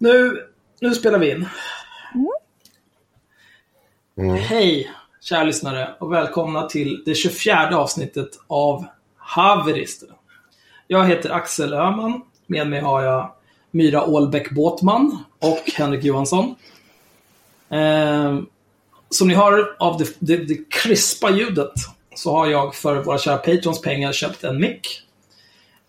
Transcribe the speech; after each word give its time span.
Nu, 0.00 0.46
nu 0.80 0.94
spelar 0.94 1.18
vi 1.18 1.30
in. 1.30 1.48
Hej, 4.38 4.90
kära 5.20 5.44
lyssnare 5.44 5.94
och 5.98 6.12
välkomna 6.12 6.66
till 6.66 7.02
det 7.06 7.14
24 7.14 7.76
avsnittet 7.76 8.28
av 8.46 8.84
Haverister. 9.16 10.08
Jag 10.86 11.06
heter 11.06 11.30
Axel 11.30 11.72
Öhman. 11.72 12.22
Med 12.46 12.66
mig 12.66 12.80
har 12.80 13.02
jag 13.02 13.32
Myra 13.70 14.04
Ålbäck 14.04 14.50
Båtman 14.50 15.24
och 15.38 15.70
Henrik 15.76 16.04
Johansson. 16.04 16.54
Eh, 17.68 18.38
som 19.10 19.28
ni 19.28 19.34
hör 19.34 19.76
av 19.78 19.98
det, 19.98 20.16
det, 20.18 20.36
det 20.36 20.70
krispa 20.70 21.30
ljudet 21.30 21.72
så 22.14 22.32
har 22.32 22.46
jag 22.46 22.74
för 22.74 23.02
våra 23.02 23.18
kära 23.18 23.36
patrons 23.36 23.82
pengar 23.82 24.12
köpt 24.12 24.44
en 24.44 24.60
mick. 24.60 25.07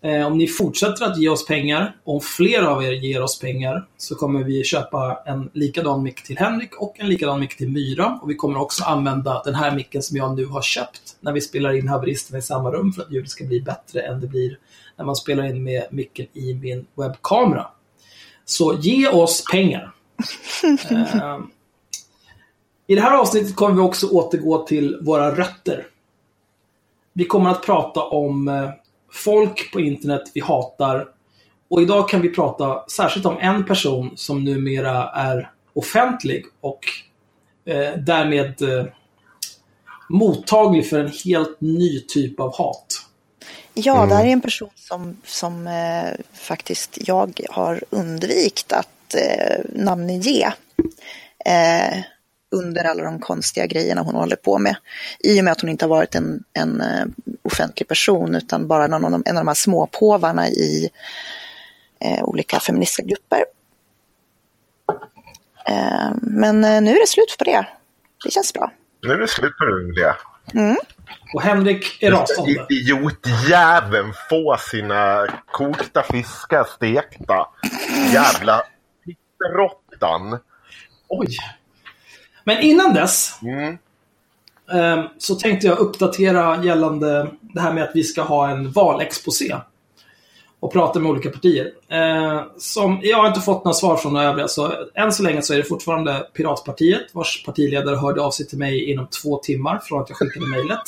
Eh, 0.02 0.26
om 0.26 0.38
ni 0.38 0.46
fortsätter 0.46 1.04
att 1.04 1.18
ge 1.18 1.28
oss 1.28 1.46
pengar, 1.46 1.96
om 2.04 2.20
fler 2.20 2.62
av 2.62 2.84
er 2.84 2.92
ger 2.92 3.22
oss 3.22 3.38
pengar, 3.38 3.88
så 3.96 4.14
kommer 4.14 4.44
vi 4.44 4.64
köpa 4.64 5.22
en 5.26 5.50
likadan 5.52 6.02
mick 6.02 6.22
till 6.22 6.38
Henrik 6.38 6.76
och 6.76 7.00
en 7.00 7.08
likadan 7.08 7.40
mick 7.40 7.56
till 7.56 7.68
Myra. 7.68 8.18
Och 8.22 8.30
vi 8.30 8.34
kommer 8.34 8.60
också 8.60 8.84
använda 8.84 9.42
den 9.44 9.54
här 9.54 9.74
micken 9.74 10.02
som 10.02 10.16
jag 10.16 10.36
nu 10.36 10.46
har 10.46 10.62
köpt 10.62 11.16
när 11.20 11.32
vi 11.32 11.40
spelar 11.40 11.72
in 11.72 11.88
haveristerna 11.88 12.38
i 12.38 12.42
samma 12.42 12.70
rum 12.70 12.92
för 12.92 13.02
att 13.02 13.12
ljudet 13.12 13.30
ska 13.30 13.44
bli 13.44 13.60
bättre 13.60 14.00
än 14.00 14.20
det 14.20 14.26
blir 14.26 14.58
när 14.96 15.04
man 15.04 15.16
spelar 15.16 15.44
in 15.44 15.62
med 15.62 15.82
micken 15.90 16.26
i 16.32 16.54
min 16.54 16.86
webbkamera. 16.94 17.66
Så 18.44 18.74
ge 18.80 19.08
oss 19.08 19.44
pengar. 19.52 19.92
Eh, 20.90 21.38
I 22.86 22.94
det 22.94 23.00
här 23.00 23.18
avsnittet 23.18 23.56
kommer 23.56 23.74
vi 23.74 23.80
också 23.80 24.06
återgå 24.06 24.66
till 24.66 24.98
våra 25.02 25.34
rötter. 25.34 25.86
Vi 27.12 27.24
kommer 27.24 27.50
att 27.50 27.62
prata 27.62 28.02
om 28.02 28.48
eh, 28.48 28.70
folk 29.12 29.72
på 29.72 29.80
internet 29.80 30.22
vi 30.34 30.40
hatar. 30.40 31.08
Och 31.68 31.82
idag 31.82 32.08
kan 32.08 32.20
vi 32.20 32.28
prata 32.28 32.84
särskilt 32.88 33.26
om 33.26 33.38
en 33.40 33.66
person 33.66 34.12
som 34.16 34.44
numera 34.44 35.10
är 35.10 35.50
offentlig 35.72 36.44
och 36.60 36.80
eh, 37.64 37.98
därmed 37.98 38.62
eh, 38.62 38.84
mottaglig 40.08 40.88
för 40.88 40.98
en 41.00 41.12
helt 41.24 41.60
ny 41.60 42.00
typ 42.00 42.40
av 42.40 42.56
hat. 42.56 43.06
Ja, 43.74 44.06
det 44.06 44.14
här 44.14 44.24
är 44.24 44.28
en 44.28 44.40
person 44.40 44.70
som, 44.74 45.16
som 45.24 45.66
eh, 45.66 46.24
faktiskt 46.32 46.98
jag 47.00 47.40
har 47.50 47.84
undvikit 47.90 48.72
att 48.72 49.14
eh, 49.14 49.64
namnge 49.68 50.52
eh, 51.44 51.98
under 52.50 52.84
alla 52.84 53.02
de 53.02 53.20
konstiga 53.20 53.66
grejerna 53.66 54.02
hon 54.02 54.14
håller 54.14 54.36
på 54.36 54.58
med. 54.58 54.76
I 55.18 55.40
och 55.40 55.44
med 55.44 55.52
att 55.52 55.60
hon 55.60 55.70
inte 55.70 55.84
har 55.84 55.90
varit 55.90 56.14
en, 56.14 56.44
en 56.52 56.80
eh, 56.80 57.06
offentlig 57.42 57.88
person 57.88 58.34
utan 58.34 58.68
bara 58.68 58.86
någon 58.86 59.04
av 59.04 59.10
de, 59.10 59.22
en 59.26 59.36
av 59.36 59.40
de 59.44 59.48
här 59.48 59.54
småpåvarna 59.54 60.48
i 60.48 60.90
eh, 62.00 62.24
olika 62.24 62.60
feministiska 62.60 63.02
grupper. 63.02 63.44
Eh, 65.68 66.10
men 66.22 66.64
eh, 66.64 66.82
nu 66.82 66.90
är 66.90 67.00
det 67.00 67.08
slut 67.08 67.36
på 67.38 67.44
det. 67.44 67.66
Det 68.24 68.30
känns 68.30 68.52
bra. 68.52 68.72
Nu 69.02 69.12
är 69.12 69.18
det 69.18 69.28
slut 69.28 69.56
på 69.58 69.64
det. 70.00 70.16
Och 71.34 71.42
Henrik 71.42 72.02
är 72.02 72.10
rasande. 72.10 72.66
Idiotjäveln 72.68 74.12
få 74.30 74.56
sina 74.70 75.26
kokta 75.46 76.02
fiskar 76.02 76.64
stekta. 76.64 77.46
Jävla 78.12 78.62
råttan. 79.56 80.38
Oj. 81.08 81.36
Men 82.50 82.62
innan 82.62 82.94
dess 82.94 83.38
Mm. 83.42 83.78
eh, 84.72 85.04
så 85.18 85.34
tänkte 85.34 85.66
jag 85.66 85.78
uppdatera 85.78 86.64
gällande 86.64 87.30
det 87.40 87.60
här 87.60 87.72
med 87.72 87.84
att 87.84 87.90
vi 87.94 88.04
ska 88.04 88.22
ha 88.22 88.48
en 88.48 88.72
valexposé. 88.72 89.56
Och 90.60 90.72
prata 90.72 90.98
med 90.98 91.10
olika 91.10 91.30
partier. 91.30 91.72
Eh, 91.88 92.42
som, 92.58 93.00
jag 93.02 93.18
har 93.18 93.28
inte 93.28 93.40
fått 93.40 93.64
några 93.64 93.74
svar 93.74 93.96
från 93.96 94.12
några 94.12 94.26
övriga, 94.26 94.48
så 94.48 94.72
än 94.94 95.12
så 95.12 95.22
länge 95.22 95.42
så 95.42 95.52
är 95.54 95.56
det 95.56 95.64
fortfarande 95.64 96.26
Piratpartiet, 96.34 97.02
vars 97.12 97.44
partiledare 97.44 97.96
hörde 97.96 98.22
av 98.22 98.30
sig 98.30 98.46
till 98.46 98.58
mig 98.58 98.90
inom 98.90 99.06
två 99.06 99.38
timmar 99.38 99.78
från 99.78 100.02
att 100.02 100.08
jag 100.08 100.18
skickade 100.18 100.46
mejlet. 100.46 100.82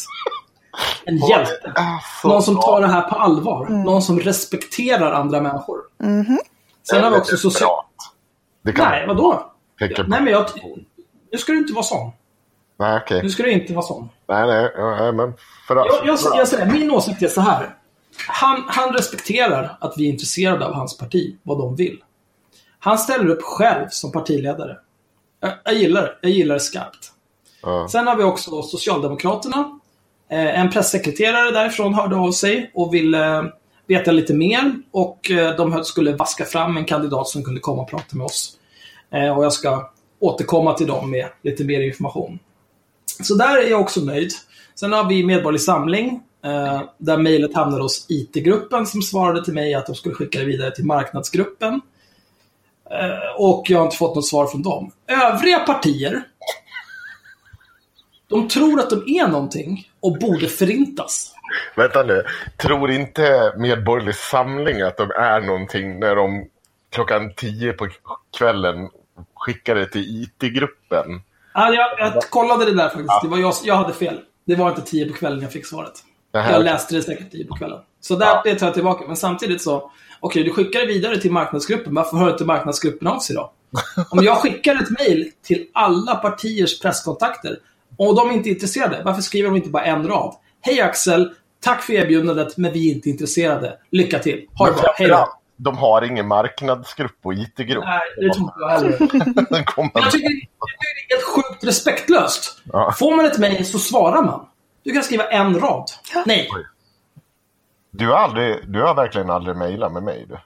En 1.05 1.17
hjälte. 1.17 1.73
Alltså, 1.74 2.29
Någon 2.29 2.42
som 2.42 2.56
tar 2.56 2.80
det 2.80 2.86
här 2.86 3.08
på 3.08 3.14
allvar. 3.14 3.68
Någon 3.68 4.02
som 4.02 4.20
respekterar 4.20 5.12
andra 5.12 5.40
människor. 5.40 5.79
Sen 6.90 7.05
har 7.05 7.11
vi 7.11 7.17
också 7.17 7.36
social... 7.36 7.84
Det 8.64 8.73
kan 8.73 8.90
Nej, 8.90 9.06
vadå? 9.06 9.52
Nej, 10.08 10.23
men 10.23 10.33
jag... 10.33 10.46
Nu 11.32 11.38
ska 11.38 11.52
du 11.52 11.58
inte 11.58 11.72
vara 11.72 11.84
sån. 11.84 12.12
Nej, 12.78 13.00
okej. 13.02 13.22
Nu 13.22 13.30
ska 13.30 13.42
du 13.42 13.50
inte 13.50 13.72
vara 13.72 13.86
sån. 13.86 14.08
Nej, 14.28 14.46
nej, 14.46 14.70
nej, 14.76 15.12
men 15.12 15.34
för 15.66 15.76
Jag, 15.76 15.86
jag, 16.04 16.18
jag 16.36 16.48
säger, 16.48 16.66
min 16.66 16.90
åsikt 16.90 17.22
är 17.22 17.28
så 17.28 17.40
här. 17.40 17.76
Han, 18.28 18.64
han 18.68 18.92
respekterar 18.92 19.76
att 19.80 19.94
vi 19.96 20.06
är 20.06 20.12
intresserade 20.12 20.66
av 20.66 20.72
hans 20.72 20.98
parti, 20.98 21.36
vad 21.42 21.58
de 21.58 21.76
vill. 21.76 21.98
Han 22.78 22.98
ställer 22.98 23.28
upp 23.28 23.42
själv 23.42 23.86
som 23.90 24.12
partiledare. 24.12 24.76
Jag, 25.40 25.52
jag 25.64 25.74
gillar 25.74 26.02
det. 26.02 26.14
Jag 26.20 26.30
gillar 26.30 26.54
det 26.54 26.60
skarpt. 26.60 27.12
Ja. 27.62 27.88
Sen 27.88 28.06
har 28.06 28.16
vi 28.16 28.24
också 28.24 28.62
Socialdemokraterna. 28.62 29.78
Eh, 30.30 30.60
en 30.60 30.70
pressekreterare 30.70 31.50
därifrån 31.50 31.94
hörde 31.94 32.16
av 32.16 32.32
sig 32.32 32.70
och 32.74 32.94
ville 32.94 33.52
veta 33.86 34.12
lite 34.12 34.34
mer. 34.34 34.74
Och 34.90 35.30
eh, 35.30 35.56
de 35.56 35.84
skulle 35.84 36.12
vaska 36.12 36.44
fram 36.44 36.76
en 36.76 36.84
kandidat 36.84 37.28
som 37.28 37.44
kunde 37.44 37.60
komma 37.60 37.82
och 37.82 37.90
prata 37.90 38.16
med 38.16 38.24
oss. 38.24 38.56
Eh, 39.10 39.38
och 39.38 39.44
jag 39.44 39.52
ska 39.52 39.92
återkomma 40.22 40.74
till 40.74 40.86
dem 40.86 41.10
med 41.10 41.28
lite 41.42 41.64
mer 41.64 41.80
information. 41.80 42.38
Så 43.22 43.34
där 43.34 43.58
är 43.58 43.70
jag 43.70 43.80
också 43.80 44.00
nöjd. 44.00 44.30
Sen 44.74 44.92
har 44.92 45.08
vi 45.08 45.24
Medborgerlig 45.24 45.60
Samling, 45.60 46.20
eh, 46.44 46.83
där 46.98 47.18
mejlet 47.18 47.55
hamnade 47.55 47.83
hos 47.83 48.06
IT-gruppen 48.08 48.86
som 48.86 49.02
svarade 49.02 49.44
till 49.44 49.55
mig 49.55 49.74
att 49.74 49.86
de 49.86 49.94
skulle 49.94 50.14
skicka 50.14 50.38
det 50.38 50.44
vidare 50.44 50.70
till 50.70 50.84
marknadsgruppen. 50.84 51.80
Eh, 52.90 53.40
och 53.40 53.70
jag 53.70 53.78
har 53.78 53.84
inte 53.84 53.96
fått 53.96 54.14
något 54.14 54.27
svar 54.27 54.46
från 54.46 54.62
dem. 54.62 54.92
Övriga 55.06 55.58
partier, 55.58 56.22
de 58.27 58.48
tror 58.48 58.80
att 58.80 58.90
de 58.90 59.02
är 59.06 59.28
någonting 59.28 59.88
och 60.00 60.18
borde 60.18 60.48
förintas. 60.48 61.34
Vänta 61.77 62.02
nu. 62.02 62.24
Tror 62.56 62.90
inte 62.90 63.52
Medborgerlig 63.56 64.14
Samling 64.14 64.80
att 64.80 64.96
de 64.96 65.11
är 65.11 65.40
någonting 65.40 66.00
när 66.00 66.16
de 66.16 66.46
klockan 66.90 67.32
tio 67.36 67.72
på 67.72 67.88
kvällen 68.38 68.88
skickar 69.47 69.75
det 69.75 69.86
till 69.86 70.23
IT-gruppen? 70.23 71.20
Ja, 71.55 71.73
jag, 71.75 72.14
jag 72.14 72.23
kollade 72.23 72.64
det 72.64 72.75
där 72.75 72.89
faktiskt. 72.89 73.23
Det 73.23 73.29
var 73.29 73.39
jag, 73.39 73.55
jag 73.64 73.75
hade 73.77 73.92
fel. 73.95 74.20
Det 74.47 74.55
var 74.55 74.69
inte 74.69 74.83
tio 74.83 75.08
på 75.08 75.14
kvällen 75.14 75.41
jag 75.42 75.53
fick 75.53 75.67
svaret. 75.67 75.92
Här- 76.35 76.53
Jag 76.53 76.64
läste 76.64 76.95
det 76.95 77.03
säkert 77.03 77.30
tio 77.33 77.47
på 77.47 77.55
kvällen. 77.57 77.79
Så 78.01 78.17
där, 78.17 78.41
det 78.45 78.55
tar 78.55 78.67
jag 78.67 78.75
tillbaka. 78.75 79.05
Men 79.07 79.17
samtidigt 79.17 79.63
så, 79.63 79.91
okej, 80.20 80.45
du 80.45 80.51
skickar 80.53 80.80
det 80.80 80.86
vidare 80.86 81.17
till 81.20 81.33
marknadsgruppen. 81.33 81.95
Varför 81.95 82.17
hör 82.17 82.30
inte 82.33 82.45
marknadsgruppen 82.45 83.08
av 83.08 83.19
sig 83.19 83.36
då? 83.36 83.53
Om 84.11 84.25
jag 84.25 84.36
skickar 84.39 84.75
ett 84.83 84.91
mejl 84.91 85.30
till 85.42 85.67
alla 85.73 86.14
partiers 86.14 86.80
presskontakter 86.80 87.59
och 87.97 88.17
de 88.17 88.29
är 88.30 88.33
inte 88.35 88.48
intresserade, 88.48 89.03
varför 89.05 89.23
skriver 89.23 89.48
de 89.48 89.57
inte 89.57 89.69
bara 89.70 89.85
en 89.85 90.09
rad? 90.09 90.35
Hej 90.61 90.80
Axel, 90.80 91.35
tack 91.61 91.83
för 91.83 91.92
erbjudandet, 91.92 92.57
men 92.57 92.73
vi 92.73 92.91
är 92.91 92.95
inte 92.95 93.11
intresserade. 93.11 93.79
Lycka 93.91 94.19
till. 94.19 94.47
Ha 94.59 94.67
det 94.67 94.73
bra. 94.73 94.95
Hej 94.97 95.09
då. 95.09 95.29
De 95.57 95.79
har 95.79 96.02
ingen 96.02 96.29
marknadsgrupp 96.29 97.18
och 97.23 97.35
IT-grupp. 97.35 97.85
Nej, 97.85 98.01
det 98.17 98.33
tror 98.35 98.45
inte 98.45 98.55
jag 98.61 98.68
heller. 98.68 98.90
Jag 99.95 100.11
tycker, 100.11 100.29
det 100.29 101.14
är 101.14 101.17
helt 101.17 101.24
sjukt 101.24 101.64
respektlöst. 101.64 102.63
Ja. 102.73 102.92
Får 102.98 103.17
man 103.17 103.24
ett 103.24 103.39
mejl 103.39 103.67
så 103.67 103.79
svarar 103.79 104.23
man. 104.23 104.46
Du 104.83 104.92
kan 104.92 105.02
skriva 105.02 105.24
en 105.24 105.61
rad. 105.61 105.91
Nej. 106.27 106.48
Du 107.91 108.08
har, 108.08 108.17
aldrig, 108.17 108.68
du 108.68 108.83
har 108.83 108.95
verkligen 108.95 109.30
aldrig 109.30 109.57
mejlat 109.57 109.92
med 109.92 110.02
mig. 110.02 110.27
Du. 110.29 110.39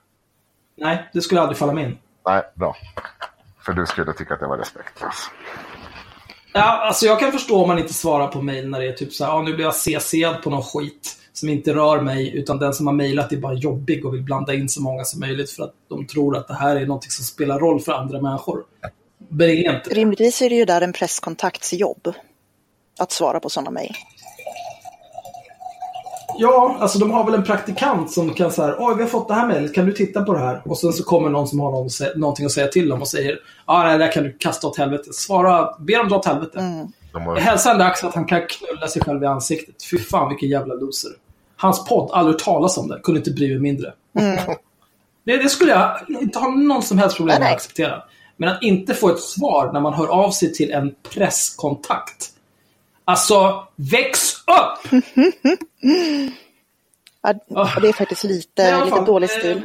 Nej, 0.77 1.11
det 1.12 1.21
skulle 1.21 1.41
aldrig 1.41 1.59
falla 1.59 1.72
mig 1.72 1.84
in. 1.84 1.99
Nej, 2.27 2.43
bra. 2.55 2.77
För 3.61 3.72
du 3.72 3.87
skulle 3.87 4.12
tycka 4.12 4.34
att 4.34 4.41
det 4.41 4.47
var 4.47 4.59
respektlöst. 4.59 5.31
Ja, 6.53 6.62
alltså 6.62 7.06
jag 7.06 7.21
kan 7.21 7.33
förstå 7.33 7.62
om 7.62 7.69
man 7.69 7.78
inte 7.78 7.95
svarar 7.95 8.28
på 8.28 8.43
mejl 8.43 8.69
när 8.69 8.81
det 8.81 8.89
är 8.89 8.93
typ 8.93 9.12
så 9.12 9.25
här, 9.25 9.33
ja, 9.33 9.43
nu 9.43 9.55
blir 9.55 9.65
jag 9.65 9.75
CC'ad 9.75 10.43
på 10.43 10.50
någon 10.50 10.62
skit 10.62 11.16
som 11.38 11.48
inte 11.48 11.74
rör 11.74 12.00
mig, 12.00 12.36
utan 12.36 12.58
den 12.58 12.74
som 12.74 12.86
har 12.86 12.94
mejlat 12.94 13.32
är 13.32 13.36
bara 13.36 13.54
jobbig 13.54 14.06
och 14.06 14.14
vill 14.14 14.22
blanda 14.22 14.54
in 14.54 14.69
så 14.69 14.82
många 14.82 15.04
som 15.04 15.20
möjligt 15.20 15.50
för 15.50 15.62
att 15.62 15.72
de 15.88 16.06
tror 16.06 16.36
att 16.36 16.48
det 16.48 16.54
här 16.54 16.76
är 16.76 16.86
något 16.86 17.12
som 17.12 17.24
spelar 17.24 17.58
roll 17.58 17.80
för 17.80 17.92
andra 17.92 18.21
människor. 18.21 18.65
Men 19.28 19.38
det 19.38 19.44
är 19.44 19.74
inte 19.74 19.88
det. 19.88 19.94
Rimligtvis 19.94 20.42
är 20.42 20.50
det 20.50 20.56
ju 20.56 20.65
där 20.65 20.80
en 20.80 20.92
presskontakts 20.92 21.72
jobb. 21.72 22.15
Att 22.98 23.12
svara 23.12 23.41
på 23.41 23.50
sådana 23.50 23.71
mejl. 23.71 23.94
Ja, 26.38 26.77
alltså 26.80 26.98
de 26.98 27.10
har 27.10 27.24
väl 27.24 27.34
en 27.34 27.44
praktikant 27.44 28.12
som 28.12 28.34
kan 28.34 28.53
säga 28.53 28.77
oj 28.78 28.94
vi 28.97 29.03
har 29.03 29.09
fått 29.09 29.28
det 29.28 29.34
här 29.34 29.47
mejlet, 29.47 29.74
kan 29.74 29.86
du 29.86 29.92
titta 29.92 30.24
på 30.24 30.32
det 30.32 30.39
här? 30.39 30.62
Och 30.65 30.78
sen 30.78 30.92
så 30.92 31.04
kommer 31.04 31.30
någon 31.30 31.48
som 31.48 31.60
har 31.60 31.71
någon, 31.71 31.89
någonting 32.16 32.47
att 32.47 32.53
säga 32.53 32.66
till 32.66 32.89
dem 32.89 33.00
och 33.00 33.09
säger, 33.09 33.39
ja 33.66 33.82
det 33.82 33.98
där 33.98 34.12
kan 34.12 34.24
du 34.24 34.32
kasta 34.39 34.66
åt 34.66 34.78
helvete. 34.78 35.12
Svara, 35.12 35.77
be 35.78 35.97
dem 35.97 36.09
dra 36.09 36.16
åt 36.16 36.27
helvete. 36.27 36.89
Har, 37.12 37.36
hälsar 37.36 37.72
en 37.72 37.78
Dax 37.78 38.04
att 38.04 38.15
han 38.15 38.24
kan 38.24 38.41
knulla 38.47 38.89
sig 38.89 39.03
själv 39.03 39.22
i 39.22 39.27
ansiktet. 39.27 39.84
Fy 39.91 39.98
fan 39.98 40.28
vilken 40.28 40.48
jävla 40.48 40.74
loser. 40.74 41.10
Hans 41.56 41.84
podd, 41.84 42.10
aldrig 42.12 42.38
talas 42.38 42.78
om 42.78 42.88
det. 42.88 43.00
Kunde 43.03 43.18
inte 43.18 43.30
bry 43.30 43.48
mig 43.48 43.58
mindre. 43.58 43.92
Det, 45.24 45.36
det 45.36 45.48
skulle 45.48 45.72
jag 45.72 46.00
inte 46.22 46.38
ha 46.38 46.50
någon 46.50 46.82
som 46.82 46.98
helst 46.98 47.16
problem 47.16 47.41
med 47.41 47.48
att 47.48 47.54
acceptera. 47.54 48.03
Men 48.36 48.48
att 48.48 48.62
inte 48.62 48.94
få 48.94 49.08
ett 49.08 49.20
svar 49.20 49.72
när 49.72 49.80
man 49.80 49.94
hör 49.94 50.06
av 50.06 50.30
sig 50.30 50.53
till 50.53 50.72
en 50.72 50.94
presskontakt. 51.03 52.32
Alltså, 53.04 53.66
väx 53.76 54.34
upp! 54.34 55.03
Ja, 57.48 57.80
det 57.80 57.88
är 57.88 57.92
faktiskt 57.92 58.24
lite, 58.24 58.74
alla 58.74 58.84
lite 58.84 59.00
dålig 59.00 59.30
eh, 59.30 59.38
stil. 59.38 59.62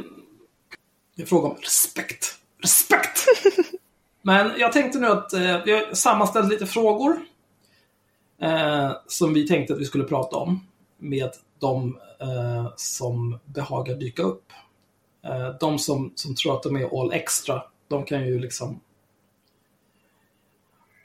Det 1.15 1.21
är 1.21 1.25
fråga 1.25 1.47
om 1.47 1.55
respekt. 1.61 2.35
Respekt! 2.61 3.25
Men 4.21 4.51
jag 4.57 4.73
tänkte 4.73 4.99
nu 4.99 5.07
att 5.07 5.33
eh, 5.33 5.63
vi 5.65 5.71
har 5.71 5.93
sammanställt 5.93 6.49
lite 6.49 6.65
frågor 6.65 7.19
eh, 8.41 8.91
som 9.07 9.33
vi 9.33 9.47
tänkte 9.47 9.73
att 9.73 9.79
vi 9.79 9.85
skulle 9.85 10.03
prata 10.03 10.37
om 10.37 10.67
med 10.97 11.29
de 11.61 11.97
eh, 12.19 12.73
som 12.75 13.39
behagar 13.45 13.95
dyka 13.95 14.23
upp. 14.23 14.51
Eh, 15.25 15.49
de 15.59 15.79
som, 15.79 16.13
som 16.15 16.35
tror 16.35 16.55
att 16.55 16.63
de 16.63 16.75
är 16.75 17.01
all 17.01 17.13
extra, 17.13 17.63
de 17.87 18.05
kan 18.05 18.25
ju 18.25 18.39
liksom 18.39 18.79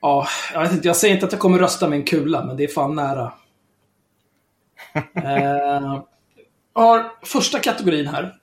Ja, 0.01 0.27
jag 0.53 0.63
vet 0.63 0.73
inte, 0.73 0.89
jag 0.89 0.97
säger 0.97 1.15
inte 1.15 1.27
att 1.27 1.33
jag 1.33 1.41
kommer 1.41 1.59
rösta 1.59 1.89
med 1.89 1.99
en 1.99 2.05
kula, 2.05 2.45
men 2.45 2.57
det 2.57 2.65
är 2.65 2.69
fan 2.69 2.95
nära. 2.95 3.33
eh, 5.15 6.03
har 6.73 7.13
första 7.27 7.59
kategorin 7.59 8.07
här. 8.07 8.35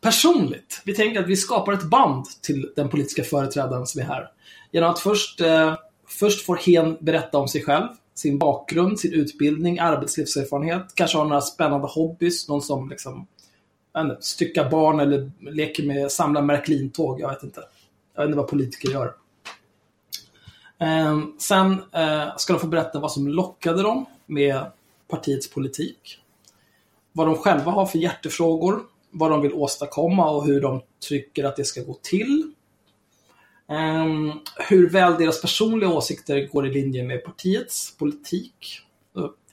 Personligt. 0.00 0.82
Vi 0.84 0.94
tänker 0.94 1.20
att 1.20 1.26
vi 1.26 1.36
skapar 1.36 1.72
ett 1.72 1.82
band 1.82 2.24
till 2.42 2.72
den 2.76 2.88
politiska 2.88 3.24
företrädaren 3.24 3.86
som 3.86 4.00
är 4.00 4.04
här. 4.04 4.30
Genom 4.72 4.90
att 4.90 4.98
först, 4.98 5.40
eh, 5.40 5.74
först 6.08 6.46
får 6.46 6.56
hen 6.56 6.96
berätta 7.00 7.38
om 7.38 7.48
sig 7.48 7.62
själv, 7.62 7.88
sin 8.16 8.38
bakgrund, 8.38 9.00
sin 9.00 9.12
utbildning, 9.12 9.78
arbetslivserfarenhet, 9.78 10.94
kanske 10.94 11.18
har 11.18 11.24
några 11.24 11.40
spännande 11.40 11.86
hobbys, 11.86 12.48
någon 12.48 12.62
som 12.62 12.88
liksom 12.88 13.26
inte, 13.98 14.16
styckar 14.20 14.70
barn 14.70 15.00
eller 15.00 15.30
leker 15.40 15.86
med, 15.86 16.12
samlar 16.12 16.42
Märklintåg, 16.42 17.20
jag 17.20 17.28
vet 17.28 17.42
inte. 17.42 17.60
Jag 18.14 18.22
vet 18.22 18.28
inte 18.28 18.36
vad 18.36 18.48
politiker 18.48 18.90
gör. 18.90 19.14
Eh, 20.78 21.20
sen 21.38 21.72
eh, 21.92 22.36
ska 22.36 22.52
de 22.52 22.58
få 22.58 22.66
berätta 22.66 23.00
vad 23.00 23.12
som 23.12 23.28
lockade 23.28 23.82
dem 23.82 24.04
med 24.26 24.70
partiets 25.08 25.50
politik. 25.50 26.18
Vad 27.12 27.26
de 27.26 27.36
själva 27.36 27.70
har 27.70 27.86
för 27.86 27.98
hjärtefrågor, 27.98 28.80
vad 29.10 29.30
de 29.30 29.40
vill 29.40 29.52
åstadkomma 29.52 30.30
och 30.30 30.46
hur 30.46 30.60
de 30.60 30.80
tycker 31.00 31.44
att 31.44 31.56
det 31.56 31.64
ska 31.64 31.82
gå 31.82 31.94
till. 32.02 32.52
Um, 33.68 34.40
hur 34.68 34.90
väl 34.90 35.18
deras 35.18 35.40
personliga 35.40 35.90
åsikter 35.90 36.48
går 36.52 36.66
i 36.66 36.72
linje 36.72 37.02
med 37.04 37.24
partiets 37.24 37.96
politik. 37.96 38.80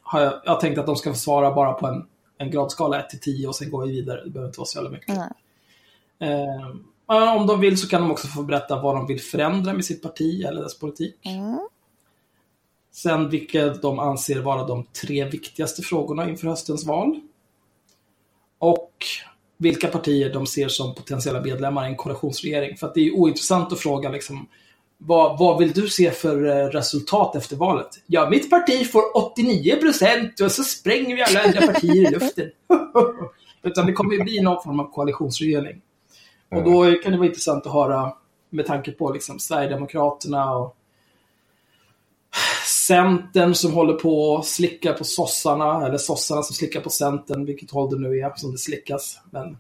Har 0.01 0.21
jag, 0.21 0.41
jag 0.45 0.59
tänkt 0.59 0.77
att 0.77 0.85
de 0.85 0.95
ska 0.95 1.13
svara 1.13 1.53
bara 1.53 1.73
på 1.73 1.87
en, 1.87 2.05
en 2.37 2.51
gradskala 2.51 2.99
1 2.99 3.09
till 3.09 3.19
10 3.19 3.47
och 3.47 3.55
sen 3.55 3.71
går 3.71 3.85
vi 3.85 3.91
vidare. 3.91 4.23
Det 4.23 4.29
behöver 4.29 4.49
inte 4.49 4.59
vara 4.59 4.67
så 4.67 4.77
jävla 4.77 4.89
mycket. 4.89 5.17
Um, 6.19 6.87
om 7.07 7.47
de 7.47 7.59
vill 7.59 7.77
så 7.77 7.87
kan 7.87 8.01
de 8.01 8.11
också 8.11 8.27
få 8.27 8.43
berätta 8.43 8.81
vad 8.81 8.95
de 8.95 9.07
vill 9.07 9.21
förändra 9.21 9.73
med 9.73 9.85
sitt 9.85 10.01
parti 10.01 10.45
eller 10.45 10.61
dess 10.61 10.79
politik. 10.79 11.25
Mm. 11.25 11.59
Sen 12.91 13.29
vilka 13.29 13.69
de 13.69 13.99
anser 13.99 14.41
vara 14.41 14.63
de 14.63 14.83
tre 14.83 15.25
viktigaste 15.25 15.81
frågorna 15.81 16.29
inför 16.29 16.47
höstens 16.47 16.85
val. 16.85 17.19
Och 18.59 19.05
vilka 19.63 19.87
partier 19.87 20.33
de 20.33 20.47
ser 20.47 20.67
som 20.67 20.95
potentiella 20.95 21.41
medlemmar 21.41 21.85
i 21.85 21.87
en 21.87 21.95
koalitionsregering. 21.95 22.77
För 22.77 22.87
att 22.87 22.93
det 22.93 23.07
är 23.07 23.15
ointressant 23.15 23.73
att 23.73 23.79
fråga 23.79 24.09
liksom, 24.09 24.47
vad, 24.97 25.39
vad 25.39 25.59
vill 25.59 25.71
du 25.71 25.87
se 25.87 26.11
för 26.11 26.45
eh, 26.45 26.67
resultat 26.67 27.35
efter 27.35 27.55
valet? 27.55 27.89
Ja, 28.07 28.29
mitt 28.29 28.49
parti 28.49 28.91
får 28.91 29.17
89 29.17 29.75
procent 29.75 30.39
och 30.39 30.51
så 30.51 30.63
spränger 30.63 31.15
vi 31.15 31.21
alla 31.21 31.43
andra 31.43 31.73
partier 31.73 32.07
i 32.07 32.11
luften. 32.11 32.49
Utan 33.63 33.85
det 33.85 33.93
kommer 33.93 34.13
ju 34.13 34.23
bli 34.23 34.41
någon 34.41 34.63
form 34.63 34.79
av 34.79 34.91
koalitionsregering. 34.91 35.81
Och 36.51 36.63
då 36.63 36.91
kan 37.03 37.11
det 37.11 37.17
vara 37.17 37.27
intressant 37.27 37.65
att 37.65 37.73
höra 37.73 38.13
med 38.49 38.65
tanke 38.65 38.91
på 38.91 39.11
liksom 39.11 39.39
Sverigedemokraterna 39.39 40.55
och 40.55 40.75
Centern 42.87 43.55
som 43.55 43.73
håller 43.73 43.93
på 43.93 44.37
att 44.37 44.45
slicka 44.45 44.93
på 44.93 45.03
sossarna, 45.03 45.87
eller 45.87 45.97
sossarna 45.97 46.43
som 46.43 46.55
slickar 46.55 46.81
på 46.81 46.89
Centern, 46.89 47.45
vilket 47.45 47.71
håll 47.71 47.89
det 47.89 48.09
nu 48.09 48.19
är 48.19 48.33
som 48.35 48.51
det 48.51 48.57
slickas. 48.57 49.19
Men 49.31 49.57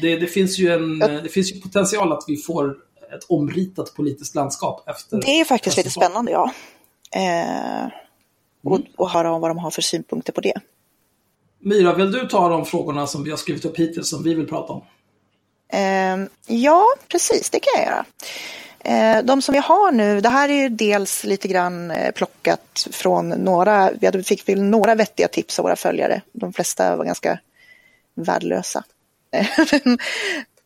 det, 0.00 0.16
det, 0.16 0.26
finns 0.26 0.58
ju 0.58 0.72
en, 0.72 0.98
det 0.98 1.28
finns 1.28 1.52
ju 1.54 1.60
potential 1.60 2.12
att 2.12 2.24
vi 2.26 2.36
får 2.36 2.76
ett 3.16 3.24
omritat 3.28 3.94
politiskt 3.94 4.34
landskap 4.34 4.88
efter... 4.88 5.20
Det 5.20 5.40
är 5.40 5.44
faktiskt 5.44 5.76
lite 5.76 5.90
spännande, 5.90 6.32
ja. 6.32 6.52
Eh, 7.16 7.86
och, 8.64 8.76
Mm. 8.76 8.88
och 8.96 9.10
höra 9.10 9.32
om 9.32 9.40
vad 9.40 9.50
de 9.50 9.58
har 9.58 9.70
för 9.70 9.82
synpunkter 9.82 10.32
på 10.32 10.40
det. 10.40 10.60
Myra, 11.60 11.94
vill 11.94 12.12
du 12.12 12.28
ta 12.28 12.48
de 12.48 12.66
frågorna 12.66 13.06
som 13.06 13.24
vi 13.24 13.30
har 13.30 13.36
skrivit 13.36 13.64
upp 13.64 13.78
hittills 13.78 14.10
som 14.10 14.22
vi 14.22 14.34
vill 14.34 14.46
prata 14.46 14.72
om? 14.72 14.82
Eh, 15.72 16.28
ja, 16.46 16.84
precis, 17.08 17.50
det 17.50 17.60
kan 17.60 17.72
jag 17.76 17.86
göra. 17.86 18.04
Eh, 18.84 19.22
de 19.24 19.42
som 19.42 19.52
vi 19.52 19.58
har 19.58 19.92
nu, 19.92 20.20
det 20.20 20.28
här 20.28 20.48
är 20.48 20.52
ju 20.54 20.68
dels 20.68 21.24
lite 21.24 21.48
grann 21.48 21.90
eh, 21.90 22.10
plockat 22.10 22.88
från 22.90 23.28
några, 23.28 23.90
vi 24.12 24.22
fick 24.22 24.48
väl 24.48 24.62
några 24.62 24.94
vettiga 24.94 25.28
tips 25.28 25.58
av 25.58 25.62
våra 25.62 25.76
följare. 25.76 26.22
De 26.32 26.52
flesta 26.52 26.96
var 26.96 27.04
ganska 27.04 27.38
värdelösa. 28.14 28.84
Men 29.84 29.98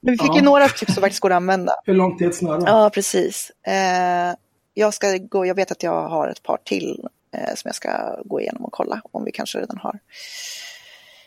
vi 0.00 0.18
fick 0.18 0.30
ju 0.30 0.36
Ja. 0.36 0.42
några 0.42 0.68
tips 0.68 0.94
som 0.94 1.00
faktiskt 1.00 1.20
går 1.20 1.30
att 1.30 1.36
använda. 1.36 1.72
Hur 1.84 1.94
långt 1.94 2.20
är 2.20 2.26
ett 2.28 2.34
snöre? 2.34 2.62
Ja, 2.66 2.90
precis. 2.90 3.52
Eh, 3.66 4.34
jag, 4.74 4.94
ska 4.94 5.16
gå, 5.16 5.46
jag 5.46 5.54
vet 5.54 5.70
att 5.70 5.82
jag 5.82 6.08
har 6.08 6.28
ett 6.28 6.42
par 6.42 6.58
till 6.64 7.08
som 7.54 7.62
jag 7.68 7.74
ska 7.74 8.20
gå 8.24 8.40
igenom 8.40 8.64
och 8.64 8.72
kolla 8.72 9.00
om 9.12 9.24
vi 9.24 9.32
kanske 9.32 9.58
redan 9.58 9.78
har 9.78 9.98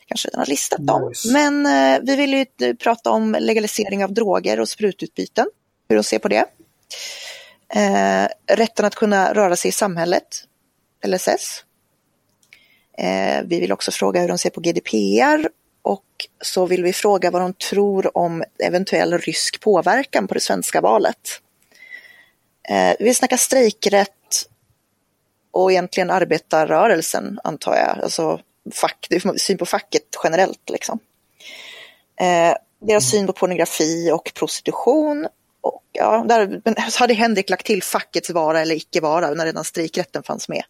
kanske 0.08 0.28
redan 0.28 0.40
har 0.40 0.46
listat 0.46 0.88
dem. 0.88 1.10
Nice. 1.10 1.34
Men 1.34 1.64
vi 2.06 2.16
vill 2.16 2.34
ju 2.34 2.76
prata 2.76 3.10
om 3.12 3.36
legalisering 3.40 4.04
av 4.04 4.14
droger 4.14 4.60
och 4.60 4.70
sprututbyten, 4.70 5.46
hur 5.90 5.96
de 5.96 6.04
ser 6.04 6.20
på 6.20 6.28
det. 6.28 6.46
Eh, 7.76 8.28
rätten 8.56 8.86
att 8.86 8.96
kunna 8.96 9.34
röra 9.34 9.56
sig 9.56 9.70
i 9.70 9.72
samhället, 9.72 10.44
LSS. 11.08 11.64
Eh, 12.98 13.42
vi 13.46 13.60
vill 13.60 13.72
också 13.72 13.92
fråga 13.92 14.22
hur 14.22 14.28
de 14.28 14.38
ser 14.38 14.50
på 14.50 14.62
GDPR 14.62 15.50
och 15.82 16.06
så 16.42 16.66
vill 16.66 16.84
vi 16.84 16.94
fråga 16.94 17.32
vad 17.32 17.42
de 17.42 17.54
tror 17.54 18.18
om 18.18 18.44
eventuell 18.64 19.18
rysk 19.18 19.62
påverkan 19.62 20.28
på 20.28 20.34
det 20.34 20.40
svenska 20.40 20.82
valet. 20.82 21.42
Eh, 22.70 22.94
vi 23.00 23.14
snackar 23.14 23.38
strejkrätt 23.38 24.48
och 25.52 25.72
egentligen 25.72 26.10
arbetarrörelsen 26.10 27.40
antar 27.44 27.76
jag, 27.76 28.04
alltså 28.04 28.40
fack, 28.74 29.08
syn 29.38 29.58
på 29.58 29.66
facket 29.66 30.04
generellt 30.24 30.70
liksom. 30.70 31.00
Eh, 32.20 32.56
deras 32.82 33.10
syn 33.10 33.28
på 33.28 33.34
pornografi 33.34 34.12
och 34.12 34.32
prostitution. 34.36 35.28
Och, 35.62 35.84
ja, 35.92 36.26
där 36.28 36.62
hade 37.00 37.14
Henrik 37.14 37.50
lagt 37.50 37.66
till 37.66 37.84
fackets 37.84 38.30
vara 38.30 38.62
eller 38.62 38.76
icke 38.76 39.02
vara 39.02 39.30
när 39.34 39.46
redan 39.46 39.64
strejkrätten 39.64 40.24
fanns 40.24 40.50
med. 40.50 40.64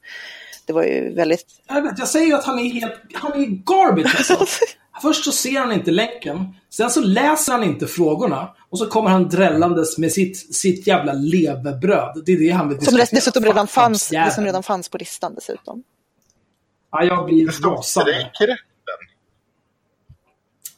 Det 0.65 0.73
var 0.73 0.83
ju 0.83 1.13
väldigt... 1.13 1.45
Jag, 1.67 1.81
vet, 1.81 1.99
jag 1.99 2.07
säger 2.07 2.27
ju 2.27 2.33
att 2.33 2.43
han 2.43 2.59
är 2.59 2.69
helt... 2.69 2.93
Han 3.13 3.31
är 3.31 3.45
garbage 3.45 4.15
alltså. 4.17 4.45
Först 5.01 5.23
så 5.25 5.31
ser 5.31 5.59
han 5.59 5.71
inte 5.71 5.91
länken, 5.91 6.55
sen 6.69 6.89
så 6.89 7.01
läser 7.01 7.51
han 7.51 7.63
inte 7.63 7.87
frågorna 7.87 8.55
och 8.69 8.77
så 8.79 8.85
kommer 8.87 9.09
han 9.09 9.29
drällandes 9.29 9.97
med 9.97 10.11
sitt, 10.11 10.55
sitt 10.55 10.87
jävla 10.87 11.13
levebröd. 11.13 12.23
Det 12.25 12.31
är 12.31 12.39
det 12.39 12.49
han 12.49 12.69
vill 12.69 12.77
Som 12.77 12.95
diskutera. 12.95 13.07
dessutom 13.11 13.45
redan 13.45 13.67
fanns, 13.67 14.09
det 14.09 14.31
som 14.35 14.43
redan 14.43 14.63
fanns 14.63 14.89
på 14.89 14.97
listan 14.97 15.35
dessutom. 15.35 15.83
Ja, 16.91 17.03
jag 17.03 17.25
blir 17.25 17.47
rasande. 17.47 18.31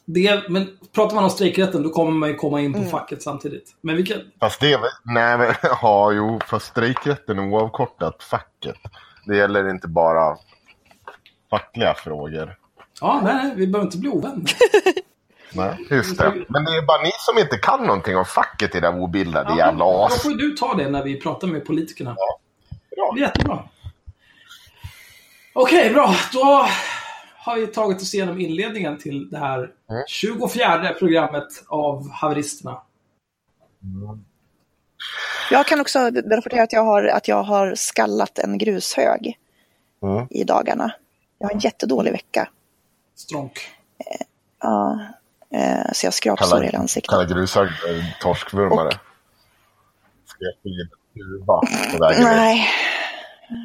Det, 0.06 0.48
men 0.48 0.68
pratar 0.94 1.14
man 1.14 1.24
om 1.24 1.30
strejkrätten 1.30 1.82
då 1.82 1.88
kommer 1.90 2.10
man 2.12 2.28
ju 2.28 2.34
komma 2.34 2.60
in 2.60 2.72
på 2.72 2.78
Mm. 2.78 2.90
facket 2.90 3.22
samtidigt. 3.22 3.76
Men 3.80 3.96
vi 3.96 4.02
kan... 4.06 4.18
Fast 4.40 4.60
det, 4.60 4.80
nej 5.04 5.38
men, 5.38 5.54
ja 5.82 6.12
jo, 6.12 6.40
fast 6.46 6.66
strejkrätten 6.66 7.38
är 7.38 7.48
oavkortat 7.52 8.22
facket. 8.22 8.76
Det 9.26 9.36
gäller 9.36 9.68
inte 9.70 9.88
bara 9.88 10.36
fackliga 11.50 11.94
frågor. 11.94 12.56
Ja, 13.00 13.20
nej, 13.24 13.34
nej, 13.34 13.52
vi 13.56 13.66
behöver 13.66 13.86
inte 13.86 13.98
bli 13.98 14.08
ovänner. 14.08 14.44
Nej, 15.56 15.86
just 15.90 16.18
det. 16.18 16.44
Men 16.48 16.64
det 16.64 16.70
är 16.76 16.82
bara 16.86 17.02
ni 17.02 17.10
som 17.18 17.38
inte 17.38 17.56
kan 17.56 17.80
någonting 17.86 18.16
om 18.16 18.24
facket 18.24 18.74
i 18.74 18.80
det 18.80 18.90
där 18.90 19.00
obildade 19.00 19.56
jävla 19.56 19.84
Då 19.84 20.04
as. 20.04 20.22
får 20.22 20.32
ju 20.32 20.36
du 20.38 20.50
ta 20.56 20.74
det 20.74 20.88
när 20.90 21.02
vi 21.02 21.20
pratar 21.20 21.48
med 21.48 21.64
politikerna. 21.66 22.14
Bra. 22.14 23.12
Det 23.14 23.20
är 23.20 23.22
jättebra. 23.26 23.64
Okej, 25.52 25.92
bra. 25.92 26.14
Då 26.32 26.66
har 27.44 27.56
vi 27.56 27.66
tagit 27.66 28.02
oss 28.02 28.14
igenom 28.14 28.40
inledningen 28.40 28.98
till 28.98 29.30
det 29.30 29.38
här 29.38 29.70
24 30.08 30.94
programmet 30.98 31.64
av 31.68 32.10
Haveristerna. 32.10 32.82
Jag 35.50 35.66
kan 35.66 35.80
också 35.80 35.98
rapportera 36.10 36.62
att 36.62 36.72
jag 36.72 36.84
har, 36.84 37.04
att 37.04 37.28
jag 37.28 37.42
har 37.42 37.74
skallat 37.74 38.38
en 38.38 38.58
grushög 38.58 39.38
Mm. 40.02 40.26
i 40.30 40.44
dagarna. 40.44 40.94
Jag 41.38 41.46
har 41.46 41.54
en 41.54 41.58
jättedålig 41.58 42.12
vecka. 42.12 42.48
Stronk. 43.16 43.60
Ja, 44.60 45.00
eh, 45.54 45.92
så 45.92 46.06
jag 46.06 46.14
skrapsår 46.14 46.62
i 46.62 46.66
hela 46.66 46.78
ansiktet. 46.78 47.10
Kalla 47.10 47.24
grusar 47.24 47.64
eh, 47.64 48.04
torskvurmare. 48.20 48.90
Nej, 52.18 52.66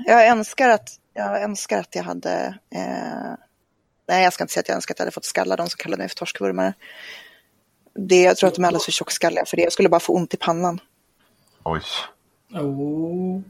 jag 0.05 0.27
önskar 0.27 0.69
att 0.69 0.89
jag, 1.13 1.43
önskar 1.43 1.79
att 1.79 1.95
jag 1.95 2.03
hade... 2.03 2.59
Eh, 2.75 3.33
nej, 4.09 4.23
jag 4.23 4.33
ska 4.33 4.43
inte 4.43 4.53
säga 4.53 4.61
att 4.61 4.67
jag 4.69 4.75
önskar 4.75 4.93
att 4.93 4.99
jag 4.99 5.05
hade 5.05 5.11
fått 5.11 5.25
skalla 5.25 5.55
de 5.55 5.69
som 5.69 5.77
kallade 5.77 6.01
mig 6.01 6.09
för 6.09 6.15
torskvurmare. 6.15 6.73
Det, 7.95 8.21
jag 8.21 8.37
tror 8.37 8.47
att 8.47 8.55
de 8.55 8.63
är 8.63 8.67
alldeles 8.67 8.85
för 8.85 8.91
tjockskalliga 8.91 9.45
för 9.45 9.57
det. 9.57 9.63
Jag 9.63 9.73
skulle 9.73 9.89
bara 9.89 9.99
få 9.99 10.13
ont 10.13 10.33
i 10.33 10.37
pannan. 10.37 10.79
Oj. 11.63 11.81
Oh. 12.53 13.41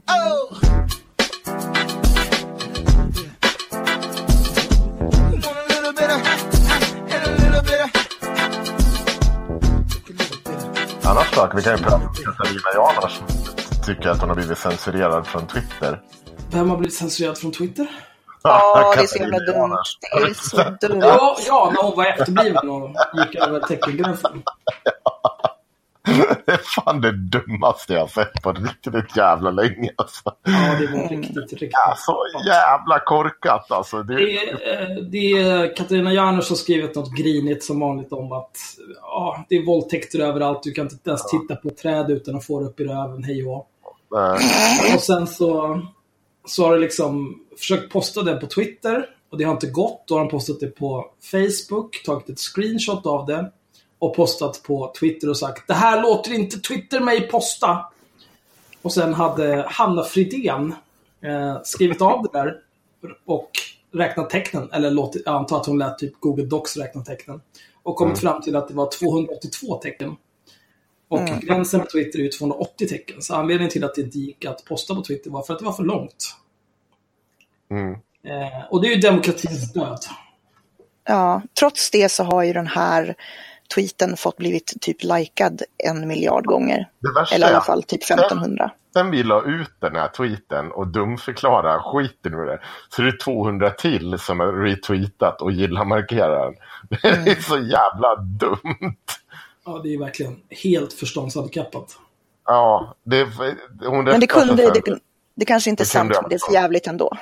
Annars 11.02 11.34
då? 11.34 11.52
Vi 11.56 11.62
kan 11.62 11.76
ju 11.76 11.82
prata 11.82 11.96
om 11.96 12.14
Katarina 12.14 12.70
Janouch. 12.74 13.20
tycker 13.86 14.08
att 14.08 14.20
hon 14.20 14.28
har 14.28 14.36
blivit 14.36 14.58
censurerad 14.58 15.26
från 15.26 15.46
Twitter. 15.46 16.00
Vem 16.50 16.70
har 16.70 16.76
blivit 16.76 16.94
censurerad 16.94 17.38
från 17.38 17.52
Twitter? 17.52 18.09
Ja, 18.42 18.92
det 18.96 19.02
är 19.02 19.06
så 19.06 19.18
jävla 19.18 19.38
dumt. 19.38 19.76
Det 20.12 20.30
är 20.30 20.34
så 20.34 20.56
dumt. 20.86 21.00
Ja, 21.02 21.36
ja 21.46 21.72
när 21.74 21.82
hon 21.82 21.96
var 21.96 22.06
efterbliven 22.06 22.70
och 22.70 22.90
gick 23.14 23.34
över 23.34 23.60
teckengränsen. 23.60 24.42
Det 26.46 26.52
är 26.52 26.56
fan 26.56 27.00
det 27.00 27.12
dummaste 27.12 27.92
jag 27.92 28.00
har 28.00 28.06
sett 28.06 28.42
på 28.42 28.52
riktigt 28.52 29.16
jävla 29.16 29.50
länge. 29.50 29.90
Alltså. 29.96 30.22
Ja, 30.42 30.76
det 30.80 30.86
var 30.86 31.08
riktigt, 31.08 31.52
riktigt. 31.52 31.70
Ja, 31.72 31.94
så 31.96 32.26
jävla 32.46 32.98
korkat 32.98 33.70
alltså. 33.70 34.02
Det, 34.02 34.14
Det 34.14 34.36
är, 34.36 34.80
eh, 34.80 34.96
det 34.96 35.32
är 35.32 35.76
Katarina 35.76 36.12
Janouch 36.12 36.44
som 36.44 36.56
skrivit 36.56 36.94
något 36.94 37.16
grinigt 37.16 37.64
som 37.64 37.80
vanligt 37.80 38.12
om 38.12 38.32
att 38.32 38.56
ja, 39.02 39.44
det 39.48 39.56
är 39.56 39.66
våldtäkter 39.66 40.18
överallt. 40.20 40.62
Du 40.62 40.72
kan 40.72 40.88
inte 40.90 41.10
ens 41.10 41.30
titta 41.30 41.56
på 41.56 41.68
ett 41.68 41.78
träd 41.78 42.10
utan 42.10 42.36
att 42.36 42.46
få 42.46 42.60
det 42.60 42.66
upp 42.66 42.80
i 42.80 42.84
röven. 42.84 43.24
Hej 43.24 43.46
och 43.46 43.68
Och 44.94 45.00
sen 45.00 45.26
så, 45.26 45.80
så 46.44 46.64
har 46.64 46.74
du 46.74 46.80
liksom 46.80 47.40
försökt 47.58 47.92
posta 47.92 48.22
det 48.22 48.36
på 48.36 48.46
Twitter 48.46 49.06
och 49.30 49.38
det 49.38 49.44
har 49.44 49.52
inte 49.52 49.66
gått. 49.66 50.04
Då 50.06 50.14
har 50.14 50.20
han 50.20 50.30
postat 50.30 50.60
det 50.60 50.66
på 50.66 51.10
Facebook, 51.20 52.02
tagit 52.04 52.28
ett 52.28 52.38
screenshot 52.38 53.06
av 53.06 53.26
det 53.26 53.52
och 53.98 54.16
postat 54.16 54.62
på 54.62 54.92
Twitter 55.00 55.28
och 55.28 55.36
sagt 55.36 55.68
det 55.68 55.74
här 55.74 56.02
låter 56.02 56.32
inte 56.32 56.58
Twitter 56.58 57.00
mig 57.00 57.28
posta. 57.28 57.86
Och 58.82 58.92
sen 58.92 59.14
hade 59.14 59.64
Hanna 59.68 60.04
Fridén 60.04 60.74
eh, 61.20 61.58
skrivit 61.64 62.02
av 62.02 62.22
det 62.22 62.38
där 62.38 62.56
och 63.24 63.50
räknat 63.92 64.30
tecknen, 64.30 64.68
eller 64.72 64.90
låtit, 64.90 65.22
jag 65.24 65.34
antar 65.34 65.60
att 65.60 65.66
hon 65.66 65.78
lät 65.78 65.98
typ 65.98 66.20
Google 66.20 66.44
Docs 66.44 66.76
räkna 66.76 67.02
tecknen. 67.02 67.40
Och 67.82 67.96
kommit 67.96 68.18
fram 68.18 68.42
till 68.42 68.56
att 68.56 68.68
det 68.68 68.74
var 68.74 68.90
282 68.98 69.74
tecken. 69.74 70.16
Och 71.10 71.26
gränsen 71.26 71.80
på 71.80 71.86
Twitter 71.86 72.18
är 72.18 72.22
ju 72.22 72.28
280 72.28 72.88
tecken. 72.88 73.22
Så 73.22 73.34
anledningen 73.34 73.70
till 73.70 73.84
att 73.84 73.94
det 73.94 74.00
inte 74.00 74.18
gick 74.18 74.44
att 74.44 74.64
posta 74.64 74.94
på 74.94 75.02
Twitter 75.02 75.30
var 75.30 75.42
för 75.42 75.52
att 75.52 75.58
det 75.58 75.64
var 75.64 75.72
för 75.72 75.82
långt. 75.82 76.36
mm. 77.70 77.92
Eh, 78.24 78.64
och 78.70 78.82
det 78.82 78.88
är 78.88 78.94
ju 78.94 79.00
demokratins 79.00 79.72
död. 79.72 79.98
Ja, 81.04 81.42
trots 81.58 81.90
det 81.90 82.12
så 82.12 82.24
har 82.24 82.42
ju 82.42 82.52
den 82.52 82.66
här 82.66 83.14
tweeten 83.74 84.16
fått 84.16 84.36
blivit 84.36 84.72
typ 84.80 84.96
likad 85.02 85.62
en 85.84 86.08
miljard 86.08 86.44
gånger. 86.44 86.88
Det 87.00 87.20
värsta 87.20 87.34
Eller 87.34 87.46
i 87.46 87.50
alla 87.50 87.60
fall 87.60 87.82
typ 87.82 88.02
1500. 88.02 88.70
Sen 88.92 89.10
vi 89.10 89.22
la 89.22 89.44
ut 89.44 89.74
den 89.78 89.96
här 89.96 90.08
tweeten 90.08 90.72
och 90.72 90.86
dumförklara 90.86 91.82
skiten 91.82 92.34
ur 92.34 92.46
det. 92.46 92.60
Så 92.88 93.02
det 93.02 93.08
är 93.08 93.18
200 93.24 93.70
till 93.70 94.18
som 94.18 94.40
har 94.40 94.52
retweetat 94.52 95.42
och 95.42 95.52
gillar-markerar 95.52 96.44
den. 96.44 96.54
Det 97.24 97.30
är 97.30 97.42
så 97.42 97.58
jävla 97.58 98.16
dumt. 98.16 98.96
Ja, 99.64 99.78
det 99.82 99.94
är 99.94 99.98
verkligen 99.98 100.40
helt 100.64 100.92
förståndshandikappat. 100.92 101.98
Ja, 102.46 102.94
det, 103.02 103.24
hon 103.86 104.04
Men 104.04 104.20
det 104.20 104.26
kunde, 104.26 104.56
sen. 104.62 104.82
det, 104.84 104.98
det 105.34 105.44
kanske 105.44 105.70
inte 105.70 105.82
är 105.82 105.84
Det 105.84 105.88
sant, 105.88 106.10
men 106.20 106.28
det 106.28 106.34
är 106.34 106.38
så 106.38 106.52
jävligt 106.52 106.86
ändå. 106.86 107.16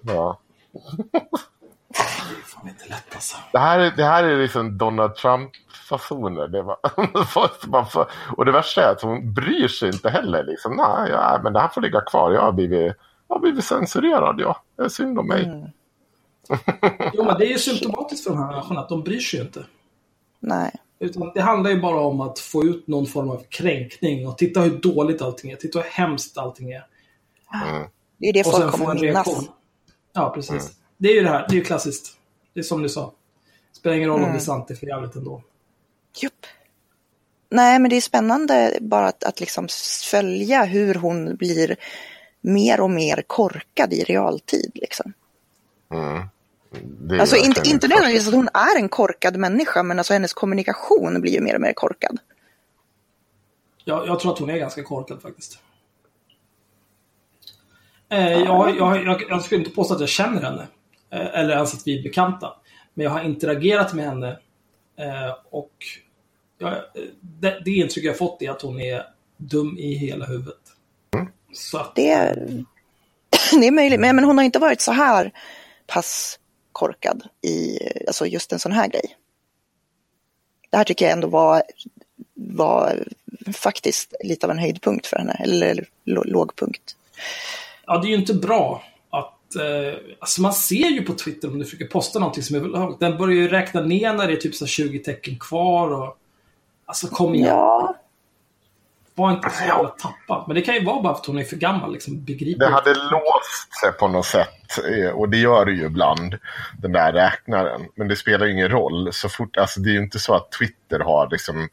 Ja. 0.00 0.40
Det 1.12 1.18
är 1.18 2.42
fan 2.46 2.68
inte 2.68 2.84
lätt 2.88 3.14
alltså. 3.14 3.36
Det 3.52 3.58
här, 3.58 3.78
är- 3.78 3.90
det 3.96 4.04
här 4.04 4.24
är 4.24 4.42
liksom 4.42 4.78
Donald 4.78 5.14
Trump-fasoner. 5.14 6.48
Det 6.48 6.62
var, 6.62 6.76
och 8.36 8.44
det 8.44 8.52
värsta 8.52 8.82
är 8.88 8.92
att 8.92 9.02
hon 9.02 9.34
bryr 9.34 9.68
sig 9.68 9.88
inte 9.88 10.10
heller. 10.10 10.44
Liksom, 10.44 10.76
Nej, 10.76 11.10
ja, 11.10 11.40
men 11.42 11.52
det 11.52 11.60
här 11.60 11.68
får 11.68 11.80
ligga 11.80 12.00
kvar. 12.00 12.32
Jag 12.32 12.40
har 12.40 12.52
blivit, 12.52 12.92
jag 13.28 13.36
har 13.36 13.40
blivit 13.40 13.64
censurerad. 13.64 14.40
Ja. 14.40 14.62
Det 14.76 14.82
är 14.82 14.88
synd 14.88 15.18
om 15.18 15.26
mig. 15.28 15.44
Mm. 15.44 15.66
Jo, 17.12 17.24
men 17.24 17.38
det 17.38 17.46
är 17.46 17.50
ju 17.50 17.58
symptomatiskt 17.58 18.24
för 18.24 18.30
de 18.30 18.38
här 18.38 18.46
människorna 18.50 18.80
att 18.80 18.88
de 18.88 19.02
bryr 19.02 19.20
sig 19.20 19.40
inte. 19.40 19.64
Nej. 20.40 20.72
Utan 21.00 21.32
det 21.34 21.40
handlar 21.40 21.70
ju 21.70 21.80
bara 21.80 22.00
om 22.00 22.20
att 22.20 22.38
få 22.38 22.64
ut 22.64 22.86
någon 22.86 23.06
form 23.06 23.30
av 23.30 23.44
kränkning 23.48 24.28
och 24.28 24.38
titta 24.38 24.60
hur 24.60 24.78
dåligt 24.78 25.22
allting 25.22 25.50
är. 25.50 25.56
Titta 25.56 25.78
hur 25.78 25.90
hemskt 25.90 26.38
allting 26.38 26.72
är. 26.72 26.86
Mm. 27.64 27.88
Det 28.18 28.28
är 28.28 28.32
det 28.32 28.46
Och 28.46 28.52
folk 28.52 28.72
kommer 28.72 28.90
en 28.90 29.00
minnas. 29.00 29.26
reaktion. 29.26 29.48
Ja, 30.12 30.32
precis. 30.34 30.72
Det 30.96 31.08
är 31.08 31.14
ju 31.14 31.22
det 31.22 31.28
här. 31.28 31.46
Det 31.48 31.54
är 31.54 31.58
ju 31.58 31.64
klassiskt. 31.64 32.16
Det 32.54 32.60
är 32.60 32.64
som 32.64 32.82
du 32.82 32.88
sa. 32.88 33.12
Spelar 33.72 33.96
ingen 33.96 34.08
roll 34.08 34.22
om 34.22 34.30
det 34.30 34.36
är 34.36 34.40
sant, 34.40 34.68
det 34.68 34.74
är 34.74 34.76
för 34.76 34.86
jävligt 34.86 35.14
ändå. 35.14 35.42
Jupp. 36.22 36.46
Nej, 37.50 37.78
men 37.78 37.90
det 37.90 37.96
är 37.96 38.00
spännande 38.00 38.78
bara 38.80 39.06
att, 39.08 39.24
att 39.24 39.40
liksom 39.40 39.68
följa 40.10 40.64
hur 40.64 40.94
hon 40.94 41.36
blir 41.36 41.76
mer 42.40 42.80
och 42.80 42.90
mer 42.90 43.22
korkad 43.26 43.92
i 43.92 44.04
realtid. 44.04 44.70
Liksom. 44.74 45.12
Mm. 45.92 46.28
Alltså 47.20 47.36
inte, 47.36 47.62
inte 47.64 47.88
nödvändigtvis 47.88 48.28
att 48.28 48.34
hon 48.34 48.48
är 48.54 48.76
en 48.76 48.88
korkad 48.88 49.36
människa, 49.36 49.82
men 49.82 49.98
alltså 49.98 50.12
hennes 50.12 50.32
kommunikation 50.32 51.20
blir 51.20 51.32
ju 51.32 51.40
mer 51.40 51.54
och 51.54 51.60
mer 51.60 51.72
korkad. 51.72 52.18
Jag, 53.84 54.06
jag 54.06 54.20
tror 54.20 54.32
att 54.32 54.38
hon 54.38 54.50
är 54.50 54.58
ganska 54.58 54.82
korkad 54.82 55.22
faktiskt. 55.22 55.58
Eh, 58.08 58.32
jag, 58.32 58.76
jag, 58.76 59.04
jag, 59.04 59.22
jag 59.28 59.42
skulle 59.42 59.58
inte 59.58 59.70
påstå 59.70 59.94
att 59.94 60.00
jag 60.00 60.08
känner 60.08 60.42
henne. 60.42 60.68
Eh, 61.10 61.40
eller 61.40 61.54
ens 61.54 61.74
att 61.74 61.86
vi 61.86 61.98
är 61.98 62.02
bekanta. 62.02 62.54
Men 62.94 63.04
jag 63.04 63.10
har 63.10 63.22
interagerat 63.22 63.94
med 63.94 64.04
henne. 64.04 64.38
Eh, 64.96 65.34
och 65.50 65.72
jag, 66.58 66.72
eh, 66.72 66.78
det, 67.20 67.62
det 67.64 67.70
intryck 67.70 68.04
jag 68.04 68.12
har 68.12 68.16
fått 68.16 68.42
är 68.42 68.50
att 68.50 68.62
hon 68.62 68.80
är 68.80 69.06
dum 69.36 69.78
i 69.78 69.94
hela 69.94 70.26
huvudet. 70.26 70.60
Så 71.52 71.78
att, 71.78 71.94
Det 71.94 72.10
är, 72.10 72.64
det 73.60 73.66
är 73.66 73.72
möjligt, 73.72 74.00
men, 74.00 74.16
men 74.16 74.24
hon 74.24 74.38
har 74.38 74.44
inte 74.44 74.58
varit 74.58 74.80
så 74.80 74.92
här 74.92 75.32
pass 75.86 76.38
korkad 76.78 77.22
i 77.42 77.78
alltså 78.06 78.26
just 78.26 78.52
en 78.52 78.58
sån 78.58 78.72
här 78.72 78.88
grej. 78.88 79.16
Det 80.70 80.76
här 80.76 80.84
tycker 80.84 81.04
jag 81.04 81.12
ändå 81.12 81.28
var, 81.28 81.62
var 82.34 83.04
faktiskt 83.52 84.14
lite 84.24 84.46
av 84.46 84.50
en 84.50 84.58
höjdpunkt 84.58 85.06
för 85.06 85.16
henne, 85.16 85.32
eller 85.32 85.88
lå- 86.04 86.24
lågpunkt. 86.24 86.96
Ja, 87.86 87.98
det 87.98 88.06
är 88.06 88.10
ju 88.10 88.16
inte 88.16 88.34
bra 88.34 88.82
att... 89.10 89.56
Eh, 89.56 90.00
alltså 90.18 90.42
man 90.42 90.52
ser 90.52 90.88
ju 90.90 91.02
på 91.02 91.14
Twitter 91.14 91.48
om 91.48 91.58
du 91.58 91.64
försöker 91.64 91.86
posta 91.86 92.18
någonting 92.18 92.42
som 92.42 92.56
är 92.56 92.78
högt. 92.78 93.00
Den 93.00 93.18
börjar 93.18 93.36
ju 93.36 93.48
räkna 93.48 93.80
ner 93.80 94.12
när 94.14 94.26
det 94.26 94.32
är 94.32 94.36
typ 94.36 94.54
så 94.54 94.64
här 94.64 94.70
20 94.70 94.98
tecken 94.98 95.38
kvar 95.38 95.90
och... 95.90 96.18
Alltså 96.84 97.06
kom 97.06 97.34
igen. 97.34 97.48
Ja, 97.48 97.94
Var 99.18 99.30
inte 99.30 99.50
så 99.50 99.64
jävla 99.64 99.88
tappad. 99.88 100.44
Men 100.46 100.54
det 100.54 100.62
kan 100.62 100.74
ju 100.74 100.84
vara 100.84 101.02
bara 101.02 101.14
för 101.14 101.20
att 101.20 101.26
hon 101.26 101.38
är 101.38 101.44
för 101.44 101.56
gammal. 101.56 101.92
Liksom, 101.92 102.24
Det 102.58 102.66
hade 102.68 102.94
låst 102.94 103.80
sig 103.82 103.92
på 103.98 104.08
något 104.08 104.26
sätt. 104.26 104.78
eh, 104.98 105.10
Och 105.10 105.28
det 105.28 105.36
gör 105.36 105.64
det 105.64 105.72
ju 105.72 105.84
ibland. 105.86 106.38
Den 106.78 106.92
där 106.92 107.12
räknaren. 107.12 107.80
Men 107.96 108.08
det 108.08 108.16
spelar 108.16 108.46
ju 108.46 108.52
ingen 108.52 108.68
roll. 108.68 109.12
Så 109.12 109.28
fort, 109.28 109.56
alltså 109.56 109.80
det 109.80 109.90
är 109.90 109.92
ju 109.92 109.98
inte 110.02 110.18
så 110.18 110.34
att 110.34 110.52
Twitter 110.52 111.00
har 111.00 111.28
liksom 111.30 111.68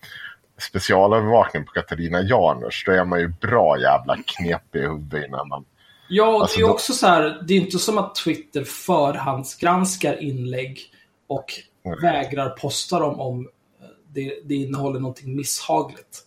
specialövervakning 0.57 1.65
på 1.65 1.71
Katarina 1.71 2.21
Janouch. 2.21 2.83
Då 2.85 2.91
är 2.91 3.05
man 3.05 3.19
ju 3.19 3.27
bra 3.27 3.79
jävla 3.79 4.17
knepig 4.25 4.79
i 4.79 4.81
huvudet 4.81 5.27
innan 5.27 5.47
man... 5.47 5.65
Ja, 6.09 6.27
och 6.35 6.41
Alltså, 6.41 6.57
det 6.57 6.63
är 6.63 6.67
då- 6.67 6.73
också 6.73 6.93
så 6.93 7.07
här. 7.07 7.41
Det 7.47 7.53
är 7.53 7.57
inte 7.57 7.79
som 7.79 7.97
att 7.97 8.15
Twitter 8.15 8.63
förhandsgranskar 8.63 10.21
inlägg 10.23 10.79
och 11.27 11.45
Nej. 11.83 11.95
vägrar 12.01 12.49
posta 12.49 12.99
dem 12.99 13.19
om 13.19 13.39
eh, 13.81 13.85
det, 14.13 14.33
det 14.45 14.55
innehåller 14.55 14.99
någonting 14.99 15.35
misshagligt. 15.35 16.25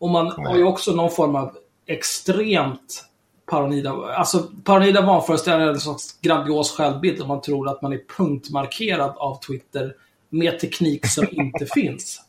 Och 0.00 0.10
man 0.10 0.30
har 0.46 0.56
ju 0.56 0.64
också 0.64 0.92
någon 0.92 1.10
form 1.10 1.36
av 1.36 1.56
extremt 1.86 3.04
paranoida, 3.46 3.90
alltså 4.16 4.50
paranoida 4.64 5.00
vanföreställningar 5.02 5.66
är 5.70 5.74
en 5.74 5.80
sorts 5.80 6.20
grandios 6.20 6.76
självbild 6.76 7.22
om 7.22 7.28
man 7.28 7.40
tror 7.40 7.68
att 7.68 7.82
man 7.82 7.92
är 7.92 8.00
punktmarkerad 8.16 9.14
av 9.16 9.40
Twitter 9.40 9.94
med 10.28 10.58
teknik 10.60 11.06
som 11.06 11.26
inte 11.30 11.66
finns. 11.66 12.22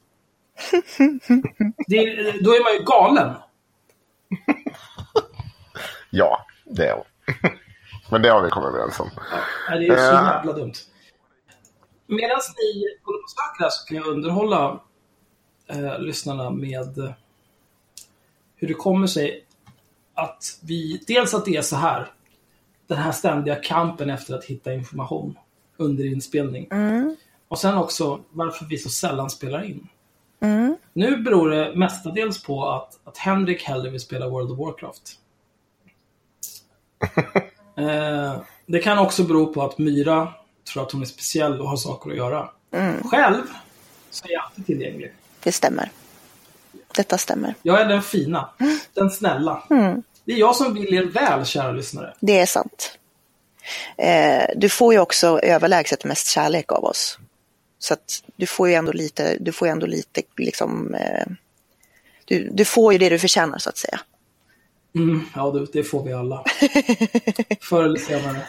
Det, 1.87 1.97
är- 1.97 2.43
då 2.43 2.51
är 2.51 2.63
man 2.63 2.73
ju 2.73 2.83
galen. 2.85 3.35
Ja, 6.09 6.45
det 6.65 6.87
är. 6.87 7.03
Men 8.11 8.21
det 8.21 8.29
har 8.29 8.41
vi 8.43 8.49
kommit 8.49 8.69
överens 8.69 8.99
om. 8.99 9.09
Nej, 9.69 9.79
det 9.79 9.93
är 9.93 9.97
så 9.97 10.15
Eh. 10.15 10.23
jävla 10.23 10.53
dumt. 10.53 10.73
Medan 12.07 12.29
ni 12.57 12.83
håller 13.03 13.03
på 13.03 13.11
och 13.11 13.29
söker 13.29 13.63
här 13.63 13.69
så 13.69 13.85
kan 13.87 13.97
jag 13.97 14.05
underhålla 14.07 14.79
eh, 15.67 15.99
lyssnarna 15.99 16.49
med 16.49 17.13
hur 18.61 18.67
det 18.67 18.73
kommer 18.73 19.07
sig 19.07 19.45
att 20.13 20.59
vi... 20.61 21.03
Dels 21.07 21.33
att 21.33 21.45
det 21.45 21.55
är 21.55 21.61
så 21.61 21.75
här. 21.75 22.11
Den 22.87 22.97
här 22.97 23.11
ständiga 23.11 23.55
kampen 23.55 24.09
efter 24.09 24.35
att 24.35 24.43
hitta 24.43 24.73
information 24.73 25.37
under 25.77 26.05
inspelning. 26.05 26.67
Och 27.47 27.59
sen 27.59 27.77
också 27.77 28.21
varför 28.29 28.65
vi 28.65 28.77
så 28.77 28.89
sällan 28.89 29.29
spelar 29.29 29.63
in. 29.63 29.87
Nu 30.93 31.17
beror 31.17 31.49
det 31.49 31.75
mestadels 31.75 32.43
på 32.43 32.69
att, 32.69 32.99
att 33.03 33.17
Henrik 33.17 33.63
hellre 33.63 33.89
vill 33.89 33.99
spela 33.99 34.29
World 34.29 34.51
of 34.51 34.59
Warcraft. 34.59 35.17
Eh, 37.75 38.41
det 38.65 38.79
kan 38.79 38.97
också 38.97 39.23
bero 39.23 39.53
på 39.53 39.63
att 39.63 39.77
Myra 39.77 40.33
tror 40.73 40.83
att 40.83 40.91
hon 40.91 41.01
är 41.01 41.05
speciell 41.05 41.61
och 41.61 41.69
har 41.69 41.77
saker 41.77 42.11
att 42.11 42.17
göra. 42.17 42.49
Själv 43.03 43.43
så 44.09 44.27
är 44.27 44.31
jag 44.31 44.43
alltid 44.43 44.65
tillgänglig. 44.65 45.13
det 45.43 45.51
stämmer. 45.51 45.91
Detta 46.95 47.17
stämmer. 47.17 47.55
Jag 47.61 47.81
är 47.81 47.85
den 47.85 48.01
fina, 48.01 48.49
den 48.93 49.09
snälla. 49.09 49.63
Det 50.25 50.33
är 50.33 50.37
jag 50.37 50.55
som 50.55 50.73
vill 50.73 50.93
er 50.93 51.05
väl, 51.05 51.45
kära 51.45 51.71
lyssnare. 51.71 52.13
Det 52.19 52.39
är 52.39 52.45
sant. 52.45 52.97
Eh, 53.97 54.43
du 54.55 54.69
får 54.69 54.93
ju 54.93 54.99
också 54.99 55.39
överlägset 55.39 56.03
mest 56.05 56.27
kärlek 56.27 56.71
av 56.71 56.83
oss. 56.83 57.19
Så 57.79 57.93
att 57.93 58.23
du 58.35 58.45
får 58.45 58.69
ju 58.69 58.73
ändå 58.73 58.91
lite, 58.91 59.37
du 59.39 59.51
får 59.51 59.67
ju 59.67 59.71
ändå 59.71 59.85
lite 59.85 60.21
liksom, 60.37 60.95
eh, 60.95 61.25
du, 62.25 62.49
du 62.53 62.65
får 62.65 62.93
ju 62.93 62.99
det 62.99 63.09
du 63.09 63.19
förtjänar 63.19 63.57
så 63.57 63.69
att 63.69 63.77
säga. 63.77 63.99
Mm, 64.95 65.25
ja, 65.35 65.51
du, 65.51 65.65
det 65.73 65.83
får 65.83 66.03
vi 66.03 66.13
alla. 66.13 66.43
Förr 67.61 67.83
eller 67.83 67.99
senare. 67.99 68.41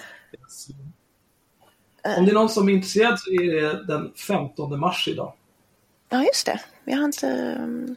Om 2.16 2.24
det 2.24 2.32
är 2.32 2.34
någon 2.34 2.48
som 2.48 2.68
är 2.68 2.72
intresserad 2.72 3.20
så 3.20 3.30
är 3.30 3.60
det 3.62 3.84
den 3.86 4.12
15 4.26 4.80
mars 4.80 5.08
idag. 5.08 5.32
Ja, 6.08 6.24
just 6.24 6.46
det. 6.46 6.60
Vi 6.84 6.92
har 6.92 7.04
inte... 7.04 7.26
um, 7.60 7.66
Jag 7.66 7.86
har 7.86 7.86
inte, 7.86 7.96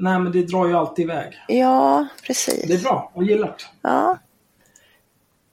nej, 0.00 0.18
men 0.18 0.32
det 0.32 0.42
drar 0.42 0.66
ju 0.66 0.74
alltid 0.74 1.02
iväg. 1.04 1.32
Ja, 1.48 2.06
precis. 2.26 2.68
Det 2.68 2.74
är 2.74 2.82
bra, 2.82 3.12
jag 3.14 3.24
gillar 3.24 3.46
det. 3.48 3.64
Ja, 3.82 4.18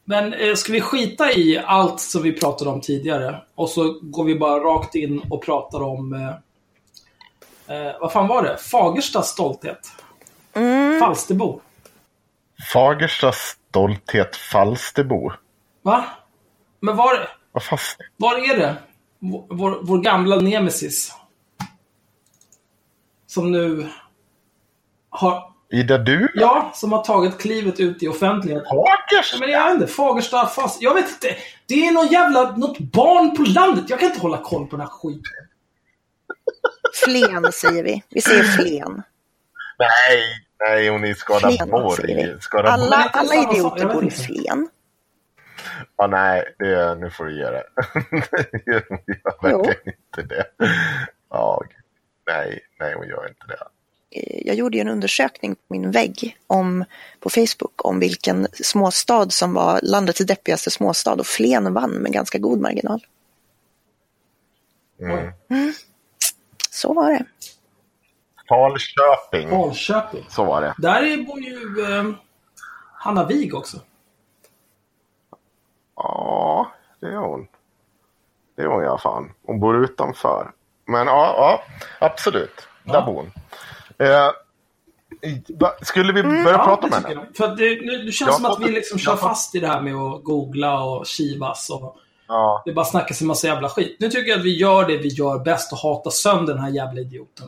Men 0.05 0.34
eh, 0.34 0.55
ska 0.55 0.74
vi 0.74 0.81
skita 0.81 1.31
i 1.31 1.62
allt 1.65 2.00
som 2.00 2.22
vi 2.24 2.34
pratade 2.34 2.70
om 2.70 2.81
tidigare 2.81 3.41
och 3.55 3.70
så 3.70 4.00
går 4.01 4.24
vi 4.24 4.36
bara 4.39 4.60
rakt 4.60 4.96
in 4.96 5.20
och 5.29 5.43
pratar 5.43 5.81
om 5.84 6.13
eh, 6.13 6.29
eh, 7.77 7.91
vad 8.01 8.12
fan 8.12 8.27
var 8.27 8.43
det? 8.43 8.58
Fagerstas 8.58 9.27
stolthet. 9.29 9.79
Falsterbo. 11.00 11.62
Fagerstas 12.74 13.58
stolthet 13.70 14.36
Falsterbo. 14.36 15.31
Va? 15.81 16.05
Men 16.79 16.96
var, 16.96 17.29
Vad 17.51 17.63
fan? 17.63 17.79
var 18.17 18.36
är 18.51 18.58
det? 18.58 18.75
Vår, 19.20 19.46
vår, 19.50 19.79
vår 19.81 19.98
gamla 19.98 20.36
nemesis. 20.36 21.15
Som 23.31 23.51
nu 23.51 23.89
har, 25.09 25.53
Ida 25.69 25.97
du? 25.97 26.31
ja, 26.35 26.71
som 26.75 26.91
har 26.91 27.03
tagit 27.03 27.39
klivet 27.39 27.79
ut 27.79 28.03
i 28.03 28.07
offentligheten. 28.07 28.65
Fagersta? 28.65 29.38
Men 29.39 29.50
jag 29.50 29.65
vet 29.65 29.73
inte, 29.73 29.93
Fagersta 29.93 30.45
fast... 30.45 30.81
Jag 30.81 30.93
vet 30.93 31.09
inte. 31.09 31.35
Det 31.67 31.88
är 31.88 31.91
någon 31.91 32.07
jävla... 32.07 32.57
Något 32.57 32.79
barn 32.79 33.35
på 33.35 33.43
landet. 33.43 33.85
Jag 33.88 34.00
kan 34.00 34.09
inte 34.09 34.21
hålla 34.21 34.38
koll 34.38 34.67
på 34.67 34.75
den 34.75 34.79
här 34.79 34.88
skiten. 34.88 35.47
Flen 37.05 37.51
säger 37.51 37.83
vi. 37.83 38.03
Vi 38.09 38.21
säger 38.21 38.43
Flen. 38.43 39.03
Nej, 39.79 40.23
nej, 40.59 40.89
hon 40.89 41.03
är 41.03 41.07
i 41.07 41.15
Skaraborg. 41.15 42.35
Skaraborg. 42.39 42.73
Alla, 42.73 43.09
alla 43.13 43.35
idioter 43.35 43.85
bor 43.85 44.05
i. 44.05 44.11
Flen. 44.11 44.69
Ja, 45.97 46.07
nej, 46.07 46.55
det, 46.59 46.95
nu 46.95 47.09
får 47.09 47.25
du 47.25 47.38
ge 47.38 47.50
det. 47.50 47.63
Jag 48.65 48.83
gör 49.07 49.41
verkligen 49.41 49.95
inte 49.95 50.35
det. 50.35 50.45
Ja, 51.29 51.63
nej, 52.27 52.59
nej, 52.79 52.93
hon 52.97 53.07
gör 53.07 53.27
inte 53.27 53.45
det. 53.47 53.67
Eh, 54.19 54.47
Jag 54.47 54.55
gjorde 54.55 54.77
ju 54.77 54.81
en 54.81 54.87
undersökning 54.89 55.55
på 55.55 55.61
min 55.67 55.91
vägg 55.91 56.37
om, 56.47 56.85
på 57.19 57.29
Facebook 57.29 57.85
om 57.85 57.99
vilken 57.99 58.47
småstad 58.53 59.29
som 59.29 59.53
var 59.53 59.79
landets 59.83 60.19
deppigaste 60.19 60.71
småstad 60.71 61.13
och 61.13 61.27
Flen 61.27 61.73
vann 61.73 61.91
med 61.91 62.11
ganska 62.13 62.37
god 62.37 62.59
marginal. 62.61 63.05
Mm. 64.99 65.73
Så 66.69 66.93
var 66.93 67.11
det. 67.11 67.25
Falköping, 68.49 69.49
Falköping. 69.49 70.25
så 70.29 70.43
var 70.43 70.61
det. 70.61 70.75
Där 70.77 71.03
är, 71.03 71.17
bor 71.17 71.39
ju 71.39 71.85
eh, 71.85 72.13
Hanna 72.93 73.25
Wig 73.27 73.55
också. 73.55 73.77
Ja, 75.95 76.71
det 76.99 77.05
är 77.07 77.15
hon. 77.17 77.47
Det 78.55 78.61
är 78.61 78.67
hon 78.67 78.83
ja, 78.83 78.97
fan. 78.97 79.31
Hon 79.45 79.59
bor 79.59 79.83
utanför. 79.83 80.51
Men 80.85 81.07
ja, 81.07 81.33
ja 81.38 81.63
absolut. 82.07 82.67
Där 82.83 82.93
Ja. 82.93 83.05
bor 83.05 83.13
hon. 83.15 83.31
Eh, 84.07 84.29
skulle 85.81 86.13
vi 86.13 86.23
börja 86.23 86.57
prata 86.57 86.88
det 86.88 86.95
om 86.97 87.03
henne? 87.03 87.25
För 87.38 87.47
det, 87.47 87.81
nu, 87.85 88.03
det 88.05 88.11
känns 88.11 88.27
Jag 88.29 88.35
som 88.35 88.45
att 88.45 88.59
vi 88.59 88.71
liksom 88.71 89.00
kör 89.00 89.15
fast 89.15 89.55
i 89.55 89.59
det 89.59 89.67
här 89.67 89.81
med 89.81 89.95
att 89.95 90.23
googla 90.23 90.83
och 90.83 91.05
kivas 91.05 91.69
och 91.69 91.95
Ja, 92.27 92.61
det 92.65 92.73
bara 92.73 92.85
snackas 92.85 93.21
en 93.21 93.27
massa 93.27 93.47
jävla 93.47 93.69
skit. 93.69 93.97
Nu 94.00 94.09
tycker 94.09 94.29
jag 94.29 94.39
att 94.39 94.45
vi 94.45 94.57
gör 94.59 94.88
det 94.88 94.97
vi 94.97 95.07
gör 95.07 95.39
bäst 95.39 95.71
och 95.71 95.77
hatar 95.77 96.11
sönder 96.11 96.53
den 96.53 96.63
här 96.63 96.69
jävla 96.69 97.01
idioten. 97.01 97.47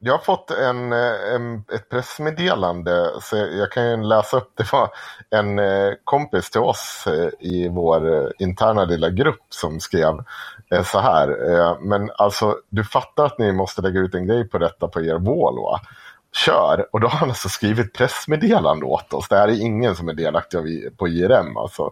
jag 0.00 0.12
har 0.12 0.18
fått 0.24 0.50
en, 0.50 0.92
eh, 0.92 1.34
en, 1.34 1.64
ett 1.74 1.88
pressmeddelande, 1.88 3.10
så 3.22 3.36
jag 3.36 3.72
kan 3.72 3.90
ju 3.90 3.96
läsa 4.02 4.36
upp. 4.36 4.50
Det 4.54 4.72
var 4.72 4.90
en 5.30 5.58
eh, 5.58 5.92
kompis 6.04 6.50
till 6.50 6.60
oss 6.60 7.04
eh, 7.06 7.28
i 7.40 7.68
vår 7.68 8.32
interna 8.38 8.84
lilla 8.84 9.10
grupp 9.10 9.42
som 9.48 9.80
skrev 9.80 10.24
Eh, 10.70 10.84
så 10.84 10.98
här. 10.98 11.28
Eh, 11.28 11.80
men 11.80 12.10
alltså, 12.18 12.56
du 12.68 12.84
fattar 12.84 13.24
att 13.24 13.38
ni 13.38 13.52
måste 13.52 13.82
lägga 13.82 14.00
ut 14.00 14.14
en 14.14 14.26
grej 14.26 14.48
på 14.48 14.58
detta 14.58 14.88
på 14.88 15.00
er 15.00 15.14
wall, 15.14 15.56
va? 15.56 15.80
Kör! 16.32 16.86
Och 16.92 17.00
då 17.00 17.08
har 17.08 17.18
han 17.18 17.28
alltså 17.28 17.48
skrivit 17.48 17.92
pressmeddelande 17.92 18.84
åt 18.84 19.12
oss. 19.12 19.28
Det 19.28 19.36
här 19.36 19.48
är 19.48 19.60
ingen 19.60 19.96
som 19.96 20.08
är 20.08 20.14
delaktig 20.14 20.60
på 20.96 21.08
IRM. 21.08 21.56
Alltså. 21.56 21.90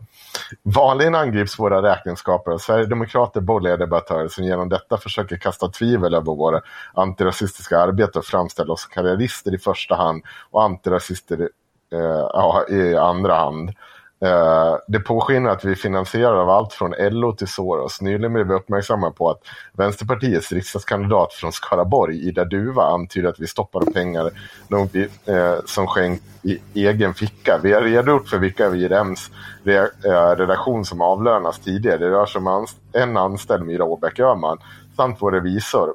Vanligen 0.62 1.14
angrips 1.14 1.58
våra 1.58 1.82
räkenskaper 1.82 2.50
av 2.50 2.58
Sverigedemokrater, 2.58 3.40
borgerliga 3.40 3.76
debattörer 3.76 4.28
som 4.28 4.44
genom 4.44 4.68
detta 4.68 4.98
försöker 4.98 5.36
kasta 5.36 5.68
tvivel 5.68 6.14
över 6.14 6.34
våra 6.34 6.60
antirasistiska 6.94 7.78
arbete 7.78 8.18
och 8.18 8.24
framställa 8.24 8.72
oss 8.72 8.82
som 8.82 8.90
karriärister 8.90 9.54
i 9.54 9.58
första 9.58 9.94
hand 9.94 10.22
och 10.50 10.62
antirasister 10.62 11.48
eh, 11.92 12.28
ja, 12.32 12.64
i 12.68 12.96
andra 12.96 13.34
hand. 13.34 13.70
Eh, 14.20 14.76
det 14.88 15.00
påskinner 15.00 15.50
att 15.50 15.64
vi 15.64 15.76
finansierar 15.76 16.34
av 16.34 16.50
allt 16.50 16.72
från 16.72 16.94
LO 16.98 17.32
till 17.32 17.48
Soros. 17.48 18.00
Nyligen 18.00 18.32
blev 18.32 18.46
vi 18.48 18.54
uppmärksamma 18.54 19.10
på 19.10 19.30
att 19.30 19.40
Vänsterpartiets 19.72 20.52
riksdagskandidat 20.52 21.32
från 21.32 21.52
Skaraborg, 21.52 22.28
Ida 22.28 22.44
Duva, 22.44 22.82
antyder 22.82 23.28
att 23.28 23.40
vi 23.40 23.46
stoppar 23.46 23.80
pengar 23.80 24.30
de, 24.68 24.88
vi, 24.92 25.08
eh, 25.26 25.54
som 25.64 25.86
skänkt 25.86 26.24
i 26.42 26.60
egen 26.74 27.14
ficka. 27.14 27.60
Vi 27.62 27.72
har 27.72 27.82
redogjort 27.82 28.28
för 28.28 28.38
vilka 28.38 28.66
av 28.66 28.76
IRMs 28.76 29.30
re, 29.64 29.78
eh, 30.04 30.36
redaktion 30.36 30.84
som 30.84 31.00
avlönas 31.00 31.58
tidigare. 31.58 31.98
Det 31.98 32.10
rör 32.10 32.26
sig 32.26 32.38
om 32.38 32.46
anst 32.46 32.76
en 32.92 33.16
anställd, 33.16 33.66
Myra 33.66 33.84
Åbäck 33.84 34.20
Öhman, 34.20 34.58
samt 34.96 35.16
vår 35.20 35.32
revisor. 35.32 35.94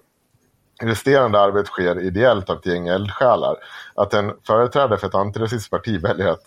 Resterande 0.83 1.39
arbete 1.39 1.67
sker 1.67 1.99
ideellt 1.99 2.49
av 2.49 2.57
ett 2.57 2.65
gäng 2.65 2.87
eldsjälar. 2.87 3.55
Att 3.95 4.13
en 4.13 4.33
företrädare 4.47 4.97
för 4.97 5.07
ett 5.07 5.15
antirasistiskt 5.15 5.71
parti 5.71 6.01
väljer 6.01 6.27
att 6.27 6.43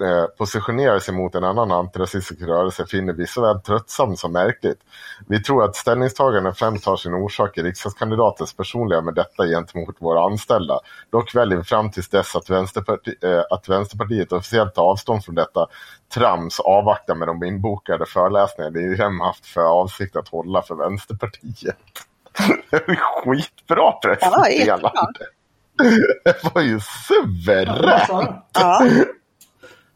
eh, 0.00 0.24
positionera 0.38 1.00
sig 1.00 1.14
mot 1.14 1.34
en 1.34 1.44
annan 1.44 1.72
antirasistisk 1.72 2.42
rörelse 2.42 2.86
finner 2.86 3.12
vi 3.12 3.26
såväl 3.26 3.60
tröttsamt 3.60 4.18
som 4.18 4.32
märkligt. 4.32 4.78
Vi 5.26 5.42
tror 5.42 5.64
att 5.64 5.76
ställningstaganden 5.76 6.54
främst 6.54 6.86
har 6.86 6.96
sin 6.96 7.14
orsak 7.14 7.58
i 7.58 7.62
riksdagskandidatens 7.62 8.56
personliga 8.56 9.00
med 9.00 9.14
detta 9.14 9.46
gentemot 9.46 9.96
våra 9.98 10.24
anställda. 10.24 10.80
Dock 11.10 11.34
väljer 11.34 11.58
vi 11.58 11.64
fram 11.64 11.90
tills 11.90 12.08
dess 12.08 12.36
att, 12.36 12.50
Vänsterparti 12.50 13.14
eh, 13.22 13.42
att 13.50 13.68
Vänsterpartiet 13.68 14.32
officiellt 14.32 14.74
tar 14.74 14.82
avstånd 14.82 15.24
från 15.24 15.34
detta 15.34 15.66
trams 16.14 16.60
avvakta 16.60 17.14
med 17.14 17.28
de 17.28 17.44
inbokade 17.44 18.06
föreläsningar 18.06 18.70
det 18.70 18.80
IRM 18.80 19.20
haft 19.20 19.46
för 19.46 19.60
avsikt 19.60 20.16
att 20.16 20.28
hålla 20.28 20.62
för 20.62 20.74
Vänsterpartiet. 20.74 21.76
Det 22.70 22.76
är 22.76 22.96
skitbra 22.96 23.92
pressmeddelande. 23.92 24.90
Det 26.24 26.54
var 26.54 26.62
ju 26.62 26.80
suveränt. 26.80 28.48
Ja. 28.52 28.82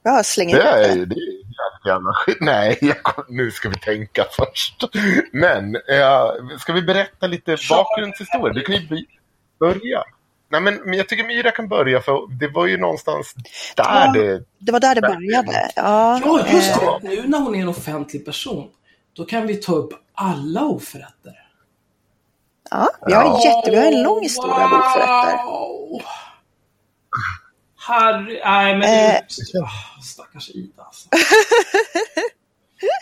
Jag 0.02 0.26
slänger 0.26 0.56
Det 0.56 0.62
ut 0.62 0.66
är 0.66 0.88
det. 0.88 0.94
ju 0.94 1.04
det 1.06 1.14
är 1.14 1.88
jävla 1.88 2.12
skit. 2.14 2.36
Nej, 2.40 2.78
jag 2.80 3.24
nu 3.28 3.50
ska 3.50 3.68
vi 3.68 3.78
tänka 3.78 4.24
först. 4.32 4.84
Men, 5.32 5.74
eh, 5.76 6.56
ska 6.58 6.72
vi 6.72 6.82
berätta 6.82 7.26
lite 7.26 7.56
bakgrundshistoria? 7.70 8.52
Du 8.54 8.60
kan 8.60 8.74
ju 8.74 9.04
börja. 9.60 10.04
Nej, 10.50 10.60
men, 10.60 10.74
men 10.74 10.94
jag 10.94 11.08
tycker 11.08 11.24
Myra 11.24 11.50
kan 11.50 11.68
börja, 11.68 12.00
för 12.00 12.38
det 12.40 12.48
var 12.48 12.66
ju 12.66 12.78
någonstans 12.78 13.34
där 13.76 13.84
Ja. 13.84 14.12
det... 14.14 14.44
Det 14.58 14.72
var 14.72 14.80
där 14.80 14.94
det 14.94 15.00
började. 15.00 15.70
Ja, 15.76 16.20
Ja, 16.24 16.46
just 16.52 16.76
eh, 16.82 16.98
det. 17.02 17.08
Nu 17.08 17.28
när 17.28 17.38
hon 17.40 17.54
är 17.54 17.60
en 17.62 17.68
offentlig 17.68 18.24
person, 18.24 18.68
då 19.12 19.24
kan 19.24 19.46
vi 19.46 19.54
ta 19.56 19.72
upp 19.72 19.90
alla 20.14 20.62
oförrätter. 20.64 21.32
ja 22.70 22.88
vi, 23.06 23.12
har 23.14 23.24
en 23.24 23.40
jätte, 23.40 23.70
vi 23.70 23.76
har 23.76 23.92
en 23.92 24.02
lång 24.02 24.22
historia 24.22 24.54
av 24.54 24.72
oförrätter. 24.72 25.38
Herre... 27.88 28.40
Nej, 28.44 28.76
men... 28.78 28.82
Eh. 29.14 29.20
Ah, 29.62 30.00
stackars 30.02 30.50
Ida 30.50 30.82
alltså. 30.82 31.08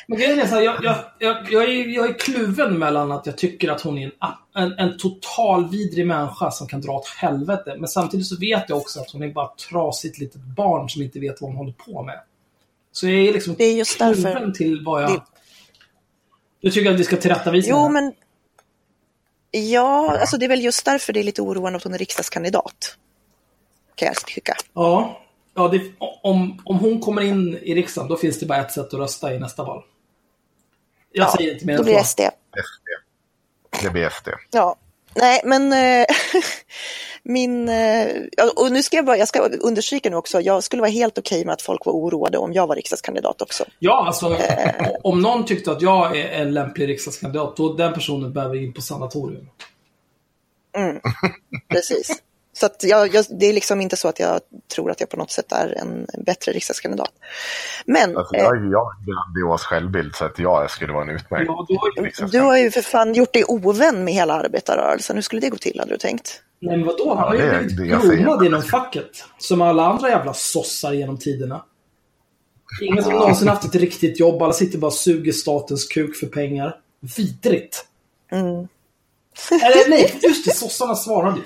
Men 0.08 0.18
grejen 0.18 0.38
är 0.40 0.46
så 0.46 0.54
här, 0.54 0.62
jag, 0.62 0.84
jag, 0.84 0.96
jag, 1.18 1.52
jag, 1.52 1.62
är, 1.64 1.88
jag 1.88 2.08
är 2.08 2.18
kluven 2.18 2.78
mellan 2.78 3.12
att 3.12 3.26
jag 3.26 3.38
tycker 3.38 3.70
att 3.70 3.80
hon 3.80 3.98
är 3.98 4.04
en, 4.54 4.62
en, 4.62 4.72
en 4.78 4.98
total 4.98 5.70
vidrig 5.70 6.06
människa 6.06 6.50
som 6.50 6.66
kan 6.66 6.80
dra 6.80 6.92
åt 6.92 7.06
helvete. 7.08 7.76
Men 7.78 7.88
samtidigt 7.88 8.26
så 8.26 8.36
vet 8.36 8.64
jag 8.68 8.78
också 8.78 9.00
att 9.00 9.10
hon 9.10 9.22
är 9.22 9.28
bara 9.28 9.46
ett 9.46 9.58
trasigt 9.58 10.18
litet 10.18 10.40
barn 10.40 10.88
som 10.88 11.02
inte 11.02 11.20
vet 11.20 11.40
vad 11.40 11.50
hon 11.50 11.56
håller 11.56 11.72
på 11.72 12.02
med. 12.02 12.20
Så 12.92 13.06
jag 13.08 13.28
är 13.28 13.32
liksom 13.32 13.54
Det 13.58 13.64
är 13.64 13.74
just 13.74 13.98
därför- 13.98 14.22
kluven 14.22 14.52
till 14.52 14.84
vad 14.84 15.02
jag... 15.02 15.10
det- 15.10 15.22
Du 16.60 16.70
tycker 16.70 16.90
att 16.94 17.00
vi 17.00 17.04
ska 17.04 17.16
tillrättavisa 17.16 17.70
Jo, 17.70 17.88
men... 17.88 18.12
Ja, 19.50 20.18
alltså 20.20 20.36
det 20.36 20.46
är 20.46 20.48
väl 20.48 20.64
just 20.64 20.84
därför 20.84 21.12
det 21.12 21.20
är 21.20 21.24
lite 21.24 21.42
oroande 21.42 21.76
att 21.76 21.84
hon 21.84 21.94
är 21.94 21.98
riksdagskandidat. 21.98 22.96
Kan 24.00 24.06
jag 24.06 24.16
tycka. 24.16 24.54
Ja, 24.74 25.20
ja 25.54 25.68
det, 25.68 25.82
om, 26.22 26.62
om 26.64 26.78
hon 26.78 27.00
kommer 27.00 27.22
in 27.22 27.58
i 27.62 27.74
riksdagen, 27.74 28.08
då 28.08 28.16
finns 28.16 28.38
det 28.38 28.46
bara 28.46 28.58
ett 28.58 28.72
sätt 28.72 28.86
att 28.86 28.94
rösta 28.94 29.34
i 29.34 29.38
nästa 29.38 29.64
val. 29.64 29.82
Jag 31.12 31.26
Ja, 31.26 31.32
säger 31.36 31.52
inte 31.52 31.66
mer 31.66 31.72
Då 31.76 31.78
än 31.78 31.84
blir 31.84 31.94
det 31.94 32.04
så. 32.04 32.06
SD. 32.06 32.20
SD. 32.20 33.82
Det 33.82 33.90
blir 33.90 34.08
SD. 34.10 34.28
Ja, 34.50 34.76
nej 35.14 35.40
men 35.44 35.72
eh, 35.72 36.06
min, 37.22 37.68
ja, 38.36 38.52
och 38.56 38.72
nu 38.72 38.82
ska 38.82 38.96
jag 38.96 39.06
bara, 39.06 39.16
jag 39.16 39.28
ska 39.28 39.38
understryka 39.40 40.10
nu 40.10 40.16
också, 40.16 40.40
jag 40.40 40.64
skulle 40.64 40.82
vara 40.82 40.90
helt 40.90 41.18
okej 41.18 41.44
med 41.44 41.52
att 41.52 41.62
folk 41.62 41.86
var 41.86 41.92
oroade 41.92 42.38
om 42.38 42.52
jag 42.52 42.66
var 42.66 42.76
riksdagskandidat 42.76 43.42
också. 43.42 43.64
Ja, 43.78 44.06
alltså 44.06 44.36
om 45.02 45.22
någon 45.22 45.44
tyckte 45.44 45.72
att 45.72 45.82
jag 45.82 46.16
är 46.16 46.28
en 46.28 46.54
lämplig 46.54 46.88
riksdagskandidat, 46.88 47.56
då 47.56 47.72
den 47.72 47.92
personen 47.92 48.32
behöver 48.32 48.56
in 48.62 48.72
på 48.72 48.82
sanatorium. 48.82 49.48
Precis. 51.68 52.22
Så 52.60 52.66
att 52.66 52.84
jag, 52.84 53.14
jag, 53.14 53.24
det 53.40 53.46
är 53.46 53.52
liksom 53.52 53.80
inte 53.80 53.96
så 53.96 54.08
att 54.08 54.18
jag 54.18 54.40
tror 54.74 54.90
att 54.90 55.00
jag 55.00 55.08
på 55.08 55.16
något 55.16 55.30
sätt 55.30 55.52
är 55.52 55.78
en 55.78 56.06
bättre 56.24 56.52
riksdagskandidat. 56.52 57.12
Men... 57.84 58.16
Alltså, 58.16 58.36
jag, 58.36 58.56
eh, 58.56 58.70
jag 58.70 58.84
har 58.84 58.94
grandios 59.06 59.62
självbild 59.62 60.14
så 60.14 60.24
att 60.24 60.38
jag 60.38 60.70
skulle 60.70 60.92
vara 60.92 61.02
en 61.02 61.10
utmärkt 61.10 61.44
ja, 61.46 61.66
du, 61.68 61.76
har, 61.76 62.30
du 62.30 62.40
har 62.40 62.58
ju 62.58 62.70
för 62.70 62.82
fan 62.82 63.14
gjort 63.14 63.32
dig 63.32 63.44
ovän 63.48 64.04
med 64.04 64.14
hela 64.14 64.34
arbetarrörelsen. 64.34 65.16
Hur 65.16 65.22
skulle 65.22 65.40
det 65.40 65.48
gå 65.48 65.56
till, 65.56 65.80
hade 65.80 65.92
du 65.92 65.98
tänkt? 65.98 66.42
Nej, 66.58 66.76
men 66.76 66.86
vadå? 66.86 67.14
Han 67.14 67.28
har 67.28 67.34
ju 67.34 67.74
blivit 67.74 68.02
groomad 68.02 68.46
inom 68.46 68.62
facket. 68.62 69.24
Som 69.38 69.62
alla 69.62 69.86
andra 69.86 70.08
jävla 70.08 70.34
sossar 70.34 70.92
genom 70.92 71.18
tiderna. 71.18 71.64
Ingen 72.82 73.04
som 73.04 73.12
någonsin 73.12 73.48
haft 73.48 73.64
ett 73.64 73.74
riktigt 73.74 74.20
jobb. 74.20 74.42
Alla 74.42 74.52
sitter 74.52 74.78
bara 74.78 74.86
och 74.86 74.92
suger 74.92 75.32
statens 75.32 75.86
kuk 75.86 76.16
för 76.16 76.26
pengar. 76.26 76.76
Vidrigt. 77.16 77.86
Mm. 78.32 78.68
Eller 79.50 79.90
nej, 79.90 80.18
just 80.22 80.44
det. 80.44 80.54
Sossarna 80.54 80.94
svarade 80.94 81.36
ju. 81.36 81.42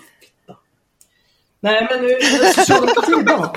Nej, 1.65 1.89
men 1.91 2.03
nu 2.03 2.19
socialdemokratin 2.55 3.25
då. 3.25 3.53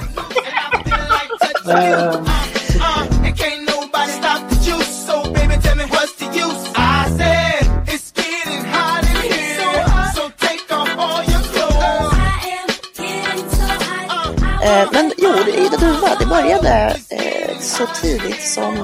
men 14.91 15.11
jo, 15.17 15.29
Ida 15.47 15.77
Duva, 15.77 16.15
det 16.19 16.25
började 16.25 16.95
eh, 17.09 17.59
så 17.59 17.85
tidigt 18.01 18.41
som... 18.41 18.75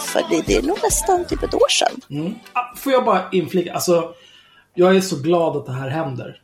För 0.00 0.22
det, 0.30 0.42
det, 0.46 0.56
är 0.56 0.62
nog 0.62 0.78
nästan 0.82 1.24
typ 1.24 1.42
ett 1.42 1.54
år 1.54 1.68
sedan. 1.68 2.00
Mm. 2.10 2.34
Får 2.76 2.92
jag 2.92 3.04
bara 3.04 3.30
inflika? 3.32 3.74
Alltså, 3.74 4.14
jag 4.74 4.96
är 4.96 5.00
så 5.00 5.16
glad 5.16 5.56
att 5.56 5.66
det 5.66 5.72
här 5.72 5.88
händer. 5.88 6.40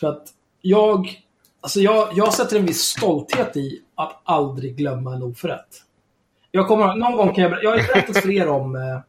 För 0.00 0.06
att 0.06 0.26
jag... 0.60 1.22
Alltså 1.62 1.80
jag, 1.80 2.08
jag 2.14 2.34
sätter 2.34 2.56
en 2.56 2.66
viss 2.66 2.82
stolthet 2.82 3.56
i 3.56 3.82
att 3.94 4.20
aldrig 4.24 4.76
glömma 4.76 5.14
en 5.14 5.22
oförrätt. 5.22 5.82
Jag 6.50 6.68
kommer, 6.68 6.94
någon 6.96 7.16
gång 7.16 7.34
kan 7.34 7.44
jag 7.44 7.64
Jag 7.64 7.70
har 7.70 7.76
berättat 7.76 8.16
för 8.16 8.30
er 8.30 8.48
om 8.48 8.76
eh, 8.76 9.00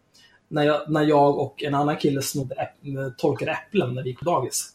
när, 0.47 0.63
jag, 0.63 0.81
när 0.91 1.01
jag 1.01 1.39
och 1.39 1.63
en 1.63 1.75
annan 1.75 1.97
kille 1.97 2.21
snodde 2.21 2.55
äpp, 2.55 3.17
torkade 3.17 3.51
äpplen 3.51 3.93
när 3.93 4.03
vi 4.03 4.09
gick 4.09 4.19
på 4.19 4.25
dagis. 4.25 4.69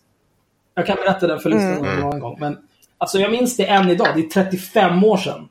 Jag 0.75 0.87
kan 0.87 0.97
berätta 0.97 1.27
den 1.27 1.39
för 1.39 1.51
lyssnarna 1.51 1.91
mm. 1.91 2.01
någon 2.01 2.21
gång. 2.21 2.37
Men 2.41 2.59
Alltså 2.99 3.19
jag 3.19 3.31
minns 3.31 3.57
det 3.57 3.67
än 3.67 3.91
idag. 3.91 4.09
Det 4.15 4.21
är 4.21 4.29
35 4.29 5.05
år 5.05 5.17
sedan. 5.17 5.49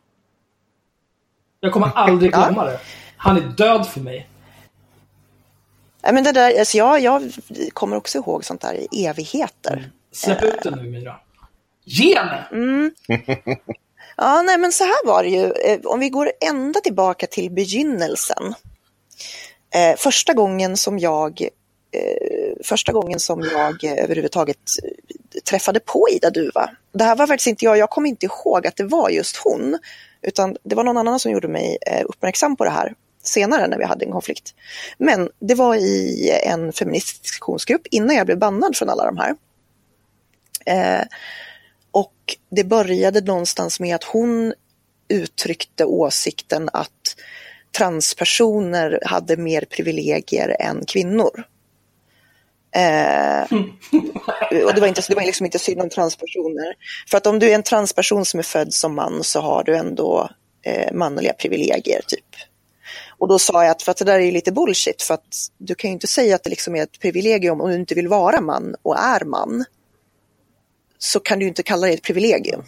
Jag 1.59 1.73
kommer 1.73 1.91
aldrig 1.95 2.31
glömma 2.31 2.65
det. 2.65 2.79
Han 3.17 3.37
är 3.37 3.41
död 3.41 3.87
för 3.87 3.99
mig. 3.99 4.29
Men 6.01 6.23
det 6.23 6.31
där, 6.31 6.59
alltså 6.59 6.77
jag, 6.77 6.99
jag 6.99 7.31
kommer 7.73 7.97
också 7.97 8.17
ihåg 8.17 8.45
sånt 8.45 8.61
där 8.61 8.73
i 8.73 9.05
evigheter. 9.05 9.73
Mm. 9.73 9.89
Släpp 10.15 10.43
ut 10.43 10.61
den 10.63 10.73
nu 10.73 10.89
Mira. 10.89 11.15
Ge 11.83 12.15
henne! 12.15 12.47
Mm. 12.51 12.91
Ja, 14.17 14.41
nej 14.41 14.57
men 14.57 14.71
så 14.71 14.83
här 14.83 15.05
var 15.05 15.23
det 15.23 15.29
ju. 15.29 15.51
Eh, 15.51 15.79
om 15.83 15.99
vi 15.99 16.09
går 16.09 16.31
ända 16.41 16.79
tillbaka 16.79 17.27
till 17.27 17.51
begynnelsen. 17.51 18.53
Eh, 19.75 19.95
första 19.97 20.33
gången 20.33 20.77
som 20.77 20.99
jag 20.99 21.41
eh, 21.91 22.63
första 22.63 22.91
gången 22.91 23.19
som 23.19 23.41
jag 23.41 23.83
överhuvudtaget 23.83 24.57
träffade 25.49 25.79
på 25.79 26.07
Ida 26.11 26.29
Duva. 26.29 26.69
Det 26.93 27.03
här 27.03 27.15
var 27.15 27.27
faktiskt 27.27 27.47
inte 27.47 27.65
jag, 27.65 27.77
jag 27.77 27.89
kommer 27.89 28.09
inte 28.09 28.25
ihåg 28.25 28.67
att 28.67 28.75
det 28.75 28.83
var 28.83 29.09
just 29.09 29.37
hon, 29.37 29.79
utan 30.21 30.57
det 30.63 30.75
var 30.75 30.83
någon 30.83 30.97
annan 30.97 31.19
som 31.19 31.31
gjorde 31.31 31.47
mig 31.47 31.77
eh, 31.87 32.05
uppmärksam 32.05 32.55
på 32.55 32.63
det 32.63 32.69
här 32.71 32.93
senare 33.23 33.67
när 33.67 33.77
vi 33.77 33.85
hade 33.85 34.05
en 34.05 34.11
konflikt. 34.11 34.53
Men 34.97 35.29
det 35.39 35.55
var 35.55 35.75
i 35.75 36.31
en 36.43 36.73
feministisk 36.73 37.23
diskussionsgrupp 37.23 37.87
innan 37.91 38.15
jag 38.15 38.25
blev 38.25 38.39
bannad 38.39 38.77
från 38.77 38.89
alla 38.89 39.05
de 39.05 39.17
här. 39.17 39.35
Eh, 40.65 41.03
och 41.91 42.37
det 42.49 42.63
började 42.63 43.21
någonstans 43.21 43.79
med 43.79 43.95
att 43.95 44.03
hon 44.03 44.53
uttryckte 45.07 45.85
åsikten 45.85 46.69
att 46.73 47.15
transpersoner 47.77 48.99
hade 49.05 49.37
mer 49.37 49.61
privilegier 49.61 50.55
än 50.59 50.85
kvinnor. 50.85 51.43
Eh, 52.75 53.43
och 54.65 54.73
det 54.73 54.81
var, 54.81 54.87
inte, 54.87 55.01
det 55.07 55.15
var 55.15 55.23
liksom 55.23 55.45
inte 55.45 55.59
synd 55.59 55.81
om 55.81 55.89
transpersoner. 55.89 56.75
För 57.09 57.17
att 57.17 57.27
om 57.27 57.39
du 57.39 57.49
är 57.51 57.55
en 57.55 57.63
transperson 57.63 58.25
som 58.25 58.39
är 58.39 58.43
född 58.43 58.73
som 58.73 58.95
man 58.95 59.23
så 59.23 59.41
har 59.41 59.63
du 59.63 59.75
ändå 59.75 60.29
eh, 60.65 60.93
manliga 60.93 61.33
privilegier 61.33 62.01
typ. 62.07 62.35
Och 63.17 63.27
då 63.27 63.39
sa 63.39 63.63
jag 63.63 63.71
att 63.71 63.81
för 63.81 63.91
att 63.91 63.97
det 63.97 64.05
där 64.05 64.19
är 64.19 64.31
lite 64.31 64.51
bullshit 64.51 65.01
för 65.01 65.13
att 65.13 65.35
du 65.57 65.75
kan 65.75 65.89
ju 65.89 65.93
inte 65.93 66.07
säga 66.07 66.35
att 66.35 66.43
det 66.43 66.49
liksom 66.49 66.75
är 66.75 66.83
ett 66.83 66.99
privilegium 66.99 67.61
om 67.61 67.69
du 67.69 67.75
inte 67.75 67.95
vill 67.95 68.07
vara 68.07 68.41
man 68.41 68.75
och 68.81 68.99
är 68.99 69.25
man. 69.25 69.65
Så 70.97 71.19
kan 71.19 71.39
du 71.39 71.47
inte 71.47 71.63
kalla 71.63 71.87
det 71.87 71.93
ett 71.93 72.03
privilegium. 72.03 72.63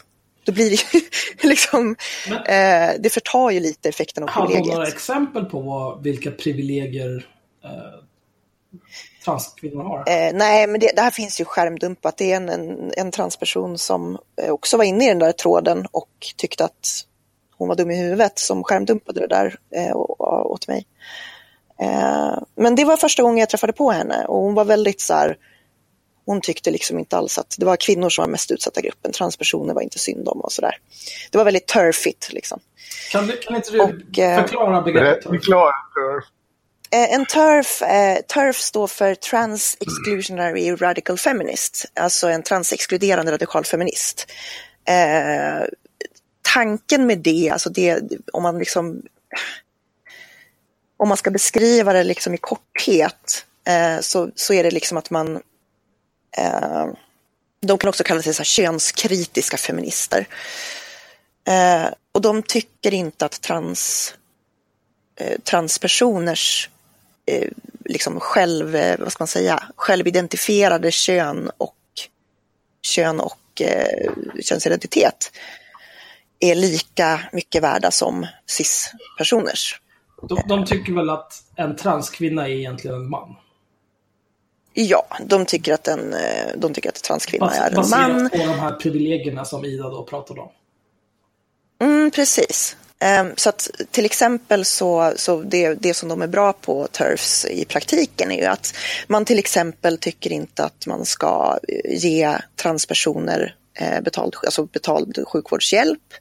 Då 0.46 0.52
blir 0.52 0.70
det 0.70 0.94
ju 0.94 1.02
liksom, 1.50 1.96
Men, 2.30 2.38
eh, 2.38 2.96
det 3.00 3.10
förtar 3.10 3.50
ju 3.50 3.60
lite 3.60 3.90
effekten 3.90 4.24
av 4.24 4.28
privilegiet. 4.28 4.66
Har 4.66 4.72
du 4.72 4.76
några 4.76 4.88
exempel 4.88 5.46
på 5.46 5.60
vad, 5.60 6.04
vilka 6.04 6.32
privilegier 6.32 7.28
eh, 7.64 7.70
transkvinnor 9.26 9.84
har? 9.84 10.00
Eh, 10.00 10.34
nej, 10.34 10.68
men 10.68 10.80
det, 10.80 10.92
det, 10.96 11.02
här 11.02 11.12
finns 11.12 11.42
ju 11.42 11.46
skärmdumpat. 11.46 12.18
Det 12.18 12.32
är 12.32 12.38
en, 12.38 12.50
en, 12.50 12.92
en, 12.98 13.12
transperson 13.12 13.78
som 13.78 14.18
eh, 14.42 14.52
också 14.52 14.78
var 14.78 14.84
inne 14.84 15.06
i 15.06 15.08
den 15.08 15.20
där 15.20 15.32
tråden 15.32 15.88
och 15.92 16.10
tyckte 16.36 16.66
att 16.66 17.04
hon 17.58 17.68
var 17.68 17.76
dum 17.76 17.92
i 17.92 17.98
huvudet 17.98 18.40
som 18.40 18.64
skärmdumpade 18.64 19.20
det 19.20 19.28
där 19.28 19.56
eh, 19.76 19.96
åt 20.46 20.68
mig. 20.68 20.86
Eh, 21.80 22.38
men 22.56 22.76
det 22.76 22.86
var 22.86 22.98
första 22.98 23.24
gången 23.24 23.38
jag 23.38 23.50
träffade 23.50 23.74
på 23.74 23.92
henne 23.92 24.26
och 24.26 24.42
hon 24.42 24.54
var 24.54 24.66
väldigt 24.66 25.02
så 25.02 25.14
här, 25.14 25.38
hon 26.28 26.42
tyckte 26.42 26.72
liksom 26.72 27.00
inte 27.00 27.18
alls 27.18 27.38
att 27.38 27.56
det 27.60 27.66
var 27.66 27.76
kvinnor 27.76 28.10
som 28.10 28.22
var 28.22 28.30
mest 28.30 28.52
utsatta 28.52 28.82
gruppen, 28.82 29.12
transpersoner 29.12 29.74
var 29.74 29.82
inte 29.82 30.00
synd 30.00 30.28
om 30.28 30.42
och 30.42 30.52
sådär. 30.52 30.78
Det 31.32 31.38
var 31.38 31.46
väldigt 31.46 31.68
turfigt 31.68 32.34
liksom. 32.34 32.60
Kan, 33.12 33.28
du, 33.28 33.38
kan 33.38 33.56
inte 33.56 33.72
du 33.72 33.80
och, 33.80 34.20
eh, 34.20 34.42
förklara 34.42 34.82
begreppet 34.82 35.24
turf? 35.24 36.24
Eh, 36.92 37.14
en 37.14 37.26
TERF, 37.26 37.82
eh, 37.82 38.18
TERF 38.22 38.56
står 38.56 38.88
för 38.88 39.16
Trans 39.16 39.78
Exclusionary 39.80 40.72
Radical 40.72 41.18
Feminist, 41.18 41.86
alltså 41.94 42.28
en 42.28 42.44
transexkluderande 42.44 43.32
radikal 43.32 43.66
feminist. 43.66 44.32
Eh, 44.88 45.68
tanken 46.54 47.08
med 47.08 47.18
det, 47.20 47.50
alltså 47.50 47.70
det, 47.70 48.04
om 48.34 48.44
man 48.44 48.60
liksom 48.60 49.02
om 50.98 51.08
man 51.08 51.18
ska 51.18 51.32
beskriva 51.32 51.94
det 51.94 52.04
liksom 52.04 52.34
i 52.34 52.38
korthet 52.38 53.46
eh, 53.68 54.00
så, 54.02 54.30
så 54.36 54.54
är 54.54 54.64
det 54.64 54.72
liksom 54.72 54.98
att 54.98 55.10
man 55.10 55.36
eh, 55.36 55.42
Eh, 56.38 56.86
de 57.62 57.78
kan 57.78 57.90
också 57.90 58.04
kalla 58.04 58.22
sig 58.22 58.34
så 58.34 58.40
här 58.40 58.46
könskritiska 58.46 59.58
feminister. 59.58 60.28
Eh, 61.48 61.86
och 62.12 62.22
de 62.22 62.44
tycker 62.44 62.94
inte 62.94 63.26
att 63.26 63.42
trans, 63.42 64.14
eh, 65.16 65.40
transpersoners 65.44 66.70
eh, 67.26 67.50
liksom 67.86 68.20
själv, 68.20 68.76
eh, 68.76 69.00
vad 69.00 69.12
ska 69.12 69.22
man 69.22 69.28
säga, 69.28 69.64
självidentifierade 69.76 70.92
kön 70.92 71.52
och 71.58 71.76
kön 72.82 73.20
och 73.20 73.62
eh, 73.62 74.12
könsidentitet 74.42 75.32
är 76.40 76.56
lika 76.56 77.22
mycket 77.32 77.64
värda 77.64 77.92
som 77.92 78.28
cis-personers. 78.46 79.82
De, 80.30 80.42
de, 80.48 80.66
tycker 80.66 80.94
väl 80.94 81.10
att 81.10 81.44
en 81.56 81.76
transkvinna 81.76 82.48
är 82.48 82.52
egentligen 82.52 82.96
en 82.96 83.10
man? 83.10 83.36
Ja, 84.80 85.08
de 85.26 85.46
tycker 85.46 85.74
att 85.74 85.88
en, 85.88 86.14
eh, 86.14 86.48
de 86.56 86.74
tycker 86.74 86.90
att 86.90 86.96
en 86.96 87.02
transkvinna 87.02 87.46
Bas, 87.46 87.58
är 87.58 87.72
en 87.72 87.90
man. 87.90 88.30
På 88.30 88.38
de 88.38 88.60
här 88.60 88.72
privilegierna 88.72 89.46
som 89.46 89.66
Ida 89.66 89.90
då 89.90 90.04
pratade 90.04 90.42
om? 90.42 90.50
Mm, 91.82 92.12
precis. 92.12 92.76
Ehm, 93.00 93.34
så 93.36 93.50
att 93.50 93.70
till 93.92 94.06
exempel 94.06 94.66
så, 94.66 95.14
så 95.16 95.42
det, 95.42 95.74
det 95.74 95.94
som 95.94 96.10
de 96.10 96.22
är 96.22 96.28
bra 96.28 96.54
på 96.54 96.88
TERFs 96.92 97.46
i 97.46 97.66
praktiken 97.66 98.32
är 98.32 98.38
ju 98.38 98.46
att 98.46 98.74
man 99.08 99.26
till 99.26 99.40
exempel 99.40 99.98
tycker 99.98 100.32
inte 100.32 100.64
att 100.64 100.86
man 100.86 101.06
ska 101.06 101.58
ge 101.86 102.38
transpersoner 102.56 103.56
eh, 103.80 104.02
betald, 104.02 104.36
alltså 104.46 104.66
betald 104.66 105.24
sjukvårdshjälp. 105.28 106.14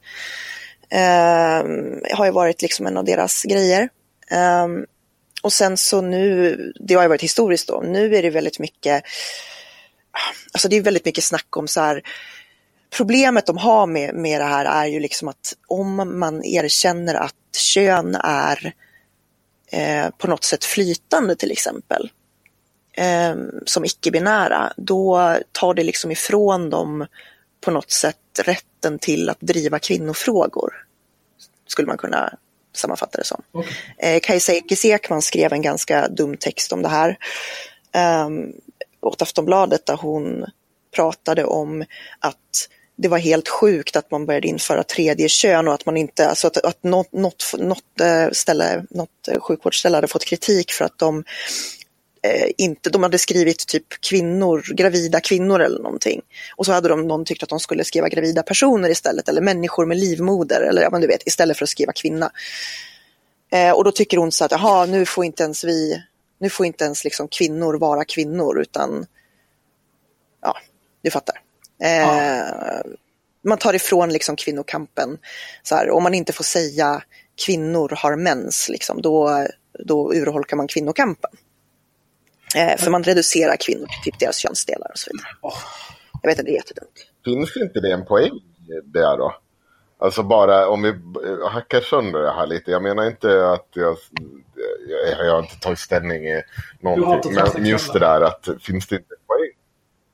Um, 0.91 2.03
har 2.13 2.25
ju 2.25 2.33
varit 2.33 2.63
liksom 2.63 2.87
en 2.87 2.97
av 2.97 3.05
deras 3.05 3.43
grejer. 3.43 3.89
Um, 4.65 4.87
och 5.47 5.53
sen 5.53 5.77
så 5.77 6.01
nu, 6.01 6.57
det 6.81 6.95
har 6.95 7.03
ju 7.03 7.09
varit 7.09 7.23
historiskt 7.23 7.69
då, 7.69 7.81
nu 7.81 8.17
är 8.17 8.23
det 8.23 8.31
väldigt 8.31 8.59
mycket, 8.59 9.05
alltså 10.53 10.69
det 10.69 10.77
är 10.77 10.83
väldigt 10.83 11.05
mycket 11.05 11.25
snack 11.25 11.57
om 11.57 11.69
så 11.69 11.81
här, 11.81 12.03
problemet 12.97 13.47
de 13.47 13.59
har 13.59 13.87
med, 13.87 14.15
med 14.15 14.41
det 14.41 14.45
här 14.45 14.65
är 14.65 14.87
ju 14.87 15.01
liksom 15.01 15.29
att 15.29 15.55
om 15.67 16.19
man 16.19 16.45
erkänner 16.45 17.15
att 17.15 17.57
kön 17.57 18.15
är 18.15 18.75
eh, 19.73 20.11
på 20.19 20.27
något 20.27 20.45
sätt 20.45 20.65
flytande 20.65 21.37
till 21.37 21.51
exempel, 21.51 22.11
eh, 22.93 23.35
som 23.65 23.85
icke-binära, 23.85 24.73
då 24.77 25.37
tar 25.53 25.75
det 25.75 25.85
liksom 25.85 26.11
ifrån 26.11 26.71
dem 26.71 27.07
på 27.61 27.71
något 27.71 27.91
sätt 27.91 28.41
rätten 28.45 28.99
till 28.99 29.29
att 29.29 29.41
driva 29.41 29.79
kvinnofrågor. 29.79 30.87
Skulle 31.67 31.89
man 31.89 31.99
kunna 31.99 32.39
sammanfatta 32.79 33.19
det 33.19 33.25
som. 33.25 33.43
Okay. 33.53 33.73
Eh, 33.99 34.21
Kajsa 34.21 34.53
Ekis 34.53 34.85
Ekman 34.85 35.23
skrev 35.23 35.53
en 35.53 35.63
ganska 35.63 36.09
dum 36.09 36.37
text 36.37 36.73
om 36.73 36.83
det 36.83 36.89
här 36.89 37.19
eh, 37.95 38.29
åt 39.01 39.23
Aftonbladet 39.23 39.87
där 39.87 39.97
hon 39.97 40.45
pratade 40.95 41.45
om 41.45 41.85
att 42.19 42.69
det 42.97 43.09
var 43.09 43.19
helt 43.19 43.49
sjukt 43.49 43.97
att 43.97 44.11
man 44.11 44.27
började 44.27 44.49
införa 44.49 44.83
tredje 44.83 45.29
kön 45.29 45.69
och 45.69 45.75
att 45.75 45.87
man 45.87 45.97
inte, 45.97 46.29
alltså 46.29 46.47
att, 46.47 46.57
att 46.57 46.83
något, 46.83 47.13
något, 47.13 47.55
något, 47.59 48.01
eh, 48.01 48.29
ställe, 48.33 48.85
något 48.91 49.29
eh, 49.29 49.41
sjukvårdsställe 49.41 49.97
hade 49.97 50.09
fått 50.09 50.25
kritik 50.25 50.73
för 50.73 50.85
att 50.85 50.99
de 50.99 51.25
eh, 52.27 52.51
inte, 52.57 52.91
de 52.91 53.03
hade 53.03 53.19
skrivit 53.19 53.67
typ 53.67 54.01
kvinnor, 54.01 54.65
gravida 54.75 55.21
kvinnor 55.21 55.61
eller 55.61 55.83
någonting. 55.83 56.21
Och 56.57 56.67
så 56.67 56.73
hade 56.73 56.89
de, 56.89 57.07
någon 57.09 57.25
tyckt 57.25 57.43
att 57.43 57.49
de 57.49 57.61
skulle 57.61 57.85
skriva 57.85 58.09
gravida 58.09 58.43
personer 58.43 58.89
istället 58.91 59.29
eller 59.29 59.41
människor 59.41 59.87
med 59.87 59.97
livmoder 59.97 60.61
eller 60.61 60.83
ja 60.83 60.91
men 60.91 61.01
du 61.01 61.07
vet 61.07 61.27
istället 61.27 61.57
för 61.59 61.65
att 61.65 61.71
skriva 61.71 61.93
kvinna. 61.93 62.31
Eh, 63.53 63.71
och 63.71 63.85
då 63.85 63.93
tycker 63.93 64.17
hon 64.17 64.33
så 64.33 64.45
att 64.45 64.51
jaha 64.51 64.87
nu 64.87 65.07
får 65.07 65.25
inte 65.25 65.43
ens 65.43 65.65
vi, 65.65 66.03
nu 66.39 66.51
får 66.51 66.67
inte 66.67 66.85
ens 66.85 67.05
liksom 67.05 67.29
kvinnor 67.29 67.75
vara 67.75 68.05
kvinnor 68.05 68.61
utan 68.61 69.07
ja, 70.43 70.57
du 71.03 71.11
fattar. 71.11 71.41
Eh, 71.83 72.83
Man 73.45 73.59
tar 73.59 73.75
ifrån 73.75 74.13
liksom 74.13 74.37
kvinnokampen. 74.37 75.19
Så 75.63 75.75
här, 75.75 75.91
om 75.91 76.03
man 76.03 76.15
inte 76.15 76.33
får 76.33 76.45
säga 76.45 77.03
kvinnor 77.47 77.93
har 77.97 78.17
mens, 78.17 78.69
liksom, 78.69 79.03
då, 79.03 79.47
då 79.85 80.15
urholkar 80.15 80.57
man 80.57 80.69
kvinnokampen. 80.69 81.31
Eh, 82.55 82.77
för 82.77 82.91
man 82.91 83.03
reducerar 83.03 83.57
kvinnor 83.57 83.87
till 83.87 84.13
typ 84.13 84.21
deras 84.21 84.37
könsdelar 84.37 84.91
och 84.91 84.99
så 84.99 85.11
vidare. 85.13 85.29
Jag 86.23 86.31
vet 86.31 86.39
att 86.39 86.45
det 86.45 86.51
är 86.51 86.55
jättedumt. 86.55 87.07
Finns 87.25 87.57
inte 87.57 87.81
det 87.81 87.93
en 87.93 88.05
poäng 88.05 88.41
det 88.85 89.01
då? 89.01 89.37
Alltså 89.99 90.23
bara 90.23 90.69
om 90.69 90.83
vi 90.83 90.95
hackar 91.49 91.81
sönder 91.81 92.21
det 92.21 92.33
här 92.33 92.47
lite. 92.47 92.71
Jag 92.71 92.83
menar 92.83 93.07
inte 93.07 93.51
att 93.51 93.69
jag, 93.75 93.97
jag, 94.89 95.27
jag 95.27 95.33
har 95.33 95.39
inte 95.39 95.61
tagit 95.61 95.79
ställning 95.79 96.27
i 96.27 96.43
någonting. 96.81 97.35
Men 97.35 97.67
just 97.67 97.93
det 97.93 97.99
där 97.99 98.21
att 98.21 98.49
finns 98.61 98.87
det 98.87 98.97
inte 98.97 99.15
en 99.15 99.27
poäng? 99.27 99.51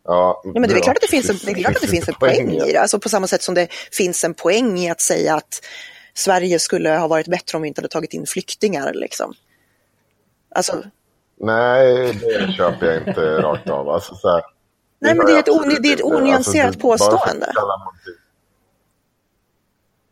Ja, 0.05 0.43
ja, 0.45 0.61
men 0.61 0.69
det 0.71 0.75
är 0.75 0.81
klart 0.81 0.97
att 0.97 1.03
det 1.03 1.09
finns 1.09 1.31
en, 1.31 1.37
det 1.45 1.51
är 1.61 1.63
klart 1.63 1.77
att 1.77 1.83
det 1.83 1.89
finns 1.89 2.09
en 2.09 2.15
poäng 2.15 2.53
i 2.53 2.73
det. 2.73 2.79
Alltså 2.79 2.99
på 2.99 3.09
samma 3.09 3.27
sätt 3.27 3.43
som 3.43 3.55
det 3.55 3.73
finns 3.93 4.25
en 4.25 4.35
poäng 4.35 4.79
i 4.79 4.91
att 4.91 5.01
säga 5.01 5.35
att 5.35 5.61
Sverige 6.15 6.59
skulle 6.59 6.91
ha 6.91 7.09
varit 7.09 7.27
bättre 7.27 7.57
om 7.57 7.63
vi 7.63 7.69
inte 7.69 7.81
hade 7.81 7.89
tagit 7.89 8.13
in 8.13 8.27
flyktingar. 8.27 8.93
Liksom. 8.95 9.35
Alltså, 10.55 10.85
Nej, 11.43 12.13
det 12.21 12.53
köper 12.53 12.87
jag 12.87 13.09
inte 13.09 13.43
rakt 13.43 13.71
av. 13.71 13.89
Alltså, 13.89 14.15
så 14.15 14.29
här, 14.29 14.43
Nej, 14.99 15.15
men 15.15 15.27
det 15.27 15.33
är 15.33 15.39
ett, 15.39 15.49
on, 15.49 15.69
det 15.83 15.89
är 15.89 15.95
ett 15.95 16.05
onyanserat 16.05 16.67
alltså, 16.67 16.81
påstående. 16.81 17.53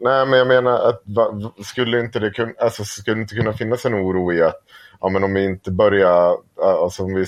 Nej, 0.01 0.27
men 0.27 0.39
jag 0.39 0.49
menar 0.49 0.89
att 0.89 1.03
va, 1.05 1.53
skulle 1.65 2.01
inte 2.01 2.19
det 2.19 2.31
kunna, 2.31 2.53
alltså, 2.59 2.85
skulle 2.85 3.21
inte 3.21 3.35
kunna 3.35 3.53
finnas 3.53 3.85
en 3.85 3.95
oro 3.95 4.33
i 4.33 4.43
att 4.43 4.63
ja, 5.01 5.09
men 5.09 5.25
om 5.25 5.35
vi 5.35 5.45
inte 5.45 5.71
börjar, 5.71 6.37
alltså 6.63 7.03
om 7.03 7.15
vi 7.15 7.27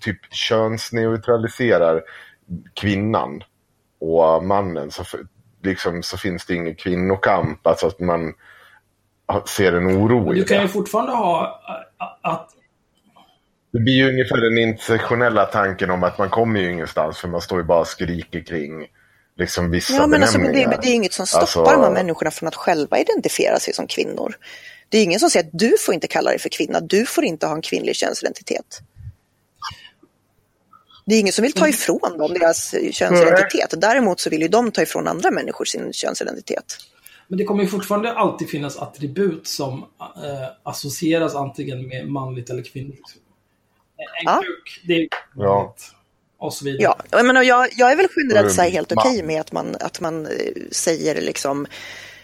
typ 0.00 0.32
könsneutraliserar 0.34 2.02
kvinnan 2.74 3.42
och 4.00 4.44
mannen 4.44 4.90
så, 4.90 5.04
liksom, 5.62 6.02
så 6.02 6.16
finns 6.16 6.46
det 6.46 6.54
ingen 6.54 6.74
kvinnokamp. 6.74 7.66
Alltså 7.66 7.86
att 7.86 8.00
man 8.00 8.34
ser 9.46 9.72
en 9.72 9.86
oro 9.86 10.32
i 10.32 10.34
det. 10.34 10.40
Du 10.40 10.46
kan 10.46 10.62
ju 10.62 10.68
fortfarande 10.68 11.12
ha 11.12 11.60
att... 12.22 12.50
Det 13.72 13.78
blir 13.78 13.94
ju 13.94 14.08
ungefär 14.08 14.36
den 14.36 14.58
intersektionella 14.58 15.44
tanken 15.44 15.90
om 15.90 16.02
att 16.02 16.18
man 16.18 16.30
kommer 16.30 16.60
ju 16.60 16.70
ingenstans 16.70 17.18
för 17.18 17.28
man 17.28 17.40
står 17.40 17.58
ju 17.58 17.64
bara 17.64 17.80
och 17.80 17.86
skriker 17.86 18.40
kring 18.40 18.86
liksom 19.36 19.70
vissa 19.70 19.94
ja, 19.94 20.06
men 20.06 20.22
alltså, 20.22 20.38
det, 20.38 20.78
det, 20.82 20.88
är 20.88 20.94
inget 20.94 21.12
som 21.12 21.26
stoppar 21.26 21.40
alltså... 21.40 21.64
de 21.64 21.82
här 21.82 21.90
människorna 21.90 22.30
från 22.30 22.48
att 22.48 22.54
själva 22.54 22.98
identifiera 22.98 23.58
sig 23.58 23.74
som 23.74 23.86
kvinnor. 23.86 24.36
Det 24.88 24.98
är 24.98 25.04
ingen 25.04 25.20
som 25.20 25.30
säger 25.30 25.46
att 25.46 25.58
du 25.58 25.76
får 25.80 25.94
inte 25.94 26.06
kalla 26.06 26.30
dig 26.30 26.38
för 26.38 26.48
kvinna, 26.48 26.80
du 26.80 27.06
får 27.06 27.24
inte 27.24 27.46
ha 27.46 27.54
en 27.54 27.62
kvinnlig 27.62 27.96
könsidentitet. 27.96 28.80
Det 31.06 31.14
är 31.14 31.20
ingen 31.20 31.32
som 31.32 31.42
vill 31.42 31.52
ta 31.52 31.68
ifrån 31.68 32.18
dem 32.18 32.34
deras 32.34 32.74
könsidentitet. 32.92 33.74
Däremot 33.76 34.20
så 34.20 34.30
vill 34.30 34.42
ju 34.42 34.48
de 34.48 34.70
ta 34.70 34.82
ifrån 34.82 35.08
andra 35.08 35.30
människor 35.30 35.64
sin 35.64 35.92
könsidentitet. 35.92 36.78
Men 37.28 37.38
det 37.38 37.44
kommer 37.44 37.62
ju 37.62 37.68
fortfarande 37.68 38.12
alltid 38.12 38.48
finnas 38.48 38.76
attribut 38.76 39.46
som 39.46 39.78
eh, 40.00 40.48
associeras 40.62 41.34
antingen 41.34 41.88
med 41.88 42.08
manligt 42.08 42.50
eller 42.50 42.62
kvinnligt. 42.62 43.16
En 43.98 44.24
ja. 44.24 44.42
kuk, 44.42 44.80
det 44.86 44.92
är 44.92 45.08
ja. 45.34 45.74
och 46.38 46.54
så 46.54 46.64
vidare. 46.64 46.82
Ja, 46.82 46.96
jag, 47.10 47.26
menar, 47.26 47.42
jag, 47.42 47.68
jag 47.76 47.92
är 47.92 47.96
väl 47.96 48.08
generellt 48.16 48.54
så 48.54 48.62
helt 48.62 48.92
okej 48.92 49.10
okay 49.10 49.22
med 49.22 49.40
att 49.40 49.52
man, 49.52 49.76
att 49.80 50.00
man 50.00 50.26
eh, 50.26 50.32
säger 50.70 51.20
liksom 51.20 51.66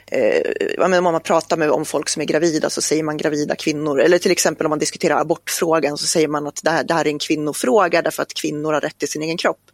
eh, 0.06 0.84
om 0.84 1.04
man 1.04 1.20
pratar 1.20 1.56
med 1.56 1.70
om 1.70 1.84
folk 1.84 2.08
som 2.08 2.22
är 2.22 2.26
gravida 2.26 2.70
så 2.70 2.82
säger 2.82 3.02
man 3.02 3.16
gravida 3.16 3.56
kvinnor. 3.56 4.00
Eller 4.00 4.18
till 4.18 4.32
exempel 4.32 4.66
om 4.66 4.70
man 4.70 4.78
diskuterar 4.78 5.20
abortfrågan 5.20 5.98
så 5.98 6.06
säger 6.06 6.28
man 6.28 6.46
att 6.46 6.60
det 6.64 6.70
här, 6.70 6.84
det 6.84 6.94
här 6.94 7.04
är 7.04 7.10
en 7.10 7.18
kvinnofråga 7.18 8.02
därför 8.02 8.22
att 8.22 8.34
kvinnor 8.34 8.72
har 8.72 8.80
rätt 8.80 8.98
till 8.98 9.10
sin 9.10 9.22
egen 9.22 9.36
kropp. 9.36 9.70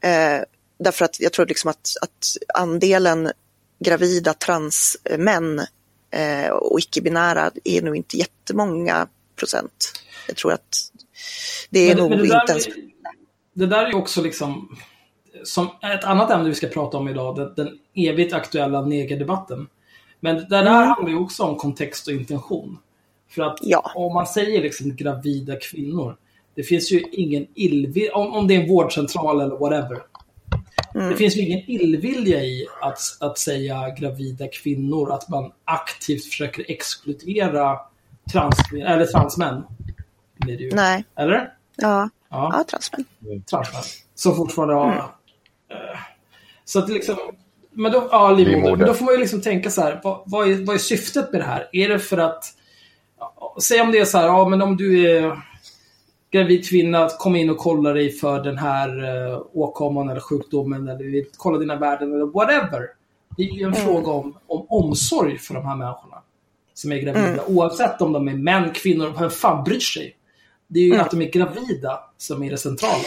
Eh, 0.00 0.38
därför 0.78 1.04
att 1.04 1.20
jag 1.20 1.32
tror 1.32 1.46
liksom 1.46 1.70
att, 1.70 1.90
att 2.02 2.36
andelen 2.54 3.32
gravida 3.82 4.34
transmän 4.34 5.58
eh, 6.10 6.50
och 6.50 6.80
icke-binära 6.80 7.50
är 7.64 7.82
nog 7.82 7.96
inte 7.96 8.16
jättemånga 8.16 9.08
procent. 9.36 9.92
Jag 10.28 10.36
tror 10.36 10.52
att 10.52 10.90
det 11.70 11.80
är 11.80 11.94
men, 11.94 11.96
nog 11.96 12.10
men 12.10 12.18
det 12.18 12.24
inte 12.24 12.52
ens... 12.52 12.68
Det 13.54 13.66
där 13.66 13.86
är 13.86 13.96
också 13.96 14.22
liksom 14.22 14.78
som 15.44 15.68
ett 15.82 16.04
annat 16.04 16.30
ämne 16.30 16.48
vi 16.48 16.54
ska 16.54 16.66
prata 16.66 16.96
om 16.96 17.08
idag, 17.08 17.36
den, 17.36 17.54
den 17.56 17.78
evigt 17.94 18.32
aktuella 18.32 18.82
negerdebatten. 18.82 19.66
Men 20.20 20.36
det 20.36 20.46
där 20.48 20.60
mm. 20.62 20.72
handlar 20.72 21.10
ju 21.10 21.18
också 21.18 21.42
om 21.42 21.56
kontext 21.56 22.06
och 22.06 22.12
intention. 22.12 22.78
För 23.30 23.42
att 23.42 23.58
ja. 23.62 23.92
om 23.94 24.14
man 24.14 24.26
säger 24.26 24.62
liksom 24.62 24.96
gravida 24.96 25.56
kvinnor, 25.56 26.16
det 26.54 26.62
finns 26.62 26.92
ju 26.92 27.00
ingen 27.12 27.46
illvilja, 27.54 28.14
om, 28.14 28.32
om 28.32 28.48
det 28.48 28.54
är 28.54 28.60
en 28.60 28.68
vårdcentral 28.68 29.40
eller 29.40 29.56
whatever. 29.56 30.02
Mm. 30.94 31.10
Det 31.10 31.16
finns 31.16 31.36
ju 31.36 31.40
ingen 31.40 31.70
illvilja 31.70 32.42
i 32.42 32.66
att, 32.80 32.98
att 33.20 33.38
säga 33.38 33.90
gravida 33.98 34.46
kvinnor, 34.48 35.12
att 35.12 35.28
man 35.28 35.52
aktivt 35.64 36.24
försöker 36.24 36.64
exkludera 36.68 37.78
trans, 38.32 38.56
eller 38.72 39.06
transmän. 39.06 39.62
Blir 40.36 40.58
det 40.58 40.64
ju. 40.64 40.70
Nej. 40.72 41.04
Eller? 41.16 41.52
Ja, 41.76 42.08
ja. 42.30 42.50
ja 42.52 42.64
transmän. 42.70 43.04
Transmän. 43.50 43.82
Som 44.14 44.36
fortfarande 44.36 44.74
har 44.74 44.92
mm. 44.92 45.04
Så 46.64 46.78
att 46.78 46.88
liksom, 46.88 47.16
men 47.70 47.92
då, 47.92 48.08
ja, 48.10 48.30
livmoder. 48.30 48.76
Men 48.76 48.86
då 48.86 48.94
får 48.94 49.04
man 49.04 49.14
ju 49.14 49.20
liksom 49.20 49.40
tänka 49.40 49.70
så 49.70 49.80
här, 49.80 50.00
vad, 50.02 50.22
vad, 50.26 50.50
är, 50.50 50.64
vad 50.64 50.74
är 50.74 50.80
syftet 50.80 51.32
med 51.32 51.40
det 51.40 51.44
här? 51.44 51.68
Är 51.72 51.88
det 51.88 51.98
för 51.98 52.18
att, 52.18 52.44
säg 53.62 53.80
om 53.80 53.92
det 53.92 53.98
är 53.98 54.04
så 54.04 54.18
här, 54.18 54.26
ja 54.26 54.48
men 54.48 54.62
om 54.62 54.76
du 54.76 55.10
är 55.10 55.36
gravid 56.32 56.68
kvinna, 56.68 57.08
kom 57.18 57.36
in 57.36 57.50
och 57.50 57.58
kolla 57.58 57.92
dig 57.92 58.10
för 58.10 58.40
den 58.40 58.58
här 58.58 59.04
uh, 59.04 59.42
åkomman 59.52 60.08
eller 60.08 60.20
sjukdomen 60.20 60.88
eller 60.88 61.24
kolla 61.36 61.58
dina 61.58 61.76
värden 61.76 62.14
eller 62.14 62.26
whatever. 62.26 62.86
Det 63.36 63.42
är 63.42 63.46
ju 63.46 63.64
en 63.64 63.74
mm. 63.74 63.86
fråga 63.86 64.12
om, 64.12 64.34
om 64.46 64.66
omsorg 64.68 65.38
för 65.38 65.54
de 65.54 65.66
här 65.66 65.76
människorna 65.76 66.22
som 66.74 66.92
är 66.92 66.96
gravida. 66.96 67.28
Mm. 67.28 67.44
Oavsett 67.46 68.02
om 68.02 68.12
de 68.12 68.28
är 68.28 68.34
män, 68.34 68.70
kvinnor, 68.70 69.14
vem 69.18 69.30
fan 69.30 69.64
bryr 69.64 69.80
sig? 69.80 70.16
Det 70.68 70.78
är 70.78 70.84
ju 70.84 70.92
mm. 70.92 71.00
att 71.00 71.10
de 71.10 71.22
är 71.22 71.30
gravida 71.30 72.00
som 72.18 72.42
är 72.42 72.50
det 72.50 72.58
centrala. 72.58 73.04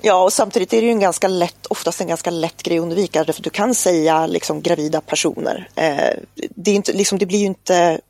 Ja, 0.00 0.24
och 0.24 0.32
samtidigt 0.32 0.72
är 0.72 0.80
det 0.80 0.86
ju 0.86 0.92
en 0.92 1.00
ganska 1.00 1.28
lätt, 1.28 1.66
oftast 1.66 2.00
en 2.00 2.08
ganska 2.08 2.30
lätt 2.30 2.62
grej 2.62 2.78
att 2.78 2.82
undvika, 2.82 3.24
för 3.24 3.42
du 3.42 3.50
kan 3.50 3.74
säga 3.74 4.26
liksom 4.26 4.62
gravida 4.62 5.00
personer. 5.00 5.68
Eh, 5.74 6.18
det, 6.34 6.70
är 6.70 6.74
inte, 6.74 6.92
liksom, 6.92 7.18
det 7.18 7.26
blir 7.26 7.38
ju 7.38 7.46
inte, 7.46 8.00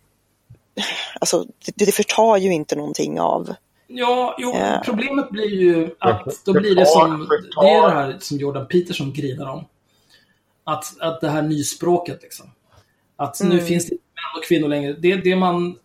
alltså 1.20 1.46
det, 1.74 1.84
det 1.84 1.92
förtar 1.92 2.36
ju 2.36 2.52
inte 2.52 2.76
någonting 2.76 3.20
av 3.20 3.54
Ja, 3.90 4.36
jo, 4.38 4.54
eh. 4.54 4.80
problemet 4.84 5.30
blir 5.30 5.54
ju 5.54 5.90
att 5.98 6.44
då 6.44 6.52
blir 6.52 6.74
det 6.74 6.86
som, 6.86 7.28
det 7.60 7.68
är 7.68 7.82
det 7.82 7.94
här 7.94 8.16
som 8.20 8.38
Jordan 8.38 8.66
Peterson 8.66 9.12
grinar 9.12 9.46
om. 9.46 9.64
Att, 10.64 11.00
att 11.00 11.20
det 11.20 11.28
här 11.28 11.42
nyspråket 11.42 12.22
liksom. 12.22 12.46
Att 13.16 13.40
mm. 13.40 13.56
nu 13.56 13.62
finns 13.62 13.86
det 13.86 13.92
inte 13.92 14.04
män 14.04 14.40
och 14.40 14.44
kvinnor 14.44 14.68
längre. 14.68 14.92
Det, 14.92 15.16
det, 15.16 15.36
man, 15.36 15.78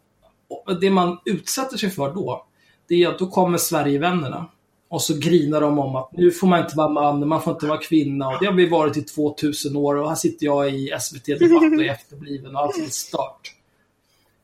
det 0.81 0.89
man 0.89 1.19
utsätter 1.25 1.77
sig 1.77 1.89
för 1.89 2.13
då, 2.13 2.45
det 2.87 3.03
är 3.03 3.09
att 3.09 3.19
då 3.19 3.27
kommer 3.27 3.57
Sverigevännerna 3.57 4.45
och 4.87 5.01
så 5.01 5.13
grinar 5.17 5.61
de 5.61 5.79
om 5.79 5.95
att 5.95 6.11
nu 6.11 6.31
får 6.31 6.47
man 6.47 6.59
inte 6.63 6.77
vara 6.77 6.89
man, 6.89 7.27
man 7.27 7.41
får 7.41 7.53
inte 7.53 7.67
vara 7.67 7.79
kvinna. 7.79 8.27
Och 8.27 8.37
det 8.39 8.45
har 8.45 8.53
vi 8.53 8.69
varit 8.69 8.97
i 8.97 9.01
2000 9.01 9.75
år 9.75 9.95
och 9.95 10.09
här 10.09 10.15
sitter 10.15 10.45
jag 10.45 10.69
i 10.69 10.93
SVT 10.99 11.25
Debatt 11.25 11.73
och 11.73 11.83
är 11.83 11.89
efterbliven 11.89 12.55
och 12.55 12.61
allt 12.61 12.77
är 12.77 12.81
stört. 12.81 13.55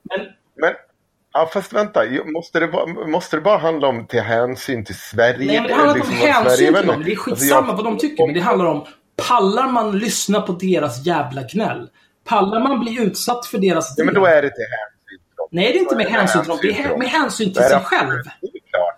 Men, 0.03 0.19
men 0.55 0.73
Ja, 1.33 1.49
fast 1.53 1.73
vänta. 1.73 2.03
Måste 2.25 2.59
det, 2.59 2.67
bara, 2.67 3.07
måste 3.07 3.37
det 3.37 3.41
bara 3.41 3.57
handla 3.57 3.87
om 3.87 4.07
till 4.07 4.21
hänsyn 4.21 4.85
till 4.85 4.95
Sverige? 4.95 5.45
Nej, 5.47 5.59
men 5.61 5.67
det 5.67 5.73
handlar 5.73 5.95
inte 5.95 6.07
om 6.07 6.13
liksom 6.13 6.33
hänsyn 6.33 6.75
till 6.75 6.87
dem. 6.87 7.03
Det 7.05 7.11
är 7.11 7.15
skitsamma 7.15 7.57
alltså, 7.57 7.71
jag... 7.71 7.75
vad 7.75 7.85
de 7.85 7.97
tycker. 7.97 8.25
Men 8.25 8.35
det 8.35 8.41
handlar 8.41 8.65
om, 8.65 8.85
pallar 9.27 9.67
man 9.67 9.99
lyssna 9.99 10.41
på 10.41 10.51
deras 10.51 11.05
jävla 11.05 11.41
gnäll? 11.43 11.89
Pallar 12.23 12.59
man 12.59 12.79
bli 12.79 13.01
utsatt 13.01 13.45
för 13.45 13.57
deras... 13.57 13.93
Ja, 13.97 14.05
men 14.05 14.13
då 14.13 14.25
är 14.25 14.41
det 14.41 14.49
till 14.49 14.65
hänsyn 14.79 15.19
till 15.27 15.35
dem. 15.37 15.47
Nej, 15.51 15.73
det 15.73 15.77
är 15.77 15.81
inte 15.81 15.95
med 15.95 16.05
hänsyn 16.05 16.41
till 16.41 16.49
dem. 16.49 16.59
Det 16.61 16.79
är 16.79 16.97
med 16.97 17.07
hänsyn 17.07 17.53
till 17.53 17.63
sig 17.63 17.79
själv. 17.79 18.23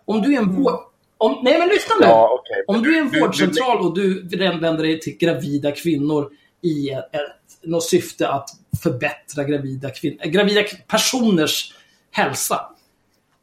Om 0.06 0.22
du 0.22 0.34
är 0.34 0.38
en 0.38 0.64
vård... 0.64 0.74
Om, 1.18 1.40
nej 1.44 1.60
men 1.60 1.68
lyssna 1.68 1.96
nu. 2.00 2.06
Ja, 2.06 2.40
okay. 2.40 2.64
Om 2.68 2.84
du 2.84 2.98
är 2.98 3.02
en 3.02 3.22
vårdcentral 3.22 3.78
och 3.78 3.96
du 3.96 4.28
vänder 4.38 4.84
dig 4.84 5.00
till 5.00 5.18
gravida 5.18 5.72
kvinnor 5.72 6.30
i 6.62 6.90
ett, 6.90 7.64
något 7.64 7.84
syfte 7.84 8.30
att 8.30 8.50
förbättra 8.84 9.44
gravida, 9.44 9.90
kvin, 9.90 10.20
gravida 10.26 10.64
personers 10.88 11.74
hälsa. 12.12 12.62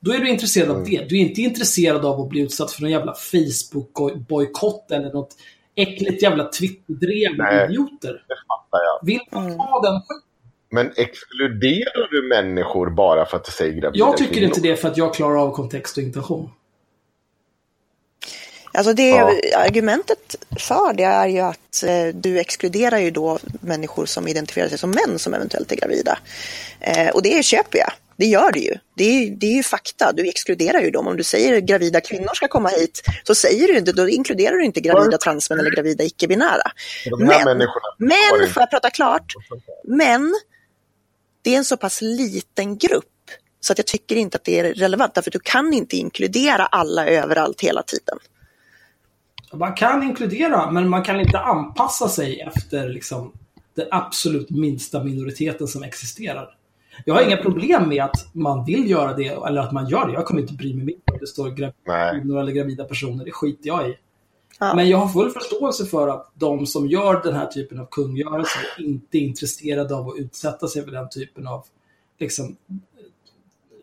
Då 0.00 0.12
är 0.12 0.18
du 0.18 0.28
intresserad 0.28 0.70
av 0.70 0.76
Mm. 0.76 0.90
det. 0.90 1.04
Du 1.09 1.16
är 1.16 1.20
inte 1.20 1.40
intresserad 1.40 2.04
av 2.04 2.20
att 2.20 2.28
bli 2.28 2.40
utsatt 2.40 2.72
för 2.72 2.83
någon 2.83 2.90
jävla 2.90 3.14
Facebook-bojkott 3.14 4.90
eller 4.92 5.12
något 5.12 5.37
äckligt 5.74 6.22
jävla 6.22 6.44
Twitter-drev 6.48 7.37
med 7.38 7.70
idioter. 7.70 8.24
Det 8.28 8.35
fattar 8.48 8.85
jag. 8.85 9.07
Vill 9.07 9.20
man 9.31 9.46
Mm. 9.46 9.59
ha 9.59 9.81
den? 9.83 10.02
Men 10.70 10.92
exkluderar 10.96 12.11
du 12.11 12.28
människor 12.28 12.90
bara 12.90 13.26
för 13.26 13.37
att 13.37 13.44
du 13.44 13.52
säger 13.52 13.72
gravida 13.72 13.98
Jag 14.07 14.16
tycker 14.16 14.33
kvinnor? 14.33 14.46
inte 14.48 14.61
det 14.61 14.76
för 14.76 14.88
att 14.88 14.96
jag 14.96 15.14
klarar 15.14 15.37
av 15.42 15.52
kontext 15.54 15.96
och 15.96 16.02
intention. 16.02 16.50
Alltså 18.72 18.92
det, 18.92 19.09
Ja. 19.09 19.33
argumentet 19.57 20.37
för 20.59 20.92
det 20.92 21.02
är 21.04 21.26
ju 21.26 21.38
att 21.40 21.83
eh, 21.87 22.14
du 22.14 22.38
exkluderar 22.38 22.98
ju 22.98 23.11
då 23.11 23.38
människor 23.61 24.07
som 24.07 24.28
identifierar 24.28 24.68
sig 24.68 24.78
som 24.78 24.90
män 24.90 25.18
som 25.18 25.35
eventuellt 25.35 25.72
är 25.72 25.76
gravida. 25.76 26.18
Eh, 26.81 27.09
och 27.09 27.22
det 27.22 27.44
köper 27.44 27.78
jag. 27.78 27.92
Det 28.18 28.26
gör 28.26 28.52
det 28.52 28.59
ju. 28.61 28.74
Det 28.96 29.04
är, 29.04 29.31
det 29.31 29.46
är 29.46 29.54
ju 29.57 29.62
fakta. 29.62 30.12
Du 30.12 30.28
exkluderar 30.28 30.81
ju 30.81 30.90
dem. 30.90 31.07
Om 31.07 31.16
du 31.16 31.22
säger 31.22 31.61
gravida 31.61 32.00
kvinnor 32.00 32.35
ska 32.35 32.48
komma 32.48 32.68
hit 32.68 33.02
så 33.24 33.35
säger 33.35 33.68
du 33.68 33.78
inte, 33.78 33.92
då 33.92 34.09
inkluderar 34.09 34.57
du 34.57 34.64
inte 34.64 34.81
gravida 34.81 35.18
transmän 35.18 35.59
eller 35.61 35.70
gravida 35.70 36.04
icke-binära. 36.04 36.62
Men- 37.18 37.28
Men, 37.98 38.48
får 38.54 38.61
jag 38.62 38.70
prata 38.70 38.90
klart? 38.90 39.35
Men 39.85 40.35
det 41.42 41.54
är 41.54 41.59
en 41.59 41.64
så 41.64 41.76
pass 41.76 42.02
liten 42.02 42.78
grupp 42.78 43.04
så 43.61 43.72
att 43.72 43.78
jag 43.78 43.87
tycker 43.87 44.16
inte 44.16 44.37
att 44.37 44.44
det 44.44 44.59
är 44.59 44.74
relevant. 44.74 45.14
Därför 45.14 45.31
du 45.31 45.38
kan 45.42 45.72
inte 45.72 45.96
inkludera 45.96 46.66
alla 46.66 47.07
överallt 47.07 47.61
hela 47.61 47.83
tiden. 47.83 48.18
Man 49.52 49.74
kan 49.74 50.02
inkludera, 50.02 50.70
men 50.70 50.88
man 50.88 51.02
kan 51.04 51.20
inte 51.20 51.38
anpassa 51.38 52.09
sig 52.09 52.40
efter 52.40 52.88
liksom, 52.88 53.33
den 53.74 53.87
absolut 53.90 54.50
minsta 54.50 55.04
minoriteten 55.04 55.66
som 55.68 55.83
existerar. 55.83 56.54
Jag 57.05 57.15
har 57.15 57.23
inga 57.23 57.37
problem 57.37 57.89
med 57.89 58.05
att 58.05 58.35
man 58.35 58.65
vill 58.65 58.91
göra 58.91 59.13
det, 59.15 59.27
eller 59.29 59.61
att 59.61 59.73
man 59.73 59.89
gör 59.89 60.07
det. 60.07 60.13
Jag 60.13 60.25
kommer 60.27 60.41
inte 60.41 60.53
bry 60.55 60.75
mig 60.75 60.85
mindre 60.85 61.03
om 61.13 61.19
det 61.21 61.27
står 61.27 61.51
gravida 61.51 62.41
eller 62.41 62.53
gravida 62.53 62.85
personer. 62.85 63.25
Det 63.25 63.31
skiter 63.33 63.67
jag 63.69 63.89
i. 63.89 63.95
Ja. 64.61 64.75
Men 64.75 64.89
jag 64.89 64.99
har 64.99 65.09
full 65.09 65.31
förståelse 65.31 65.87
för 65.87 66.09
att 66.09 66.31
de 66.35 66.67
som 66.67 66.87
gör 66.87 67.23
den 67.23 67.35
här 67.35 67.47
typen 67.47 67.81
av 67.81 67.87
kungörelser 67.91 68.61
inte 68.79 69.19
är 69.19 69.21
intresserade 69.21 69.95
av 69.97 70.09
att 70.09 70.17
utsätta 70.19 70.69
sig 70.69 70.85
för 70.85 70.91
den 70.91 71.09
typen 71.11 71.47
av 71.47 71.65
liksom, 72.19 72.57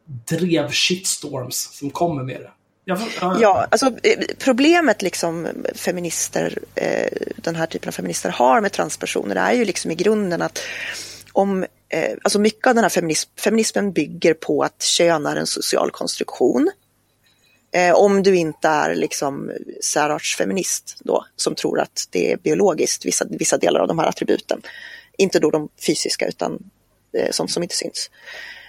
drev 0.05 0.71
shitstorms 0.71 1.69
som 1.73 1.89
kommer 1.89 2.23
med 2.23 2.41
det. 2.41 2.51
Jag, 2.85 2.99
får- 2.99 3.09
jag, 3.21 3.41
Ja, 3.41 3.67
alltså 3.71 3.85
eh, 3.85 4.25
problemet 4.39 5.01
liksom 5.01 5.47
feminister, 5.75 6.57
eh, 6.75 7.11
den 7.35 7.55
här 7.55 7.65
typen 7.65 7.87
av 7.87 7.91
feminister 7.91 8.29
har 8.29 8.61
med 8.61 8.71
transpersoner 8.71 9.35
är 9.35 9.53
ju 9.53 9.65
liksom 9.65 9.91
i 9.91 9.95
grunden 9.95 10.41
att 10.41 10.59
om, 11.33 11.65
eh, 11.95 12.17
alltså 12.23 12.39
mycket 12.39 12.67
av 12.67 12.75
den 12.75 12.83
här 12.83 12.89
feminism, 12.89 13.29
feminismen 13.39 13.91
bygger 13.91 14.33
på 14.33 14.63
att 14.63 14.83
kön 14.83 15.25
är 15.25 15.35
en 15.35 15.47
social 15.47 15.91
konstruktion. 15.91 16.71
Eh, 17.71 17.95
om 17.95 18.23
du 18.23 18.35
inte 18.35 18.67
är 18.67 18.95
liksom 18.95 19.51
särartsfeminist 19.83 20.97
då, 20.99 21.25
som 21.35 21.55
tror 21.55 21.79
att 21.79 22.07
det 22.09 22.31
är 22.31 22.37
biologiskt, 22.37 23.05
vissa, 23.05 23.25
vissa 23.29 23.57
delar 23.57 23.79
av 23.79 23.87
de 23.87 23.99
här 23.99 24.07
attributen. 24.07 24.61
Inte 25.17 25.39
då 25.39 25.51
de 25.51 25.69
fysiska 25.87 26.27
utan 26.27 26.59
eh, 27.17 27.31
sånt 27.31 27.51
som 27.51 27.63
inte 27.63 27.75
syns. 27.75 28.09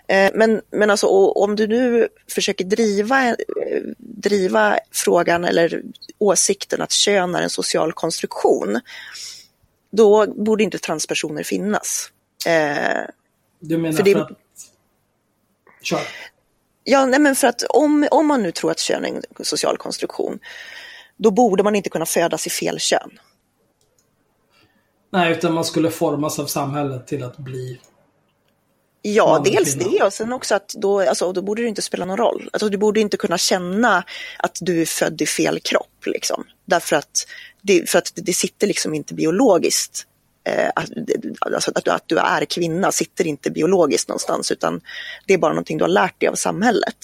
Eh, 0.08 0.30
men, 0.34 0.60
men 0.70 0.90
alltså, 0.90 1.06
om 1.30 1.56
du 1.56 1.66
nu 1.66 2.08
försöker 2.30 2.64
driva, 2.64 3.28
eh, 3.28 3.34
driva 3.98 4.78
frågan 4.92 5.44
eller 5.44 5.82
åsikten 6.18 6.82
att 6.82 6.92
kön 6.92 7.34
är 7.34 7.42
en 7.42 7.50
social 7.50 7.92
konstruktion, 7.92 8.80
då 9.92 10.26
borde 10.26 10.64
inte 10.64 10.78
transpersoner 10.78 11.42
finnas. 11.42 12.10
Eh, 12.46 13.04
du 13.60 13.78
menar 13.78 13.96
för 13.96 14.04
för, 14.04 14.14
det- 14.14 14.22
att... 14.22 14.30
Kör. 15.82 16.00
Ja, 16.84 17.06
nej 17.06 17.20
men 17.20 17.34
för 17.36 17.46
att 17.46 17.62
om, 17.62 18.08
om 18.10 18.26
man 18.26 18.42
nu 18.42 18.52
tror 18.52 18.70
att 18.70 18.78
kön 18.78 19.04
är 19.04 19.08
en 19.08 19.44
social 19.44 19.76
konstruktion, 19.76 20.38
då 21.16 21.30
borde 21.30 21.62
man 21.62 21.74
inte 21.76 21.90
kunna 21.90 22.06
födas 22.06 22.46
i 22.46 22.50
fel 22.50 22.78
kön. 22.78 23.18
Nej, 25.12 25.32
utan 25.32 25.54
man 25.54 25.64
skulle 25.64 25.90
formas 25.90 26.38
av 26.38 26.46
samhället 26.46 27.06
till 27.06 27.24
att 27.24 27.36
bli... 27.36 27.80
Ja, 29.02 29.42
dels 29.44 29.74
det 29.74 30.02
och 30.02 30.12
sen 30.12 30.32
också 30.32 30.54
att 30.54 30.68
då, 30.68 31.00
alltså, 31.00 31.32
då 31.32 31.42
borde 31.42 31.62
det 31.62 31.68
inte 31.68 31.82
spela 31.82 32.04
någon 32.04 32.16
roll. 32.16 32.50
Alltså, 32.52 32.68
du 32.68 32.78
borde 32.78 33.00
inte 33.00 33.16
kunna 33.16 33.38
känna 33.38 34.04
att 34.38 34.58
du 34.60 34.80
är 34.80 34.86
född 34.86 35.22
i 35.22 35.26
fel 35.26 35.60
kropp. 35.60 36.06
Liksom. 36.06 36.44
Därför 36.64 36.96
att 36.96 37.26
det, 37.62 37.90
för 37.90 37.98
att 37.98 38.12
det 38.14 38.32
sitter 38.32 38.66
liksom 38.66 38.94
inte 38.94 39.14
biologiskt. 39.14 40.06
Eh, 40.46 40.68
att, 40.74 40.90
alltså, 41.54 41.72
att, 41.74 41.84
du, 41.84 41.90
att 41.90 42.08
du 42.08 42.18
är 42.18 42.44
kvinna 42.44 42.92
sitter 42.92 43.26
inte 43.26 43.50
biologiskt 43.50 44.08
någonstans 44.08 44.50
utan 44.50 44.80
det 45.26 45.34
är 45.34 45.38
bara 45.38 45.52
någonting 45.52 45.78
du 45.78 45.84
har 45.84 45.88
lärt 45.88 46.20
dig 46.20 46.28
av 46.28 46.34
samhället. 46.34 46.96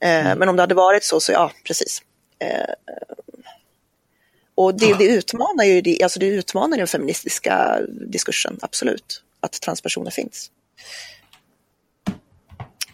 Eh, 0.00 0.36
Men 0.36 0.48
om 0.48 0.56
det 0.56 0.62
hade 0.62 0.74
varit 0.74 1.04
så, 1.04 1.20
så 1.20 1.32
ja, 1.32 1.52
precis. 1.64 2.02
Eh, 2.38 3.00
och 4.54 4.78
det, 4.78 4.94
det 4.98 5.04
utmanar 5.04 5.64
ju 5.64 5.80
det, 5.80 6.02
alltså 6.02 6.18
det 6.18 6.26
utmanar 6.26 6.78
den 6.78 6.86
feministiska 6.86 7.78
diskursen, 7.90 8.58
absolut. 8.62 9.22
Att 9.40 9.52
transpersoner 9.52 10.10
finns. 10.10 10.50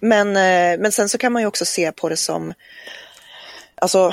Men, 0.00 0.32
men 0.82 0.92
sen 0.92 1.08
så 1.08 1.18
kan 1.18 1.32
man 1.32 1.42
ju 1.42 1.48
också 1.48 1.64
se 1.64 1.92
på 1.92 2.08
det 2.08 2.16
som, 2.16 2.54
alltså, 3.74 4.12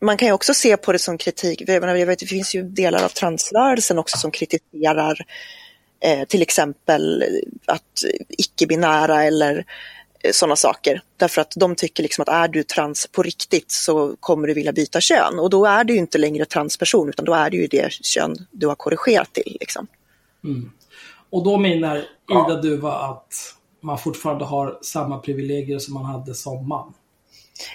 man 0.00 0.16
kan 0.16 0.28
ju 0.28 0.32
också 0.32 0.54
se 0.54 0.76
på 0.76 0.92
det 0.92 0.98
som 0.98 1.18
kritik. 1.18 1.62
Jag, 1.66 1.80
menar, 1.80 1.94
jag 1.94 2.06
vet, 2.06 2.18
det 2.18 2.26
finns 2.26 2.54
ju 2.54 2.62
delar 2.62 3.04
av 3.04 3.08
transrörelsen 3.08 3.98
också 3.98 4.18
som 4.18 4.30
kritiserar 4.30 5.26
eh, 6.00 6.24
till 6.24 6.42
exempel 6.42 7.24
att 7.66 8.02
icke-binära 8.28 9.24
eller 9.24 9.64
eh, 10.22 10.32
sådana 10.32 10.56
saker. 10.56 11.02
Därför 11.16 11.40
att 11.40 11.52
de 11.56 11.74
tycker 11.74 12.02
liksom 12.02 12.22
att 12.22 12.28
är 12.28 12.48
du 12.48 12.62
trans 12.62 13.06
på 13.12 13.22
riktigt 13.22 13.70
så 13.70 14.16
kommer 14.20 14.48
du 14.48 14.54
vilja 14.54 14.72
byta 14.72 15.00
kön. 15.00 15.38
Och 15.38 15.50
då 15.50 15.66
är 15.66 15.84
du 15.84 15.96
inte 15.96 16.18
längre 16.18 16.44
transperson 16.44 17.08
utan 17.08 17.24
då 17.24 17.34
är 17.34 17.50
det 17.50 17.56
ju 17.56 17.66
det 17.66 17.92
kön 17.92 18.36
du 18.50 18.66
har 18.66 18.74
korrigerat 18.74 19.32
till. 19.32 19.56
Liksom. 19.60 19.86
Och 21.30 21.44
då 21.44 21.58
menar 21.58 22.04
Ida 22.30 22.60
Duva 22.62 22.92
att 22.92 23.34
man 23.80 23.98
fortfarande 23.98 24.44
har 24.44 24.78
samma 24.82 25.18
privilegier 25.18 25.78
som 25.78 25.94
man 25.94 26.04
hade 26.04 26.34
som 26.34 26.68
man. 26.68 26.94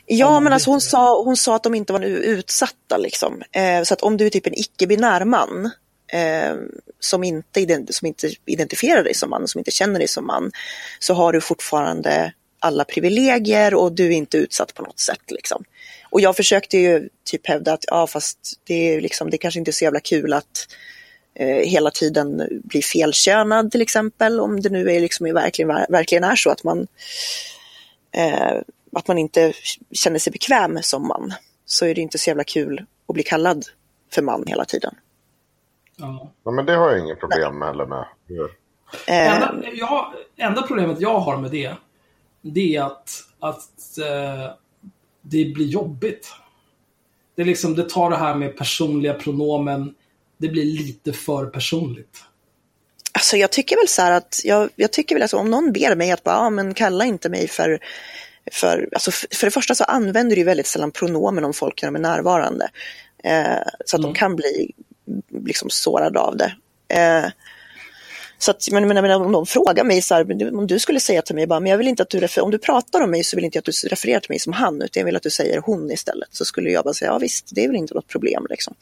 Ja, 0.05 0.39
men 0.39 0.53
alltså 0.53 0.69
hon 0.69 0.81
sa, 0.81 1.23
hon 1.23 1.37
sa 1.37 1.55
att 1.55 1.63
de 1.63 1.75
inte 1.75 1.93
var 1.93 2.03
utsatta. 2.05 2.97
Liksom. 2.97 3.41
Eh, 3.51 3.83
så 3.83 3.93
att 3.93 4.01
om 4.01 4.17
du 4.17 4.25
är 4.25 4.29
typ 4.29 4.47
en 4.47 4.59
icke-binär 4.59 5.25
man 5.25 5.71
eh, 6.13 6.55
som, 6.99 7.23
inte 7.23 7.85
som 7.89 8.07
inte 8.07 8.31
identifierar 8.45 9.03
dig 9.03 9.13
som 9.13 9.29
man, 9.29 9.47
som 9.47 9.59
inte 9.59 9.71
känner 9.71 9.99
dig 9.99 10.07
som 10.07 10.27
man, 10.27 10.51
så 10.99 11.13
har 11.13 11.33
du 11.33 11.41
fortfarande 11.41 12.33
alla 12.59 12.85
privilegier 12.85 13.73
och 13.73 13.91
du 13.91 14.05
är 14.05 14.11
inte 14.11 14.37
utsatt 14.37 14.73
på 14.73 14.83
något 14.83 14.99
sätt. 14.99 15.31
Liksom. 15.31 15.63
Och 16.09 16.21
jag 16.21 16.35
försökte 16.35 16.77
ju 16.77 17.09
typ 17.23 17.47
hävda 17.47 17.73
att 17.73 17.85
ja, 17.87 18.07
fast 18.07 18.37
det 18.63 18.93
är, 18.93 19.01
liksom, 19.01 19.29
det 19.29 19.35
är 19.35 19.37
kanske 19.37 19.59
inte 19.59 19.71
är 19.71 19.73
så 19.73 19.83
jävla 19.83 19.99
kul 19.99 20.33
att 20.33 20.67
eh, 21.35 21.69
hela 21.69 21.91
tiden 21.91 22.47
bli 22.63 22.81
felkönad 22.81 23.71
till 23.71 23.81
exempel. 23.81 24.39
Om 24.39 24.61
det 24.61 24.69
nu 24.69 24.91
är 24.91 24.99
liksom, 24.99 25.33
verkligen, 25.33 25.67
verkligen 25.89 26.23
är 26.23 26.35
så 26.35 26.49
att 26.49 26.63
man 26.63 26.87
eh, 28.15 28.61
att 28.95 29.07
man 29.07 29.17
inte 29.17 29.53
känner 29.91 30.19
sig 30.19 30.31
bekväm 30.31 30.79
som 30.81 31.07
man 31.07 31.33
så 31.65 31.85
är 31.85 31.95
det 31.95 32.01
inte 32.01 32.17
så 32.17 32.29
jävla 32.29 32.43
kul 32.43 32.85
att 33.07 33.13
bli 33.13 33.23
kallad 33.23 33.65
för 34.13 34.21
man 34.21 34.43
hela 34.47 34.65
tiden. 34.65 34.95
Ja. 35.95 36.31
Ja, 36.43 36.51
men 36.51 36.65
det 36.65 36.75
har 36.75 36.89
jag 36.91 36.99
inget 36.99 37.19
problem 37.19 37.61
heller 37.61 37.85
med. 37.85 38.05
Eh, 39.07 39.35
Enda, 39.35 39.63
jag, 39.73 40.13
enda 40.37 40.61
problemet 40.61 41.01
jag 41.01 41.19
har 41.19 41.37
med 41.37 41.51
det, 41.51 41.75
det 42.41 42.75
är 42.75 42.83
att, 42.83 43.23
att 43.39 43.97
eh, 43.97 44.53
det 45.21 45.45
blir 45.45 45.65
jobbigt. 45.65 46.33
Det, 47.35 47.41
är 47.41 47.45
liksom, 47.45 47.75
det 47.75 47.89
tar 47.89 48.09
det 48.09 48.17
här 48.17 48.35
med 48.35 48.57
personliga 48.57 49.13
pronomen, 49.13 49.95
det 50.37 50.47
blir 50.47 50.65
lite 50.65 51.13
för 51.13 51.45
personligt. 51.45 52.23
alltså 53.11 53.37
jag 53.37 53.51
tycker 53.51 53.75
väl 53.75 53.87
så 53.87 54.01
här 54.01 54.11
att, 54.11 54.41
jag, 54.43 54.69
jag 54.75 54.91
tycker 54.91 55.15
väl 55.15 55.21
alltså 55.21 55.37
om 55.37 55.49
någon 55.49 55.71
ber 55.71 55.95
mig 55.95 56.11
att 56.11 56.23
bara, 56.23 56.35
ja, 56.35 56.49
men 56.49 56.73
kalla 56.73 57.05
inte 57.05 57.29
mig 57.29 57.47
för, 57.47 57.79
för, 58.51 58.89
alltså 58.93 59.11
för, 59.11 59.47
det 59.47 59.51
första 59.51 59.75
så 59.75 59.83
använder 59.83 60.35
du 60.35 60.43
väldigt 60.43 60.67
sällan 60.67 60.91
pronomen 60.91 61.45
om 61.45 61.53
folk 61.53 61.81
när 61.81 61.91
de 61.91 61.95
är 61.95 61.99
närvarande. 61.99 62.69
Eh, 63.23 63.67
så 63.85 63.95
att 63.95 64.01
de 64.01 64.13
kan 64.13 64.35
bli 64.35 64.71
liksom 65.45 65.69
sårade 65.69 66.19
av 66.19 66.37
det. 66.37 66.53
Eh, 66.93 67.29
så 68.37 68.51
att, 68.51 68.71
men, 68.71 68.87
men, 68.87 69.11
om 69.11 69.31
de 69.31 69.45
frågar 69.45 69.83
mig 69.83 70.01
så 70.01 70.15
här, 70.15 70.55
om 70.55 70.67
du 70.67 70.79
skulle 70.79 70.99
säga 70.99 71.21
till 71.21 71.35
mig 71.35 71.47
bara, 71.47 71.59
men 71.59 71.69
jag 71.69 71.77
vill 71.77 71.87
inte 71.87 72.03
att 72.03 72.09
du 72.09 72.19
refer- 72.19 72.41
om 72.41 72.51
du 72.51 72.57
pratar 72.57 73.01
om 73.01 73.11
mig 73.11 73.23
så 73.23 73.37
vill 73.37 73.45
inte 73.45 73.57
jag 73.57 73.61
att 73.61 73.65
du 73.81 73.87
refererar 73.87 74.19
till 74.19 74.31
mig 74.31 74.39
som 74.39 74.53
han, 74.53 74.81
utan 74.81 75.01
jag 75.01 75.05
vill 75.05 75.15
att 75.15 75.23
du 75.23 75.29
säger 75.29 75.61
hon 75.61 75.91
istället. 75.91 76.29
Så 76.31 76.45
skulle 76.45 76.69
jag 76.69 76.83
bara 76.83 76.93
säga, 76.93 77.11
ja 77.11 77.17
visst, 77.17 77.49
det 77.51 77.63
är 77.63 77.67
väl 77.67 77.77
inte 77.77 77.93
något 77.93 78.07
problem 78.07 78.47
liksom. 78.49 78.73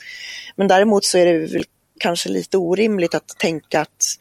Men 0.55 0.67
däremot 0.67 1.05
så 1.05 1.17
är 1.17 1.25
det 1.25 1.39
väl 1.39 1.63
kanske 1.99 2.29
lite 2.29 2.57
orimligt 2.57 3.15
att 3.15 3.27
tänka 3.27 3.81
att 3.81 4.19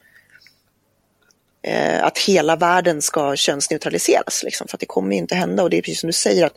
eh, 1.69 2.05
att 2.05 2.19
hela 2.19 2.57
världen 2.57 3.03
ska 3.03 3.37
könsneutraliseras. 3.37 4.43
Liksom, 4.43 4.69
för 4.69 4.77
att 4.77 4.81
det 4.81 4.87
kommer 4.87 5.17
inte 5.17 5.35
hända. 5.35 5.63
Och 5.63 5.71
det 5.71 5.79
är 5.79 5.83
precis 5.83 6.01
som 6.01 6.07
du 6.07 6.13
säger 6.13 6.47
att 6.47 6.57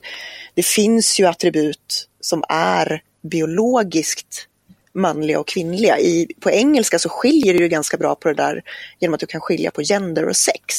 det 0.54 0.66
finns 0.66 1.20
ju 1.20 1.26
attribut 1.26 2.08
som 2.22 2.44
är 2.50 3.04
biologiskt 3.22 4.48
manliga 4.94 5.40
och 5.40 5.48
kvinnliga. 5.48 6.00
I, 6.00 6.28
på 6.40 6.52
engelska 6.52 7.00
så 7.00 7.10
skiljer 7.10 7.54
det 7.54 7.60
ju 7.60 7.68
ganska 7.68 7.98
bra 7.98 8.16
på 8.16 8.28
det 8.28 8.34
där 8.34 8.62
genom 9.00 9.14
att 9.14 9.20
du 9.20 9.26
kan 9.26 9.42
skilja 9.42 9.72
på 9.72 9.82
gender 9.82 10.28
och 10.28 10.38
sex. 10.38 10.76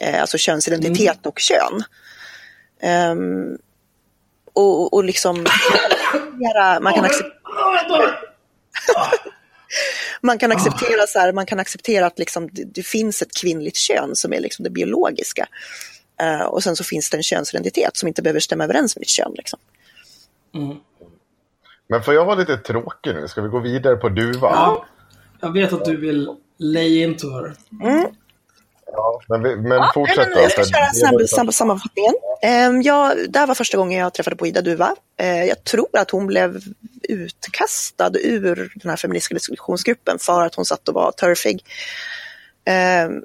Eh, 0.00 0.20
alltså 0.20 0.38
könsidentitet 0.38 1.26
och 1.26 1.38
kön. 1.38 1.82
Um, 3.12 3.58
och, 4.52 4.94
och 4.94 5.04
liksom 5.04 5.46
man 6.80 6.94
kan 6.94 7.04
acceptera 7.04 7.30
man 10.20 10.38
kan 10.38 10.52
acceptera 10.52 11.06
så 11.06 11.18
här, 11.18 11.32
man 11.32 11.46
kan 11.46 11.60
acceptera 11.60 12.06
att 12.06 12.18
liksom 12.18 12.48
det, 12.52 12.64
det, 12.64 12.82
finns 12.82 13.22
ett 13.22 13.34
kvinnligt 13.40 13.76
kön 13.76 14.16
som 14.16 14.32
är 14.32 14.40
liksom 14.40 14.62
det 14.62 14.70
biologiska. 14.70 15.46
Uh, 16.22 16.46
och 16.46 16.62
sen 16.62 16.76
så 16.76 16.84
finns 16.84 17.10
det 17.10 17.16
en 17.16 17.22
könsidentitet 17.22 17.96
som 17.96 18.08
inte 18.08 18.22
behöver 18.22 18.40
stämma 18.40 18.64
överens 18.64 18.96
med 18.96 19.02
ditt 19.02 19.08
kön. 19.08 19.32
Liksom. 19.34 19.58
Mm. 20.54 20.76
Men 21.88 22.02
får 22.02 22.14
jag 22.14 22.24
vara 22.24 22.34
lite 22.34 22.56
tråkig 22.56 23.14
nu? 23.14 23.28
Ska 23.28 23.42
vi 23.42 23.48
gå 23.48 23.60
vidare 23.60 23.96
på 23.96 24.08
duva? 24.08 24.48
Ja, 24.48 24.86
jag 25.40 25.52
vet 25.52 25.72
att 25.72 25.84
du 25.84 25.96
vill 25.96 26.28
lay 26.58 27.02
into 27.02 27.30
her. 27.30 27.54
Mm. 27.82 28.06
Ja, 28.92 29.20
men, 29.28 29.42
vi, 29.42 29.56
men 29.56 29.72
ja, 29.72 29.90
fortsätt 29.94 30.28
men, 30.28 30.42
Jag 30.42 30.50
ska 30.50 30.64
köra 30.64 30.86
snabb, 30.92 31.28
snabb, 31.28 31.54
sammanfattningen. 31.54 32.14
Um, 32.68 32.82
ja, 32.82 33.14
det 33.28 33.38
här 33.38 33.46
var 33.46 33.54
första 33.54 33.76
gången 33.76 33.98
jag 33.98 34.14
träffade 34.14 34.36
på 34.36 34.46
Ida 34.46 34.62
Duva. 34.62 34.94
Uh, 35.20 35.44
jag 35.44 35.64
tror 35.64 35.98
att 35.98 36.10
hon 36.10 36.26
blev 36.26 36.60
utkastad 37.02 38.10
ur 38.14 38.72
den 38.74 38.90
här 38.90 38.96
feministiska 38.96 39.34
diskussionsgruppen 39.34 40.18
för 40.18 40.46
att 40.46 40.54
hon 40.54 40.64
satt 40.64 40.88
och 40.88 40.94
var 40.94 41.12
turfig. 41.12 41.64
Um, 42.66 43.24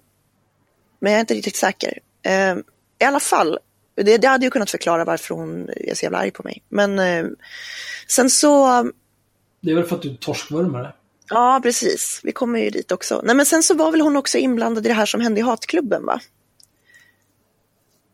men 1.00 1.12
jag 1.12 1.16
är 1.16 1.20
inte 1.20 1.34
riktigt 1.34 1.56
säker. 1.56 2.00
Um, 2.54 2.64
I 3.00 3.04
alla 3.04 3.20
fall, 3.20 3.60
det, 3.96 4.18
det, 4.18 4.28
hade 4.28 4.46
ju 4.46 4.52
kunnat 4.52 4.70
förklara 4.70 5.06
varför 5.06 5.36
hon 5.36 5.70
är 5.70 5.96
så 5.96 6.04
jävla 6.04 6.18
arg 6.18 6.32
på 6.32 6.44
mig. 6.44 6.64
Men 6.70 7.00
sen 8.08 8.30
så... 8.30 8.84
Det 9.62 9.72
är 9.72 9.76
väl 9.76 9.84
för 9.84 9.96
att 9.96 10.02
du 10.02 10.16
torskvurmare? 10.16 10.94
Ja, 11.30 11.60
precis. 11.64 12.22
Vi 12.24 12.32
kommer 12.32 12.60
ju 12.60 12.70
dit 12.70 12.92
också. 12.92 13.22
Nej, 13.24 13.36
men 13.36 13.46
sen 13.46 13.64
så 13.64 13.74
var 13.74 13.92
väl 13.92 14.02
hon 14.02 14.18
också 14.18 14.38
inblandad 14.38 14.86
i 14.86 14.88
det 14.88 14.96
här 14.96 15.06
som 15.06 15.22
hände 15.22 15.40
i 15.40 15.44
hatklubben, 15.44 16.06
va? 16.06 16.20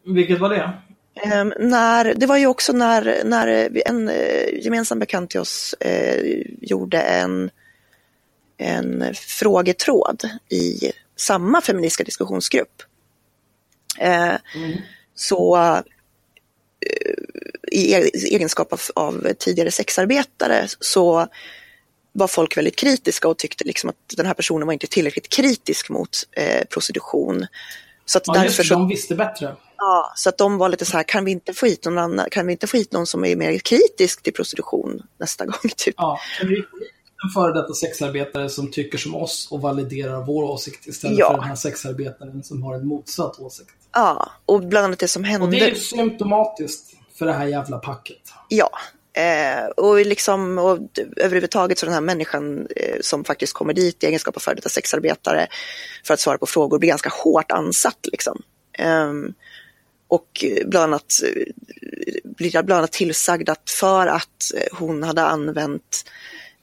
Vilket 0.05 0.39
var 0.39 0.49
det? 0.49 0.71
Um, 1.13 1.53
när, 1.59 2.13
det 2.13 2.25
var 2.25 2.37
ju 2.37 2.47
också 2.47 2.73
när, 2.73 3.23
när 3.23 3.69
en 3.87 4.09
uh, 4.09 4.63
gemensam 4.63 4.99
bekant 4.99 5.29
till 5.29 5.39
oss 5.39 5.75
uh, 5.85 6.43
gjorde 6.61 7.01
en, 7.01 7.49
en 8.57 9.13
frågetråd 9.15 10.29
i 10.49 10.91
samma 11.15 11.61
feministiska 11.61 12.03
diskussionsgrupp. 12.03 12.83
Uh, 14.01 14.37
mm. 14.55 14.77
Så 15.15 15.57
i 17.71 17.93
egenskap 18.13 18.73
av, 18.73 18.81
av, 18.95 19.33
tidigare 19.39 19.71
sexarbetare 19.71 20.67
så 20.79 21.27
var 22.11 22.27
folk 22.27 22.57
väldigt 22.57 22.75
kritiska 22.75 23.27
och 23.27 23.37
tyckte 23.37 23.63
liksom 23.63 23.89
att 23.89 23.95
den 24.17 24.25
här 24.25 24.33
personen 24.33 24.67
var 24.67 24.73
inte 24.73 24.87
tillräckligt 24.87 25.29
kritisk 25.29 25.89
mot 25.89 26.09
eh, 26.31 26.65
prostitution. 26.65 27.47
Så 28.05 28.17
att 28.17 28.23
ja, 28.27 28.33
därför 28.33 28.63
så, 28.63 28.73
de 28.73 28.87
visste 28.87 29.15
bättre. 29.15 29.55
Ja, 29.83 30.13
så 30.15 30.29
att 30.29 30.37
de 30.37 30.57
var 30.57 30.69
lite 30.69 30.85
så 30.85 30.97
här, 30.97 31.03
kan 31.03 31.25
vi 31.25 31.31
inte 31.31 31.53
få 31.53 31.65
hit 31.65 31.85
någon 31.85 31.97
annan, 31.97 32.27
kan 32.31 32.47
vi 32.47 32.51
inte 32.51 32.67
få 32.67 32.77
hit 32.77 32.91
någon 32.91 33.07
som 33.07 33.25
är 33.25 33.35
mer 33.35 33.57
kritisk 33.57 34.23
till 34.23 34.33
prostitution 34.33 35.01
nästa 35.17 35.45
gång? 35.45 35.55
Typ. 35.77 35.95
Ja, 35.97 36.19
en 37.23 37.29
före 37.29 37.53
detta 37.53 37.73
sexarbetare 37.73 38.49
som 38.49 38.71
tycker 38.71 38.97
som 38.97 39.15
oss 39.15 39.47
och 39.51 39.61
validerar 39.61 40.25
vår 40.25 40.43
åsikt 40.43 40.87
istället 40.87 41.19
ja. 41.19 41.27
för 41.27 41.33
den 41.33 41.43
här 41.43 41.55
sexarbetaren 41.55 42.43
som 42.43 42.63
har 42.63 42.75
en 42.75 42.87
motsatt 42.87 43.39
åsikt. 43.39 43.75
Ja, 43.93 44.31
och 44.45 44.59
bland 44.59 44.85
annat 44.85 44.99
det 44.99 45.07
som 45.07 45.23
hände. 45.23 45.45
Och 45.45 45.51
det 45.51 45.59
är 45.59 45.69
ju 45.69 45.75
symptomatiskt 45.75 46.97
för 47.15 47.25
det 47.25 47.33
här 47.33 47.45
jävla 47.45 47.77
packet. 47.77 48.33
Ja, 48.47 48.69
Eh, 49.13 49.65
och, 49.67 50.05
liksom, 50.05 50.57
och 50.57 50.79
överhuvudtaget 51.17 51.79
så 51.79 51.85
den 51.85 51.93
här 51.93 52.01
människan 52.01 52.67
eh, 52.75 52.97
som 53.01 53.23
faktiskt 53.23 53.53
kommer 53.53 53.73
dit 53.73 54.03
i 54.03 54.07
egenskap 54.07 54.35
av 54.37 54.39
före 54.39 54.55
detta 54.55 54.69
sexarbetare 54.69 55.47
för 56.05 56.13
att 56.13 56.19
svara 56.19 56.37
på 56.37 56.45
frågor 56.45 56.79
blir 56.79 56.89
ganska 56.89 57.09
hårt 57.09 57.51
ansatt. 57.51 58.07
Liksom. 58.11 58.41
Eh, 58.73 59.13
och 60.11 60.43
eh, 60.43 60.67
bland 60.67 60.93
annat 60.93 61.13
eh, 61.23 61.43
blir 62.23 62.51
bland 62.51 62.71
annat 62.71 62.91
tillsagd 62.91 63.49
att 63.49 63.69
för 63.69 64.07
att 64.07 64.51
eh, 64.55 64.77
hon 64.77 65.03
hade 65.03 65.21
använt 65.21 66.05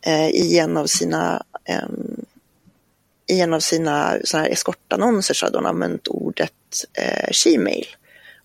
eh, 0.07 0.29
i 0.29 0.59
en 0.59 0.77
av 0.77 0.87
sina 0.87 1.43
eh, 1.65 1.89
i 3.27 3.41
en 3.41 3.55
av 3.55 3.61
sina 3.61 4.19
såna 4.25 4.43
här 4.43 4.51
eskortannonser 4.51 5.35
så 5.35 5.47
hade 5.47 5.59
hon 5.59 5.67
använt 5.67 6.09
ordet 6.09 6.53
eh, 6.93 7.33
she-mail 7.33 7.87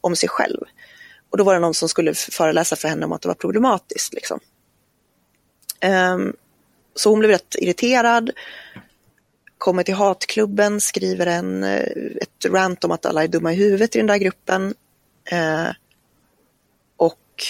om 0.02 0.16
sig 0.16 0.30
själv. 0.30 0.62
Och 1.30 1.38
då 1.38 1.44
var 1.44 1.54
det 1.54 1.60
någon 1.60 1.74
som 1.74 1.90
skulle 1.90 2.14
föreläsa 2.14 2.76
för 2.76 2.88
henne 2.88 3.06
om 3.06 3.12
att 3.12 3.22
det 3.22 3.28
var 3.28 3.36
problematiskt. 3.36 4.14
Liksom. 4.14 4.40
Eh, 5.80 6.18
så 6.96 7.10
hon 7.10 7.20
blev 7.20 7.32
rätt 7.32 7.56
irriterad, 7.60 8.32
kommer 9.58 9.84
till 9.84 9.94
hatklubben, 9.94 10.82
skriver 10.82 11.26
en, 11.26 11.64
eh, 11.64 11.88
ett 12.22 12.46
rant 12.46 12.84
om 12.84 12.92
att 12.92 13.06
alla 13.06 13.24
är 13.24 13.28
dumma 13.28 13.54
i 13.54 13.56
huvudet 13.56 13.96
i 13.96 14.00
den 14.00 14.08
där 14.08 14.18
gruppen. 14.18 14.74
Eh, 15.26 15.70
och 16.98 17.44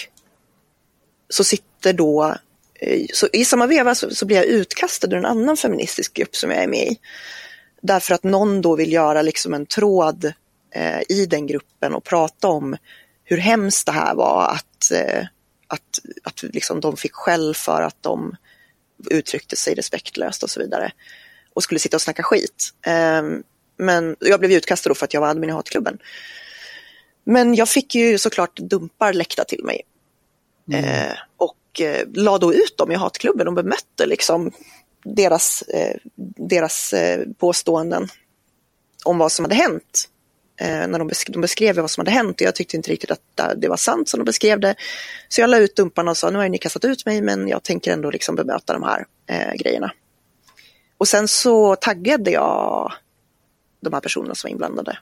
så 1.28 1.44
sitter 1.44 1.92
då, 1.92 2.36
eh, 2.74 3.06
så 3.12 3.28
i 3.32 3.44
samma 3.44 3.66
veva 3.66 3.94
så, 3.94 4.14
så 4.14 4.26
blir 4.26 4.36
jag 4.36 4.46
utkastad 4.46 5.06
ur 5.06 5.14
en 5.14 5.26
annan 5.26 5.56
feministisk 5.56 6.14
grupp 6.14 6.36
som 6.36 6.50
jag 6.50 6.62
är 6.62 6.68
med 6.68 6.86
i. 6.86 6.98
Därför 7.82 8.14
att 8.14 8.22
någon 8.22 8.62
då 8.62 8.76
vill 8.76 8.92
göra 8.92 9.22
liksom 9.22 9.54
en 9.54 9.66
tråd 9.66 10.32
eh, 10.74 11.00
i 11.08 11.26
den 11.26 11.46
gruppen 11.46 11.94
och 11.94 12.04
prata 12.04 12.48
om 12.48 12.76
hur 13.24 13.36
hemskt 13.36 13.86
det 13.86 13.92
här 13.92 14.14
var 14.14 14.48
att, 14.48 14.90
eh, 14.90 15.26
att, 15.66 16.00
att 16.22 16.42
liksom 16.42 16.80
de 16.80 16.96
fick 16.96 17.12
skäll 17.12 17.54
för 17.54 17.82
att 17.82 17.96
de 18.00 18.36
uttryckte 19.10 19.56
sig 19.56 19.74
respektlöst 19.74 20.42
och 20.42 20.50
så 20.50 20.60
vidare. 20.60 20.92
Och 21.54 21.62
skulle 21.62 21.80
sitta 21.80 21.96
och 21.96 22.02
snacka 22.02 22.22
skit. 22.22 22.70
Eh, 22.86 23.22
men 23.76 24.16
jag 24.20 24.40
blev 24.40 24.52
utkastad 24.52 24.90
då 24.90 24.94
för 24.94 25.04
att 25.04 25.14
jag 25.14 25.20
var 25.20 25.28
admin 25.28 25.50
i 25.50 25.52
hatklubben. 25.52 25.98
Men 27.24 27.54
jag 27.54 27.68
fick 27.68 27.94
ju 27.94 28.18
såklart 28.18 28.56
dumpar 28.56 29.12
läckta 29.12 29.44
till 29.44 29.64
mig. 29.64 29.82
Mm. 30.72 30.84
Eh, 30.84 31.16
och 31.36 31.80
eh, 31.80 32.06
la 32.14 32.38
då 32.38 32.54
ut 32.54 32.76
dem 32.76 32.92
i 32.92 32.94
hatklubben 32.94 33.48
och 33.48 33.54
bemötte 33.54 34.06
liksom 34.06 34.52
deras, 35.04 35.64
deras 36.36 36.94
påståenden 37.38 38.08
om 39.04 39.18
vad 39.18 39.32
som 39.32 39.44
hade 39.44 39.54
hänt 39.54 40.08
eh, 40.60 40.88
när 40.88 40.98
de, 40.98 41.08
besk 41.08 41.30
de 41.32 41.40
beskrev 41.40 41.76
vad 41.76 41.90
som 41.90 42.00
hade 42.00 42.10
hänt 42.10 42.40
och 42.40 42.46
jag 42.46 42.54
tyckte 42.54 42.76
inte 42.76 42.90
riktigt 42.90 43.10
att 43.10 43.60
det 43.60 43.68
var 43.68 43.76
sant 43.76 44.08
som 44.08 44.20
de 44.20 44.24
beskrev 44.24 44.60
det. 44.60 44.74
Så 45.28 45.40
jag 45.40 45.50
la 45.50 45.58
ut 45.58 45.76
dumparna 45.76 46.10
och 46.10 46.16
sa 46.16 46.30
nu 46.30 46.38
har 46.38 46.48
ni 46.48 46.58
kastat 46.58 46.84
ut 46.84 47.06
mig 47.06 47.22
men 47.22 47.48
jag 47.48 47.62
tänker 47.62 47.92
ändå 47.92 48.10
liksom 48.10 48.34
bemöta 48.34 48.72
de 48.72 48.82
här 48.82 49.06
eh, 49.26 49.54
grejerna. 49.54 49.92
Och 50.98 51.08
sen 51.08 51.28
så 51.28 51.76
taggade 51.76 52.30
jag 52.30 52.92
de 53.80 53.92
här 53.92 54.00
personerna 54.00 54.34
som 54.34 54.48
var 54.48 54.52
inblandade 54.52 54.98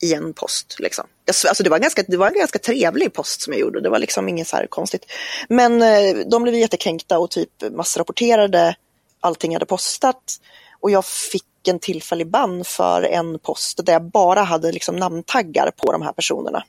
i 0.00 0.14
en 0.14 0.32
post. 0.34 0.76
Liksom. 0.78 1.06
Alltså 1.48 1.62
det, 1.62 1.70
var 1.70 1.78
ganska, 1.78 2.02
det 2.08 2.16
var 2.16 2.26
en 2.26 2.38
ganska 2.38 2.58
trevlig 2.58 3.12
post 3.12 3.42
som 3.42 3.52
jag 3.52 3.60
gjorde, 3.60 3.80
det 3.80 3.90
var 3.90 3.98
liksom 3.98 4.28
inget 4.28 4.48
så 4.48 4.56
här 4.56 4.66
konstigt. 4.66 5.06
Men 5.48 5.82
eh, 5.82 6.16
de 6.30 6.42
blev 6.42 6.54
jättekränkta 6.54 7.18
och 7.18 7.30
typ 7.30 7.50
massrapporterade 7.72 8.76
allting 9.20 9.52
jag 9.52 9.56
hade 9.56 9.66
postat. 9.66 10.40
Och 10.80 10.90
jag 10.90 11.04
fick 11.04 11.68
en 11.68 11.78
tillfällig 11.78 12.26
bann 12.26 12.64
för 12.64 13.02
en 13.02 13.38
post 13.38 13.86
där 13.86 13.92
jag 13.92 14.02
bara 14.02 14.42
hade 14.42 14.72
liksom 14.72 14.96
namntaggar 14.96 15.70
på 15.76 15.92
de 15.92 16.02
här 16.02 16.12
personerna. 16.12 16.64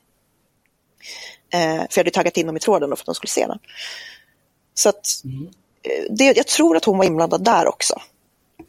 Eh, 1.54 1.60
för 1.60 1.88
jag 1.90 1.98
hade 1.98 2.12
taggat 2.12 2.38
in 2.38 2.48
dem 2.48 2.58
i 2.58 2.60
tråden 2.60 2.90
för 2.90 3.02
att 3.02 3.06
de 3.06 3.16
skulle 3.16 3.30
se 3.30 3.48
den. 3.48 3.60
Så 4.74 4.90
att, 4.90 5.06
mm. 5.24 5.48
eh, 5.84 6.06
det, 6.10 6.38
jag 6.38 6.48
tror 6.48 6.78
att 6.78 6.86
hon 6.86 6.98
var 6.98 7.06
inblandad 7.06 7.44
där 7.44 7.68
också. 7.68 8.02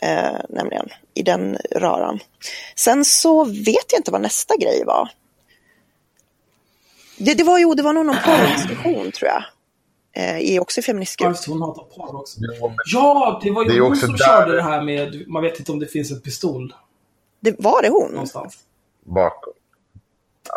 Eh, 0.00 0.40
nämligen 0.48 0.88
i 1.14 1.22
den 1.22 1.58
röran. 1.70 2.18
Sen 2.76 3.04
så 3.04 3.44
vet 3.44 3.92
jag 3.92 3.98
inte 3.98 4.10
vad 4.10 4.20
nästa 4.20 4.56
grej 4.56 4.84
var. 4.84 5.08
Det, 7.18 7.34
det 7.34 7.44
var 7.44 7.58
ju, 7.58 7.74
det 7.74 7.82
var 7.82 7.92
nog 7.92 8.06
någon 8.06 8.16
porrdiskussion 8.24 9.12
tror 9.12 9.30
jag 9.30 9.44
eh, 10.12 10.54
är 10.54 10.60
också 10.60 10.82
feministgrupp. 10.82 11.36
Ja, 11.46 11.52
hon 11.52 11.62
hatar 11.62 11.82
porr 11.82 12.16
också. 12.16 12.40
Ja, 12.92 13.40
det 13.42 13.50
var 13.50 13.64
ju 13.64 13.70
det 13.70 13.80
hon 13.80 13.96
som 13.96 14.12
där... 14.12 14.18
körde 14.18 14.56
det 14.56 14.62
här 14.62 14.82
med, 14.82 15.28
man 15.28 15.42
vet 15.42 15.58
inte 15.58 15.72
om 15.72 15.78
det 15.78 15.86
finns 15.86 16.10
en 16.10 16.20
pistol. 16.20 16.74
Det, 17.40 17.54
var 17.58 17.82
det 17.82 17.88
hon? 17.88 18.10
Någonstans. 18.12 18.58
Bakom. 19.04 19.52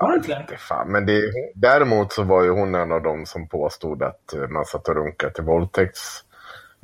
Var 0.01 0.11
det 0.11 0.15
inte 0.15 0.45
det? 0.49 0.57
Fan, 0.57 0.91
men 0.91 1.05
det, 1.05 1.21
däremot 1.55 2.13
så 2.13 2.23
var 2.23 2.43
ju 2.43 2.49
hon 2.49 2.75
en 2.75 2.91
av 2.91 3.03
dem 3.03 3.25
som 3.25 3.47
påstod 3.47 4.03
att 4.03 4.33
eh, 4.33 4.47
man 4.47 4.65
satt 4.65 4.87
och 4.87 4.95
runkade 4.95 5.33
till 5.33 5.43
våldtäkts, 5.43 6.23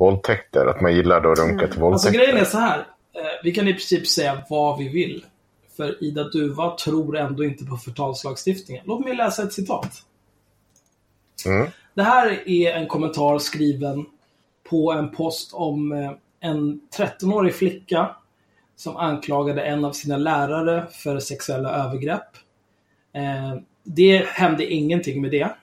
våldtäkter. 0.02 0.66
Att 0.66 0.82
man 0.82 0.96
gillade 0.96 1.32
att 1.32 1.40
runka 1.40 1.54
mm. 1.54 1.72
till 1.72 1.80
våldtäkter. 1.80 1.92
Alltså 1.92 2.12
grejen 2.12 2.38
är 2.38 2.46
så 2.46 2.58
här. 2.58 2.80
Eh, 2.80 3.24
vi 3.44 3.52
kan 3.52 3.68
i 3.68 3.74
princip 3.74 4.08
säga 4.08 4.44
vad 4.50 4.80
vi 4.80 4.90
vill. 4.90 5.26
För 5.78 6.04
Ida 6.04 6.24
Duva 6.24 6.76
tror 6.78 7.18
ändå 7.18 7.44
inte 7.44 7.66
på 7.66 7.78
förtalslagstiftningen. 7.78 8.84
Låt 8.88 9.06
mig 9.06 9.16
läsa 9.16 9.44
ett 9.44 9.54
citat. 9.54 10.04
Mm. 11.46 11.68
Det 11.94 12.04
här 12.04 12.50
är 12.50 12.74
en 12.74 12.88
kommentar 12.88 13.40
skriven 13.40 14.06
på 14.70 14.92
en 14.92 15.12
post 15.12 15.54
om 15.54 15.92
eh, 15.92 16.12
en 16.40 16.82
13-årig 16.98 17.56
flicka 17.56 18.16
som 18.76 18.98
anklagade 18.98 19.62
en 19.62 19.86
av 19.86 19.92
sina 19.92 20.18
lärare 20.18 20.88
för 20.92 21.20
sexuella 21.20 21.70
övergrepp. 21.70 22.38
Eh, 23.14 23.62
det 23.84 24.26
hände 24.28 24.74
ingenting 24.74 25.22
med 25.22 25.32
det. 25.32 25.56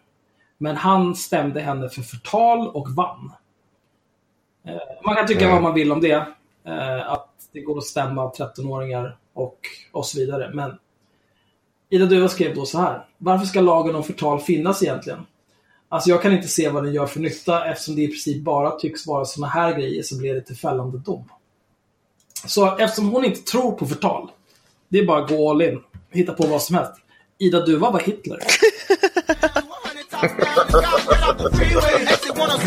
Men 0.59 0.77
han 0.77 1.15
stämde 1.15 1.61
henne 1.61 1.89
för 1.89 2.03
förtal 2.03 2.69
och 2.69 2.89
vann. 2.91 3.33
Eh, 4.69 4.81
man 5.05 5.17
kan 5.17 5.27
tycka 5.27 5.45
mm. 5.45 5.55
vad 5.55 5.63
man 5.63 5.75
vill 5.75 5.93
om 5.93 6.01
det. 6.01 6.27
Att 7.07 7.29
det 7.53 7.61
går 7.61 7.79
att 7.79 7.85
stämma 7.85 8.31
13-åringar 8.31 9.17
och, 9.35 9.59
och 9.93 10.07
så 10.07 10.19
vidare. 10.19 10.51
Men 10.55 10.79
Ida 11.91 12.07
Duva 12.07 12.29
skrev 12.29 12.55
då 12.55 12.67
så 12.67 12.79
här. 12.79 13.07
Varför 13.19 13.47
ska 13.47 13.61
lagen 13.61 13.95
om 13.95 14.05
förtal 14.05 14.41
finnas 14.41 14.83
egentligen? 14.83 15.27
Alltså 15.89 16.11
jag 16.11 16.23
kan 16.23 16.33
inte 16.33 16.49
se 16.49 16.69
vad 16.69 16.85
den 16.85 16.93
gör 16.93 17.07
för 17.07 17.21
nytta 17.21 17.65
eftersom 17.65 17.97
det 17.97 18.03
i 18.03 18.09
princip 18.09 18.45
bara 18.45 18.71
tycks 18.71 19.07
vara 19.07 19.25
såna 19.25 19.47
här 19.47 19.75
grejer 19.75 20.03
som 20.03 20.21
leder 20.21 20.41
till 20.41 20.57
fällande 20.57 20.99
dom. 20.99 21.25
Så 22.47 22.77
eftersom 22.77 23.09
hon 23.09 23.25
inte 23.25 23.41
tror 23.41 23.73
på 23.73 23.87
förtal, 23.87 24.31
det 24.89 24.99
är 24.99 25.07
bara 25.07 25.25
att 25.25 25.31
gå 25.31 25.51
all 25.51 25.63
in, 25.63 25.81
hitta 26.11 26.33
på 26.33 26.47
vad 26.47 26.63
som 26.63 26.77
helst. 26.77 26.93
Ida 27.39 27.67
Duva 27.67 27.91
var 27.91 28.01
Hitler. 28.01 28.39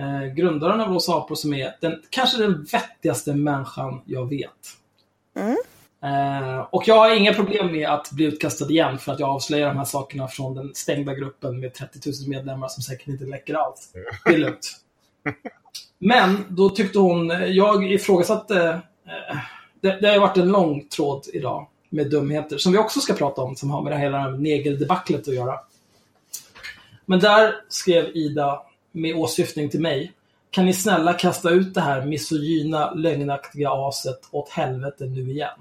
eh, 0.00 0.34
grundaren 0.34 0.80
av 0.80 0.92
Rosa 0.92 1.14
apor 1.14 1.34
som 1.34 1.54
är 1.54 1.76
den, 1.80 2.02
kanske 2.10 2.38
den 2.38 2.64
vettigaste 2.64 3.34
människan 3.34 4.00
jag 4.04 4.28
vet. 4.28 4.50
Mm. 5.36 5.56
Eh, 6.02 6.60
och 6.70 6.88
jag 6.88 6.94
har 6.94 7.16
inga 7.16 7.34
problem 7.34 7.72
med 7.72 7.88
att 7.88 8.10
bli 8.12 8.24
utkastad 8.24 8.70
igen 8.70 8.98
för 8.98 9.12
att 9.12 9.20
jag 9.20 9.28
avslöjar 9.28 9.68
de 9.68 9.76
här 9.76 9.84
sakerna 9.84 10.28
från 10.28 10.54
den 10.54 10.74
stängda 10.74 11.14
gruppen 11.14 11.60
med 11.60 11.74
30 11.74 11.98
000 12.06 12.14
medlemmar 12.28 12.68
som 12.68 12.82
säkert 12.82 13.08
inte 13.08 13.24
läcker 13.24 13.54
alls. 13.54 13.92
Det 14.24 14.34
är 14.34 14.38
lugnt. 14.38 14.76
Men 15.98 16.44
då 16.48 16.70
tyckte 16.70 16.98
hon, 16.98 17.28
jag 17.48 17.92
ifrågasatte, 17.92 18.80
eh, 19.06 19.36
det, 19.80 20.00
det 20.00 20.08
har 20.08 20.18
varit 20.18 20.36
en 20.36 20.48
lång 20.48 20.88
tråd 20.88 21.26
idag 21.32 21.66
med 21.88 22.10
dumheter 22.10 22.58
som 22.58 22.72
vi 22.72 22.78
också 22.78 23.00
ska 23.00 23.14
prata 23.14 23.42
om 23.42 23.56
som 23.56 23.70
har 23.70 23.82
med 23.82 23.92
det 23.92 23.98
hela 23.98 24.28
negeldebaclet 24.28 25.28
att 25.28 25.34
göra. 25.34 25.60
Men 27.06 27.20
där 27.20 27.54
skrev 27.68 28.16
Ida 28.16 28.62
med 28.92 29.16
åsyftning 29.16 29.70
till 29.70 29.80
mig 29.80 30.12
kan 30.50 30.66
ni 30.66 30.74
snälla 30.74 31.12
kasta 31.12 31.50
ut 31.50 31.74
det 31.74 31.80
här 31.80 32.04
misogyna, 32.04 32.90
lögnaktiga 32.90 33.70
aset 33.70 34.20
åt 34.30 34.48
helvete 34.48 35.04
nu 35.04 35.30
igen? 35.30 35.60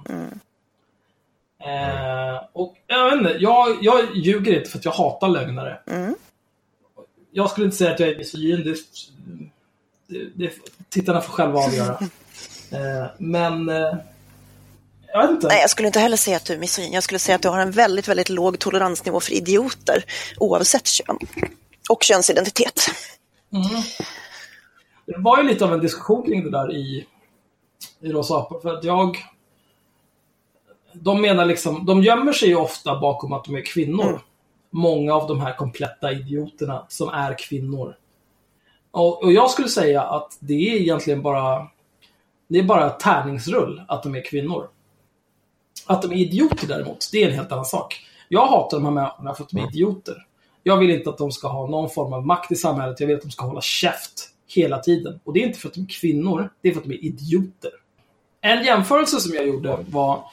Eh, 1.64 2.44
och 2.54 2.76
jag 2.88 3.10
vet 3.10 3.20
inte, 3.20 3.38
jag, 3.40 3.78
jag 3.82 4.16
ljuger 4.16 4.58
inte 4.58 4.70
för 4.70 4.78
att 4.78 4.86
jag 4.86 4.92
hatar 4.92 5.28
lögnare. 5.28 5.80
Mm. 5.88 6.16
Jag 7.32 7.50
skulle 7.50 7.66
inte 7.66 7.78
säga 7.78 7.92
att 7.92 8.00
jag 8.00 8.10
är 8.10 8.18
misogyn. 8.18 8.64
Det, 8.64 8.76
det, 10.08 10.30
det, 10.36 10.54
tittarna 10.90 11.22
får 11.22 11.34
själva 11.34 11.60
avgöra. 11.60 12.00
Eh, 12.72 13.06
men 13.18 13.70
eh, 13.70 13.96
jag. 15.08 15.44
Nej, 15.44 15.62
jag 15.62 15.70
skulle 15.70 15.88
inte 15.88 16.00
heller 16.00 16.18
säga 16.18 16.38
att 16.38 16.46
du 16.46 16.54
är 16.54 16.58
misogyn. 16.58 16.92
Jag 16.92 17.04
skulle 17.04 17.20
säga 17.20 17.36
att 17.36 17.42
du 17.42 17.48
har 17.50 17.60
en 17.60 17.72
väldigt, 17.72 18.08
väldigt 18.08 18.30
låg 18.30 18.60
toleransnivå 18.60 19.20
för 19.20 19.34
idioter 19.34 20.04
oavsett 20.38 20.88
kön 20.88 21.18
och 21.90 22.04
könsidentitet. 22.04 22.82
Mm. 23.52 23.82
Det 25.06 25.18
var 25.18 25.38
ju 25.38 25.44
lite 25.44 25.66
av 25.66 25.74
en 25.74 25.80
diskussion 25.80 26.24
kring 26.24 26.44
det 26.44 26.52
där 26.52 26.72
i, 26.76 27.08
i 28.00 28.12
Rosa 28.12 28.38
apor, 28.38 28.60
För 28.60 28.74
att 28.74 28.84
jag... 28.84 29.18
De 30.94 31.22
menar 31.22 31.46
liksom, 31.46 31.86
de 31.86 32.04
gömmer 32.04 32.34
sig 32.34 32.50
ju 32.50 32.56
ofta 32.56 33.00
bakom 33.00 33.34
att 33.34 33.44
de 33.44 33.56
är 33.56 33.66
kvinnor. 33.66 34.10
Mm. 34.10 34.22
Många 34.70 35.14
av 35.14 35.28
de 35.28 35.40
här 35.40 35.54
kompletta 35.54 36.12
idioterna 36.12 36.86
som 36.90 37.10
är 37.10 37.38
kvinnor. 37.38 37.96
Och, 38.92 39.24
och 39.24 39.32
jag 39.32 39.52
skulle 39.52 39.68
säga 39.68 40.02
att 40.02 40.38
det 40.40 40.54
är 40.54 40.76
egentligen 40.76 41.22
bara... 41.22 41.68
Det 42.48 42.60
är 42.60 42.64
bara 42.64 42.90
tärningsrull 42.90 43.84
att 43.88 44.04
de 44.04 44.16
är 44.16 44.26
kvinnor. 44.26 44.70
Att 45.86 46.02
de 46.02 46.12
är 46.12 46.16
idioter 46.16 46.68
däremot, 46.68 47.10
det 47.12 47.24
är 47.24 47.28
en 47.28 47.36
helt 47.36 47.52
annan 47.52 47.66
sak. 47.66 48.06
Jag 48.28 48.46
hatar 48.48 48.78
de 48.78 48.86
här 48.86 48.92
människorna 48.92 49.34
för 49.34 49.44
att 49.44 49.50
de 49.50 49.60
är 49.60 49.68
idioter. 49.68 50.26
Jag 50.64 50.78
vill 50.78 50.90
inte 50.90 51.10
att 51.10 51.18
de 51.18 51.32
ska 51.32 51.48
ha 51.48 51.68
någon 51.68 51.90
form 51.90 52.14
av 52.14 52.26
makt 52.26 52.52
i 52.52 52.56
samhället. 52.56 53.00
Jag 53.00 53.08
vill 53.08 53.16
att 53.16 53.22
de 53.22 53.32
ska 53.32 53.46
hålla 53.46 53.62
käft 53.62 54.30
hela 54.48 54.80
tiden. 54.80 55.20
Och 55.24 55.34
det 55.34 55.44
är 55.44 55.48
inte 55.48 55.60
för 55.60 55.68
att 55.68 55.74
de 55.74 55.82
är 55.82 55.88
kvinnor, 55.88 56.50
det 56.62 56.70
är 56.70 56.74
för 56.74 56.80
att 56.80 56.88
de 56.88 56.94
är 56.94 57.06
idioter. 57.06 57.72
En 58.42 58.66
jämförelse 58.66 59.20
som 59.20 59.34
jag 59.34 59.48
gjorde 59.48 59.78
var 59.90 60.24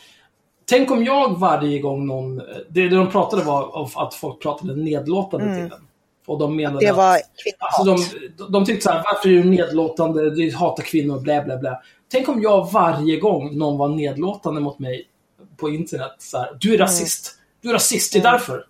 Tänk 0.68 0.90
om 0.90 1.04
jag 1.04 1.38
varje 1.38 1.78
gång 1.78 2.06
någon... 2.06 2.42
Det, 2.68 2.88
de 2.88 3.10
pratade 3.10 3.42
var 3.44 3.88
att 4.06 4.14
folk 4.14 4.42
pratade 4.42 4.76
nedlåtande 4.76 5.54
till 5.54 5.68
den. 5.68 5.86
Och 6.26 6.38
de 6.38 6.56
menade 6.56 6.86
Det 6.86 6.92
var 6.92 7.16
att... 7.16 7.22
Alltså 7.58 7.96
kvinnohat. 7.96 8.38
de, 8.38 8.52
de 8.52 8.64
tyckte 8.64 8.84
så 8.84 8.90
här, 8.90 9.02
varför 9.04 9.28
är 9.28 9.32
du 9.32 9.44
nedlåtande? 9.44 10.30
Du 10.30 10.54
hatar 10.54 10.82
kvinnor, 10.82 11.20
bla 11.20 11.42
bla 11.42 11.56
bla. 11.56 11.80
Tänk 12.08 12.28
om 12.28 12.42
jag 12.42 12.72
varje 12.72 13.16
gång 13.16 13.58
någon 13.58 13.78
var 13.78 13.88
nedlåtande 13.88 14.60
mot 14.60 14.78
mig 14.78 15.08
på 15.56 15.70
internet, 15.70 16.14
så 16.18 16.38
här, 16.38 16.56
du 16.60 16.74
är 16.74 16.78
rasist. 16.78 17.38
Du 17.60 17.68
är 17.68 17.72
rasist, 17.72 18.12
det 18.12 18.18
är 18.18 18.22
därför. 18.22 18.64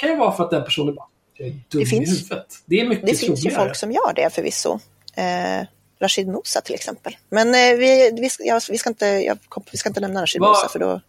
Kan 0.00 0.08
ju 0.10 0.16
vara 0.16 0.32
för 0.36 0.44
att 0.44 0.50
den 0.50 0.64
personen 0.64 0.94
bara, 0.94 1.06
är 1.38 1.44
dum 1.50 1.62
Det 1.68 1.86
finns- 1.86 2.08
i 2.08 2.12
huvudet. 2.22 2.46
Det 2.66 2.80
är 2.80 2.88
mycket 2.88 3.06
Det 3.06 3.14
finns 3.14 3.46
ju 3.46 3.50
folk 3.50 3.76
som 3.76 3.92
gör 3.92 4.12
det 4.16 4.30
förvisso. 4.34 4.78
Eh, 5.14 5.66
Rashid 6.02 6.28
Musa 6.28 6.60
till 6.60 6.74
exempel. 6.74 7.16
Men 7.30 7.48
eh, 7.48 7.76
vi, 7.78 8.10
vi, 8.20 8.30
ska, 8.30 8.44
ja, 8.44 8.60
vi, 8.70 8.78
ska 8.78 8.88
inte, 8.90 9.06
jag, 9.06 9.38
vi 9.72 9.78
ska 9.78 9.88
inte 9.88 10.00
nämna 10.00 10.22
Rashid 10.22 10.40
Musa 10.40 10.68
för 10.68 10.78
då... 10.78 11.00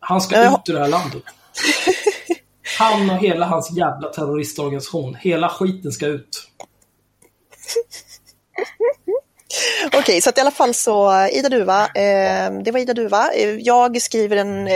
Han 0.00 0.20
ska 0.20 0.36
Ja, 0.36 0.42
jag- 0.44 0.52
ut 0.52 0.68
ur 0.68 0.72
det 0.74 0.80
här 0.80 0.88
landet. 0.88 1.22
Han 2.78 3.10
och 3.10 3.16
hela 3.18 3.46
hans 3.46 3.70
jävla 3.72 4.08
terroristorganisation. 4.08 5.14
Hela 5.14 5.48
skiten 5.48 5.92
ska 5.92 6.06
ut. 6.06 6.48
Okej, 9.98 10.20
så 10.20 10.30
att 10.30 10.38
i 10.38 10.40
alla 10.40 10.50
fall 10.50 10.74
så 10.74 11.26
Ida 11.32 11.48
Duva, 11.48 11.84
eh, 11.86 12.52
det 12.64 12.70
var 12.72 12.78
Ida 12.80 12.94
Duva. 12.94 13.32
Eh, 13.32 13.48
Jag 13.50 14.02
skriver 14.02 14.36
en, 14.36 14.66
eh, 14.68 14.72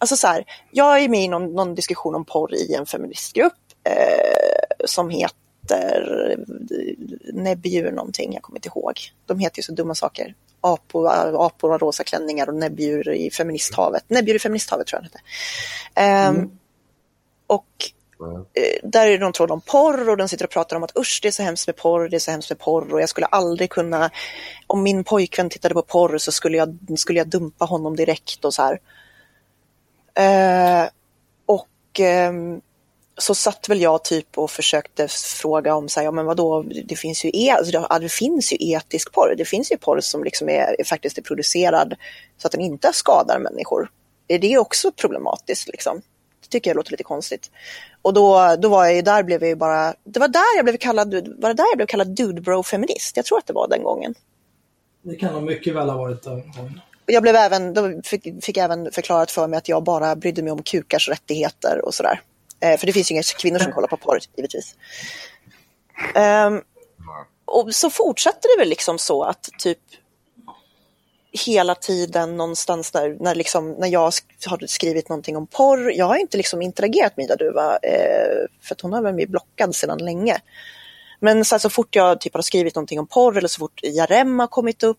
alltså 0.00 0.16
så 0.16 0.26
här, 0.26 0.44
jag 0.70 1.04
är 1.04 1.08
med 1.08 1.24
i 1.24 1.28
någon, 1.28 1.52
någon 1.54 1.74
diskussion 1.74 2.14
om 2.14 2.24
porr 2.24 2.54
i 2.54 2.74
en 2.74 2.86
feministgrupp 2.86 3.52
eh, 3.84 4.86
som 4.86 5.10
heter 5.10 6.36
Näbbdjur 7.32 7.92
någonting, 7.92 8.32
jag 8.34 8.42
kommer 8.42 8.58
inte 8.58 8.68
ihåg. 8.68 9.00
De 9.26 9.38
heter 9.38 9.58
ju 9.58 9.62
så 9.62 9.72
dumma 9.72 9.94
saker. 9.94 10.34
Apor, 10.60 11.08
apor 11.46 11.72
och 11.72 11.80
rosa 11.80 12.04
klänningar 12.04 12.48
och 12.48 12.54
näbbdjur 12.54 13.08
i 13.08 13.30
feministhavet. 13.30 14.04
Näbbdjur 14.08 14.34
i 14.34 14.38
feministhavet 14.38 14.86
tror 14.86 15.02
jag 15.02 15.10
den 15.10 15.12
hette. 15.12 16.40
Eh, 16.40 16.46
Och 17.46 17.66
eh, 18.54 18.88
där 18.88 19.06
är 19.06 19.10
det 19.10 19.18
någon 19.24 19.32
tråd 19.32 19.50
om 19.50 19.60
porr 19.60 20.08
och 20.08 20.16
de 20.16 20.28
sitter 20.28 20.44
och 20.44 20.50
pratar 20.50 20.76
om 20.76 20.82
att 20.82 20.96
usch 20.98 21.18
det 21.22 21.28
är 21.28 21.32
så 21.32 21.42
hemskt 21.42 21.66
med 21.66 21.76
porr, 21.76 22.08
det 22.08 22.16
är 22.16 22.18
så 22.18 22.30
hemskt 22.30 22.50
med 22.50 22.58
porr 22.58 22.94
och 22.94 23.00
jag 23.00 23.08
skulle 23.08 23.26
aldrig 23.26 23.70
kunna, 23.70 24.10
om 24.66 24.82
min 24.82 25.04
pojkvän 25.04 25.50
tittade 25.50 25.74
på 25.74 25.82
porr 25.82 26.18
så 26.18 26.32
skulle 26.32 26.56
jag, 26.56 26.78
skulle 26.96 27.18
jag 27.18 27.28
dumpa 27.28 27.64
honom 27.64 27.96
direkt 27.96 28.44
och 28.44 28.54
så 28.54 28.62
här. 28.62 28.80
Eh, 30.14 30.88
och 31.46 32.00
eh, 32.00 32.32
så 33.18 33.34
satt 33.34 33.68
väl 33.68 33.80
jag 33.80 34.04
typ 34.04 34.38
och 34.38 34.50
försökte 34.50 35.08
fråga 35.08 35.74
om 35.74 35.88
så 35.88 36.00
här, 36.00 36.04
ja 36.04 36.10
men 36.10 36.26
vadå, 36.26 36.62
det 36.84 36.96
finns 36.96 37.24
ju, 37.24 37.30
e- 37.34 37.50
alltså, 37.50 37.80
det, 37.80 37.98
det 38.00 38.12
finns 38.12 38.52
ju 38.52 38.56
etisk 38.60 39.12
porr, 39.12 39.34
det 39.36 39.44
finns 39.44 39.72
ju 39.72 39.76
porr 39.76 40.00
som 40.00 40.24
liksom 40.24 40.48
är, 40.48 40.80
är 40.80 40.84
faktiskt 40.84 41.18
är 41.18 41.22
producerad 41.22 41.94
så 42.38 42.46
att 42.46 42.52
den 42.52 42.60
inte 42.60 42.92
skadar 42.92 43.38
människor. 43.38 43.90
Är 44.28 44.38
det 44.38 44.58
också 44.58 44.92
problematiskt 44.92 45.68
liksom? 45.68 46.02
Det 46.42 46.48
tycker 46.48 46.70
jag 46.70 46.76
låter 46.76 46.90
lite 46.90 47.04
konstigt. 47.04 47.50
Och 48.02 48.14
då, 48.14 48.56
då 48.58 48.68
var 48.68 48.84
jag 48.84 48.94
ju 48.94 49.02
där 49.02 49.22
blev 49.22 49.42
jag 49.42 49.48
ju 49.48 49.56
bara, 49.56 49.94
det 50.04 50.20
var 50.20 50.28
där 50.28 50.56
jag 50.56 50.64
blev 50.64 50.76
kallad, 50.76 51.14
var 51.38 51.48
det 51.48 51.54
där 51.54 51.66
jag 51.70 51.76
blev 51.76 51.86
kallad 51.86 52.08
dude 52.08 52.40
bro 52.40 52.62
feminist? 52.62 53.16
Jag 53.16 53.24
tror 53.24 53.38
att 53.38 53.46
det 53.46 53.52
var 53.52 53.68
den 53.68 53.82
gången. 53.82 54.14
Det 55.02 55.16
kan 55.16 55.32
nog 55.32 55.42
mycket 55.42 55.74
väl 55.74 55.88
ha 55.88 55.96
varit 55.96 56.22
den 56.22 56.52
gången. 56.52 56.80
Jag 57.10 57.22
blev 57.22 57.36
även, 57.36 57.74
då 57.74 58.02
fick, 58.04 58.44
fick 58.44 58.56
även 58.56 58.92
förklarat 58.92 59.30
för 59.30 59.46
mig 59.46 59.56
att 59.58 59.68
jag 59.68 59.82
bara 59.84 60.16
brydde 60.16 60.42
mig 60.42 60.52
om 60.52 60.62
kukars 60.62 61.08
rättigheter 61.08 61.84
och 61.84 61.94
sådär. 61.94 62.20
Eh, 62.60 62.78
för 62.78 62.86
det 62.86 62.92
finns 62.92 63.10
ju 63.10 63.14
inga 63.14 63.22
kvinnor 63.22 63.58
som 63.58 63.72
kollar 63.72 63.88
på 63.88 63.96
porr, 63.96 64.18
givetvis. 64.36 64.74
Um, 66.14 66.62
och 67.44 67.74
så 67.74 67.90
fortsatte 67.90 68.48
det 68.54 68.62
väl 68.62 68.68
liksom 68.68 68.98
så 68.98 69.22
att 69.22 69.48
typ 69.58 69.78
hela 71.46 71.74
tiden 71.74 72.36
någonstans 72.36 72.90
där, 72.90 73.16
när, 73.20 73.34
liksom, 73.34 73.72
när 73.72 73.88
jag 73.88 74.10
sk- 74.10 74.46
har 74.46 74.66
skrivit 74.66 75.08
någonting 75.08 75.36
om 75.36 75.46
porr, 75.46 75.92
jag 75.92 76.06
har 76.06 76.16
inte 76.16 76.36
liksom 76.36 76.62
interagerat 76.62 77.16
med 77.16 77.24
Ida 77.24 77.36
Duva, 77.36 77.78
eh, 77.82 78.46
för 78.62 78.74
att 78.74 78.80
hon 78.80 78.92
har 78.92 79.02
väl 79.02 79.14
blivit 79.14 79.30
blockad 79.30 79.74
sedan 79.74 79.98
länge. 79.98 80.38
Men 81.20 81.44
så, 81.44 81.54
här, 81.54 81.58
så 81.60 81.70
fort 81.70 81.96
jag 81.96 82.20
typ 82.20 82.34
har 82.34 82.42
skrivit 82.42 82.74
någonting 82.74 82.98
om 82.98 83.06
porr 83.06 83.38
eller 83.38 83.48
så 83.48 83.58
fort 83.58 83.80
Jarem 83.82 84.38
har 84.38 84.46
kommit 84.46 84.82
upp, 84.82 84.98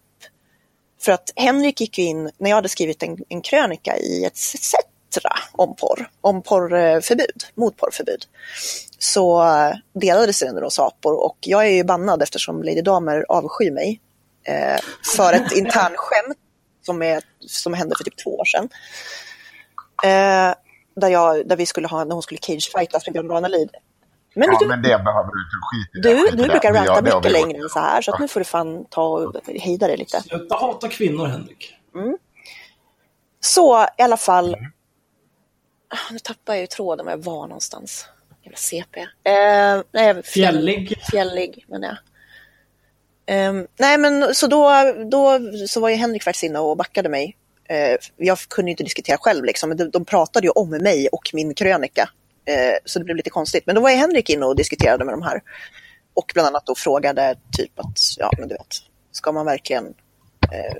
för 1.01 1.11
att 1.11 1.33
Henrik 1.35 1.81
gick 1.81 1.97
ju 1.97 2.03
in, 2.03 2.31
när 2.37 2.49
jag 2.49 2.55
hade 2.55 2.69
skrivit 2.69 3.03
en, 3.03 3.17
en 3.29 3.41
krönika 3.41 3.97
i 3.97 4.25
ett 4.25 4.37
Cetra 4.37 5.33
om 5.51 5.75
porr, 5.75 6.09
om 6.21 6.41
porrförbud, 6.41 7.43
mot 7.55 7.77
porrförbud, 7.77 8.25
så 8.99 9.41
eh, 9.43 9.75
delades 9.93 10.39
den 10.39 10.49
under 10.49 10.63
oss 10.63 10.79
apor 10.79 11.13
och 11.13 11.37
jag 11.39 11.65
är 11.67 11.71
ju 11.71 11.83
bannad 11.83 12.21
eftersom 12.21 12.63
Lady 12.63 12.81
Damer 12.81 13.25
avskyr 13.29 13.71
mig 13.71 14.01
eh, 14.43 14.79
för 15.15 15.33
ett 15.33 15.51
internskämt 15.51 16.37
som, 16.85 17.01
är, 17.01 17.23
som 17.39 17.73
hände 17.73 17.95
för 17.97 18.03
typ 18.03 18.23
två 18.23 18.37
år 18.37 18.45
sedan. 18.45 18.69
Eh, 20.03 20.55
där, 20.95 21.09
jag, 21.09 21.47
där 21.47 21.55
vi 21.55 21.65
skulle 21.65 21.87
ha, 21.87 22.03
när 22.03 22.13
hon 22.13 22.23
skulle 22.23 22.37
cagefightas 22.37 23.05
med 23.05 23.13
Björn 23.13 23.29
Ranelid. 23.29 23.69
Men 24.35 24.49
Ja, 24.51 24.57
du, 24.59 24.67
men 24.67 24.81
det 24.81 24.87
behöver 24.87 25.29
du 25.31 25.43
inte 25.43 25.57
skita 25.71 26.09
i. 26.09 26.31
du, 26.31 26.37
du 26.37 26.49
brukar 26.49 26.73
ranta 26.73 27.01
mycket 27.01 27.31
längre 27.31 27.57
än 27.63 27.69
så 27.69 27.79
här, 27.79 28.01
så 28.01 28.13
att 28.13 28.19
nu 28.19 28.27
får 28.27 28.39
du 28.39 28.43
fan 28.43 28.85
ta 28.89 29.03
och 29.03 29.35
hejda 29.47 29.87
dig 29.87 29.97
lite. 29.97 30.21
Sluta 30.21 30.55
hata 30.55 30.87
kvinnor, 30.87 31.25
Henrik. 31.27 31.73
Så 33.39 33.87
i 33.97 34.01
alla 34.01 34.17
fall. 34.17 34.53
Mm. 34.53 34.71
Ah, 35.87 36.11
Nu 36.11 36.19
tappar 36.19 36.53
jag 36.53 36.61
ju 36.61 36.67
tråden 36.67 37.05
var 37.05 37.13
jag 37.13 37.23
var 37.23 37.47
någonstans. 37.47 38.05
Jävla 38.43 38.57
CP. 38.57 38.99
Eh, 38.99 39.81
nej, 39.91 40.23
Fjällig. 40.23 41.01
Fjällig 41.11 41.65
menar 41.67 41.87
jag. 41.87 41.97
Ehm, 43.25 43.67
nej 43.79 43.97
men 43.97 44.35
så 44.35 44.47
då, 44.47 44.71
då 45.11 45.39
så 45.67 45.79
var 45.79 45.89
ju 45.89 45.95
Henrik 45.95 46.23
faktiskt 46.23 46.43
inne 46.43 46.59
och 46.59 46.77
backade 46.77 47.09
mig. 47.09 47.37
Eh, 47.69 47.97
jag 48.17 48.37
kunde 48.39 48.69
ju 48.69 48.73
inte 48.73 48.83
diskutera 48.83 49.17
själv 49.17 49.45
liksom, 49.45 49.69
men 49.69 49.77
de, 49.77 49.89
de 49.89 50.05
pratade 50.05 50.47
ju 50.47 50.51
om 50.51 50.69
mig 50.69 51.07
och 51.11 51.29
min 51.33 51.53
krönika. 51.53 52.09
Eh, 52.45 52.75
så 52.85 52.99
det 52.99 53.05
blev 53.05 53.17
lite 53.17 53.29
konstigt. 53.29 53.63
Men 53.65 53.75
då 53.75 53.81
var 53.81 53.89
Henrik 53.89 54.29
inne 54.29 54.45
och 54.45 54.55
diskuterade 54.55 55.05
med 55.05 55.13
de 55.13 55.21
här. 55.21 55.41
Och 56.13 56.31
bland 56.33 56.47
annat 56.47 56.65
då 56.65 56.75
frågade 56.75 57.35
typ 57.51 57.79
att, 57.79 57.99
ja 58.17 58.31
men 58.37 58.47
du 58.47 58.53
vet, 58.53 58.75
ska 59.11 59.31
man 59.31 59.45
verkligen, 59.45 59.85
eh, 60.51 60.77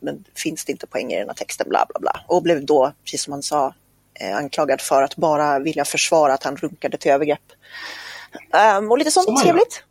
men 0.00 0.24
finns 0.34 0.64
det 0.64 0.72
inte 0.72 0.86
poäng 0.86 1.12
i 1.12 1.18
den 1.18 1.28
här 1.28 1.34
texten, 1.34 1.68
bla 1.68 1.86
bla 1.88 2.00
bla. 2.00 2.24
Och 2.26 2.42
blev 2.42 2.66
då, 2.66 2.92
precis 3.04 3.22
som 3.22 3.32
han 3.32 3.42
sa, 3.42 3.74
eh, 4.20 4.36
anklagad 4.36 4.80
för 4.80 5.02
att 5.02 5.16
bara 5.16 5.58
vilja 5.58 5.84
försvara 5.84 6.34
att 6.34 6.42
han 6.42 6.56
runkade 6.56 6.96
till 6.96 7.10
övergrepp. 7.10 7.52
Ehm, 8.54 8.90
och 8.90 8.98
lite 8.98 9.10
sånt 9.10 9.28
gör. 9.28 9.44
trevligt. 9.44 9.84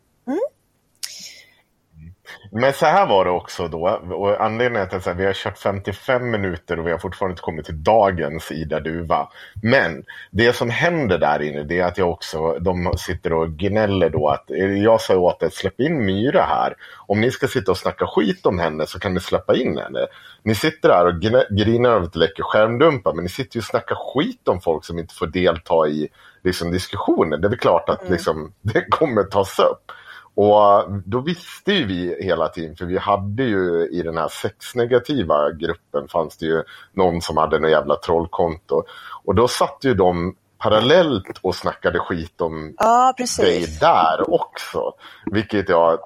Men 2.50 2.72
så 2.72 2.86
här 2.86 3.06
var 3.06 3.24
det 3.24 3.30
också 3.30 3.68
då. 3.68 3.88
Och 4.14 4.44
anledningen 4.44 4.88
till 4.88 4.98
att 4.98 5.16
vi 5.16 5.26
har 5.26 5.32
kört 5.32 5.58
55 5.58 6.30
minuter 6.30 6.78
och 6.78 6.86
vi 6.86 6.90
har 6.90 6.98
fortfarande 6.98 7.32
inte 7.32 7.42
kommit 7.42 7.66
till 7.66 7.82
dagens 7.82 8.52
Ida 8.52 8.80
Duva. 8.80 9.28
Men 9.62 10.04
det 10.30 10.52
som 10.52 10.70
händer 10.70 11.18
där 11.18 11.42
inne 11.42 11.62
det 11.62 11.80
är 11.80 11.84
att 11.84 11.98
jag 11.98 12.10
också, 12.10 12.58
de 12.58 12.92
sitter 12.98 13.32
och 13.32 13.50
gnäller 13.50 14.10
då 14.10 14.28
att 14.28 14.44
jag 14.82 15.00
sa 15.00 15.16
åt 15.16 15.42
er 15.42 15.48
släpp 15.48 15.80
in 15.80 16.04
Myra 16.04 16.42
här. 16.42 16.74
Om 17.06 17.20
ni 17.20 17.30
ska 17.30 17.48
sitta 17.48 17.70
och 17.70 17.78
snacka 17.78 18.06
skit 18.06 18.46
om 18.46 18.58
henne 18.58 18.86
så 18.86 18.98
kan 18.98 19.14
ni 19.14 19.20
släppa 19.20 19.56
in 19.56 19.78
henne. 19.78 20.06
Ni 20.42 20.54
sitter 20.54 20.88
där 20.88 21.06
och 21.06 21.20
grinar 21.58 21.90
över 21.90 22.06
att 22.06 22.16
läcker 22.16 22.42
skärmdumpar 22.42 23.12
men 23.12 23.24
ni 23.24 23.30
sitter 23.30 23.56
ju 23.56 23.60
och 23.60 23.64
snackar 23.64 23.96
skit 23.96 24.48
om 24.48 24.60
folk 24.60 24.84
som 24.84 24.98
inte 24.98 25.14
får 25.14 25.26
delta 25.26 25.88
i 25.88 26.08
liksom, 26.44 26.70
diskussionen. 26.70 27.40
Det 27.40 27.46
är 27.46 27.50
väl 27.50 27.58
klart 27.58 27.88
att 27.88 28.10
liksom, 28.10 28.52
det 28.62 28.84
kommer 28.90 29.22
tas 29.22 29.58
upp. 29.58 29.92
Och 30.40 30.84
då 31.04 31.20
visste 31.20 31.72
ju 31.72 31.86
vi 31.86 32.16
hela 32.24 32.48
tiden, 32.48 32.76
för 32.76 32.84
vi 32.84 32.98
hade 32.98 33.42
ju 33.42 33.88
i 33.92 34.02
den 34.02 34.16
här 34.16 34.28
sexnegativa 34.28 35.52
gruppen 35.52 36.08
fanns 36.08 36.36
det 36.36 36.46
ju 36.46 36.62
någon 36.92 37.20
som 37.20 37.36
hade 37.36 37.56
en 37.56 37.70
jävla 37.70 37.96
trollkonto. 37.96 38.82
Och 39.24 39.34
då 39.34 39.48
satt 39.48 39.78
ju 39.82 39.94
de 39.94 40.36
parallellt 40.58 41.38
och 41.42 41.54
snackade 41.54 41.98
skit 41.98 42.40
om 42.40 42.74
Ja, 42.78 43.14
dig 43.38 43.66
där 43.80 44.34
också. 44.34 44.92
Vilket 45.26 45.68
jag 45.68 45.98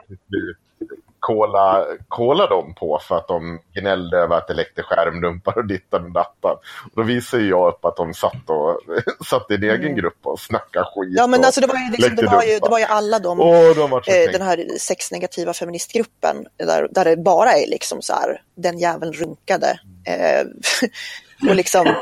kola, 1.23 1.85
kola 2.09 2.47
dem 2.47 2.75
på 2.75 2.99
för 3.09 3.17
att 3.17 3.29
de 3.29 3.61
gnällde 3.75 4.17
över 4.17 4.37
att 4.37 4.49
det 4.49 4.55
läckte 4.55 4.83
skärmdumpar 4.83 5.59
och 5.59 5.67
dittan 5.67 6.05
och 6.05 6.11
dattan. 6.11 6.57
Och 6.85 6.91
då 6.97 7.03
visade 7.03 7.43
jag 7.43 7.69
upp 7.69 7.85
att 7.85 7.97
de 7.97 8.15
satt, 8.15 8.51
och, 8.51 8.79
satt 9.27 9.51
i 9.51 9.55
en 9.55 9.63
egen 9.63 9.97
grupp 9.97 10.19
och 10.23 10.41
snackade 10.41 10.85
skit. 10.85 11.05
Mm. 11.05 11.15
Ja, 11.17 11.27
men 11.27 11.45
alltså 11.45 11.61
det 11.61 11.67
var 11.67 11.75
ju, 11.75 11.91
liksom, 11.91 12.17
det 12.17 12.27
var 12.27 12.43
ju, 12.43 12.59
det 12.59 12.69
var 12.69 12.79
ju 12.79 12.85
alla 12.85 13.19
de, 13.19 13.41
Åh, 13.41 13.77
de 13.77 13.93
eh, 13.93 14.33
den 14.33 14.43
här 14.43 14.67
sexnegativa 14.79 15.53
feministgruppen, 15.53 16.47
där, 16.57 16.89
där 16.91 17.05
det 17.05 17.17
bara 17.17 17.53
är 17.53 17.67
liksom 17.67 18.03
så 18.03 18.13
här, 18.13 18.43
den 18.55 18.79
jäveln 18.79 19.13
runkade. 19.13 19.81
Eh, 20.07 20.47
och 21.49 21.55
liksom, 21.57 21.87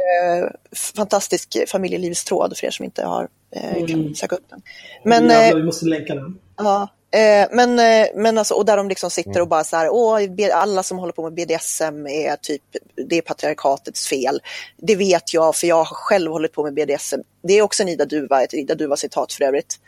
eh, 0.00 0.50
fantastisk 0.96 1.56
familjelivstråd 1.68 2.56
för 2.56 2.66
er 2.66 2.70
som 2.70 2.84
inte 2.84 3.04
har, 3.04 3.28
eh, 3.56 3.76
Mm. 3.82 4.14
söka 4.14 4.36
upp 4.36 4.50
den. 4.50 4.62
Men, 5.04 5.30
eh, 5.30 5.54
vi 5.54 5.62
måste 5.62 5.86
länka 5.86 6.14
den. 6.14 6.38
Ja, 6.56 6.88
eh, 7.10 7.48
men, 7.50 7.78
eh, 7.78 8.08
men 8.14 8.38
alltså, 8.38 8.54
och 8.54 8.64
där 8.64 8.76
de 8.76 8.88
liksom 8.88 9.10
sitter 9.10 9.40
och 9.40 9.48
bara 9.48 9.64
så 9.64 9.76
här, 9.76 9.88
åh, 9.90 10.20
alla 10.52 10.82
som 10.82 10.98
håller 10.98 11.12
på 11.12 11.22
med 11.22 11.34
BDSM 11.34 12.06
är 12.06 12.36
typ, 12.36 12.62
det 13.08 13.18
är 13.18 13.22
patriarkatets 13.22 14.08
fel. 14.08 14.40
Det 14.76 14.96
vet 14.96 15.34
jag, 15.34 15.56
för 15.56 15.66
jag 15.66 15.76
har 15.76 15.84
själv 15.84 16.32
hållit 16.32 16.52
på 16.52 16.64
med 16.64 16.74
BDSM. 16.74 17.20
Det 17.42 17.52
är 17.52 17.62
också 17.62 17.82
en 17.82 17.88
Ida 17.88 18.04
Duva, 18.04 18.42
ett 18.42 18.54
Ida 18.54 18.74
Duva-citat 18.74 19.32
för 19.32 19.44
övrigt. 19.44 19.78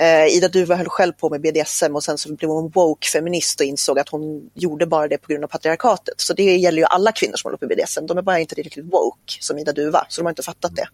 Eh, 0.00 0.26
Ida 0.36 0.48
Duva 0.48 0.74
höll 0.74 0.88
själv 0.88 1.12
på 1.12 1.30
med 1.30 1.40
BDSM 1.40 1.96
och 1.96 2.04
sen 2.04 2.18
så 2.18 2.34
blev 2.34 2.50
hon 2.50 2.70
woke-feminist 2.70 3.60
och 3.60 3.66
insåg 3.66 3.98
att 3.98 4.08
hon 4.08 4.50
gjorde 4.54 4.86
bara 4.86 5.08
det 5.08 5.18
på 5.18 5.32
grund 5.32 5.44
av 5.44 5.48
patriarkatet. 5.48 6.20
Så 6.20 6.34
det 6.34 6.56
gäller 6.56 6.78
ju 6.78 6.84
alla 6.84 7.12
kvinnor 7.12 7.36
som 7.36 7.48
håller 7.48 7.58
på 7.58 7.66
med 7.66 7.76
BDSM. 7.76 8.06
De 8.06 8.18
är 8.18 8.22
bara 8.22 8.40
inte 8.40 8.54
riktigt 8.54 8.84
woke 8.84 9.32
som 9.40 9.58
Ida 9.58 9.72
Duva, 9.72 10.06
så 10.08 10.20
de 10.20 10.24
har 10.24 10.30
inte 10.30 10.42
fattat 10.42 10.76
det. 10.76 10.88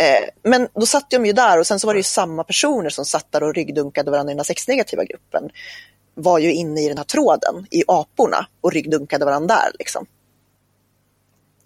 Eh, 0.00 0.28
men 0.42 0.68
då 0.74 0.86
satt 0.86 1.10
de 1.10 1.26
ju 1.26 1.32
där 1.32 1.58
och 1.58 1.66
sen 1.66 1.80
så 1.80 1.86
var 1.86 1.94
det 1.94 1.98
ju 1.98 2.02
samma 2.04 2.44
personer 2.44 2.90
som 2.90 3.04
satt 3.04 3.32
där 3.32 3.42
och 3.42 3.54
ryggdunkade 3.54 4.10
varandra 4.10 4.30
i 4.30 4.34
den 4.34 4.38
här 4.38 4.44
sexnegativa 4.44 5.04
gruppen. 5.04 5.50
Var 6.14 6.38
ju 6.38 6.52
inne 6.52 6.80
i 6.80 6.88
den 6.88 6.96
här 6.98 7.04
tråden, 7.04 7.66
i 7.70 7.82
aporna, 7.88 8.46
och 8.60 8.72
ryggdunkade 8.72 9.24
varandra 9.24 9.54
där. 9.54 9.72
Liksom. 9.78 10.06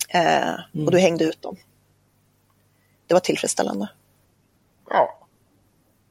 Eh, 0.08 0.84
Och 0.86 0.90
du 0.90 0.98
hängde 0.98 1.24
ut 1.24 1.42
dem. 1.42 1.56
Det 3.06 3.14
var 3.14 3.20
tillfredsställande. 3.20 3.88
Ja. 4.90 5.18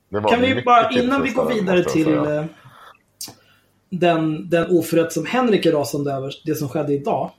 Det 0.09 0.19
var 0.19 0.30
Kan 0.32 0.41
vi 0.41 0.61
bara, 0.61 0.91
innan 0.91 1.24
vi 1.24 1.30
går 1.30 1.45
vidare 1.45 1.84
till 1.84 2.13
eh, 2.13 2.45
den, 3.89 4.49
den 4.49 4.69
oförrätt 4.78 5.13
som 5.13 5.26
Henrik 5.26 5.65
är 5.65 5.72
rasande 5.72 6.11
över, 6.13 6.34
det 6.45 6.55
som 6.55 6.69
skedde 6.69 6.93
idag. 6.93 7.32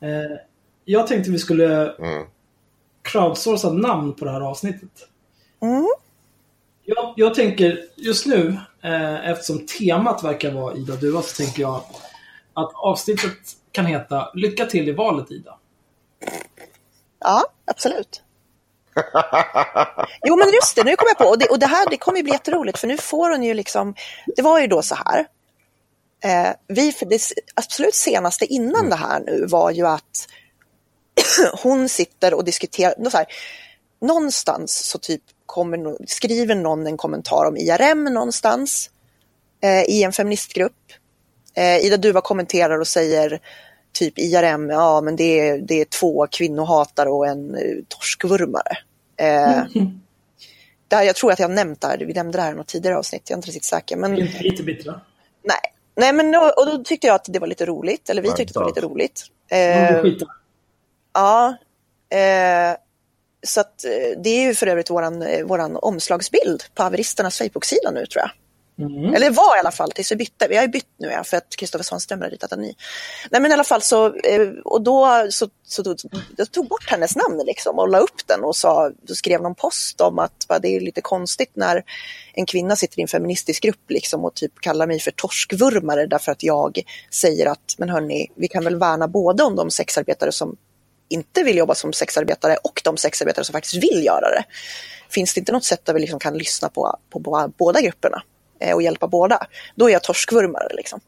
Eh, 0.00 0.36
jag 0.84 1.06
tänkte 1.06 1.30
vi 1.30 1.38
skulle 1.38 1.94
Mm. 1.94 2.26
Crowdsourca 3.02 3.70
namn 3.70 4.14
på 4.14 4.24
det 4.24 4.30
här 4.30 4.40
avsnittet. 4.40 5.08
Mm. 5.62 5.86
Jag, 6.84 7.14
jag 7.16 7.34
tänker 7.34 7.84
just 7.96 8.26
nu, 8.26 8.56
eh, 8.82 9.30
eftersom 9.30 9.66
temat 9.66 10.24
verkar 10.24 10.50
vara 10.50 10.74
Ida 10.74 10.96
Duva, 10.96 11.22
så 11.22 11.42
tänker 11.42 11.62
jag 11.62 11.84
att 12.54 12.72
avsnittet 12.74 13.38
kan 13.72 13.86
heta 13.86 14.30
Lycka 14.34 14.66
till 14.66 14.88
i 14.88 14.92
valet 14.92 15.30
Ida. 15.30 15.58
Ja, 17.20 17.44
absolut. 17.64 18.22
Jo, 20.22 20.36
men 20.36 20.52
just 20.52 20.76
det, 20.76 20.84
nu 20.84 20.96
kom 20.96 21.08
jag 21.08 21.18
på. 21.18 21.24
Och 21.24 21.38
det, 21.38 21.46
och 21.46 21.58
det 21.58 21.66
här 21.66 21.90
det 21.90 21.96
kommer 21.96 22.18
ju 22.18 22.22
bli 22.22 22.32
jätteroligt, 22.32 22.78
för 22.78 22.86
nu 22.86 22.96
får 22.96 23.30
hon 23.30 23.42
ju 23.42 23.54
liksom... 23.54 23.94
Det 24.36 24.42
var 24.42 24.60
ju 24.60 24.66
då 24.66 24.82
så 24.82 24.94
här. 24.94 25.26
Eh, 26.24 26.54
vi, 26.68 26.94
det 27.00 27.20
absolut 27.54 27.94
senaste 27.94 28.44
innan 28.44 28.90
det 28.90 28.96
här 28.96 29.20
nu 29.20 29.46
var 29.46 29.70
ju 29.70 29.86
att 29.86 30.28
hon 31.62 31.88
sitter 31.88 32.34
och 32.34 32.44
diskuterar... 32.44 33.10
Så 33.10 33.16
här, 33.16 33.26
någonstans 34.00 34.86
så 34.86 34.98
typ 34.98 35.22
kommer, 35.46 35.96
skriver 36.06 36.54
någon 36.54 36.86
en 36.86 36.96
kommentar 36.96 37.44
om 37.44 37.56
IRM 37.56 38.04
någonstans 38.04 38.90
eh, 39.62 39.82
i 39.82 40.02
en 40.02 40.12
feministgrupp. 40.12 40.92
Eh, 41.54 41.76
Ida 41.76 41.96
Duva 41.96 42.20
kommenterar 42.20 42.78
och 42.78 42.88
säger 42.88 43.40
typ 43.92 44.18
IRM, 44.18 44.70
ja 44.70 45.00
men 45.00 45.16
det 45.16 45.40
är, 45.40 45.58
det 45.58 45.80
är 45.80 45.84
två 45.84 46.26
kvinnohatare 46.30 47.08
och 47.08 47.26
en 47.26 47.54
uh, 47.54 47.84
torskvurmare. 47.88 48.78
Eh, 49.16 49.64
där, 50.88 51.02
jag 51.02 51.16
tror 51.16 51.32
att 51.32 51.38
jag 51.38 51.48
har 51.48 51.54
nämnt 51.54 51.80
det 51.80 51.86
här, 51.86 51.98
vi 51.98 52.12
nämnde 52.12 52.38
det 52.38 52.42
här 52.42 52.52
i 52.52 52.56
något 52.56 52.66
tidigare 52.66 52.98
avsnitt, 52.98 53.22
jag 53.30 53.34
är 53.34 53.38
inte 53.38 53.48
riktigt 53.48 53.64
säker. 53.64 53.96
Men, 53.96 54.18
Inte 54.18 54.42
lite 54.42 54.62
bittra. 54.62 55.00
nej. 55.44 55.56
nej, 55.96 56.12
men 56.12 56.34
och, 56.34 56.58
och 56.58 56.66
då 56.66 56.84
tyckte 56.84 57.06
jag 57.06 57.14
att 57.14 57.26
det 57.28 57.38
var 57.38 57.46
lite 57.46 57.66
roligt, 57.66 58.10
eller 58.10 58.22
vi 58.22 58.28
Nej, 58.28 58.36
tyckte 58.36 58.52
det 58.52 58.60
var 58.60 58.68
inte 58.68 58.80
lite 58.80 58.92
roligt. 58.92 59.24
Eh, 59.50 59.94
Eh. 59.94 60.02
Ja, 61.14 61.56
eh, 62.10 62.76
så 63.46 63.60
att, 63.60 63.84
eh, 63.84 64.20
det 64.22 64.30
är 64.30 64.42
ju 64.42 64.54
för 64.54 64.66
övrigt 64.66 64.90
våran, 64.90 65.22
eh, 65.22 65.44
våran 65.44 65.76
omslagsbild 65.76 66.62
på 66.74 66.82
Haveristernas 66.82 67.38
Facebook-sida 67.38 67.90
nu 67.90 68.06
tror 68.06 68.22
jag. 68.22 68.30
Mm. 68.78 69.14
Eller 69.14 69.30
var 69.30 69.56
i 69.56 69.60
alla 69.60 69.70
fall 69.70 69.90
tills 69.90 70.12
vi 70.12 70.16
bytte. 70.16 70.48
Vi 70.48 70.56
har 70.56 70.62
ju 70.62 70.68
bytt 70.68 70.94
nu 70.96 71.08
ja, 71.08 71.24
för 71.24 71.36
att 71.36 71.56
Kristoffer 71.56 71.84
Svanström 71.84 72.20
har 72.20 72.30
ritat 72.30 72.52
en 72.52 72.60
ny. 72.60 72.74
Nej 73.30 73.40
men 73.40 73.50
i 73.50 73.54
alla 73.54 73.64
fall 73.64 73.82
så, 73.82 74.06
eh, 74.06 74.48
och 74.64 74.82
då 74.82 75.26
så, 75.30 75.48
så 75.66 75.82
då, 75.82 75.96
jag 76.36 76.52
tog 76.52 76.68
bort 76.68 76.90
hennes 76.90 77.16
namn 77.16 77.42
liksom 77.46 77.78
och 77.78 77.88
la 77.88 77.98
upp 77.98 78.26
den 78.26 78.44
och 78.44 78.56
sa, 78.56 78.90
skrev 79.06 79.42
någon 79.42 79.54
post 79.54 80.00
om 80.00 80.18
att 80.18 80.46
va, 80.48 80.58
det 80.58 80.68
är 80.68 80.80
lite 80.80 81.00
konstigt 81.00 81.50
när 81.54 81.82
en 82.34 82.46
kvinna 82.46 82.76
sitter 82.76 82.98
i 82.98 83.02
en 83.02 83.08
feministisk 83.08 83.62
grupp 83.62 83.90
liksom 83.90 84.24
och 84.24 84.34
typ 84.34 84.60
kallar 84.60 84.86
mig 84.86 85.00
för 85.00 85.10
torskvurmare 85.10 86.06
därför 86.06 86.32
att 86.32 86.42
jag 86.42 86.82
säger 87.10 87.46
att, 87.46 87.74
men 87.78 87.88
hörni, 87.88 88.28
vi 88.36 88.48
kan 88.48 88.64
väl 88.64 88.76
värna 88.76 89.08
både 89.08 89.42
om 89.42 89.56
de 89.56 89.70
sexarbetare 89.70 90.32
som 90.32 90.56
inte 91.12 91.42
vill 91.42 91.56
jobba 91.56 91.74
som 91.74 91.92
sexarbetare 91.92 92.56
och 92.56 92.80
de 92.84 92.96
sexarbetare 92.96 93.44
som 93.44 93.52
faktiskt 93.52 93.74
vill 93.74 94.04
göra 94.04 94.30
det. 94.30 94.44
Finns 95.10 95.34
det 95.34 95.38
inte 95.40 95.52
något 95.52 95.64
sätt 95.64 95.84
där 95.84 95.94
vi 95.94 96.00
liksom 96.00 96.18
kan 96.18 96.38
lyssna 96.38 96.68
på, 96.68 96.98
på, 97.10 97.20
på 97.20 97.52
båda 97.58 97.80
grupperna 97.80 98.22
eh, 98.60 98.74
och 98.74 98.82
hjälpa 98.82 99.08
båda, 99.08 99.46
då 99.74 99.88
är 99.88 99.92
jag 99.92 100.02
torskvurmare. 100.02 100.68
Liksom. 100.74 101.00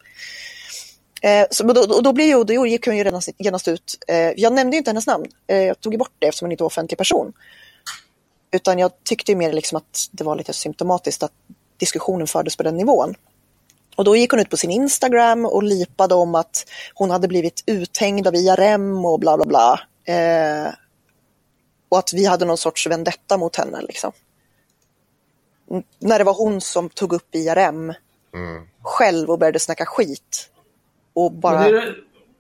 Eh, 1.23 1.47
så, 1.51 1.65
då, 1.65 1.87
då, 1.87 2.01
då, 2.01 2.13
blir 2.13 2.27
ju, 2.27 2.45
då 2.45 2.67
gick 2.67 2.87
hon 2.87 2.97
ju 2.97 3.05
redan, 3.05 3.23
genast 3.39 3.69
ut. 3.69 4.05
Eh, 4.09 4.31
jag 4.37 4.53
nämnde 4.53 4.77
ju 4.77 4.79
inte 4.79 4.91
hennes 4.91 5.07
namn. 5.07 5.27
Eh, 5.47 5.63
jag 5.63 5.81
tog 5.81 5.99
bort 5.99 6.13
det 6.19 6.27
eftersom 6.27 6.47
hon 6.47 6.53
inte 6.53 6.63
var 6.63 6.67
offentlig 6.67 6.99
person. 6.99 7.33
Utan 8.53 8.79
jag 8.79 8.91
tyckte 9.05 9.33
ju 9.33 9.37
mer 9.37 9.53
liksom 9.53 9.77
att 9.77 10.09
det 10.11 10.25
var 10.25 10.37
lite 10.37 10.53
symptomatiskt 10.53 11.23
att 11.23 11.33
diskussionen 11.77 12.27
fördes 12.27 12.57
på 12.57 12.63
den 12.63 12.77
nivån. 12.77 13.15
Och 13.97 14.05
då 14.05 14.17
gick 14.17 14.31
hon 14.31 14.41
ut 14.41 14.51
på 14.51 14.57
sin 14.57 14.71
Instagram 14.71 15.47
och 15.47 15.63
lipade 15.63 16.15
om 16.15 16.35
att 16.35 16.67
hon 16.95 17.11
hade 17.11 17.29
blivit 17.29 17.63
uthängd 17.67 18.27
av 18.27 18.35
IRM 18.35 19.05
och 19.05 19.21
bla 19.21 19.37
bla 19.37 19.47
bla. 19.47 19.81
Eh, 20.05 20.73
Och 21.89 21.99
att 21.99 22.13
vi 22.13 22.27
hade 22.27 22.45
någon 22.45 22.57
sorts 22.59 22.87
vendetta 22.87 23.37
mot 23.37 23.57
henne. 23.57 23.83
Liksom. 23.83 24.13
N- 25.71 25.83
När 25.99 26.19
det 26.19 26.25
var 26.25 26.35
hon 26.35 26.61
som 26.61 26.89
tog 26.89 27.13
upp 27.13 27.35
IRM 27.35 27.93
själv 28.83 29.31
och 29.31 29.39
började 29.39 29.59
snacka 29.59 29.87
skit. 29.87 30.51
Och 31.13 31.33
Men 31.33 31.41
bara... 31.41 31.59
Det 31.63 31.69
är, 31.69 31.73
det- 31.73 31.95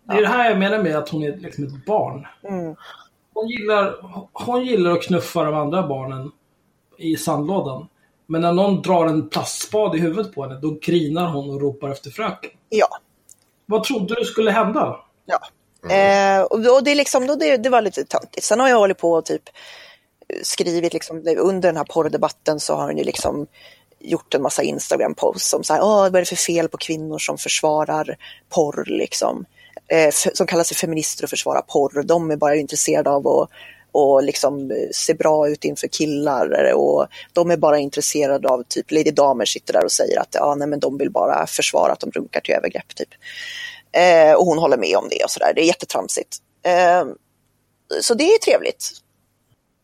det 0.06 0.12
är 0.16 0.20
det 0.20 0.28
här 0.28 0.50
jag 0.50 0.58
menar 0.58 0.82
med 0.82 0.96
att 0.96 1.08
hon 1.08 1.22
är 1.22 1.36
liksom 1.36 1.64
ett 1.64 1.86
barn. 1.86 2.26
Mm. 2.42 2.76
Hon, 3.34 3.48
gillar, 3.48 3.96
hon 4.32 4.64
gillar 4.66 4.90
att 4.90 5.02
knuffa 5.02 5.44
de 5.44 5.54
andra 5.54 5.86
barnen 5.86 6.30
i 6.98 7.16
sandlådan. 7.16 7.88
Men 8.26 8.40
när 8.40 8.52
någon 8.52 8.82
drar 8.82 9.06
en 9.06 9.28
plastspad 9.28 9.96
i 9.96 9.98
huvudet 9.98 10.34
på 10.34 10.42
henne, 10.42 10.60
då 10.60 10.78
grinar 10.82 11.26
hon 11.28 11.50
och 11.50 11.60
ropar 11.60 11.90
efter 11.90 12.10
fröken. 12.10 12.50
Ja. 12.68 12.86
Vad 13.66 13.84
trodde 13.84 14.14
du 14.14 14.24
skulle 14.24 14.50
hända? 14.50 15.00
Ja. 15.26 15.38
Mm. 15.84 16.40
Eh, 16.40 16.42
och 16.42 16.76
och 16.76 16.84
det, 16.84 16.94
liksom, 16.94 17.26
då 17.26 17.34
det, 17.34 17.56
det 17.56 17.68
var 17.68 17.82
lite 17.82 18.04
töntigt. 18.04 18.44
Sen 18.44 18.60
har 18.60 18.68
jag 18.68 18.76
hållit 18.76 18.98
på 18.98 19.12
och 19.12 19.24
typ 19.24 19.42
eh, 20.28 20.36
skrivit, 20.42 20.92
liksom, 20.92 21.16
under 21.38 21.68
den 21.68 21.76
här 21.76 21.84
porrdebatten 21.84 22.60
så 22.60 22.74
har 22.74 22.86
hon 22.86 22.98
ju 22.98 23.04
liksom 23.04 23.46
gjort 24.00 24.34
en 24.34 24.42
massa 24.42 24.62
Instagram-posts 24.62 25.48
som 25.48 25.64
så 25.64 25.72
här, 25.72 25.82
Åh, 25.82 26.00
vad 26.00 26.16
är 26.16 26.20
det 26.20 26.24
för 26.24 26.36
fel 26.36 26.68
på 26.68 26.76
kvinnor 26.76 27.18
som 27.18 27.38
försvarar 27.38 28.16
porr 28.48 28.84
liksom. 28.86 29.44
Eh, 29.88 30.10
som 30.10 30.46
kallar 30.46 30.64
sig 30.64 30.76
feminister 30.76 31.24
och 31.24 31.30
försvarar 31.30 31.62
porr. 31.62 32.02
De 32.02 32.30
är 32.30 32.36
bara 32.36 32.56
intresserade 32.56 33.10
av 33.10 33.28
att 33.28 33.50
och 33.94 34.22
liksom 34.22 34.70
eh, 34.70 34.76
se 34.92 35.14
bra 35.14 35.48
ut 35.48 35.64
inför 35.64 35.88
killar 35.88 36.72
och 36.74 37.06
de 37.32 37.50
är 37.50 37.56
bara 37.56 37.78
intresserade 37.78 38.48
av 38.48 38.62
typ 38.68 38.90
Lady 38.90 39.10
Damer 39.10 39.44
sitter 39.44 39.72
där 39.72 39.84
och 39.84 39.92
säger 39.92 40.20
att 40.20 40.28
ja, 40.32 40.54
nej, 40.54 40.68
men 40.68 40.80
de 40.80 40.98
vill 40.98 41.10
bara 41.10 41.46
försvara 41.46 41.92
att 41.92 42.00
de 42.00 42.10
runkar 42.10 42.40
till 42.40 42.54
övergrepp 42.54 42.94
typ. 42.94 43.08
Eh, 43.94 44.34
och 44.34 44.44
hon 44.44 44.58
håller 44.58 44.76
med 44.76 44.96
om 44.96 45.08
det 45.10 45.24
och 45.24 45.30
sådär. 45.30 45.52
Det 45.54 45.60
är 45.60 45.66
jättetramsigt. 45.66 46.36
Eh, 46.66 47.04
så 48.02 48.14
det 48.14 48.24
är 48.24 48.38
trevligt. 48.38 48.90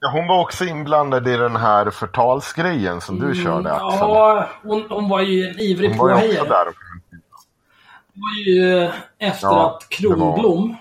Ja, 0.00 0.10
hon 0.12 0.26
var 0.26 0.40
också 0.40 0.64
inblandad 0.64 1.28
i 1.28 1.36
den 1.36 1.56
här 1.56 1.90
förtalsgrejen 1.90 3.00
som 3.00 3.18
du 3.18 3.34
körde. 3.44 3.72
Axel. 3.72 3.98
Ja, 4.00 4.48
hon, 4.62 4.86
hon 4.90 5.08
var 5.08 5.20
ju 5.20 5.46
en 5.48 5.60
ivrig 5.60 5.88
hon 5.88 5.98
var 5.98 6.08
ju 6.08 6.14
också 6.14 6.26
påhejare. 6.26 6.48
där. 6.48 6.64
Det 8.12 8.20
var 8.20 8.46
ju 8.46 8.82
eh, 8.84 8.90
efter 9.18 9.46
Ja, 9.46 9.76
att 9.76 9.88
Kronblom, 9.88 10.76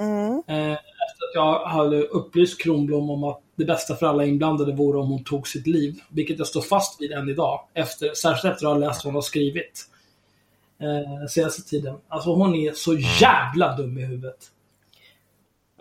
Mm. 0.00 0.42
eh, 0.46 0.72
efter 0.72 1.24
att 1.30 1.34
jag 1.34 1.64
hade 1.64 2.02
upplyst 2.02 2.62
Kronblom 2.62 3.10
om 3.10 3.24
att 3.24 3.40
det 3.56 3.64
bästa 3.64 3.96
för 3.96 4.06
alla 4.06 4.24
inblandade 4.24 4.72
vore 4.72 4.98
om 4.98 5.08
hon 5.10 5.24
tog 5.24 5.48
sitt 5.48 5.66
liv. 5.66 6.00
Vilket 6.08 6.38
jag 6.38 6.46
står 6.46 6.60
fast 6.60 7.00
vid 7.00 7.12
än 7.12 7.28
idag. 7.28 7.60
Efter, 7.74 8.14
särskilt 8.14 8.54
efter 8.54 8.66
att 8.66 8.72
ha 8.72 8.78
läst 8.78 9.04
vad 9.04 9.08
hon 9.12 9.14
har 9.14 9.22
skrivit. 9.22 9.84
Eh, 10.80 11.26
senaste 11.28 11.62
tiden. 11.62 11.96
Alltså 12.08 12.30
hon 12.34 12.54
är 12.54 12.72
så 12.72 12.94
jävla 13.20 13.76
dum 13.76 13.98
i 13.98 14.04
huvudet. 14.04 14.36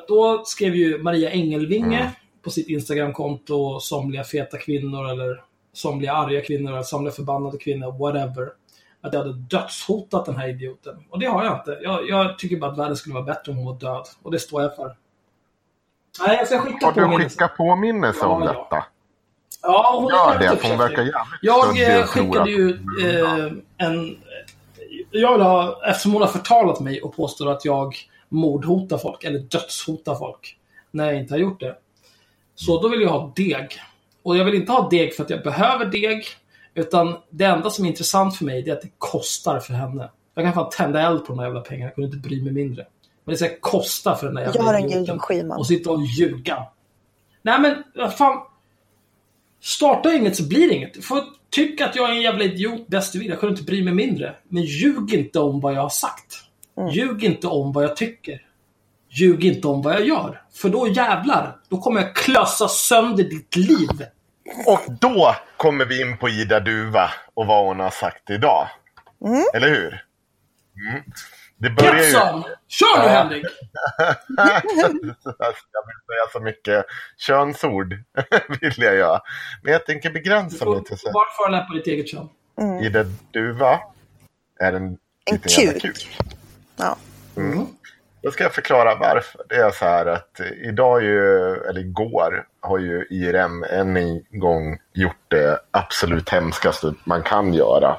Då 0.08 0.44
skrev 0.46 0.76
ju 0.76 1.04
Maria 1.04 1.32
Engelvinge 1.32 2.12
på 2.44 2.50
sitt 2.50 2.70
Instagramkonto 2.70 3.80
somliga 3.80 4.24
feta 4.24 4.58
kvinnor 4.58 5.10
eller 5.10 5.44
somliga 5.74 6.14
arga 6.14 6.42
kvinnor 6.42 6.72
eller 6.72 6.84
somliga 6.84 7.14
förbannade 7.14 7.58
kvinnor, 7.58 7.92
whatever. 8.00 8.50
Att 9.02 9.14
jag 9.14 9.20
hade 9.20 9.34
dödshotat 9.34 10.26
den 10.26 10.36
här 10.36 10.48
idioten. 10.50 10.96
Och 11.10 11.20
det 11.20 11.26
har 11.26 11.44
jag 11.46 11.60
inte. 11.60 11.80
Jag, 11.84 12.10
jag 12.10 12.38
tycker 12.40 12.58
bara 12.58 12.72
att 12.72 12.78
världen 12.78 12.96
skulle 12.96 13.14
vara 13.16 13.24
bättre 13.26 13.52
om 13.52 13.58
hon 13.58 13.66
var 13.66 13.80
död. 13.80 14.06
Och 14.24 14.32
det 14.32 14.40
står 14.40 14.62
jag 14.62 14.76
för. 14.76 14.96
Nej, 16.28 16.38
jag 16.38 16.48
ska 16.48 16.60
skicka 16.60 16.86
Har 16.86 16.94
du 16.94 17.02
påminnelse. 17.02 17.30
skickat 17.30 17.58
påminnelse 17.58 18.26
om 18.26 18.42
Ja, 18.42 18.54
ja. 18.54 18.68
detta? 18.70 18.86
Ja, 19.62 20.00
hon 20.00 20.10
Gör 20.10 20.40
det, 20.40 20.58
för 20.58 20.70
hon 20.70 20.78
verkar 20.78 21.02
jävligt 21.02 21.40
Jag 21.42 21.98
eh, 22.00 22.06
skickade 22.06 22.50
ju 22.52 22.70
eh, 23.04 23.52
en... 23.78 24.18
Jag 25.18 25.32
vill 25.32 25.42
ha, 25.42 25.82
eftersom 25.88 26.14
hon 26.14 26.22
har 26.22 26.30
förtalat 26.30 26.80
mig 26.80 27.02
och 27.02 27.16
påstår 27.16 27.52
att 27.52 27.66
jag 27.66 27.96
mordhotar 28.30 28.98
folk, 28.98 29.24
eller 29.24 29.40
dödshotar 29.40 30.16
folk, 30.16 30.58
när 30.92 31.06
jag 31.06 31.16
inte 31.20 31.34
har 31.34 31.40
gjort 31.40 31.60
det. 31.60 31.76
Så 32.56 32.82
då 32.82 32.88
vill 32.88 33.02
jag 33.02 33.10
ha 33.10 33.34
deg. 33.36 33.68
Och 34.24 34.38
jag 34.38 34.46
vill 34.46 34.54
inte 34.54 34.72
ha 34.72 34.90
deg 34.90 35.16
för 35.16 35.24
att 35.24 35.30
jag 35.30 35.44
behöver 35.44 35.86
deg, 35.86 36.26
utan 36.74 37.16
det 37.30 37.46
enda 37.46 37.70
som 37.70 37.86
är 37.86 37.90
intressant 37.90 38.36
för 38.36 38.46
mig 38.46 38.70
är 38.70 38.74
att 38.74 38.82
det 38.82 38.92
kostar 38.98 39.60
för 39.60 39.74
henne. 39.74 40.10
Jag 40.34 40.46
kan 40.46 40.54
fan 40.54 40.70
tända 40.70 41.02
eld 41.02 41.26
på 41.26 41.28
de 41.28 41.40
här 41.40 41.46
jävla 41.46 41.62
pengarna, 41.62 41.86
jag 41.86 41.96
kunde 41.96 42.16
inte 42.16 42.28
bry 42.28 42.44
mig 42.44 42.54
mindre. 42.54 42.88
Men 43.24 43.34
det 43.34 43.38
ska 43.38 43.50
kosta 43.60 44.16
för 44.16 44.26
den 44.26 44.36
där 44.36 44.42
jävla 44.42 44.62
Gör 44.62 44.74
en 44.74 44.80
idioten. 44.80 45.00
Gudrun 45.02 45.20
Schyman. 45.20 45.60
Och 45.60 45.68
sitta 45.68 45.92
och 45.92 46.02
ljuga. 46.02 46.64
Nej 47.42 47.60
men, 47.60 48.12
fan. 48.12 48.42
Starta 49.66 50.14
inget 50.14 50.36
så 50.36 50.48
blir 50.48 50.68
det 50.68 50.74
inget. 50.74 51.06
Får 51.06 51.24
tycka 51.50 51.86
att 51.86 51.96
jag 51.96 52.10
är 52.10 52.14
en 52.14 52.22
jävla 52.22 52.44
idiot 52.44 52.88
bäst 52.88 53.14
du 53.14 53.20
vill. 53.20 53.30
Jag 53.30 53.40
kunde 53.40 53.54
inte 53.54 53.64
bry 53.64 53.84
mig 53.84 53.94
mindre. 53.94 54.36
Men 54.48 54.64
ljug 54.64 55.14
inte 55.14 55.40
om 55.40 55.60
vad 55.60 55.74
jag 55.74 55.82
har 55.82 55.90
sagt. 55.90 56.36
Ljug 56.92 57.24
inte 57.24 57.48
om 57.48 57.72
vad 57.72 57.84
jag 57.84 57.96
tycker. 57.96 58.42
Ljug 59.10 59.46
inte 59.46 59.68
om 59.68 59.82
vad 59.82 59.94
jag 59.94 60.08
gör. 60.08 60.42
För 60.54 60.70
då 60.70 60.88
jävlar, 60.88 61.58
då 61.70 61.78
kommer 61.78 62.02
jag 62.02 62.16
klösa 62.16 62.68
sönder 62.68 63.24
ditt 63.24 63.56
liv. 63.56 64.06
Och 64.68 64.82
då 65.02 65.36
kommer 65.58 65.86
vi 65.86 66.02
in 66.02 66.18
på 66.18 66.30
Ida 66.30 66.60
Duva 66.60 67.10
och 67.34 67.48
vad 67.48 67.66
hon 67.66 67.80
har 67.80 67.90
sagt 67.90 68.30
idag. 68.30 68.68
Eller 69.54 69.70
hur? 69.70 70.04
Mm. 70.90 71.04
Det 71.58 71.70
börjar 71.70 71.96
Get 71.96 72.06
ju... 72.06 72.12
Kör 72.68 73.02
nu. 73.04 73.08
Henrik! 73.08 73.46
jag 74.38 74.62
vill 75.02 75.14
säga 76.06 76.26
så 76.32 76.40
mycket 76.40 76.86
könsord, 77.18 77.94
vill 78.62 78.74
jag 78.78 78.96
göra. 78.96 79.22
Men 79.64 79.74
jag 79.74 79.86
tänker 79.86 80.10
Du 80.10 80.14
begränsa 80.14 80.66
mig 80.66 80.84
till 80.84 80.98
får 80.98 80.98
så 80.98 81.12
bara 81.12 81.26
förolämpa 81.38 81.74
ditt 81.74 81.88
eget 81.88 82.08
kön. 82.10 82.30
Ida 82.82 83.04
Duva 83.34 83.80
är 84.60 84.74
en, 84.74 84.98
En 85.26 85.40
jävla 85.48 85.80
kuk. 85.80 86.20
Ja. 86.76 86.98
Då 88.26 88.32
ska 88.32 88.44
jag 88.44 88.54
förklara 88.54 88.96
varför. 88.96 89.42
Det 89.50 89.56
är 89.56 89.72
så 89.72 89.86
här 89.86 90.06
att 90.06 90.40
idag, 90.64 91.04
ju, 91.04 91.54
eller 91.56 91.82
igår, 91.82 92.48
har 92.60 92.80
ju 92.80 93.08
IRM 93.10 93.64
än 93.64 93.98
en 93.98 94.40
gång 94.40 94.78
gjort 94.94 95.26
det 95.28 95.60
absolut 95.72 96.30
hemskaste 96.30 96.94
man 97.04 97.24
kan 97.24 97.54
göra. 97.54 97.98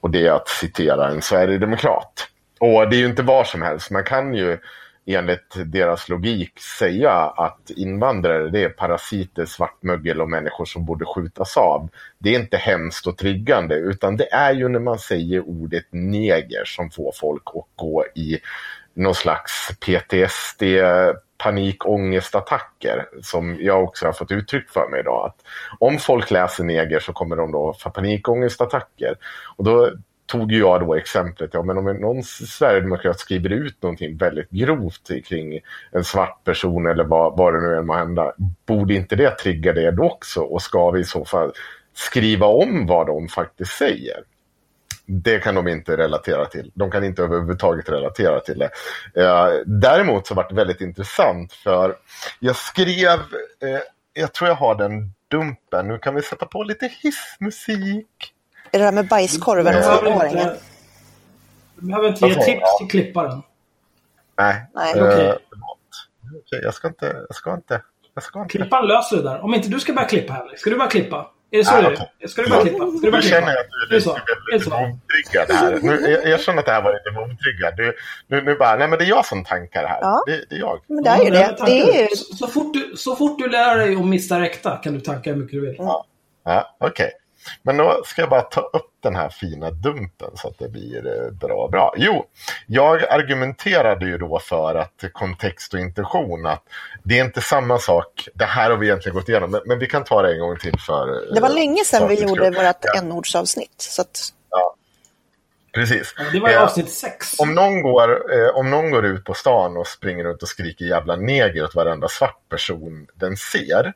Och 0.00 0.10
det 0.10 0.26
är 0.26 0.32
att 0.32 0.48
citera 0.48 1.08
en 1.08 1.22
sverigedemokrat. 1.22 2.28
Och 2.60 2.90
det 2.90 2.96
är 2.96 3.00
ju 3.00 3.06
inte 3.06 3.22
var 3.22 3.44
som 3.44 3.62
helst. 3.62 3.90
Man 3.90 4.04
kan 4.04 4.34
ju 4.34 4.58
enligt 5.06 5.54
deras 5.64 6.08
logik 6.08 6.60
säga 6.78 7.12
att 7.12 7.70
invandrare 7.70 8.50
det 8.50 8.64
är 8.64 8.68
parasiter, 8.68 9.46
svartmögel 9.46 10.20
och 10.20 10.30
människor 10.30 10.64
som 10.64 10.84
borde 10.84 11.04
skjutas 11.04 11.56
av. 11.56 11.88
Det 12.18 12.34
är 12.34 12.38
inte 12.38 12.56
hemskt 12.56 13.06
och 13.06 13.18
triggande 13.18 13.74
utan 13.74 14.16
det 14.16 14.32
är 14.32 14.52
ju 14.52 14.68
när 14.68 14.80
man 14.80 14.98
säger 14.98 15.48
ordet 15.48 15.84
neger 15.90 16.64
som 16.64 16.90
får 16.90 17.12
folk 17.20 17.42
att 17.46 17.66
gå 17.76 18.04
i 18.14 18.38
någon 18.94 19.14
slags 19.14 19.70
PTSD, 19.80 20.62
panikångestattacker 21.38 23.06
som 23.22 23.56
jag 23.60 23.84
också 23.84 24.06
har 24.06 24.12
fått 24.12 24.30
uttryck 24.30 24.70
för 24.70 24.88
mig 24.90 25.00
idag. 25.00 25.26
Att 25.26 25.46
om 25.78 25.98
folk 25.98 26.30
läser 26.30 26.64
neger 26.64 27.00
så 27.00 27.12
kommer 27.12 27.36
de 27.36 27.52
då 27.52 27.74
få 27.78 27.90
panikångestattacker. 27.90 29.14
Och 29.56 29.64
då 29.64 29.90
tog 30.28 30.52
ju 30.52 30.58
jag 30.58 30.80
då 30.80 30.94
exemplet, 30.94 31.50
ja 31.52 31.62
men 31.62 31.78
om 31.78 31.84
någon 31.84 32.22
sverigedemokrat 32.22 33.20
skriver 33.20 33.50
ut 33.50 33.82
någonting 33.82 34.16
väldigt 34.16 34.50
grovt 34.50 35.10
kring 35.26 35.60
en 35.92 36.04
svart 36.04 36.44
person 36.44 36.86
eller 36.86 37.04
vad, 37.04 37.36
vad 37.38 37.54
det 37.54 37.60
nu 37.60 37.76
än 37.76 37.86
må 37.86 37.94
hända, 37.94 38.32
borde 38.66 38.94
inte 38.94 39.16
det 39.16 39.30
trigga 39.30 39.72
det 39.72 39.90
då 39.90 40.04
också? 40.04 40.40
Och 40.40 40.62
ska 40.62 40.90
vi 40.90 41.00
i 41.00 41.04
så 41.04 41.24
fall 41.24 41.52
skriva 41.94 42.46
om 42.46 42.86
vad 42.86 43.06
de 43.06 43.28
faktiskt 43.28 43.72
säger? 43.72 44.16
Det 45.06 45.38
kan 45.38 45.54
de 45.54 45.68
inte 45.68 45.96
relatera 45.96 46.46
till. 46.46 46.70
De 46.74 46.90
kan 46.90 47.04
inte 47.04 47.22
överhuvudtaget 47.22 47.88
relatera 47.88 48.40
till 48.40 48.58
det. 48.58 48.70
Eh, 49.22 49.48
däremot 49.66 50.26
så 50.26 50.34
var 50.34 50.46
det 50.48 50.54
väldigt 50.54 50.80
intressant 50.80 51.52
för 51.52 51.96
jag 52.40 52.56
skrev, 52.56 53.18
eh, 53.62 53.80
jag 54.12 54.32
tror 54.32 54.48
jag 54.48 54.56
har 54.56 54.74
den 54.74 55.12
dumpen, 55.30 55.88
nu 55.88 55.98
kan 55.98 56.14
vi 56.14 56.22
sätta 56.22 56.46
på 56.46 56.62
lite 56.62 56.90
hissmusik. 57.02 58.34
Är 58.72 58.78
det 58.78 58.84
där 58.84 58.92
med 58.92 59.08
bajskorven 59.08 59.72
Du 59.74 59.78
och 59.78 59.98
tvååringen? 60.00 60.48
du 61.76 61.86
behöver 61.86 62.08
inte 62.08 62.26
ge 62.26 62.34
tips 62.34 62.78
till 62.78 62.88
klipparen. 62.90 63.42
Nej, 64.38 64.66
Nej. 64.74 64.98
eh. 64.98 65.34
Okej, 66.40 66.60
jag 66.62 66.74
ska 66.74 66.88
inte, 66.88 67.16
jag 67.28 67.36
ska 67.36 67.54
inte, 67.54 67.82
jag 68.14 68.24
ska 68.24 68.42
inte. 68.42 68.58
Klipparen 68.58 68.86
löser 68.86 69.16
det 69.16 69.22
där. 69.22 69.44
Om 69.44 69.54
inte 69.54 69.68
du 69.68 69.80
ska 69.80 69.92
börja 69.92 70.08
klippa 70.08 70.32
Henrik. 70.32 70.58
Ska 70.58 70.70
du 70.70 70.76
börja 70.76 70.90
klippa? 70.90 71.30
Är 71.50 71.58
det 71.58 71.64
så 71.64 71.80
Nej. 71.80 72.28
Ska 72.28 72.42
du 72.42 72.48
börja 72.48 72.62
klippa? 72.62 72.78
Ska 72.78 73.06
du 73.06 73.10
börja 73.10 73.22
klippa? 73.22 73.36
känner 73.40 73.48
jag 73.52 73.60
att 73.60 73.66
du 73.70 73.86
Är 73.86 73.90
det 73.90 73.96
är 73.96 74.00
så? 74.00 74.14
lite, 74.14 74.22
Är 74.52 74.58
lite 74.58 74.70
momtriggad 74.70 75.50
här. 75.50 75.78
Nu, 75.82 76.10
jag, 76.10 76.28
jag 76.32 76.40
känner 76.40 76.58
att 76.58 76.66
det 76.66 76.72
här 76.72 76.82
var 76.82 76.92
lite 76.92 77.10
momtriggad. 77.20 77.76
Du, 77.76 77.96
nu, 78.26 78.42
nu 78.42 78.54
bara, 78.54 78.76
nej 78.76 78.88
men 78.88 78.98
det 78.98 79.04
är 79.04 79.08
jag 79.08 79.26
som 79.26 79.44
tankar 79.44 79.86
här. 79.86 79.98
Ja. 80.00 80.22
Det, 80.26 80.44
det 80.50 80.54
är 80.56 80.60
jag. 80.60 80.80
Men 80.86 81.02
det 81.04 81.10
är 81.10 81.18
ju 81.18 81.24
Ja, 81.34 81.48
det. 81.58 81.64
Det 81.66 81.80
är 81.80 82.02
ju... 82.02 82.08
Så, 82.16 82.36
så, 82.36 82.46
fort 82.46 82.74
du, 82.74 82.96
så 82.96 83.16
fort 83.16 83.38
du 83.38 83.48
lär 83.48 83.78
dig 83.78 83.96
att 83.96 84.06
missa 84.06 84.40
räkta 84.40 84.76
kan 84.76 84.94
du 84.94 85.00
tanka 85.00 85.30
hur 85.30 85.36
mycket 85.36 85.52
du 85.52 85.60
vill. 85.60 85.76
Ja, 85.78 86.76
Okej. 86.80 87.10
Men 87.62 87.76
då 87.76 88.02
ska 88.04 88.22
jag 88.22 88.30
bara 88.30 88.42
ta 88.42 88.60
upp 88.60 88.90
den 89.02 89.16
här 89.16 89.28
fina 89.28 89.70
dumpen 89.70 90.30
så 90.34 90.48
att 90.48 90.58
det 90.58 90.68
blir 90.68 91.06
eh, 91.06 91.30
bra. 91.32 91.68
bra. 91.68 91.94
Jo, 91.96 92.24
jag 92.66 93.04
argumenterade 93.04 94.06
ju 94.06 94.18
då 94.18 94.38
för 94.38 94.74
att 94.74 95.04
kontext 95.12 95.74
och 95.74 95.80
intention, 95.80 96.46
att 96.46 96.62
det 97.02 97.18
är 97.18 97.24
inte 97.24 97.40
samma 97.40 97.78
sak. 97.78 98.28
Det 98.34 98.44
här 98.44 98.70
har 98.70 98.76
vi 98.76 98.86
egentligen 98.86 99.16
gått 99.16 99.28
igenom, 99.28 99.50
men, 99.50 99.60
men 99.66 99.78
vi 99.78 99.86
kan 99.86 100.04
ta 100.04 100.22
det 100.22 100.32
en 100.34 100.40
gång 100.40 100.56
till 100.58 100.78
för... 100.86 101.08
eh, 101.28 101.34
Det 101.34 101.40
var 101.40 101.48
länge 101.48 101.84
sedan 101.84 102.08
vi 102.08 102.22
gjorde 102.22 102.50
vårt 102.50 102.76
Ja. 102.82 102.98
n-ordsavsnitt. 102.98 103.74
Så 103.80 104.02
att, 104.02 104.32
Precis. 105.72 106.14
Ja, 106.18 106.24
det 106.32 106.40
var 106.40 106.50
i 106.50 106.52
Eh, 106.54 106.62
avsnitt 106.62 106.90
6. 106.90 107.38
Om 107.40 107.54
någon, 107.54 107.82
går, 107.82 108.32
eh, 108.34 108.48
om 108.56 108.70
någon 108.70 108.90
går 108.90 109.06
ut 109.06 109.24
på 109.24 109.34
stan 109.34 109.76
och 109.76 109.86
springer 109.86 110.24
runt 110.24 110.42
och 110.42 110.48
skriker 110.48 110.84
jävla 110.84 111.16
neger 111.16 111.64
åt 111.64 111.74
varenda 111.74 112.08
svart 112.08 112.48
person 112.50 113.06
den 113.14 113.36
ser. 113.36 113.92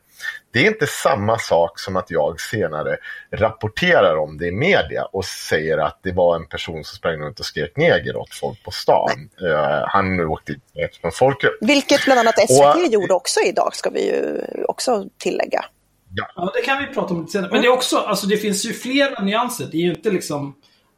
Det 0.53 0.59
är 0.59 0.67
inte 0.67 0.87
samma 0.87 1.37
sak 1.39 1.79
som 1.79 1.95
att 1.95 2.11
jag 2.11 2.41
senare 2.41 2.97
rapporterar 3.31 4.17
om 4.17 4.37
det 4.37 4.47
i 4.47 4.51
media 4.51 5.05
och 5.05 5.25
säger 5.25 5.77
att 5.77 5.99
det 6.03 6.11
var 6.11 6.35
en 6.35 6.45
person 6.47 6.83
som 6.83 6.95
sprang 6.97 7.17
runt 7.19 7.39
och 7.39 7.45
skrek 7.45 7.77
neger 7.77 8.15
åt 8.15 8.33
folk 8.35 8.63
på 8.63 8.71
stan. 8.71 9.29
Eh, 9.41 9.83
han 9.87 10.19
åkte 10.19 10.51
dit 10.51 10.99
en 11.01 11.11
folkgrupp. 11.11 11.57
Vilket 11.61 12.05
bland 12.05 12.19
annat 12.19 12.39
SVT 12.49 12.75
Och- 12.85 12.93
gjorde 12.93 13.13
också 13.13 13.39
idag, 13.39 13.75
ska 13.75 13.89
vi 13.89 14.07
ju 14.07 14.41
också 14.67 15.05
tillägga. 15.17 15.65
Ja, 16.35 16.51
det 16.55 16.61
kan 16.61 16.79
vi 16.79 16.85
prata 16.93 17.13
om 17.13 17.19
lite 17.21 17.31
senare. 17.31 17.51
Men 17.51 17.61
det 17.61 17.67
är 17.67 17.71
också, 17.71 17.97
alltså 17.97 18.27
det 18.27 18.37
finns 18.37 18.65
ju 18.65 18.73
flera 18.73 19.23
nyanser. 19.23 19.67
Det 19.71 19.77
är 19.77 19.81
ju 19.81 19.89
inte 19.89 20.09
liksom 20.09 20.55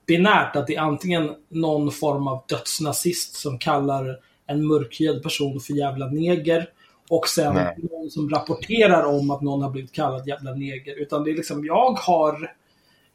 binärt 0.07 0.55
att 0.55 0.67
det 0.67 0.75
är 0.75 0.81
antingen 0.81 1.31
någon 1.49 1.91
form 1.91 2.27
av 2.27 2.43
dödsnazist 2.47 3.35
som 3.35 3.59
kallar 3.59 4.17
en 4.47 4.67
mörkhyad 4.67 5.23
person 5.23 5.59
för 5.59 5.73
jävla 5.73 6.07
neger 6.07 6.69
och 7.09 7.27
sen 7.27 7.53
Nej. 7.53 7.75
någon 7.91 8.09
som 8.11 8.29
rapporterar 8.29 9.03
om 9.03 9.31
att 9.31 9.41
någon 9.41 9.61
har 9.61 9.69
blivit 9.69 9.91
kallad 9.91 10.27
jävla 10.27 10.51
neger. 10.53 11.01
Utan 11.01 11.23
det 11.23 11.31
är 11.31 11.35
liksom, 11.35 11.65
jag 11.65 11.91
har 11.91 12.51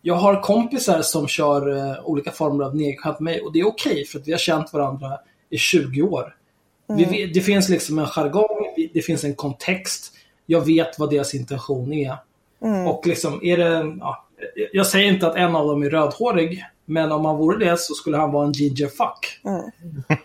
jag 0.02 0.14
har 0.14 0.40
kompisar 0.42 1.02
som 1.02 1.28
kör 1.28 1.76
eh, 1.76 2.04
olika 2.04 2.30
former 2.30 2.64
av 2.64 2.76
negerskämt 2.76 3.20
med 3.20 3.32
mig 3.34 3.40
och 3.42 3.52
det 3.52 3.60
är 3.60 3.66
okej 3.66 4.04
för 4.04 4.18
att 4.18 4.28
vi 4.28 4.32
har 4.32 4.38
känt 4.38 4.72
varandra 4.72 5.18
i 5.50 5.58
20 5.58 6.02
år. 6.02 6.36
Vi, 6.96 7.04
vet- 7.04 7.34
det 7.34 7.40
finns 7.40 7.68
liksom 7.68 7.98
en 7.98 8.06
jargong, 8.06 8.72
vi- 8.76 8.90
det 8.94 9.02
finns 9.02 9.24
en 9.24 9.34
kontext. 9.34 10.12
Jag 10.46 10.66
vet 10.66 10.98
vad 10.98 11.10
deras 11.10 11.34
intention 11.34 11.92
är. 11.92 12.16
Och 12.88 13.06
liksom, 13.06 13.40
är 13.42 13.56
det... 13.56 13.96
Ja, 14.00 14.26
jag 14.72 14.86
säger 14.86 15.12
inte 15.12 15.26
att 15.26 15.36
en 15.36 15.56
av 15.56 15.66
dem 15.68 15.82
är 15.82 15.90
rödhårig, 15.90 16.64
men 16.90 17.12
om 17.12 17.24
han 17.24 17.36
vore 17.36 17.64
det 17.64 17.80
så 17.80 17.94
skulle 17.94 18.16
han 18.16 18.32
vara 18.32 18.46
en 18.46 18.52
ginger 18.52 18.86
fuck. 18.86 19.40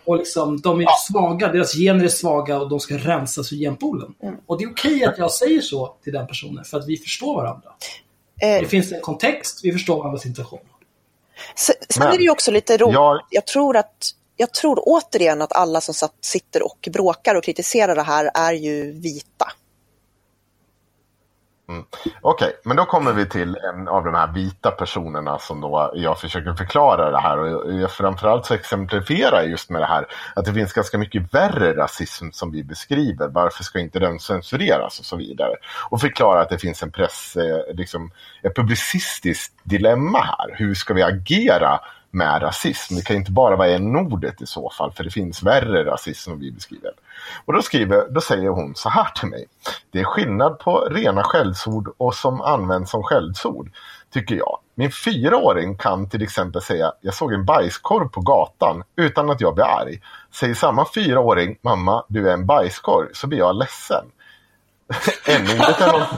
Och 0.04 0.16
liksom, 0.16 0.60
de 0.60 0.80
är 0.80 0.86
svaga, 1.10 1.52
deras 1.52 1.74
gener 1.74 2.04
är 2.04 2.08
svaga 2.08 2.58
och 2.60 2.68
de 2.68 2.80
ska 2.80 2.94
rensas 2.96 3.52
ur 3.52 3.56
genpoolen. 3.56 4.14
Och 4.46 4.58
det 4.58 4.64
är 4.64 4.70
okej 4.70 5.04
att 5.04 5.18
jag 5.18 5.30
säger 5.32 5.60
så 5.60 5.94
till 6.04 6.12
den 6.12 6.26
personen, 6.26 6.64
för 6.64 6.78
att 6.78 6.86
vi 6.88 6.96
förstår 6.96 7.34
varandra. 7.36 7.68
Eh, 8.42 8.60
Det 8.60 8.66
finns 8.66 8.92
en 8.92 9.00
kontext, 9.00 9.60
vi 9.64 9.72
förstår 9.72 9.96
varandras 9.98 10.26
intention. 10.26 10.60
Sen, 11.56 11.74
sen 11.88 12.04
Men, 12.04 12.12
är 12.12 12.16
det 12.18 12.22
ju 12.24 12.30
också 12.30 12.50
lite 12.50 12.76
roligt. 12.76 12.94
jag- 12.94 13.20
Jag... 13.30 13.46
tror 13.46 13.76
att 13.76 14.10
jag 14.36 14.54
tror 14.54 14.78
återigen 14.86 15.42
att 15.42 15.52
alla 15.52 15.80
som 15.80 15.94
satt, 15.94 16.12
sitter 16.20 16.64
och 16.64 16.88
bråkar 16.92 17.34
och 17.34 17.44
kritiserar 17.44 17.94
det 17.94 18.02
här 18.02 18.30
är 18.34 18.52
ju 18.52 18.92
vita. 18.92 19.46
Mm. 21.68 21.84
Okej, 22.20 22.52
men 22.64 22.76
då 22.76 22.84
kommer 22.84 23.12
vi 23.12 23.26
till 23.28 23.56
en 23.56 23.88
av 23.88 24.04
de 24.04 24.14
här 24.14 24.32
vita 24.32 24.70
personerna 24.70 25.38
som 25.38 25.60
då 25.60 25.92
jag 25.94 26.20
försöker 26.20 26.52
förklara 26.54 27.10
det 27.10 27.18
här. 27.20 27.38
Och 27.38 27.74
jag- 27.74 27.90
framförallt 27.90 28.46
så 28.46 28.54
exemplifierar 28.54 29.36
jag 29.40 29.48
just 29.50 29.70
med 29.70 29.82
det 29.82 29.86
här 29.86 30.06
att 30.36 30.44
det 30.44 30.52
finns 30.54 30.72
ganska 30.72 30.98
mycket 30.98 31.34
värre 31.34 31.76
rasism 31.76 32.30
som 32.32 32.50
vi 32.52 32.64
beskriver. 32.64 33.28
Varför 33.28 33.64
ska 33.64 33.78
inte 33.80 33.98
den 33.98 34.18
censureras 34.20 34.98
och 34.98 35.04
så 35.04 35.16
vidare? 35.16 35.54
Och 35.90 36.00
förklara 36.00 36.40
att 36.40 36.48
det 36.48 36.58
finns 36.58 36.82
en 36.82 36.90
press, 36.90 37.36
eh, 37.36 37.74
liksom 37.74 38.10
ett 38.42 38.56
publicistiskt 38.56 39.54
dilemma 39.62 40.18
här. 40.18 40.54
Hur 40.58 40.74
ska 40.74 40.94
vi 40.94 41.02
agera 41.02 41.80
med 42.10 42.42
rasism? 42.42 42.94
Det 42.96 43.02
kan 43.04 43.16
inte 43.16 43.32
bara 43.32 43.56
vara 43.56 43.68
en 43.68 43.96
ordet 43.96 44.42
i 44.42 44.46
så 44.46 44.70
fall, 44.70 44.92
för 44.92 45.04
det 45.04 45.10
finns 45.10 45.42
värre 45.42 45.84
rasism 45.84 46.30
som 46.30 46.40
vi 46.40 46.52
beskriver. 46.52 46.90
Och 47.44 47.52
då, 47.52 47.62
skriver, 47.62 48.08
då 48.10 48.20
säger 48.20 48.48
hon 48.48 48.74
så 48.74 48.88
här 48.88 49.10
till 49.14 49.28
mig. 49.28 49.46
Det 49.92 50.00
är 50.00 50.04
skillnad 50.04 50.58
på 50.58 50.80
rena 50.90 51.22
skällsord 51.22 51.94
och 51.98 52.14
som 52.14 52.40
används 52.40 52.90
som 52.90 53.02
skällsord, 53.02 53.70
tycker 54.12 54.34
jag. 54.34 54.58
Min 54.74 54.90
fyraåring 54.90 55.76
kan 55.76 56.08
till 56.08 56.22
exempel 56.22 56.62
säga 56.62 56.92
jag 57.00 57.14
såg 57.14 57.32
en 57.32 57.44
bajskorv 57.44 58.08
på 58.08 58.20
gatan 58.20 58.82
utan 58.96 59.30
att 59.30 59.40
jag 59.40 59.54
blir 59.54 59.64
arg. 59.64 60.00
Säger 60.32 60.54
samma 60.54 60.86
fyraåring 60.94 61.58
mamma, 61.62 62.04
du 62.08 62.28
är 62.28 62.32
en 62.32 62.46
bajskorv, 62.46 63.08
så 63.12 63.26
blir 63.26 63.38
jag 63.38 63.56
ledsen. 63.56 64.04
N-ordet 65.26 65.80
är 65.80 65.92
något... 65.92 66.08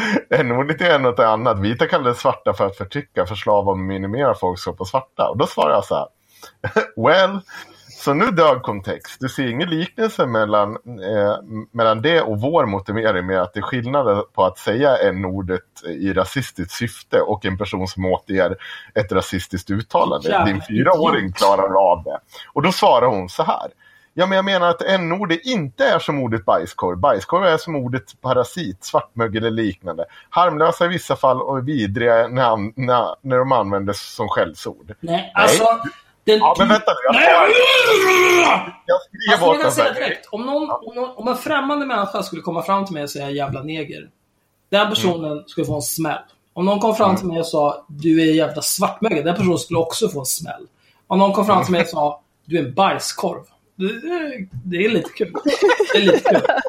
N-ordet 0.30 0.80
är 0.80 0.98
något 0.98 1.18
annat. 1.18 1.58
Vita 1.58 1.86
kallar 1.86 2.10
det 2.10 2.14
svarta 2.14 2.52
för 2.52 2.66
att 2.66 2.76
förtrycka, 2.76 3.26
förslava 3.26 3.70
och 3.70 3.78
minimera 3.78 4.34
folk 4.34 4.58
som 4.58 4.76
på 4.76 4.84
svarta. 4.84 5.28
Och 5.28 5.36
då 5.36 5.46
svarar 5.46 5.74
jag 5.74 5.84
så 5.84 5.94
här. 5.94 6.06
Well, 6.96 7.40
så 7.96 8.14
nu 8.14 8.30
dög 8.30 8.62
kontext. 8.62 9.20
Du 9.20 9.28
ser 9.28 9.46
ingen 9.46 9.70
liknelse 9.70 10.26
mellan, 10.26 10.70
eh, 10.76 11.36
mellan 11.72 12.02
det 12.02 12.20
och 12.20 12.40
vår 12.40 12.66
motivering 12.66 13.26
med 13.26 13.42
att 13.42 13.54
det 13.54 13.60
är 13.60 13.62
skillnad 13.62 14.32
på 14.32 14.44
att 14.44 14.58
säga 14.58 14.96
n-ordet 14.96 15.62
i 15.86 16.12
rasistiskt 16.12 16.72
syfte 16.72 17.20
och 17.20 17.44
en 17.44 17.58
person 17.58 17.88
som 17.88 18.04
återger 18.04 18.56
ett 18.94 19.12
rasistiskt 19.12 19.70
uttalande. 19.70 20.28
Jävla 20.28 20.44
Din 20.44 20.62
fyraåring 20.62 21.32
klarar 21.32 21.92
av 21.92 22.02
det. 22.04 22.18
Och 22.52 22.62
då 22.62 22.72
svarar 22.72 23.06
hon 23.06 23.28
så 23.28 23.42
här. 23.42 23.70
Ja, 24.14 24.26
men 24.26 24.36
jag 24.36 24.44
menar 24.44 24.70
att 24.70 24.82
n-ordet 24.82 25.40
inte 25.44 25.84
är 25.84 25.98
som 25.98 26.22
ordet 26.22 26.44
bajskorv. 26.44 26.98
Bajskorv 26.98 27.44
är 27.44 27.56
som 27.56 27.76
ordet 27.76 28.20
parasit, 28.20 28.84
svartmögel 28.84 29.44
eller 29.44 29.62
liknande. 29.62 30.04
Harmlösa 30.30 30.84
i 30.84 30.88
vissa 30.88 31.16
fall 31.16 31.42
och 31.42 31.68
vidriga 31.68 32.28
när, 32.28 32.80
när, 32.80 33.14
när 33.20 33.38
de 33.38 33.52
användes 33.52 34.14
som 34.14 34.28
skällsord. 34.28 34.94
Nej, 35.00 35.32
alltså... 35.34 35.64
Den, 36.26 36.38
Ja, 36.38 36.54
men 36.58 36.68
vänta 36.68 36.92
nu. 36.92 36.98
Jag, 37.04 37.14
Nej! 37.14 37.52
jag 38.86 39.00
skrev 39.00 39.48
Alltså, 39.48 39.68
åt 39.68 39.74
säga 39.74 39.84
den. 39.84 39.94
direkt. 39.94 40.26
Om, 40.30 40.46
någon, 40.46 40.70
om, 40.70 40.94
någon, 40.94 41.10
om 41.16 41.28
en 41.28 41.36
främmande 41.36 41.86
människa 41.86 42.22
skulle 42.22 42.42
komma 42.42 42.62
fram 42.62 42.84
till 42.84 42.94
mig 42.94 43.02
och 43.02 43.10
säga 43.10 43.30
jävla 43.30 43.62
neger. 43.62 44.10
Den 44.70 44.88
personen 44.88 45.44
skulle 45.46 45.66
få 45.66 45.74
en 45.74 45.82
smäll. 45.82 46.18
Om 46.52 46.64
någon 46.64 46.80
kom 46.80 46.94
fram 46.94 47.16
till 47.16 47.26
mig 47.26 47.38
och 47.40 47.46
sa 47.46 47.86
du 47.88 48.20
är 48.22 48.34
jävla 48.34 48.62
svartmögel. 48.62 49.24
Den 49.24 49.34
personen 49.36 49.58
skulle 49.58 49.78
också 49.78 50.08
få 50.08 50.20
en 50.20 50.26
smäll. 50.26 50.66
Om 51.06 51.18
någon 51.18 51.32
kom 51.32 51.46
fram 51.46 51.64
till 51.64 51.72
mig 51.72 51.82
och 51.82 51.88
sa 51.88 52.20
du 52.44 52.58
är 52.58 52.64
en 52.64 52.74
bajskorv. 52.74 53.42
Det, 54.64 54.76
är 54.84 54.88
lite 54.88 55.10
kul. 55.10 55.32
Det 55.92 55.98
är 55.98 56.02
lite 56.02 56.18
kul. 56.30 56.42
Jag 56.44 56.62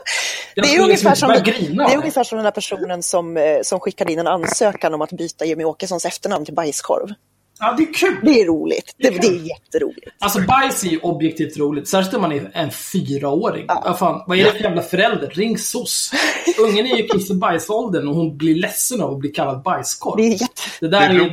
Det 0.55 0.61
är, 0.61 0.63
skulle 0.63 0.83
ungefär 0.83 1.09
liksom 1.09 1.15
som, 1.15 1.43
det 1.87 1.93
är 1.93 1.97
ungefär 1.97 2.23
som 2.23 2.35
den 2.37 2.43
där 2.43 2.51
personen 2.51 3.03
som, 3.03 3.37
eh, 3.37 3.57
som 3.63 3.79
skickade 3.79 4.11
in 4.13 4.19
en 4.19 4.27
ansökan 4.27 4.93
om 4.93 5.01
att 5.01 5.11
byta 5.11 5.45
Jimmy 5.45 5.63
Åkessons 5.63 6.05
efternamn 6.05 6.45
till 6.45 6.53
bajskorv. 6.53 7.13
Ja, 7.59 7.73
det 7.77 7.83
är 7.83 7.93
kul. 7.93 8.15
Det 8.23 8.41
är 8.41 8.45
roligt. 8.45 8.95
Det, 8.97 9.09
Det 9.09 9.15
är 9.17 9.21
det 9.21 9.27
är 9.27 9.47
jätteroligt. 9.49 10.07
Alltså 10.19 10.41
bajs 10.41 10.83
är 10.83 10.87
ju 10.87 10.99
objektivt 10.99 11.57
roligt. 11.57 11.87
Särskilt 11.87 12.15
om 12.15 12.21
man 12.21 12.31
är 12.31 12.51
en 12.53 12.71
fyraåring. 12.71 13.65
Ja. 13.67 13.95
fan, 13.99 14.23
vad 14.27 14.39
är 14.39 14.43
det 14.43 14.51
för 14.51 14.59
jävla 14.59 14.81
förälder? 14.81 15.29
Ring 15.29 15.57
SOS. 15.57 16.11
Ungen 16.59 16.85
är 16.85 16.97
ju 16.97 17.07
kiss 17.07 17.29
och 17.29 17.35
bajsåldern 17.35 18.07
och 18.07 18.15
hon 18.15 18.37
blir 18.37 18.55
ledsen 18.55 19.01
av 19.01 19.13
att 19.13 19.19
bli 19.19 19.29
kallad 19.29 19.61
bajskorv. 19.63 20.17
Det 20.17 20.23
är 20.27 20.31
jätte... 20.31 20.61
Det, 20.79 20.87
där 20.87 20.99
Det 20.99 21.05
är, 21.05 21.13
med- 21.13 21.31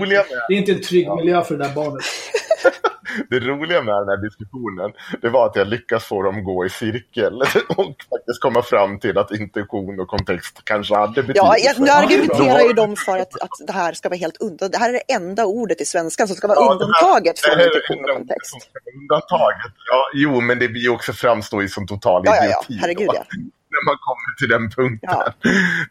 det 0.49 0.55
är 0.55 0.59
inte 0.59 0.73
en 0.73 0.83
trygg 0.83 1.09
miljö 1.17 1.45
för 1.45 1.57
det 1.57 1.65
där 1.65 1.75
barnet. 1.75 2.03
Det 3.31 3.41
roliga 3.41 3.83
med 3.83 3.95
den 3.95 4.09
här 4.09 4.23
diskussionen 4.23 4.93
det 5.23 5.29
var 5.29 5.47
att 5.47 5.57
jag 5.57 5.69
lyckas 5.69 6.05
få 6.05 6.23
dem 6.23 6.45
gå 6.45 6.67
i 6.67 6.71
cirkel 6.71 7.33
och 7.69 7.95
faktiskt 8.11 8.41
komma 8.41 8.63
fram 8.63 9.01
till 9.01 9.19
att 9.19 9.31
intention 9.33 10.01
och 10.01 10.09
kontext 10.09 10.61
kanske 10.65 10.95
hade 10.95 11.13
betydelse. 11.23 11.41
Ja, 11.43 11.57
jag, 11.59 11.81
nu 11.81 11.91
argumenterar 11.91 12.61
ju 12.61 12.73
de 12.73 12.97
för 12.97 13.19
att, 13.19 13.41
att 13.41 13.51
det 13.67 13.73
här 13.73 13.93
ska 13.93 14.09
vara 14.09 14.19
helt 14.19 14.37
undan. 14.41 14.71
Det 14.71 14.79
här 14.79 14.89
är 14.89 14.93
det 14.93 15.13
enda 15.15 15.45
ordet 15.47 15.81
i 15.81 15.85
svenskan 15.85 16.29
som 16.29 16.37
ska 16.37 16.49
vara 16.49 16.59
Ja, 16.61 16.73
undantaget 16.73 17.39
från 17.39 17.61
intention 17.61 18.11
och 18.11 18.17
kontext. 18.17 18.55
Undantaget. 19.01 19.73
Ja, 19.91 20.11
jo, 20.15 20.41
men 20.41 20.59
det 20.59 20.69
blir 20.69 20.83
ju 20.83 20.89
också 20.91 21.13
framstå 21.13 21.63
i 21.63 21.69
som 21.69 21.87
total 21.87 22.23
Ja, 22.25 22.37
ja, 22.37 22.45
idioti. 22.45 22.67
ja. 22.69 22.77
Herregud, 22.81 23.07
då, 23.09 23.15
ja. 23.15 23.25
När 23.75 23.85
man 23.91 23.99
kommer 24.01 24.37
till 24.39 24.49
den 24.49 24.71
punkten. 24.71 25.11
Ja. 25.13 25.33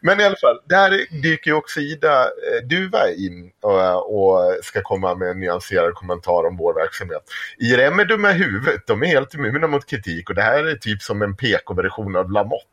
Men 0.00 0.20
i 0.20 0.24
alla 0.24 0.36
fall, 0.36 0.60
där 0.68 1.20
dyker 1.22 1.50
ju 1.50 1.56
också 1.56 1.80
Ida 1.80 2.22
eh, 2.24 2.66
Duva 2.68 3.10
in 3.10 3.50
och, 3.60 4.16
och 4.16 4.64
ska 4.64 4.82
komma 4.82 5.14
med 5.14 5.28
en 5.28 5.40
nyanserad 5.40 5.94
kommentar 5.94 6.46
om 6.46 6.56
vår 6.56 6.74
verksamhet. 6.74 7.22
IRM 7.58 7.98
är 7.98 8.04
dumma 8.04 8.30
i 8.30 8.34
huvudet, 8.34 8.86
de 8.86 9.02
är 9.02 9.06
helt 9.06 9.34
immuna 9.34 9.66
mot 9.66 9.86
kritik 9.86 10.28
och 10.28 10.34
det 10.34 10.42
här 10.42 10.64
är 10.64 10.74
typ 10.74 11.02
som 11.02 11.22
en 11.22 11.36
PK-version 11.36 12.16
av 12.16 12.30
Lamotte. 12.30 12.64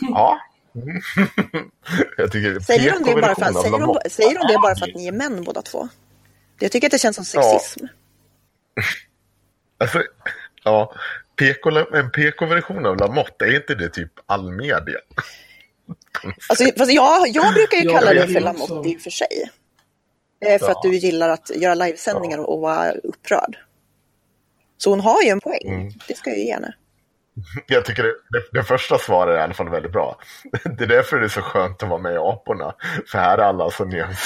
Ja. 0.00 0.40
Säger 2.66 2.92
de, 2.92 3.14
det 3.14 3.20
bara 3.20 3.34
för, 3.34 3.48
av 3.48 3.62
säger, 3.62 3.78
de, 3.78 4.10
säger 4.10 4.38
de 4.38 4.52
det 4.52 4.58
bara 4.62 4.76
för 4.76 4.88
att 4.88 4.94
ni 4.94 5.06
är 5.06 5.12
män 5.12 5.44
båda 5.44 5.62
två? 5.62 5.88
Jag 6.58 6.72
tycker 6.72 6.86
att 6.86 6.90
det 6.90 6.98
känns 6.98 7.16
som 7.16 7.24
sexism. 7.24 7.86
Alltså, 9.78 10.02
ja, 10.64 10.94
PK, 11.36 11.70
en 11.94 12.10
PK-version 12.10 12.86
av 12.86 12.96
Lamotte, 12.96 13.44
är 13.44 13.56
inte 13.56 13.74
det 13.74 13.88
typ 13.88 14.12
all 14.26 14.52
media? 14.52 14.98
Alltså, 16.48 16.64
fast 16.78 16.92
jag, 16.92 17.28
jag 17.28 17.54
brukar 17.54 17.76
ju 17.78 17.84
Ja, 17.84 17.98
kalla 17.98 18.14
det 18.14 18.20
dig 18.20 18.34
för 18.34 18.40
Lamotte 18.40 18.72
också- 18.72 18.88
i 18.90 18.96
och 18.96 19.00
för 19.00 19.10
sig. 19.10 19.50
Eh, 20.46 20.58
För 20.58 20.66
Ja. 20.66 20.72
att 20.72 20.82
du 20.82 20.96
gillar 20.96 21.28
att 21.28 21.50
göra 21.56 21.74
livesändningar 21.74 22.38
och 22.38 22.60
vara 22.60 22.92
upprörd. 22.92 23.58
Så 24.78 24.90
hon 24.90 25.00
har 25.00 25.22
ju 25.22 25.28
en 25.28 25.40
poäng. 25.40 25.68
Mm. 25.68 25.92
Det 26.08 26.16
ska 26.16 26.30
jag 26.30 26.38
ju 26.38 26.44
ge 26.44 26.52
henne. 26.52 26.74
Jag 27.66 27.84
tycker 27.84 28.02
det, 28.02 28.14
det, 28.30 28.42
det 28.52 28.64
första 28.64 28.98
svaret 28.98 29.34
är 29.34 29.38
i 29.38 29.42
alla 29.42 29.54
fall 29.54 29.68
väldigt 29.70 29.92
bra. 29.92 30.18
Det 30.78 30.84
är 30.84 30.88
därför 30.88 31.18
det 31.18 31.26
är 31.26 31.28
så 31.28 31.40
skönt 31.42 31.82
att 31.82 31.88
vara 31.88 32.00
med 32.00 32.14
i 32.14 32.16
Aporna. 32.16 32.74
För 33.06 33.18
här 33.18 33.38
är 33.38 33.42
alla 33.42 33.70
så 33.70 33.84
nyanserade. 33.84 34.16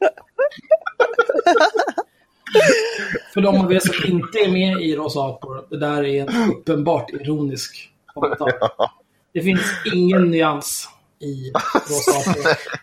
För 3.34 3.40
de 3.40 3.60
av 3.60 3.72
er 3.72 3.78
som 3.78 4.12
inte 4.12 4.38
är 4.38 4.52
med 4.52 4.82
i 4.82 4.96
Rosa 4.96 5.20
Apor, 5.20 5.66
det 5.70 5.78
där 5.78 6.04
är 6.04 6.22
en 6.22 6.50
uppenbart 6.50 7.10
ironisk 7.10 7.90
kommentar. 8.06 8.52
Det 9.32 9.40
finns 9.40 9.60
ingen 9.94 10.30
nyans 10.30 10.88
i 11.20 11.52
Rosa 11.74 12.30
AP. 12.30 12.40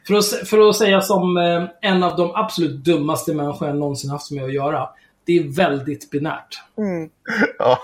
för, 0.07 0.13
att, 0.13 0.47
för 0.49 0.69
att 0.69 0.75
säga 0.75 1.01
som 1.01 1.37
eh, 1.37 1.91
en 1.91 2.03
av 2.03 2.15
de 2.17 2.35
absolut 2.35 2.85
dummaste 2.85 3.33
människor 3.33 3.67
jag 3.67 3.77
någonsin 3.77 4.09
haft 4.09 4.31
med 4.31 4.43
att 4.43 4.53
göra. 4.53 4.89
Det 5.25 5.37
är 5.37 5.43
väldigt 5.43 6.09
binärt. 6.09 6.59
Ja. 7.59 7.79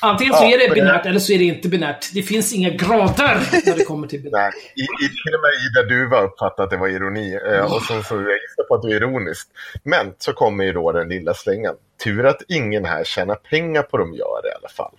Antingen 0.00 0.34
så 0.34 0.44
Ja, 0.44 0.54
är 0.54 0.58
det 0.68 0.74
binärt 0.74 1.06
eller 1.06 1.18
så 1.18 1.32
är 1.32 1.38
det 1.38 1.44
inte 1.44 1.68
binärt. 1.68 2.10
Det 2.14 2.22
finns 2.22 2.52
inga 2.52 2.70
grader 2.70 3.40
när 3.66 3.76
det 3.76 3.84
kommer 3.84 4.06
till 4.06 4.22
binärt. 4.22 4.54
Nej, 4.54 4.72
i, 4.76 5.04
i, 5.04 5.08
till 5.08 5.34
och 5.34 5.40
med 5.42 5.52
Ida 5.66 5.94
Duva 5.94 6.20
uppfattade 6.22 6.64
att 6.64 6.70
det 6.70 6.76
var 6.76 6.88
ironi. 6.88 7.38
Eh, 7.52 7.74
och 7.74 7.82
sen 7.82 8.02
så 8.02 8.14
jag 8.14 8.68
på 8.68 8.74
att 8.74 8.82
det 8.82 8.88
är 8.88 8.96
ironiskt. 8.96 9.50
Men 9.82 10.14
så 10.18 10.32
kommer 10.32 10.64
ju 10.64 10.72
då 10.72 10.92
den 10.92 11.08
lilla 11.08 11.34
slängen. 11.34 11.74
Tur 12.04 12.26
att 12.26 12.42
ingen 12.48 12.84
här 12.84 13.04
tjänar 13.04 13.34
pengar 13.34 13.82
på 13.82 13.96
de 13.96 14.14
gör 14.14 14.42
det 14.42 14.48
i 14.48 14.54
alla 14.60 14.68
fall. 14.68 14.94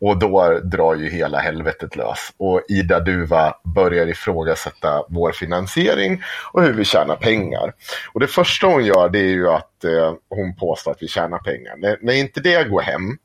Och 0.00 0.18
då 0.18 0.60
drar 0.64 0.94
ju 0.94 1.10
hela 1.10 1.38
helvetet 1.38 1.96
lös. 1.96 2.32
Och 2.36 2.62
Ida 2.68 3.00
Duva 3.00 3.54
börjar 3.74 4.06
ifrågasätta 4.06 5.04
vår 5.08 5.32
finansiering 5.32 6.22
och 6.52 6.62
hur 6.62 6.72
vi 6.72 6.84
tjänar 6.84 7.16
pengar. 7.16 7.72
Och 8.12 8.20
det 8.20 8.26
första 8.26 8.66
hon 8.66 8.84
gör 8.84 9.08
det 9.08 9.18
är 9.18 9.32
ju 9.32 9.48
att 9.48 9.84
eh, 9.84 10.14
hon 10.28 10.56
påstår 10.56 10.90
att 10.90 11.02
vi 11.02 11.08
tjänar 11.08 11.38
pengar. 11.38 11.76
När, 11.76 11.98
när 12.02 12.14
inte 12.14 12.40
det 12.40 12.68
går 12.68 12.80
hem, 12.80 13.18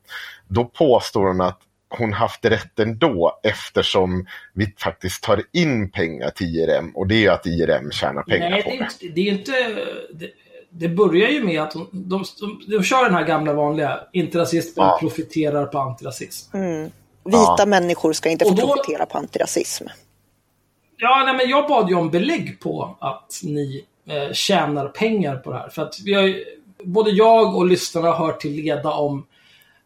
då 0.48 0.64
påstår 0.64 1.26
hon 1.26 1.40
att 1.40 1.60
hon 1.90 2.12
haft 2.12 2.44
rätt 2.44 2.78
ändå 2.78 3.40
eftersom 3.42 4.26
vi 4.54 4.74
faktiskt 4.78 5.22
tar 5.22 5.42
in 5.52 5.90
pengar 5.90 6.30
till 6.30 6.46
IRM 6.46 6.90
och 6.96 7.06
det 7.06 7.14
är 7.14 7.20
ju 7.20 7.28
att 7.28 7.46
IRM 7.46 7.90
tjänar 7.90 8.22
pengar 8.22 8.50
Nej, 8.50 8.62
på 8.62 8.70
det 8.70 8.76
är 8.76 8.78
det. 8.78 8.84
inte... 8.84 9.14
Det, 9.14 9.20
är 9.20 9.32
inte 9.32 10.32
det, 10.70 10.88
börjar 10.88 11.28
ju 11.28 11.44
med 11.44 11.62
att 11.62 11.70
de, 11.72 11.88
de, 11.92 12.24
de, 12.40 12.76
de 12.76 12.82
kör 12.82 13.04
den 13.04 13.14
här 13.14 13.24
gamla 13.24 13.52
vanliga, 13.52 14.00
inte 14.12 14.38
rasismen 14.38 14.86
Ja. 14.86 14.96
profiterar 15.00 15.66
på 15.66 15.78
antirasism. 15.78 16.56
Vita 17.24 17.54
Ja. 17.58 17.64
människor 17.66 18.12
ska 18.12 18.28
inte 18.28 18.44
få 18.44 18.50
då- 18.50 18.66
profitera 18.66 19.06
på 19.06 19.18
antirasism. 19.18 19.84
Ja, 20.96 21.22
nej, 21.24 21.34
men 21.36 21.48
jag 21.50 21.68
bad 21.68 21.88
ju 21.88 21.94
om 21.94 22.10
belägg 22.10 22.60
på 22.60 22.96
att 23.00 23.40
ni 23.44 23.84
eh, 24.08 24.32
tjänar 24.32 24.88
pengar 24.88 25.36
på 25.36 25.50
det 25.52 25.58
här. 25.58 25.68
För 25.68 25.82
att 25.82 25.94
vi 26.04 26.14
har 26.14 26.34
både 26.84 27.10
jag 27.10 27.56
och 27.56 27.66
lyssnarna 27.66 28.10
har 28.10 28.26
hört 28.26 28.40
till 28.40 28.52
leda 28.52 28.92
om 28.92 29.26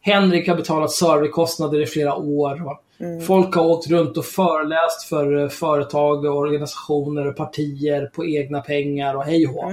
Henrik 0.00 0.48
har 0.48 0.56
betalat 0.56 0.90
serverkostnader 0.92 1.80
i 1.82 1.86
flera 1.86 2.14
år. 2.14 2.56
Va? 2.64 2.80
Folk 3.26 3.54
har 3.54 3.66
åkt 3.66 3.86
runt 3.90 4.16
och 4.16 4.24
föreläst 4.24 5.02
för 5.08 5.42
eh, 5.42 5.48
företag, 5.48 6.24
och 6.24 6.36
organisationer 6.36 7.26
och 7.26 7.36
partier 7.36 8.10
på 8.14 8.26
egna 8.26 8.60
pengar 8.60 9.14
och 9.14 9.24
hej 9.24 9.46
och 9.46 9.52
hå. 9.54 9.72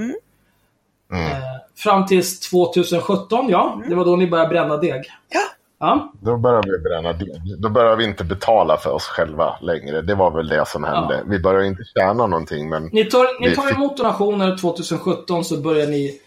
Eh, 1.12 1.38
fram 1.76 2.06
tills 2.06 2.40
2017, 2.40 3.50
ja. 3.50 3.82
Det 3.90 3.96
var 3.96 4.06
då 4.06 4.16
ni 4.16 4.28
började 4.28 4.50
bränna 4.50 4.78
deg. 4.78 5.02
Ja, 5.30 5.40
Ja. 5.84 6.12
Då 6.22 6.38
börjar 6.38 6.64
vi 6.64 6.78
bränna 6.90 7.14
deg. 7.14 7.60
Då 7.62 7.70
börjar 7.70 7.96
vi 7.96 8.04
inte 8.06 8.24
betala 8.24 8.78
för 8.78 8.92
oss 8.92 9.04
själva 9.04 9.56
längre. 9.62 10.02
Det 10.02 10.16
var 10.16 10.32
väl 10.32 10.48
det 10.48 10.68
som 10.68 10.84
hände. 10.84 11.24
Vi 11.28 11.40
börjar 11.40 11.62
inte 11.62 11.84
tjäna 11.98 12.28
någonting 12.28 12.70
men 12.70 12.84
Ni 12.94 13.06
tar, 13.06 13.42
ni 13.50 13.56
tar 13.56 13.64
fick- 13.64 13.76
emot 13.76 13.98
donationer 13.98 14.58
2017 14.58 15.44
så 15.44 15.58
börjar 15.58 15.88
ni 15.88 16.20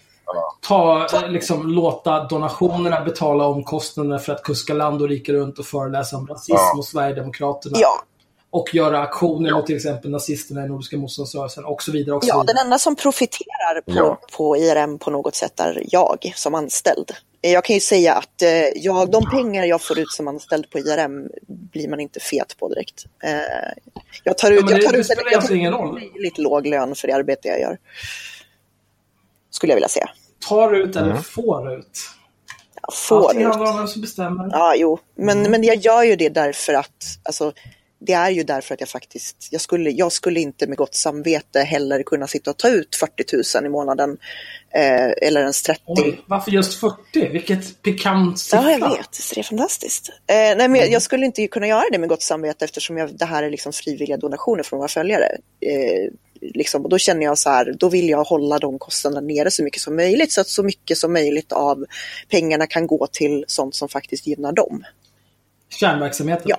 ta, 0.69 1.07
eh, 1.15 1.29
liksom, 1.29 1.69
låta 1.71 2.25
donationerna 2.25 3.01
betala 3.01 3.45
omkostnaderna 3.47 4.19
för 4.19 4.33
att 4.33 4.43
kuska 4.43 4.75
land 4.75 5.03
och 5.03 5.09
rike 5.09 5.33
runt 5.33 5.59
och 5.59 5.65
föreläsa 5.65 6.17
om 6.17 6.27
rasism 6.27 6.55
Ja. 6.55 6.79
och 6.79 6.85
Sverigedemokraterna. 6.85 7.77
ja, 7.81 8.03
Och 8.57 8.75
göra 8.75 8.99
aktioner 8.99 9.53
mot 9.53 9.67
till 9.67 9.77
exempel 9.77 10.11
nazisterna 10.11 10.65
i 10.65 10.69
Nordiska 10.69 10.97
motståndsrörelsen 10.97 11.65
och 11.65 11.83
så 11.83 11.93
vidare. 11.93 12.17
Och 12.17 12.25
så 12.25 12.31
ja, 12.31 12.41
vidare. 12.41 12.57
den 12.57 12.65
enda 12.67 12.79
som 12.79 12.97
profiterar 12.97 13.81
på, 13.81 13.93
Ja. 13.93 14.21
på 14.37 14.57
IRM 14.57 14.99
på 14.99 15.11
något 15.11 15.35
sätt 15.35 15.61
är 15.61 15.83
jag 15.89 16.33
som 16.37 16.55
anställd. 16.55 17.11
Jag 17.41 17.65
kan 17.65 17.75
ju 17.75 17.81
säga 17.81 18.15
att 18.15 18.43
eh, 18.43 18.51
jag, 18.77 19.11
de 19.11 19.31
pengar 19.31 19.65
jag 19.65 19.83
får 19.83 19.99
ut 19.99 20.11
som 20.11 20.29
anställd 20.29 20.71
på 20.71 20.79
IRM 20.79 21.29
blir 21.47 21.89
man 21.89 22.01
inte 22.01 22.21
fet 22.21 22.57
på 22.59 22.69
direkt. 22.69 23.05
Eh, 23.25 23.33
jag 24.25 24.39
tar 24.39 24.51
ut, 24.51 24.65
men 24.65 24.67
det- 24.67 24.73
jag 24.77 24.85
tar 24.85 24.93
det 24.93 24.99
ut 24.99 25.07
spelar 25.07 25.33
jag 25.33 25.47
tar 25.47 25.55
ingen 25.55 25.73
roll. 25.73 25.97
en 26.15 26.23
lite 26.23 26.41
låg 26.43 26.67
lön 26.67 26.95
för 26.95 27.09
det 27.09 27.15
arbete 27.15 27.49
jag 27.49 27.61
gör. 27.61 27.79
Skulle 29.51 29.73
jag 29.73 29.77
vilja 29.77 29.89
säga. 29.89 30.11
Tar 30.49 30.73
ut 30.75 30.97
eller 30.97 31.17
får 31.17 31.73
ut. 31.79 31.99
Jag 32.83 32.95
får 32.95 33.25
Allting 33.25 33.41
ut. 33.41 33.47
handlar 33.47 33.71
om 33.71 33.77
vem 33.79 33.87
som 33.89 34.01
bestämmer. 34.03 34.49
Ja, 34.53 34.75
jo. 34.77 34.99
Men, 35.15 35.43
men 35.43 35.63
jag 35.63 35.77
gör 35.77 36.03
ju 36.03 36.17
det 36.17 36.29
därför 36.29 36.75
att, 36.75 37.05
alltså, 37.23 37.53
det 37.99 38.13
är 38.13 38.31
ju 38.31 38.43
därför 38.43 38.75
att 38.75 38.81
jag 38.81 38.89
faktiskt, 38.89 39.49
jag 39.51 39.61
skulle, 39.61 39.91
jag 39.91 40.13
skulle 40.13 40.41
inte 40.41 40.67
med 40.67 40.77
gott 40.77 40.95
samvete 40.95 41.61
heller 41.61 42.03
kunna 42.03 42.27
sitta 42.27 42.51
och 42.51 42.57
ta 42.57 42.69
ut 42.69 42.97
40 42.97 43.59
000 43.59 43.67
i 43.67 43.69
månaden. 43.69 44.17
Eh, 44.75 45.29
eller 45.29 45.41
ens 45.41 45.63
30. 45.63 45.83
Oj, 45.87 46.21
varför 46.27 46.51
just 46.51 46.81
40? 46.81 47.29
Vilket 47.29 47.83
pikant 47.83 48.39
siffra. 48.39 48.63
Ja, 48.63 48.71
jag 48.71 48.91
vet. 48.91 49.19
Det 49.35 49.41
är 49.41 49.43
fantastiskt. 49.43 50.09
Eh, 50.09 50.35
nej, 50.35 50.69
men 50.69 50.75
jag, 50.75 50.91
jag 50.91 51.03
skulle 51.03 51.27
inte 51.27 51.47
kunna 51.47 51.67
göra 51.67 51.85
det 51.93 51.99
med 51.99 52.09
gott 52.09 52.23
samvete 52.23 52.65
eftersom 52.65 52.97
jag, 52.97 53.17
det 53.19 53.25
här 53.25 53.43
är 53.43 53.51
liksom 53.51 53.73
frivilliga 53.73 54.17
donationer 54.17 54.63
från 54.63 54.79
våra 54.79 54.89
följare. 54.89 55.37
Eh, 55.61 56.13
liksom, 56.41 56.85
och 56.85 56.89
då 56.89 56.99
känner 56.99 57.23
jag 57.23 57.39
så 57.39 57.51
här, 57.51 57.75
då 57.79 57.89
vill 57.89 58.09
jag 58.09 58.25
hålla 58.25 58.59
de 58.59 58.79
kostnaderna 58.79 59.27
nere 59.27 59.51
så 59.51 59.65
mycket 59.65 59.83
som 59.83 59.97
möjligt 59.97 60.33
så 60.33 60.41
att 60.41 60.49
så 60.49 60.63
mycket 60.63 60.99
som 60.99 61.13
möjligt 61.13 61.53
av 61.53 61.85
pengarna 62.29 62.67
kan 62.67 62.87
gå 62.87 63.07
till 63.07 63.45
sånt 63.49 63.75
som 63.75 63.89
faktiskt 63.89 64.27
gynnar 64.27 64.53
dem. 64.53 64.85
Kärnverksamheten. 65.69 66.47
Ja. 66.49 66.59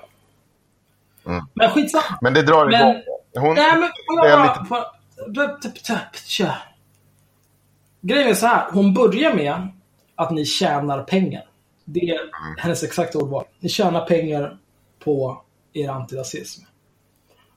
Men 1.54 1.70
skitsamma. 1.70 2.18
Men 2.22 2.34
det 2.34 2.42
drar 2.42 2.66
Men- 2.66 2.74
igång. 2.82 3.02
Hon, 3.40 3.56
Nej, 3.56 3.72
men 3.80 3.90
får 4.20 4.28
jag 4.30 4.42
lite, 4.48 4.66
får- 4.70 4.86
du- 5.28 5.70
t- 5.70 5.80
t- 5.80 5.94
tja. 6.26 6.56
Grejen 8.02 8.30
är 8.30 8.34
så 8.34 8.46
här. 8.48 8.66
Hon 8.72 8.94
börjar 8.94 9.34
med 9.34 9.68
att 10.16 10.32
ni 10.32 10.46
tjänar 10.46 11.04
pengar. 11.04 11.44
Det 11.86 12.00
är 12.00 12.20
Mm. 12.20 12.30
hennes 12.58 12.84
exakta 12.84 13.18
ordval. 13.20 13.46
Ni 13.60 13.70
tjänar 13.70 14.06
pengar 14.06 14.58
på 15.04 15.42
er 15.74 15.90
antirasism. 15.90 16.64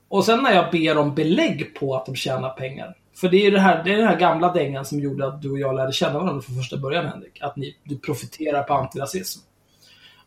Och 0.07 0.25
sen 0.25 0.43
när 0.43 0.51
jag 0.53 0.71
ber 0.71 0.97
om 0.97 1.15
belägg 1.15 1.75
på 1.79 1.95
att 1.95 2.05
de 2.05 2.15
tjänar 2.15 2.49
pengar. 2.49 2.95
För 3.15 3.29
det 3.29 3.37
är 3.37 3.43
ju 3.43 3.51
det 3.51 3.59
här, 3.59 3.83
det 3.83 3.93
är 3.93 3.97
den 3.97 4.07
här 4.07 4.19
gamla 4.19 4.53
dängan 4.53 4.85
som 4.85 4.99
gjorde 4.99 5.27
att 5.27 5.41
du 5.41 5.51
och 5.51 5.59
jag 5.59 5.75
lärde 5.75 5.91
känna 5.93 6.19
varandra 6.19 6.41
från 6.41 6.55
första 6.55 6.77
början, 6.77 7.05
Henrik. 7.05 7.41
Att 7.41 7.55
ni, 7.55 7.77
du 7.83 7.97
profiterar 7.99 8.63
på 8.63 8.73
antirasism. 8.73 9.41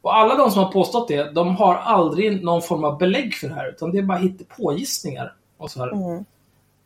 Och 0.03 0.17
alla 0.17 0.35
de 0.35 0.51
som 0.51 0.65
har 0.65 0.73
påstått 0.73 1.09
det, 1.09 1.31
de 1.35 1.57
har 1.57 1.75
aldrig 1.75 2.45
någon 2.45 2.63
form 2.63 2.85
av 2.85 2.99
belägg 2.99 3.35
för 3.35 3.49
det 3.49 3.55
här. 3.55 3.69
Utan 3.69 3.93
det 3.93 3.99
är 3.99 4.03
bara 4.03 4.19
hittepågissningar. 4.19 5.35
Och 5.59 5.71
så 5.71 5.81
här. 5.81 5.89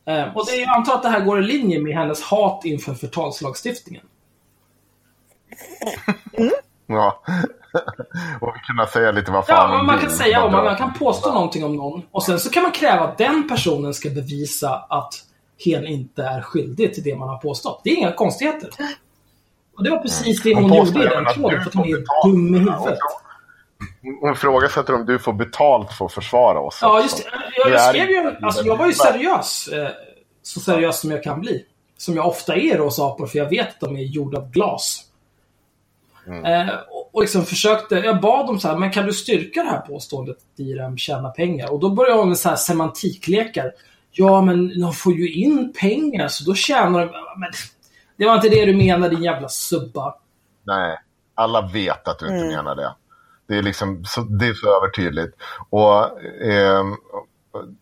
Eh, 0.05 0.35
och 0.37 0.45
det, 0.45 0.55
jag 0.55 0.69
antar 0.77 0.93
att 0.93 1.03
det 1.03 1.09
här 1.09 1.25
går 1.25 1.39
i 1.39 1.45
linje 1.45 1.79
med 1.79 1.93
hennes 1.95 2.21
hat 2.21 2.65
inför 2.65 2.93
förtalslagstiftningen. 2.93 4.03
ja. 6.87 7.21
och 8.41 8.51
vi 8.55 8.59
kunna 8.67 8.87
säga 8.87 9.11
lite 9.11 9.31
vad 9.31 9.45
fan 9.45 9.71
Ja, 9.75 9.83
man 9.83 9.95
vill. 9.95 10.07
kan 10.07 10.17
säga 10.17 10.43
om 10.43 10.51
man, 10.51 10.65
man 10.65 10.75
kan 10.75 10.93
påstå 10.93 11.33
någonting 11.33 11.63
om 11.65 11.75
någon 11.75 12.01
och 12.11 12.23
sen 12.23 12.39
så 12.39 12.49
kan 12.49 12.63
man 12.63 12.71
kräva 12.71 13.03
att 13.03 13.17
den 13.17 13.47
personen 13.49 13.93
ska 13.93 14.09
bevisa 14.09 14.85
att 14.89 15.13
hen 15.65 15.87
inte 15.87 16.23
är 16.23 16.41
skyldig 16.41 16.93
till 16.93 17.03
det 17.03 17.15
man 17.15 17.29
har 17.29 17.37
påstått. 17.37 17.81
Det 17.83 17.89
är 17.89 17.95
inga 17.95 18.11
konstigheter. 18.11 18.69
Och 19.77 19.83
det 19.83 19.89
var 19.89 19.97
precis 19.97 20.43
det 20.43 20.55
Hon 20.55 20.63
hon, 20.63 20.85
gjorde 20.85 21.03
i 21.03 21.07
den 21.07 21.25
tråden 21.33 21.57
du 21.57 21.63
för 21.63 21.69
att 21.69 21.75
hon 21.75 21.87
är 21.87 22.25
dum 22.25 22.55
i 22.55 22.59
huvudet. 22.59 22.99
Hon 24.21 24.33
ifrågasätter 24.33 24.93
om 24.93 25.05
du 25.05 25.19
får 25.19 25.33
betalt 25.33 25.93
för 25.93 26.05
att 26.05 26.13
försvara 26.13 26.59
oss. 26.59 26.79
Ja, 26.81 27.01
just 27.01 27.17
det. 27.17 27.23
Jag, 27.55 27.71
jag 27.71 27.81
skrev 27.81 28.09
ju, 28.09 28.35
alltså 28.41 28.65
jag 28.65 28.77
var 28.77 28.87
ju 28.87 28.93
seriös. 28.93 29.67
Eh, 29.67 29.89
så 30.43 30.59
seriös 30.59 30.99
som 30.99 31.11
jag 31.11 31.23
kan 31.23 31.41
bli. 31.41 31.65
Som 31.97 32.15
jag 32.15 32.27
ofta 32.27 32.55
är 32.55 32.59
i 32.59 32.77
rosa 32.77 33.03
apor, 33.03 33.27
för 33.27 33.39
jag 33.39 33.49
vet 33.49 33.67
att 33.67 33.79
de 33.79 33.95
är 33.95 34.01
gjorda 34.01 34.37
av 34.37 34.51
glas. 34.51 35.03
Eh, 36.27 36.69
och, 36.89 37.15
och 37.15 37.21
liksom 37.21 37.45
försökte, 37.45 37.95
jag 37.95 38.21
bad 38.21 38.47
dem 38.47 38.59
så 38.59 38.67
här, 38.67 38.75
men 38.75 38.91
kan 38.91 39.05
du 39.05 39.13
styrka 39.13 39.63
det 39.63 39.69
här 39.69 39.79
påståendet 39.79 40.37
att 40.37 40.59
IRM 40.59 40.97
tjänar 40.97 41.29
pengar? 41.29 41.73
Och 41.73 41.79
då 41.79 41.89
började 41.89 42.19
hon 42.19 42.29
med 42.29 42.37
så 42.37 42.49
här 42.49 42.55
semantiklekar. 42.55 43.71
Ja, 44.11 44.41
men 44.41 44.81
de 44.81 44.93
får 44.93 45.13
ju 45.13 45.33
in 45.33 45.73
pengar, 45.79 46.27
så 46.27 46.43
då 46.43 46.55
tjänar 46.55 46.99
de... 46.99 47.11
Men, 47.39 47.51
det 48.17 48.25
var 48.25 48.35
inte 48.35 48.49
det 48.49 48.65
du 48.65 48.77
menade, 48.77 49.15
din 49.15 49.23
jävla 49.23 49.49
subba. 49.49 50.15
Nej, 50.63 50.97
alla 51.35 51.61
vet 51.61 52.07
att 52.07 52.19
du 52.19 52.25
inte 52.25 52.55
menar 52.55 52.75
det. 52.75 52.95
Det 53.47 53.57
är, 53.57 53.63
liksom, 53.63 54.05
så, 54.05 54.21
det 54.21 54.47
är 54.47 54.53
så 54.53 54.77
övertydligt. 54.77 55.37
Och, 55.69 56.21
ehm, 56.41 56.95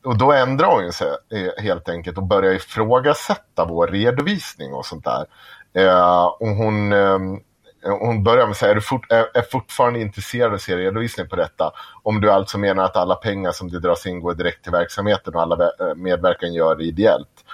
och 0.04 0.18
då 0.18 0.32
ändrar 0.32 0.68
hon 0.68 0.94
sig 0.94 1.08
eh, 1.08 1.64
helt 1.64 1.90
enkelt 1.90 2.18
och 2.18 2.24
börjar 2.24 2.54
ifrågasätta 2.54 3.66
vår 3.66 3.88
redovisning 3.88 4.74
och 4.74 4.86
sånt 4.86 5.06
där. 5.06 5.26
Eh, 5.74 6.26
och 6.26 6.48
hon, 6.48 6.94
ehm, 6.94 7.40
hon 7.84 8.24
börjar 8.24 8.46
med 8.46 8.52
att 8.52 8.58
säga, 8.58 8.72
är 8.72 8.76
du 8.76 8.82
fort, 8.82 9.12
är, 9.12 9.38
är 9.38 9.42
fortfarande 9.52 10.02
intresserad 10.02 10.48
av 10.48 10.54
att 10.54 10.62
se 10.62 10.78
redovisning 10.78 11.28
på 11.30 11.36
detta? 11.36 11.72
Om 12.04 12.22
du 12.22 12.32
alltså 12.32 12.58
menar 12.58 12.84
att 12.84 12.98
alla 12.98 13.16
pengar 13.16 13.52
som 13.52 13.70
det 13.70 13.80
dras 13.80 14.06
in 14.06 14.20
går 14.20 14.34
direkt 14.34 14.64
till 14.64 14.72
verksamheten 14.72 15.36
och 15.36 15.42
alla 15.42 15.64
eh, 15.80 15.96
medverkan 15.96 16.54
gör 16.54 16.76
det 16.76 16.84
ideellt. 16.84 17.45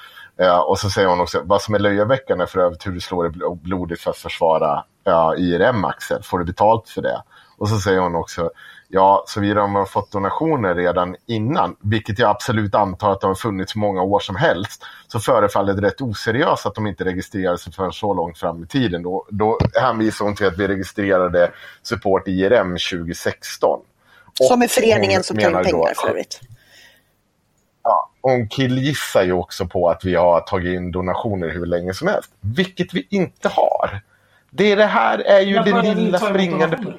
Eh, 0.41 0.59
och 0.59 0.79
så 0.79 0.89
säger 0.89 1.07
hon 1.07 1.19
också, 1.19 1.41
vad 1.45 1.61
som 1.61 1.75
är 1.75 1.79
löjeväckande 1.79 2.47
för 2.47 2.59
övrigt 2.59 2.87
hur 2.87 2.91
du 2.91 2.99
slår 2.99 3.23
dig 3.23 3.31
bl- 3.31 3.61
blodigt 3.61 4.01
för 4.01 4.11
att 4.11 4.17
försvara 4.17 4.83
ja, 5.03 5.35
IRM, 5.35 5.85
Axel. 5.85 6.23
Får 6.23 6.39
du 6.39 6.45
betalt 6.45 6.89
för 6.89 7.01
det? 7.01 7.23
Och 7.57 7.69
så 7.69 7.79
säger 7.79 7.99
hon 7.99 8.15
också, 8.15 8.51
ja, 8.87 9.23
såvida 9.27 9.61
de 9.61 9.75
har 9.75 9.85
fått 9.85 10.11
donationer 10.11 10.75
redan 10.75 11.15
innan, 11.25 11.75
vilket 11.81 12.19
jag 12.19 12.29
absolut 12.29 12.75
antar 12.75 13.11
att 13.11 13.21
de 13.21 13.27
har 13.27 13.35
funnits 13.35 13.75
många 13.75 14.01
år 14.01 14.19
som 14.19 14.35
helst, 14.35 14.85
så 15.07 15.19
förefaller 15.19 15.73
det 15.73 15.81
rätt 15.81 16.01
oseriöst 16.01 16.65
att 16.65 16.75
de 16.75 16.87
inte 16.87 17.05
registrerade 17.05 17.57
sig 17.57 17.73
förrän 17.73 17.91
så 17.91 18.13
långt 18.13 18.37
fram 18.37 18.63
i 18.63 18.67
tiden. 18.67 19.03
Då, 19.03 19.25
då 19.29 19.59
hänvisar 19.81 20.25
hon 20.25 20.35
till 20.35 20.47
att 20.47 20.57
vi 20.57 20.67
registrerade 20.67 21.51
support 21.83 22.27
IRM 22.27 22.77
2016. 22.91 23.79
Som 24.33 24.61
är 24.61 24.65
Och 24.65 24.71
föreningen 24.71 25.23
som 25.23 25.37
tar 25.37 25.47
in 25.47 25.53
då 25.53 25.63
pengar 25.63 25.93
för 25.95 26.09
övrigt. 26.09 26.41
Hon 28.21 28.47
killgissar 28.49 29.23
ju 29.23 29.31
också 29.33 29.65
på 29.67 29.89
att 29.89 30.05
vi 30.05 30.15
har 30.15 30.41
tagit 30.41 30.75
in 30.75 30.91
donationer 30.91 31.49
hur 31.49 31.65
länge 31.65 31.93
som 31.93 32.07
helst. 32.07 32.31
Vilket 32.39 32.93
vi 32.93 33.07
inte 33.09 33.49
har. 33.49 34.01
Det, 34.49 34.75
det 34.75 34.85
här 34.85 35.19
är 35.19 35.41
ju 35.41 35.53
det 35.59 35.93
lilla 35.95 36.19
springande... 36.19 36.65
donationer? 36.75 36.97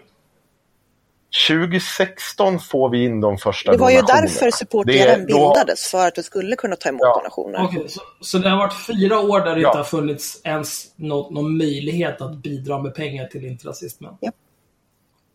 2016 1.49 2.59
får 2.59 2.89
vi 2.91 3.05
in 3.05 3.21
de 3.21 3.39
första 3.39 3.73
Det 3.73 3.79
var 3.79 3.91
ju 3.91 3.97
donationerna. 3.97 4.23
därför 4.23 4.67
då- 4.71 4.85
bildades, 5.27 5.91
för 5.91 6.07
att 6.09 6.15
du 6.15 6.23
skulle 6.23 6.57
kunna 6.57 6.77
ta 6.77 6.89
emot 6.89 7.01
Ja. 7.03 7.15
donationer. 7.19 7.65
Okej, 7.65 7.89
så, 7.89 8.01
så 8.21 8.39
det 8.39 8.51
har 8.51 8.57
varit 8.57 8.87
fyra 8.87 9.19
år 9.21 9.41
där 9.41 9.55
det 9.55 9.61
Ja. 9.61 9.69
inte 9.69 9.79
har 9.79 9.85
funnits 9.85 10.41
ens 10.45 10.85
nå- 10.97 11.31
någon 11.31 11.57
möjlighet 11.59 12.21
att 12.21 12.37
bidra 12.37 12.79
med 12.83 12.95
pengar 12.95 13.27
till 13.27 13.45
interrasismen? 13.47 14.15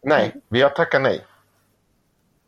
Nej, 0.04 0.34
vi 0.50 0.62
har 0.62 0.70
tackat 0.70 1.02
nej. 1.02 1.26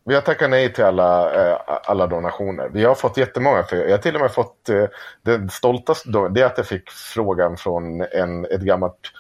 Vi 0.06 0.16
har 0.16 0.22
tackat 0.22 0.50
nej 0.50 0.74
till 0.74 0.84
alla, 0.84 1.34
eh, 1.52 1.58
alla 1.84 2.08
donationer. 2.08 2.70
Vi 2.74 2.86
har 2.86 2.95
fått 2.95 3.18
jättemånga. 3.18 3.64
För 3.64 3.76
jag 3.76 3.91
har 3.91 3.97
till 3.97 4.16
och 4.16 4.22
med 4.22 4.32
fått 4.32 4.70
eh, 4.70 4.86
det 5.22 5.52
stoltaste 5.52 6.10
det 6.10 6.41
är 6.41 6.45
att 6.45 6.58
jag 6.58 6.68
fick 6.68 6.89
frågan 6.89 7.58
från 7.58 8.02
en, 8.02 8.45
ett 8.45 8.62
gammalt 8.62 9.12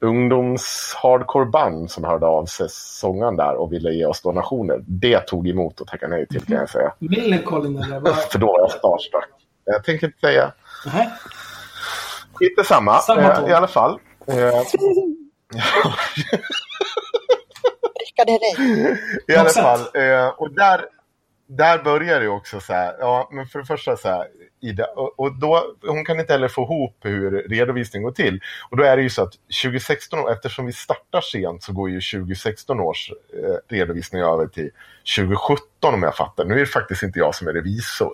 ungdoms 0.00 0.94
hardcore-band 1.02 1.90
som 1.90 2.04
hörde 2.04 2.26
av 2.26 2.46
sig 2.46 2.66
sångaren 2.70 3.36
där 3.36 3.54
och 3.54 3.72
ville 3.72 3.90
ge 3.90 4.06
oss 4.06 4.22
donationer. 4.22 4.84
Det 4.86 5.20
tog 5.20 5.48
emot 5.48 5.80
och 5.80 5.86
tackade 5.86 6.16
nej 6.16 6.26
till 6.26 6.46
kan 6.46 6.56
jag 6.56 6.70
säga. 6.70 6.92
Millencolin 6.98 7.82
eller 7.82 8.00
vad? 8.00 8.16
För 8.30 8.38
då 8.38 8.46
var 8.46 8.60
jag 8.60 8.70
starstruck. 8.70 9.28
Jag 9.64 9.84
tänker 9.84 10.06
inte 10.06 10.18
säga. 10.18 10.52
Nej. 10.86 11.10
Inte 12.40 12.64
samma. 12.64 12.98
Samma 12.98 13.22
eh. 13.22 13.48
I 13.48 13.52
alla 13.52 13.66
fall. 13.66 14.00
Eh, 14.26 14.34
Hej 18.26 18.38
dig. 18.38 18.98
I 19.28 19.34
alla 19.34 19.48
fall. 19.48 19.80
Eh, 19.80 20.28
och 20.28 20.50
där, 20.50 20.84
där 21.46 21.82
börjar 21.82 22.20
det 22.20 22.28
också 22.28 22.60
så 22.60 22.72
här. 22.72 22.96
Ja, 22.98 23.28
men 23.32 23.46
för 23.46 23.58
det 23.58 23.64
första 23.64 23.96
så 23.96 24.08
här. 24.08 24.26
Ida, 24.60 24.84
och, 24.84 25.20
och 25.20 25.38
då, 25.38 25.74
hon 25.82 26.04
kan 26.04 26.20
inte 26.20 26.32
heller 26.32 26.48
få 26.48 26.62
ihop 26.62 26.96
hur 27.00 27.30
redovisningen 27.30 28.04
går 28.04 28.12
till. 28.12 28.40
Och 28.70 28.76
då 28.76 28.82
är 28.82 28.96
det 28.96 29.02
ju 29.02 29.10
så 29.10 29.22
att 29.22 29.32
2016, 29.62 30.28
eftersom 30.32 30.66
vi 30.66 30.72
startar 30.72 31.20
sent 31.20 31.62
så 31.62 31.72
går 31.72 31.90
ju 31.90 32.00
2016 32.00 32.80
års 32.80 33.12
eh, 33.32 33.76
redovisning 33.76 34.22
över 34.22 34.46
till 34.46 34.70
2017 35.16 35.94
om 35.94 36.02
jag 36.02 36.16
fattar. 36.16 36.44
Nu 36.44 36.54
är 36.54 36.58
det 36.58 36.66
faktiskt 36.66 37.02
inte 37.02 37.18
jag 37.18 37.34
som 37.34 37.48
är 37.48 37.52
revisor. 37.52 38.12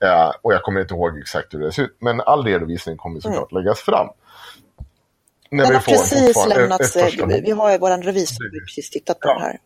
Eh, 0.00 0.32
och 0.42 0.54
jag 0.54 0.62
kommer 0.62 0.80
inte 0.80 0.94
ihåg 0.94 1.18
exakt 1.18 1.54
hur 1.54 1.58
det 1.58 1.72
ser 1.72 1.82
ut. 1.82 1.96
Men 1.98 2.20
all 2.20 2.44
redovisning 2.44 2.96
kommer 2.96 3.20
såklart 3.20 3.52
läggas 3.52 3.80
fram. 3.80 4.08
När 5.50 5.62
Den 5.62 5.68
vi 5.70 5.74
har 5.74 5.80
får 5.82 5.92
precis 5.92 6.46
lämnats. 6.48 6.96
eh, 6.96 7.26
Vi 7.44 7.50
har 7.50 7.72
ju 7.72 7.78
vår 7.78 8.02
revisor 8.02 8.34
som 8.34 8.50
precis 8.66 8.90
tittat 8.90 9.20
på 9.20 9.28
Ja. 9.28 9.34
den 9.34 9.42
här. 9.42 9.58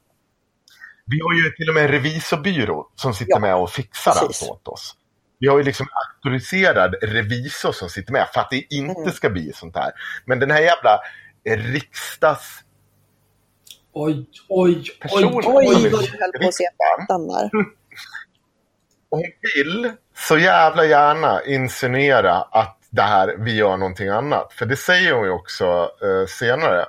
Vi 1.07 1.21
har 1.21 1.35
ju 1.35 1.51
till 1.51 1.69
och 1.69 1.75
med 1.75 1.85
en 1.85 1.91
revisorbyrå 1.91 2.87
som 2.95 3.15
sitter 3.15 3.33
Ja, 3.33 3.39
med 3.39 3.55
och 3.55 3.71
fixar 3.71 4.13
precis. 4.13 4.43
allt 4.43 4.51
åt 4.51 4.69
oss. 4.69 4.95
Vi 5.41 5.49
har 5.49 5.59
ju 5.59 5.65
liksom 5.65 5.87
auktoriserad 6.07 6.95
revisor 7.03 7.73
som 7.73 7.89
sitter 7.89 8.13
med 8.13 8.29
för 8.35 8.41
att 8.41 8.51
det 8.51 8.75
inte 8.75 9.01
Mm. 9.01 9.13
ska 9.13 9.31
bli 9.31 9.53
sånt 9.55 9.77
här. 9.77 9.93
Men 10.25 10.39
den 10.41 10.51
här 10.51 10.61
jävla 10.61 11.01
riksdags... 11.45 12.47
Oj, 13.93 14.27
oj, 14.49 14.85
oj. 15.11 15.25
Oj, 15.25 15.25
oj. 15.45 15.91
vad 15.91 16.03
du 16.05 16.19
höll 16.21 16.33
på 16.43 16.49
att 16.49 16.55
se 16.55 16.65
stannar. 17.05 17.51
Hon 19.11 19.23
vill 19.55 19.93
så 20.17 20.39
jävla 20.39 20.85
gärna 20.85 21.45
insinuera 21.45 22.35
att 22.43 22.78
det 22.91 23.03
här, 23.03 23.35
vi 23.39 23.55
gör 23.57 23.77
någonting 23.77 24.09
annat. 24.09 24.53
För 24.53 24.67
det 24.67 24.77
säger 24.77 25.13
hon 25.13 25.25
ju 25.25 25.31
också 25.31 25.91
eh, 26.03 26.27
senare. 26.29 26.81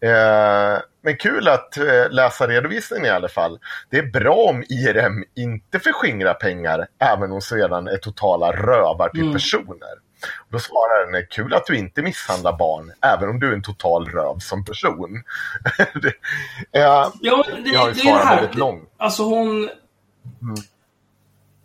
Eh, 0.00 0.80
men 1.02 1.16
kul 1.16 1.48
att 1.48 1.76
eh, 1.76 2.10
läsa 2.10 2.48
redovisningen 2.48 3.06
i 3.06 3.10
alla 3.10 3.28
fall. 3.28 3.58
Det 3.90 3.98
är 3.98 4.02
bra 4.10 4.34
om 4.34 4.64
IRM 4.68 5.24
inte 5.36 5.78
förskingrar 5.78 6.34
pengar 6.34 6.86
även 6.98 7.32
om 7.32 7.40
sedan 7.40 7.88
är 7.88 7.96
totala 7.96 8.52
rövar 8.52 9.08
till 9.08 9.20
Mm. 9.20 9.32
personer. 9.32 9.92
Och 10.46 10.52
då 10.52 10.58
svarar 10.58 11.12
den, 11.12 11.26
kul 11.30 11.54
att 11.54 11.66
du 11.66 11.76
inte 11.76 12.02
misshandlar 12.02 12.56
barn 12.58 12.92
även 13.00 13.28
om 13.28 13.40
du 13.40 13.48
är 13.48 13.52
en 13.52 13.62
total 13.62 14.08
röv 14.08 14.38
som 14.38 14.64
person. 14.64 15.22
det, 16.02 16.08
eh, 16.80 17.08
Ja, 17.20 17.44
men 17.54 17.64
det, 17.64 17.70
jag 17.70 17.80
har 17.80 17.86
ju 17.86 17.90
är 17.90 17.94
det 17.94 18.00
svarat 18.00 18.24
här. 18.24 18.36
väldigt 18.36 18.56
långt. 18.56 18.90
Alltså 18.96 19.22
hon... 19.22 19.64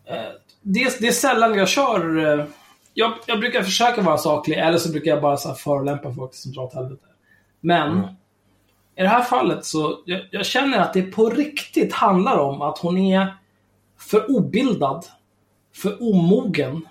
Eh, 0.09 0.15
Det, 0.61 0.99
det 0.99 1.07
är 1.07 1.11
sällan 1.11 1.55
jag 1.55 1.67
kör... 1.67 2.47
Jag, 2.94 3.14
jag 3.28 3.39
brukar 3.39 3.64
försöka 3.64 4.02
vara 4.02 4.18
saklig, 4.18 4.58
eller 4.58 4.78
så 4.78 4.92
brukar 4.92 5.12
jag 5.12 5.22
bara 5.22 5.38
så 5.38 5.48
här 5.48 5.56
förolämpa 5.56 6.14
folk 6.14 6.34
som 6.34 6.52
drar 6.52 6.64
åt 6.64 6.74
helvete. 6.74 7.06
Men 7.62 8.00
i 8.96 9.02
det 9.02 9.08
här 9.08 9.24
fallet 9.24 9.66
så, 9.66 10.04
jag, 10.06 10.22
jag 10.32 10.46
känner 10.46 10.80
att 10.80 10.94
det 10.94 11.02
på 11.02 11.30
riktigt 11.30 11.94
handlar 11.94 12.38
om 12.38 12.62
att 12.62 12.78
hon 12.78 12.98
är 12.98 13.36
för 14.00 14.32
obildad, 14.32 15.06
för 15.76 16.04
omogen, 16.04 16.88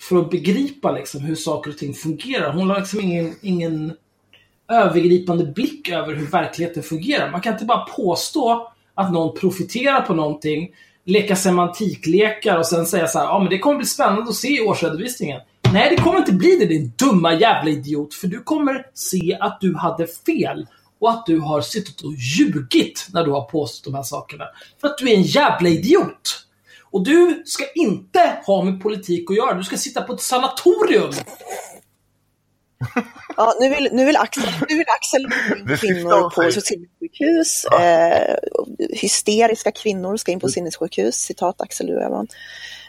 för 0.00 0.18
att 0.18 0.30
begripa 0.30 0.92
liksom 0.92 1.20
hur 1.20 1.34
saker 1.34 1.70
och 1.70 1.78
ting 1.78 1.94
fungerar. 1.94 2.52
Hon 2.52 2.70
har 2.70 2.78
liksom 2.78 3.00
ingen, 3.00 3.34
ingen 3.42 3.92
övergripande 4.68 5.44
blick 5.44 5.88
över 5.88 6.14
hur 6.14 6.26
verkligheten 6.26 6.82
fungerar. 6.82 7.30
Man 7.30 7.40
kan 7.40 7.52
inte 7.52 7.64
bara 7.64 7.84
påstå 7.84 8.72
att 8.94 9.12
någon 9.12 9.38
profiterar 9.38 10.00
på 10.00 10.14
någonting, 10.14 10.70
leka 11.08 11.36
semantiklekar 11.36 12.58
och 12.58 12.66
sen 12.66 12.86
säga 12.86 13.06
så 13.06 13.18
här, 13.18 13.26
ja 13.26 13.38
men 13.38 13.50
det 13.50 13.58
kommer 13.58 13.76
bli 13.76 13.86
spännande 13.86 14.30
att 14.30 14.34
se 14.34 14.48
i 14.48 14.60
årsredovisningen. 14.60 15.40
Nej, 15.72 15.96
det 15.96 16.02
kommer 16.02 16.18
inte 16.18 16.32
bli 16.32 16.56
det 16.56 16.66
din 16.66 16.92
dumma 16.96 17.34
jävla 17.34 17.70
idiot, 17.70 18.14
för 18.14 18.26
du 18.28 18.42
kommer 18.42 18.86
se 18.94 19.38
att 19.40 19.60
du 19.60 19.76
hade 19.76 20.06
fel 20.06 20.66
och 21.00 21.10
att 21.10 21.26
du 21.26 21.40
har 21.40 21.60
suttit 21.60 22.00
och 22.00 22.12
ljugit 22.14 23.06
när 23.12 23.24
du 23.24 23.30
har 23.30 23.42
påstått 23.42 23.92
de 23.92 23.96
här 23.96 24.02
sakerna. 24.02 24.44
För 24.80 24.88
att 24.88 24.98
du 24.98 25.10
är 25.10 25.14
en 25.14 25.22
jävla 25.22 25.68
idiot! 25.68 26.44
Och 26.90 27.04
du 27.04 27.42
ska 27.46 27.64
inte 27.74 28.38
ha 28.46 28.64
med 28.64 28.82
politik 28.82 29.30
att 29.30 29.36
göra, 29.36 29.54
du 29.54 29.64
ska 29.64 29.76
sitta 29.76 30.02
på 30.02 30.12
ett 30.12 30.20
sanatorium! 30.20 31.12
Ja, 33.36 33.54
nu, 33.60 33.68
vill, 33.68 33.88
nu, 33.92 34.04
vill 34.04 34.16
Axel, 34.16 34.44
nu 34.68 34.76
vill 34.76 34.86
Axel 34.88 35.26
kvinnor 35.78 36.30
på 36.30 36.60
sinnessjukhus. 36.60 37.64
Eh, 37.64 38.34
hysteriska 38.90 39.72
kvinnor 39.72 40.16
ska 40.16 40.32
in 40.32 40.40
på 40.40 40.48
sinnessjukhus. 40.48 41.14
Citat 41.14 41.60
Axel 41.60 41.86
du 41.86 42.00
Öhman. 42.00 42.28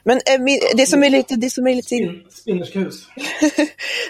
Men 0.04 0.18
eh, 0.26 0.40
min- 0.40 0.60
det 0.76 0.86
som 0.86 1.04
är 1.04 1.10
lite, 1.10 1.36
det 1.36 1.50
som 1.50 1.68
är 1.68 1.76
lite. 1.76 1.96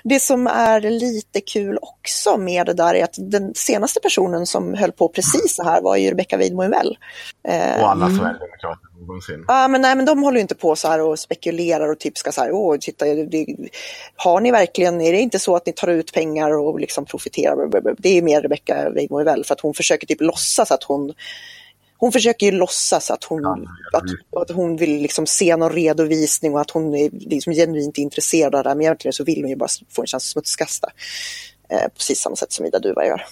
Det 0.04 0.20
som 0.20 0.48
är 0.48 0.82
lite 0.82 1.42
kul 1.42 1.78
också 1.82 2.38
med 2.38 2.66
det 2.66 2.74
där 2.74 2.94
är 2.96 3.04
att 3.04 3.16
den 3.18 3.54
senaste 3.56 4.00
personen 4.00 4.46
som 4.46 4.74
höll 4.74 4.92
på 4.92 5.08
precis 5.08 5.56
så 5.56 5.64
här 5.64 5.82
var 5.82 5.96
ju 5.98 6.10
Rebecka 6.10 6.38
Weidmo 6.38 6.64
Invell. 6.64 6.98
Eh, 7.48 7.82
Och 7.82 7.92
alla 7.92 8.06
Sverigedemokrater 8.10 8.90
någonsin. 9.00 9.46
Ja, 9.48 9.68
men 9.68 9.82
nej, 9.82 9.96
men 9.96 10.06
de 10.06 10.24
håller 10.24 10.38
ju 10.38 10.42
inte 10.42 10.56
på 10.56 10.76
så 10.76 10.88
här 10.88 11.02
och 11.02 11.20
spekulerar 11.20 11.92
och 11.92 12.00
typ 12.00 12.18
ska 12.18 12.32
så 12.32 12.42
här, 12.42 12.52
åh, 12.52 12.78
titta, 12.82 13.06
det, 13.06 13.46
har 14.16 14.42
ni 14.42 14.52
verkligen, 14.52 15.02
är 15.02 15.12
det 15.12 15.20
inte 15.20 15.40
så 15.40 15.56
att 15.56 15.66
ni 15.66 15.72
tar 15.74 15.88
ut 15.88 16.14
pengar 16.14 16.58
och 16.58 16.80
liksom 16.80 17.06
profiterar? 17.06 17.96
Det 17.98 18.18
är 18.18 18.22
mer 18.22 18.42
Rebecca 18.42 18.90
Weidmo 18.90 19.20
Invell 19.20 19.46
för 19.46 19.54
att 19.54 19.62
hon 19.62 19.74
försöker 19.74 20.08
typ 20.08 20.22
låtsas 20.22 20.72
att 20.72 20.84
hon 20.84 21.14
hon 22.00 22.12
försöker 22.12 22.46
ju 22.46 22.52
låtsas 22.52 23.12
att 23.12 23.24
hon, 23.24 23.46
att, 23.46 24.42
att 24.42 24.52
hon 24.52 24.78
vill 24.78 25.02
liksom 25.02 25.28
se 25.28 25.56
någon 25.56 25.72
redovisning 25.72 26.54
och 26.54 26.62
att 26.62 26.72
hon 26.72 26.96
är 26.96 27.10
liksom 27.12 27.54
genuint 27.54 27.98
intresserad 27.98 28.56
av 28.56 28.64
det 28.64 28.70
här, 28.70 28.76
men 28.76 28.86
egentligen 28.86 29.14
så 29.14 29.24
vill 29.24 29.42
hon 29.42 29.50
ju 29.50 29.56
bara 29.56 29.70
få 29.90 30.02
en 30.02 30.08
chans 30.08 30.14
att 30.14 30.24
smutskasta. 30.24 30.90
Eh, 31.70 31.88
precis 31.98 32.20
samma 32.20 32.36
sätt 32.36 32.52
som 32.52 32.66
Ida 32.66 32.80
Duva 32.80 33.06
gör. 33.06 33.26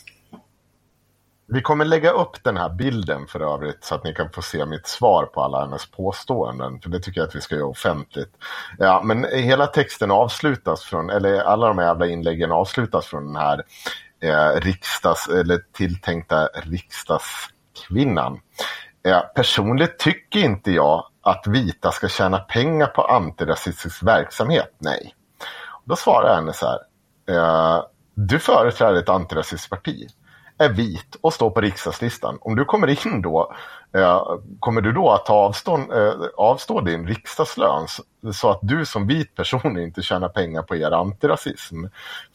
Vi 1.50 1.62
kommer 1.62 1.86
lägga 1.86 2.12
upp 2.12 2.44
den 2.44 2.58
här 2.58 2.70
bilden 2.70 3.28
för 3.28 3.54
övrigt 3.54 3.84
så 3.84 3.96
att 3.96 4.04
ni 4.04 4.14
kan 4.14 4.32
få 4.32 4.42
se 4.42 4.66
mitt 4.66 4.88
svar 4.88 5.26
på 5.26 5.42
alla 5.42 5.60
hennes 5.60 5.86
påståenden. 5.86 6.82
För 6.82 6.90
det 6.90 7.00
tycker 7.00 7.22
jag 7.22 7.28
att 7.28 7.36
vi 7.36 7.42
ska 7.42 7.56
göra 7.56 7.68
offentligt. 7.68 8.32
Ja, 8.78 9.02
men 9.06 9.24
hela 9.24 9.68
texten 9.68 10.12
avslutas 10.12 10.84
från, 10.84 11.10
eller 11.10 11.40
alla 11.40 11.68
de 11.68 11.78
här 11.78 11.86
jävla 11.86 12.08
inläggen 12.08 12.52
avslutas 12.52 13.06
från 13.06 13.26
den 13.26 13.36
här 13.36 13.64
eh, 14.22 14.62
riksdags, 14.62 15.28
eller 15.28 15.60
tilltänkta 15.74 16.50
kvinnan. 17.88 18.40
Eh, 19.08 19.20
personligt 19.36 20.00
tycker 20.00 20.40
inte 20.40 20.72
jag 20.72 21.06
att 21.22 21.48
vita 21.48 21.92
ska 21.92 22.08
tjäna 22.08 22.38
pengar 22.38 22.88
på 22.88 23.02
antirasistisk 23.02 24.04
verksamhet. 24.04 24.76
Nej. 24.78 25.16
Då 25.86 25.96
svarar 25.96 26.30
jag 26.30 26.36
henne 26.36 26.54
så 26.54 26.66
här. 26.66 26.80
Eh, 27.30 27.84
du 28.14 28.40
företräder 28.40 29.00
ett 29.00 29.10
antirasistiskt 29.10 29.70
parti 29.70 30.08
är 30.58 30.70
vit 30.70 31.16
och 31.22 31.34
står 31.34 31.50
på 31.50 31.62
riksdagslistan. 31.62 32.38
Om 32.42 32.56
du 32.56 32.66
kommer 32.66 33.08
in 33.08 33.22
då, 33.22 33.54
Eh, 33.96 34.22
kommer 34.60 34.82
du 34.82 34.92
då 34.92 35.12
att 35.12 35.26
ta 35.26 35.34
avstånd, 35.34 35.92
eh, 35.92 36.14
avstå 36.38 36.82
din 36.82 37.08
riksdagslön 37.08 37.88
så, 38.34 38.50
att 38.50 38.60
du 38.62 38.86
som 38.86 39.08
vit 39.08 39.36
person 39.36 39.80
inte 39.80 40.02
tjänar 40.02 40.30
pengar 40.30 40.62
på 40.62 40.76
er 40.76 40.92
antirasism? 40.92 41.86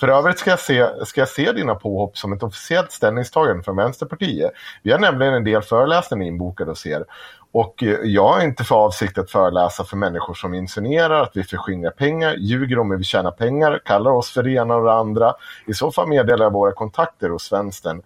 För 0.01 0.09
övrigt 0.09 0.39
ska 0.39 0.51
jag, 0.51 0.59
se, 0.59 0.87
ska 1.07 1.21
jag 1.21 1.29
se 1.29 1.53
dina 1.53 1.75
påhopp 1.75 2.19
som 2.19 2.33
ett 2.33 2.43
officiellt 2.43 2.93
ställningstagande 2.93 3.63
från 3.63 3.77
Vänsterpartiet. 3.77 4.53
Vi 4.83 4.93
har 4.93 4.99
nämligen 4.99 5.35
en 5.35 5.45
del 5.45 5.63
föreläsningar 5.63 6.27
inbokade 6.27 6.71
hos 6.71 6.87
er. 6.87 7.05
Och 7.53 7.83
eh, 7.83 7.99
jag 8.03 8.29
har 8.29 8.45
inte 8.45 8.65
för 8.65 8.75
avsikt 8.75 9.19
att 9.19 9.31
föreläsa 9.31 9.85
för 9.85 9.97
människor 9.97 10.35
som 10.35 10.55
insinuerar 10.55 11.23
att 11.23 11.33
vi 11.35 11.43
förskingrar 11.43 11.91
pengar, 11.91 12.35
ljuger 12.39 12.79
om 12.79 12.91
hur 12.91 12.99
vi 12.99 13.05
tjänar 13.05 13.31
pengar, 13.31 13.81
kallar 13.85 14.11
oss 14.11 14.31
för 14.31 14.43
det 14.43 14.51
ena 14.51 14.77
och 14.77 14.85
det 14.85 14.93
andra. 14.93 15.35
I 15.67 15.75
så 15.75 15.93
fall 15.93 16.09
meddelar 16.09 16.45
jag 16.45 16.53
våra 16.53 16.73
kontakter 16.73 17.29
hos 17.29 17.53
vänstern 17.53 18.03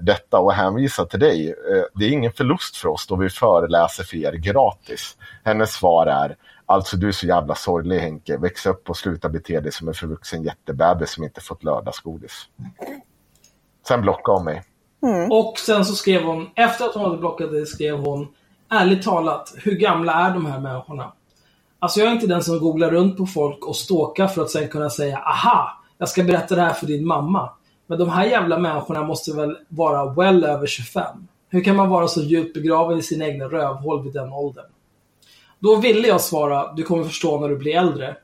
detta 0.00 0.38
och 0.38 0.52
hänvisar 0.52 1.04
till 1.04 1.20
dig. 1.20 1.48
Eh, 1.48 1.82
det 1.94 2.04
är 2.04 2.10
ingen 2.10 2.32
förlust 2.32 2.76
för 2.76 2.88
oss 2.88 3.06
då 3.06 3.16
vi 3.16 3.28
föreläser 3.28 4.04
för 4.04 4.16
er 4.16 4.32
gratis. 4.32 5.16
Hennes 5.44 5.72
svar 5.72 6.06
är 6.06 6.36
Alltså 6.66 6.96
du 6.96 7.08
är 7.08 7.12
så 7.12 7.26
jävla 7.26 7.54
sorglig 7.54 7.98
Henke. 7.98 8.36
Väx 8.36 8.66
upp 8.66 8.90
och 8.90 8.96
sluta 8.96 9.28
bete 9.28 9.60
dig 9.60 9.72
som 9.72 9.88
en 9.88 9.94
förvuxen 9.94 10.42
jättebebis 10.42 11.10
som 11.10 11.24
inte 11.24 11.40
fått 11.40 11.64
lördagsgodis. 11.64 12.44
Sen 13.88 14.02
blocka 14.02 14.32
av 14.32 14.44
mig. 14.44 14.62
Och 15.30 15.58
sen 15.58 15.84
så 15.84 15.94
skrev 15.94 16.22
hon, 16.22 16.50
efter 16.54 16.84
att 16.84 16.94
hon 16.94 17.04
hade 17.04 17.16
blockat 17.16 17.50
det, 17.50 17.66
skrev 17.66 17.96
hon 17.96 18.28
Ärligt 18.70 19.02
talat, 19.02 19.54
hur 19.56 19.74
gamla 19.74 20.12
är 20.12 20.34
de 20.34 20.46
här 20.46 20.60
människorna? 20.60 21.12
Alltså 21.78 22.00
jag 22.00 22.08
är 22.08 22.12
inte 22.12 22.26
den 22.26 22.42
som 22.42 22.58
googlar 22.58 22.90
runt 22.90 23.16
på 23.16 23.26
folk 23.26 23.66
och 23.66 23.76
stalkar 23.76 24.26
för 24.26 24.42
att 24.42 24.50
sen 24.50 24.68
kunna 24.68 24.90
säga 24.90 25.18
Aha! 25.18 25.82
Jag 25.98 26.08
ska 26.08 26.22
berätta 26.22 26.54
det 26.54 26.62
här 26.62 26.72
för 26.72 26.86
din 26.86 27.06
mamma. 27.06 27.50
Men 27.88 27.98
de 27.98 28.08
här 28.08 28.26
jävla 28.26 28.58
människorna 28.58 29.02
måste 29.02 29.32
väl 29.32 29.56
vara 29.68 30.14
well 30.14 30.44
över 30.44 30.66
25? 30.66 31.04
Hur 31.48 31.64
kan 31.64 31.76
man 31.76 31.88
vara 31.88 32.08
så 32.08 32.20
djupt 32.20 32.54
begraven 32.54 32.98
i 32.98 33.02
sina 33.02 33.26
egna 33.26 33.44
rövhål 33.44 34.02
vid 34.04 34.12
den 34.12 34.32
åldern? 34.32 34.64
Då 35.58 35.76
ville 35.76 36.08
jag 36.08 36.20
svara, 36.20 36.72
du 36.72 36.82
kommer 36.82 37.04
förstå 37.04 37.40
när 37.40 37.48
du 37.48 37.56
blir 37.56 37.76
äldre. 37.76 38.16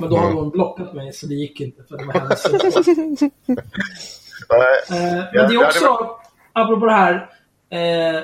Men 0.00 0.10
då 0.10 0.16
hade 0.16 0.32
hon 0.32 0.50
blockat 0.50 0.92
mig 0.92 1.12
så 1.12 1.26
det 1.26 1.34
gick 1.34 1.60
inte 1.60 1.82
för 1.82 1.96
det 1.96 2.04
var 2.04 2.12
hennes. 2.12 2.46
Eh, 4.90 5.24
men 5.34 5.48
det 5.48 5.54
är 5.54 5.66
också, 5.66 6.10
apropå 6.52 6.86
det 6.86 6.92
här. 6.92 7.30
Eh, 7.70 8.22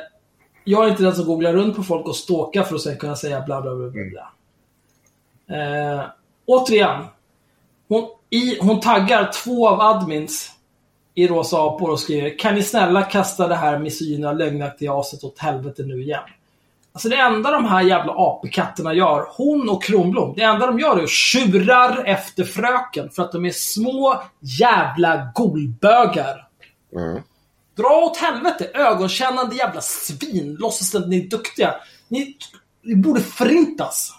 jag 0.65 0.85
är 0.85 0.91
inte 0.91 1.03
den 1.03 1.15
som 1.15 1.25
googlar 1.27 1.53
runt 1.53 1.77
på 1.77 1.83
folk 1.83 2.07
och 2.07 2.17
stalkar 2.17 2.63
för 2.63 2.75
att 2.75 2.81
sen 2.81 2.97
kunna 2.97 3.17
säga 3.17 3.41
bla 3.41 3.63
bla 3.63 3.75
bla. 3.75 3.91
bla, 3.91 4.03
bla. 4.11 4.33
Eh, 5.59 6.05
återigen. 6.47 7.05
Hon, 7.89 8.09
i, 8.31 8.59
hon 8.61 8.81
taggar 8.81 9.31
två 9.45 9.69
av 9.69 9.81
admins 9.81 10.54
i 11.15 11.29
rosa 11.29 11.57
apor 11.67 11.91
och 11.91 12.01
skriver 12.01 12.39
Kan 12.39 12.55
ni 12.55 12.63
snälla 12.63 13.03
kasta 13.03 13.49
det 13.49 13.55
här 13.55 13.79
misogyna 13.79 14.33
lögnaktiga 14.33 14.93
aset 14.93 15.25
åt 15.25 15.39
helvete 15.39 15.83
nu 15.83 16.03
igen? 16.03 16.23
Alltså 16.93 17.09
det 17.09 17.17
enda 17.17 17.51
de 17.51 17.65
här 17.65 17.83
jävla 17.83 18.13
apekatterna 18.17 18.95
gör, 18.95 19.27
hon 19.31 19.69
och 19.69 19.83
Kronblom, 19.83 20.35
det 20.37 20.43
enda 20.43 20.67
de 20.67 20.79
gör 20.79 20.99
är 20.99 21.03
att 21.03 21.11
tjurar 21.11 22.05
efter 22.05 22.45
fröken 22.45 23.11
för 23.11 23.23
att 23.23 23.33
de 23.33 23.45
är 23.45 23.51
små 23.51 24.23
jävla 24.41 25.29
golbögar. 25.35 26.49
Mm. 26.97 27.23
Dra 27.77 27.89
åt 27.89 28.17
helvete, 28.17 28.71
ögonkännande 28.75 29.57
jävla 29.57 29.81
svin. 29.81 30.57
Låtsas 30.61 30.95
att 30.95 31.09
ni 31.09 31.25
är 31.25 31.29
duktiga. 31.29 31.75
Ni, 32.09 32.37
ni 32.83 32.97
borde 32.97 33.21
förintas. 33.21 34.13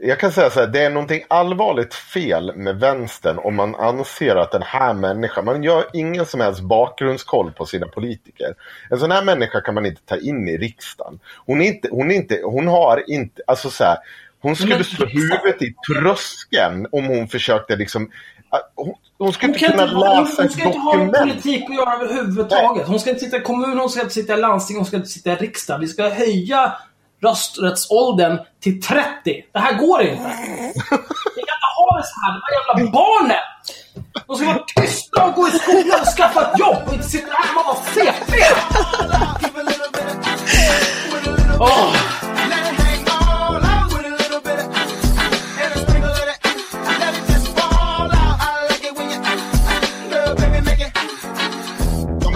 Jag 0.00 0.20
kan 0.20 0.32
säga 0.32 0.50
så 0.50 0.60
här, 0.60 0.66
det 0.66 0.82
är 0.82 0.90
någonting 0.90 1.22
allvarligt 1.28 1.94
fel 1.94 2.56
med 2.56 2.80
vänstern 2.80 3.38
om 3.38 3.54
man 3.56 3.74
anser 3.74 4.36
att 4.36 4.52
den 4.52 4.62
här 4.62 4.94
människan, 4.94 5.44
man 5.44 5.62
gör 5.62 5.84
ingen 5.92 6.26
som 6.26 6.40
helst 6.40 6.60
bakgrundskoll 6.60 7.52
på 7.52 7.66
sina 7.66 7.86
politiker. 7.86 8.54
En 8.90 8.98
sån 8.98 9.10
här 9.10 9.24
människa 9.24 9.60
kan 9.60 9.74
man 9.74 9.86
inte 9.86 10.00
ta 10.04 10.16
in 10.16 10.48
i 10.48 10.56
riksdagen. 10.58 11.18
Hon, 11.46 11.62
är 11.62 11.66
inte, 11.66 11.88
hon, 11.92 12.10
är 12.10 12.14
inte, 12.14 12.40
hon 12.44 12.68
har 12.68 13.10
inte, 13.10 13.42
alltså 13.46 13.70
så 13.70 13.84
här, 13.84 13.96
hon 14.40 14.56
skulle 14.56 14.74
men- 14.74 14.84
slå 14.84 15.06
huvudet 15.06 15.62
i 15.62 15.74
tröskeln 15.92 16.86
om 16.92 17.04
hon 17.06 17.28
försökte 17.28 17.76
liksom, 17.76 18.02
äh, 18.52 18.58
hon, 18.74 18.94
hon 19.18 19.32
skulle 19.32 19.52
Hon, 19.52 19.54
inte 19.54 19.70
kunna 19.70 19.82
inte, 19.82 19.94
hon, 19.94 20.18
läsa 20.18 20.42
hon 20.42 20.46
ett 20.46 20.52
ska 20.52 20.64
inte 20.66 20.78
ha 20.78 20.96
med 20.96 21.06
dokument. 21.06 21.32
politik 21.42 21.64
att 21.70 21.76
göra 21.76 21.92
överhuvudtaget. 21.94 22.86
Hon 22.88 23.00
ska 23.00 23.10
inte 23.10 23.24
sitta 23.24 23.36
i 23.36 23.40
kommun, 23.40 23.78
hon 23.78 23.90
ska 23.90 24.00
inte 24.00 24.14
sitta 24.14 24.34
i 24.34 24.36
landsting, 24.36 24.76
hon 24.76 24.86
ska 24.86 24.96
inte 24.96 25.08
sitta 25.08 25.32
i 25.32 25.36
riksdagen. 25.36 25.80
Vi 25.80 25.86
ska 25.86 26.08
höja 26.08 26.72
rösträttsåldern 27.22 28.38
till 28.60 28.82
30. 28.82 29.04
Det 29.52 29.58
här 29.58 29.74
går 29.74 30.02
inte. 30.02 30.22
Vi 31.36 31.42
kan 31.48 31.56
inte 31.56 31.70
ha 31.76 31.96
det 31.98 32.04
så 32.04 32.20
här. 32.22 32.32
De 32.32 32.40
här 32.44 32.52
jävla 32.58 32.92
barnen! 32.92 33.44
De 34.26 34.36
ska 34.36 34.46
vara 34.46 34.64
tysta 34.76 35.24
och 35.24 35.34
gå 35.34 35.48
i 35.48 35.50
skolan 35.50 36.00
och 36.00 36.06
skaffa 36.16 36.40
ett 36.52 36.58
jobb 36.58 36.82
och 36.86 36.94
inte 36.94 37.08
sitta 37.08 37.32
här 37.32 37.58
och 37.58 37.64
vara 37.66 37.76
fetiga! 37.76 38.54
Oh. 41.60 42.17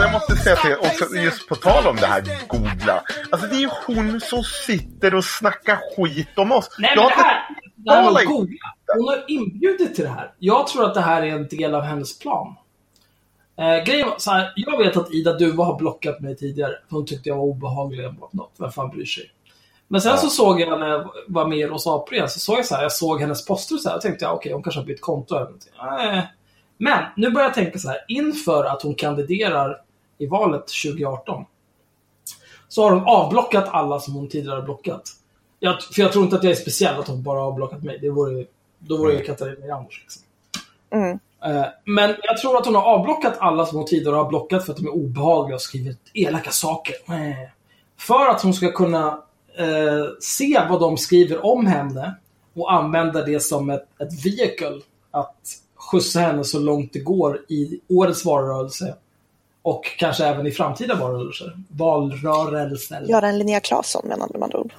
Jag 0.02 0.12
måste 0.12 0.36
säga 0.36 0.56
till 0.56 0.76
också, 0.80 1.16
just 1.16 1.48
på 1.48 1.54
tal 1.54 1.86
om 1.86 1.96
det 1.96 2.06
här 2.06 2.22
googla. 2.48 3.02
Alltså 3.30 3.48
det 3.48 3.54
är 3.54 3.60
ju 3.60 3.70
hon 3.86 4.20
som 4.20 4.42
sitter 4.42 5.14
och 5.14 5.24
snackar 5.24 5.78
skit 5.96 6.38
om 6.38 6.52
oss. 6.52 6.76
Nej, 6.78 6.92
Jag 6.94 7.02
men 7.02 7.08
det 7.08 7.14
har 7.14 7.24
här, 7.24 7.40
det 7.76 7.92
här 7.92 8.24
googla. 8.24 8.58
Hon 8.96 9.08
har 9.08 9.24
inbjudit 9.28 9.94
till 9.94 10.04
det 10.04 10.10
här. 10.10 10.32
Jag 10.38 10.66
tror 10.66 10.84
att 10.84 10.94
det 10.94 11.00
här 11.00 11.22
är 11.22 11.26
en 11.26 11.48
del 11.48 11.74
av 11.74 11.82
hennes 11.82 12.18
plan. 12.18 12.54
Eh, 13.58 13.84
grejen 13.84 14.08
var 14.08 14.18
så 14.18 14.30
här, 14.30 14.52
jag 14.56 14.78
vet 14.78 14.96
att 14.96 15.12
Ida 15.12 15.32
Duva 15.32 15.64
har 15.64 15.78
blockat 15.78 16.20
mig 16.20 16.36
tidigare. 16.36 16.72
För 16.88 16.96
hon 16.96 17.06
tyckte 17.06 17.28
jag 17.28 17.36
var 17.36 17.44
obehaglig 17.44 17.98
eller 17.98 18.14
något. 18.32 18.54
Vem 18.58 18.72
fan 18.72 18.90
bryr 18.90 19.04
sig? 19.04 19.30
Men 19.88 20.00
sen 20.00 20.18
så 20.18 20.28
såg 20.28 20.60
jag 20.60 20.80
när 20.80 20.88
jag 20.88 21.10
var 21.28 21.46
med 21.46 21.68
Rosa 21.68 21.90
Apor 21.90 22.14
igen, 22.14 22.28
så 22.28 22.38
såg 22.38 22.58
jag 22.58 22.66
så 22.66 22.74
här, 22.74 22.82
jag 22.82 22.92
såg 22.92 23.20
hennes 23.20 23.46
poster 23.46 23.74
och 23.74 23.80
så 23.80 23.88
här, 23.88 23.96
och 23.96 24.02
tänkte 24.02 24.24
jag 24.24 24.34
okej, 24.34 24.52
hon 24.52 24.62
kanske 24.62 24.80
har 24.80 24.86
bytt 24.86 25.00
konto 25.00 25.34
eller 25.34 25.44
någonting. 25.44 25.72
Eh. 26.14 26.24
Men 26.78 27.04
nu 27.16 27.30
börjar 27.30 27.46
jag 27.48 27.54
tänka 27.54 27.78
så 27.78 27.88
här, 27.88 27.98
inför 28.08 28.64
att 28.64 28.82
hon 28.82 28.94
kandiderar 28.94 29.76
i 30.22 30.26
valet 30.26 30.60
2018 30.60 31.44
så 32.68 32.82
har 32.82 32.90
hon 32.90 33.04
avblockat 33.06 33.68
alla 33.68 34.00
som 34.00 34.14
hon 34.14 34.28
tidigare 34.28 34.56
har 34.56 34.62
blockat. 34.62 35.02
Jag, 35.60 35.82
för 35.82 36.02
jag 36.02 36.12
tror 36.12 36.24
inte 36.24 36.36
att 36.36 36.44
jag 36.44 36.50
är 36.50 36.56
speciell 36.56 37.00
att 37.00 37.08
hon 37.08 37.22
bara 37.22 37.40
har 37.40 37.52
blockat 37.52 37.82
mig. 37.82 37.98
Det 37.98 38.10
vore, 38.10 38.44
då 38.78 38.96
vore 38.96 39.14
jag 39.14 39.26
Katarina 39.26 39.66
Janouch. 39.66 40.00
Liksom. 40.02 40.22
Mm. 40.90 41.18
Eh, 41.44 41.66
Men 41.84 42.14
jag 42.22 42.38
tror 42.38 42.58
att 42.58 42.66
hon 42.66 42.74
har 42.74 42.82
avblockat 42.82 43.34
alla 43.38 43.66
som 43.66 43.78
hon 43.78 43.86
tidigare 43.86 44.16
har 44.16 44.28
blockat 44.28 44.64
för 44.64 44.72
att 44.72 44.78
de 44.78 44.86
är 44.86 44.94
obehagliga 44.94 45.54
och 45.54 45.62
skrivit 45.62 45.98
elaka 46.14 46.50
saker. 46.50 46.94
Eh. 47.08 47.48
För 47.98 48.28
att 48.28 48.42
hon 48.42 48.54
ska 48.54 48.72
kunna 48.72 49.22
eh, 49.58 50.04
se 50.20 50.60
vad 50.70 50.80
de 50.80 50.96
skriver 50.96 51.46
om 51.46 51.66
henne 51.66 52.14
och 52.54 52.72
använda 52.72 53.24
det 53.24 53.40
som 53.40 53.70
ett, 53.70 53.88
ett 53.98 54.26
vehicle 54.26 54.80
att 55.10 55.36
skjutsa 55.74 56.20
henne 56.20 56.44
så 56.44 56.58
långt 56.58 56.92
det 56.92 57.00
går 57.00 57.40
i 57.48 57.80
årets 57.88 58.24
valrörelse. 58.24 58.96
Och 59.62 59.96
kanske 59.98 60.24
även 60.24 60.46
i 60.46 60.50
framtida 60.50 60.94
valrörelser. 60.94 61.56
Valrörelser. 61.68 63.00
Göra 63.00 63.28
en 63.28 63.38
Linnea 63.38 63.60
Claesson 63.60 64.08
med 64.08 64.42
andra 64.42 64.58
ord. 64.58 64.72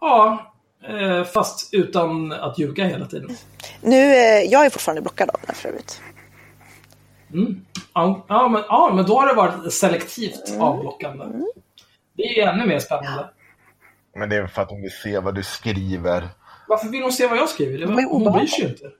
Ja, 0.00 0.52
eh, 0.88 1.24
fast 1.24 1.74
utan 1.74 2.32
att 2.32 2.58
ljuga 2.58 2.84
hela 2.84 3.06
tiden. 3.06 3.36
Nu, 3.82 4.14
eh, 4.14 4.42
jag 4.42 4.66
är 4.66 4.70
fortfarande 4.70 5.02
blockad 5.02 5.30
av 5.30 5.40
henne 5.40 5.54
för 5.54 5.68
övrigt. 5.68 6.00
Ja, 7.94 8.24
ja, 8.28 8.48
men, 8.48 8.62
ja, 8.68 8.92
men 8.94 9.04
då 9.06 9.20
har 9.20 9.26
det 9.26 9.34
varit 9.34 9.72
selektivt 9.72 10.56
avblockande. 10.58 11.24
Det 12.16 12.22
är 12.40 12.48
ännu 12.48 12.66
mer 12.66 12.78
spännande. 12.78 13.30
Men 14.14 14.28
det 14.28 14.36
är 14.36 14.46
för 14.46 14.62
att 14.62 14.70
hon 14.70 14.82
vill 14.82 14.92
se 15.02 15.18
vad 15.18 15.34
du 15.34 15.42
skriver. 15.42 16.28
Varför 16.68 16.88
vill 16.88 17.02
hon 17.02 17.12
se 17.12 17.26
vad 17.26 17.38
jag 17.38 17.48
skriver? 17.48 17.78
Det 17.78 17.86
var, 17.86 17.94
Vad 17.94 18.04
är 18.04 18.08
hon 18.08 18.32
bryr 18.32 18.46
sig 18.46 18.64
ju 18.64 18.70
inte. 18.70 18.90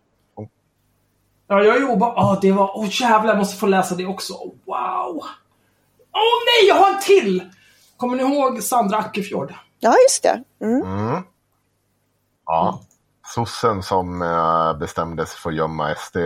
Ja, 1.53 1.65
jag 1.65 1.77
är 1.77 1.91
obehaglig. 1.91 2.23
Ja, 2.23 2.39
det 2.43 2.53
var... 2.53 2.71
Åh 2.79 2.87
jävlar, 2.91 3.29
jag 3.29 3.39
måste 3.39 3.57
få 3.57 3.67
läsa 3.67 3.95
det 3.95 4.07
också. 4.07 4.33
Oh, 4.33 4.55
Wow! 4.65 5.17
Åh 6.13 6.39
nej, 6.47 6.69
jag 6.69 6.75
har 6.75 6.91
en 6.95 7.01
till! 7.01 7.43
Kommer 7.97 8.17
ni 8.17 8.23
ihåg 8.23 8.63
Sandra 8.63 8.97
Ackerfjord? 8.97 9.55
Ja, 9.81 9.95
just 10.09 10.23
det. 10.23 10.43
Mm. 10.65 10.83
Mm. 10.83 11.23
Ja. 12.47 12.81
Sossen 13.35 13.83
som 13.83 14.23
eh, 14.23 14.79
bestämde 14.79 15.27
sig 15.27 15.39
för 15.41 15.51
att 15.51 15.57
gömma 15.57 15.95
SD. 15.95 16.17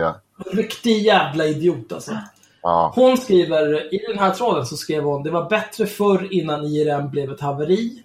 Riktig 0.51 1.01
jävla 1.01 1.45
idiot 1.45 1.91
alltså. 1.91 2.17
Ja. 2.61 2.91
Hon 2.95 3.17
skriver, 3.17 3.93
i 3.93 4.05
den 4.07 4.19
här 4.19 4.31
tråden 4.31 4.65
så 4.65 4.77
skrev 4.77 5.03
hon 5.03 5.23
Det 5.23 5.31
var 5.31 5.49
bättre 5.49 5.85
förr 5.85 6.27
innan 6.33 6.63
IRM 6.63 7.09
blev 7.09 7.31
ett 7.31 7.41
haveri. 7.41 8.03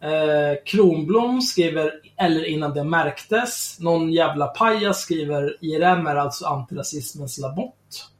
Eh, 0.00 0.64
Kronblom 0.64 1.40
skriver 1.40 1.92
Eller 2.16 2.44
innan 2.44 2.74
det 2.74 2.84
märktes. 2.84 3.76
Någon 3.80 4.12
jävla 4.12 4.46
pajas 4.46 5.00
skriver 5.00 5.56
IRM 5.60 6.06
är 6.06 6.16
alltså 6.16 6.46
antirasismens 6.46 7.38
labott. 7.38 8.10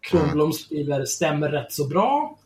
Kronblom 0.00 0.52
skriver 0.52 1.04
Stämmer 1.04 1.48
rätt 1.48 1.72
så 1.72 1.88
bra. 1.88 2.38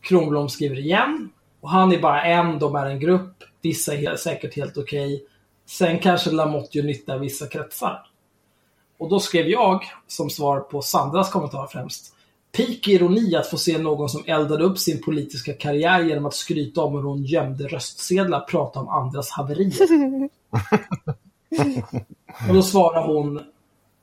Kronblom 0.00 0.48
skriver 0.48 0.78
igen. 0.78 1.30
Och 1.60 1.70
han 1.70 1.92
är 1.92 1.98
bara 1.98 2.22
en, 2.22 2.58
de 2.58 2.76
är 2.76 2.86
en 2.86 3.00
grupp. 3.00 3.44
Vissa 3.62 3.94
är 3.94 4.16
säkert 4.16 4.56
helt 4.56 4.76
okej. 4.76 5.24
Sen 5.66 5.98
kanske 5.98 6.30
Lamotte 6.30 6.78
gör 6.78 6.84
nytta 6.84 7.16
i 7.16 7.18
vissa 7.18 7.46
kretsar. 7.46 8.06
Och 8.98 9.08
då 9.08 9.20
skrev 9.20 9.48
jag, 9.48 9.84
som 10.06 10.30
svar 10.30 10.60
på 10.60 10.82
Sandras 10.82 11.30
kommentar 11.30 11.66
främst, 11.66 12.14
Peak 12.52 12.88
ironi 12.88 13.36
att 13.36 13.46
få 13.46 13.58
se 13.58 13.78
någon 13.78 14.08
som 14.08 14.24
eldade 14.26 14.64
upp 14.64 14.78
sin 14.78 15.02
politiska 15.02 15.52
karriär 15.52 16.02
genom 16.02 16.26
att 16.26 16.34
skryta 16.34 16.82
om 16.82 16.94
hur 16.94 17.02
hon 17.02 17.22
gömde 17.22 17.68
röstsedlar 17.68 18.40
prata 18.40 18.80
om 18.80 18.88
andras 18.88 19.30
haverier. 19.30 20.28
och 22.48 22.54
då 22.54 22.62
svarar 22.62 23.06
hon 23.06 23.40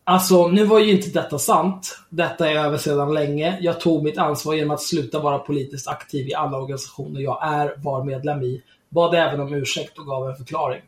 Alltså, 0.09 0.47
nu 0.47 0.65
var 0.65 0.79
ju 0.79 0.91
inte 0.91 1.09
detta 1.09 1.39
sant. 1.39 1.99
Detta 2.09 2.49
är 2.49 2.55
över 2.55 2.77
sedan 2.77 3.13
länge. 3.13 3.57
Jag 3.61 3.79
tog 3.81 4.03
mitt 4.03 4.17
ansvar 4.17 4.53
genom 4.53 4.71
att 4.71 4.81
sluta 4.81 5.19
vara 5.19 5.39
politiskt 5.39 5.87
aktiv 5.87 6.27
i 6.27 6.33
alla 6.33 6.57
organisationer 6.57 7.21
jag 7.21 7.39
är, 7.41 7.73
var 7.77 8.03
medlem 8.03 8.43
i. 8.43 8.61
Bad 8.89 9.15
även 9.15 9.39
om 9.39 9.53
ursäkt 9.53 9.97
och 9.97 10.05
gav 10.05 10.29
en 10.29 10.35
förklaring. 10.35 10.81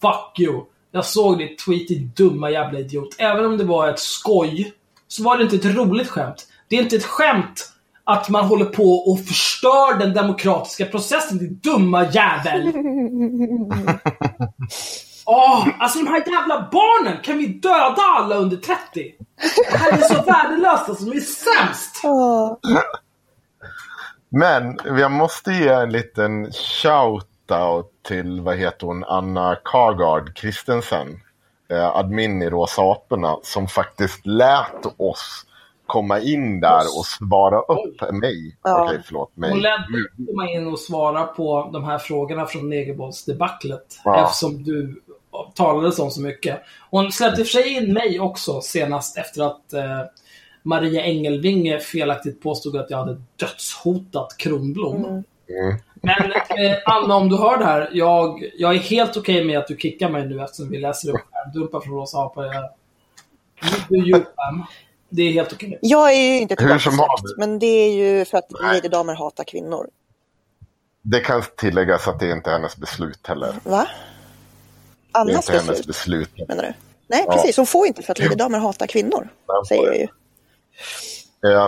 Fuck 0.00 0.40
you! 0.40 0.64
Jag 0.90 1.04
såg 1.04 1.38
ditt 1.38 1.58
tweet, 1.58 1.88
din 1.88 2.12
dumma 2.16 2.50
jävla 2.50 2.78
idiot. 2.78 3.08
Även 3.18 3.44
om 3.44 3.56
det 3.58 3.64
var 3.64 3.88
ett 3.88 3.98
skoj, 3.98 4.72
så 5.08 5.22
var 5.22 5.38
det 5.38 5.44
inte 5.44 5.56
ett 5.56 5.76
roligt 5.76 6.08
skämt. 6.08 6.46
Det 6.68 6.76
är 6.76 6.82
inte 6.82 6.96
ett 6.96 7.04
skämt 7.04 7.72
att 8.04 8.28
man 8.28 8.44
håller 8.44 8.64
på 8.64 8.92
och 8.92 9.20
förstör 9.20 9.98
den 9.98 10.14
demokratiska 10.14 10.86
processen, 10.86 11.38
din 11.38 11.60
dumma 11.62 12.06
jävel! 12.10 12.72
Åh, 15.26 15.68
alltså 15.78 15.98
de 15.98 16.06
här 16.06 16.22
jävla 16.26 16.68
barnen! 16.72 17.22
Kan 17.22 17.38
vi 17.38 17.46
döda 17.46 18.02
alla 18.16 18.34
under 18.34 18.56
30? 18.56 19.14
Det 19.70 19.76
här 19.76 19.92
är 19.92 20.02
så 20.02 20.22
värdelöst 20.22 20.88
alltså, 20.88 21.04
de 21.04 21.16
är 21.16 21.20
sämst! 21.20 22.02
Men 24.28 24.78
jag 24.98 25.10
måste 25.10 25.52
ge 25.52 25.68
en 25.68 25.92
liten 25.92 26.46
shout-out 26.52 27.86
till, 28.08 28.40
vad 28.40 28.56
heter 28.56 28.86
hon, 28.86 29.04
Anna 29.04 29.56
Kargard 29.64 30.36
Kristensen. 30.36 31.20
Eh, 31.70 31.96
admin 31.96 32.42
i 32.42 32.50
Rosa 32.50 32.82
Aporna 32.82 33.36
som 33.42 33.68
faktiskt 33.68 34.26
lät 34.26 34.86
oss 34.96 35.45
komma 35.86 36.20
in 36.20 36.60
där 36.60 36.82
och 36.98 37.06
svara 37.06 37.60
upp 37.60 38.12
mig. 38.12 38.56
Ja. 38.62 38.84
Okej, 38.84 39.02
förlåt. 39.04 39.36
Mig. 39.36 39.50
Hon 39.50 39.60
lät 39.60 39.80
dig 39.92 40.26
komma 40.26 40.50
in 40.50 40.66
och 40.66 40.78
svara 40.78 41.24
på 41.24 41.70
de 41.72 41.84
här 41.84 41.98
frågorna 41.98 42.46
från 42.46 42.68
negerbollsdebaclet. 42.68 44.00
Ja. 44.04 44.24
Eftersom 44.24 44.62
du 44.62 45.02
talade 45.54 46.02
om 46.02 46.10
så 46.10 46.20
mycket. 46.20 46.62
Hon 46.90 47.12
släppte 47.12 47.40
i 47.40 47.44
och 47.44 47.46
för 47.46 47.62
sig 47.62 47.76
in 47.76 47.92
mig 47.92 48.20
också 48.20 48.60
senast 48.60 49.18
efter 49.18 49.42
att 49.42 49.72
eh, 49.72 50.02
Maria 50.62 51.04
Engelvinge 51.04 51.78
felaktigt 51.78 52.42
påstod 52.42 52.76
att 52.76 52.90
jag 52.90 52.98
hade 52.98 53.20
dödshotat 53.36 54.36
Kronblom. 54.36 55.04
Mm. 55.04 55.24
Mm. 55.48 55.76
Men 55.94 56.32
eh, 56.32 56.76
Anna, 56.84 57.14
om 57.14 57.28
du 57.28 57.36
hör 57.36 57.58
det 57.58 57.64
här. 57.64 57.90
Jag, 57.92 58.50
jag 58.56 58.74
är 58.74 58.78
helt 58.78 59.16
okej 59.16 59.44
med 59.44 59.58
att 59.58 59.66
du 59.66 59.76
kickar 59.76 60.10
mig 60.10 60.26
nu 60.26 60.42
eftersom 60.42 60.70
vi 60.70 60.78
läser 60.78 61.10
upp 61.10 61.20
dumpar 61.54 61.80
från 61.80 61.94
Rosa 61.94 62.18
Apa. 62.18 62.42
Du. 63.88 64.24
Det 65.08 65.22
är 65.22 65.32
helt 65.32 65.52
okej. 65.52 65.78
Jag 65.82 66.12
är 66.12 66.20
ju 66.20 66.40
inte 66.40 66.56
Hur 66.58 66.78
som 66.78 67.06
men 67.38 67.58
det 67.58 67.66
är 67.66 67.92
ju 67.92 68.24
för 68.24 68.38
att 68.38 68.52
ladydamer 68.62 69.14
hatar 69.14 69.44
kvinnor. 69.44 69.86
Det 71.02 71.20
kan 71.20 71.42
tilläggas 71.56 72.08
att 72.08 72.20
det 72.20 72.30
inte 72.30 72.50
är 72.50 72.54
hennes 72.54 72.76
beslut 72.76 73.26
heller. 73.26 73.54
Va? 73.64 73.86
Det 75.12 75.18
är 75.18 75.20
Annas 75.20 75.34
inte 75.50 75.52
hennes 75.52 75.86
beslut, 75.86 76.34
beslut. 76.34 76.48
menar 76.48 76.62
du? 76.62 76.72
Nej, 77.08 77.24
Ja. 77.26 77.32
precis. 77.32 77.56
Hon 77.56 77.66
får 77.66 77.86
inte 77.86 78.02
för 78.02 78.12
att 78.12 78.18
ladydamer 78.18 78.58
hatar 78.58 78.86
kvinnor, 78.86 79.28
säger 79.68 79.86
jag 79.86 79.96
ju. 79.98 80.06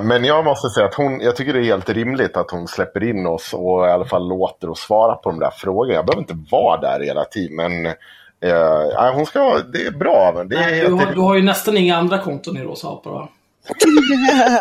Men 0.02 0.24
jag 0.24 0.44
måste 0.44 0.69
säga 0.69 0.86
att 0.86 0.94
hon, 0.94 1.20
jag 1.20 1.36
tycker 1.36 1.52
det 1.52 1.59
är 1.59 1.65
helt 1.65 1.89
rimligt 1.89 2.36
att 2.36 2.51
hon 2.51 2.69
släpper 2.69 3.02
in 3.05 3.27
oss 3.27 3.55
och 3.55 3.86
i 3.86 3.90
alla 3.90 4.05
fall 4.05 4.28
låter 4.28 4.70
oss 4.70 4.81
svara 4.81 5.15
på 5.16 5.31
de 5.31 5.39
där 5.40 5.51
frågorna. 5.51 5.94
Jag 5.94 6.06
behöver 6.06 6.23
inte 6.23 6.39
vara 6.51 6.81
där 6.81 7.01
hela 7.05 7.24
tiden, 7.24 7.56
men 7.56 7.94
eh, 8.40 9.15
hon 9.15 9.27
ska, 9.27 9.59
det 9.59 9.86
är 9.86 9.90
bra. 9.90 10.32
Men 10.36 10.48
det 10.48 10.56
är 10.56 10.60
Nej, 10.60 10.74
helt 10.74 10.89
Du 10.89 10.93
har, 11.05 11.15
du 11.15 11.20
har 11.20 11.35
ju 11.36 11.43
nästan 11.43 11.77
inga 11.77 11.97
andra 11.97 12.19
konton 12.19 12.56
i 12.56 12.62
Rosa 12.62 12.89
Apa, 12.89 13.10
va? 13.10 13.28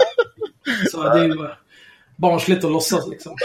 Så 0.92 1.04
det 1.04 1.20
är 1.20 1.24
ju 1.24 1.50
barnsligt 2.16 2.66
att 2.66 2.72
låtsas 2.72 3.08
liksom. 3.08 3.36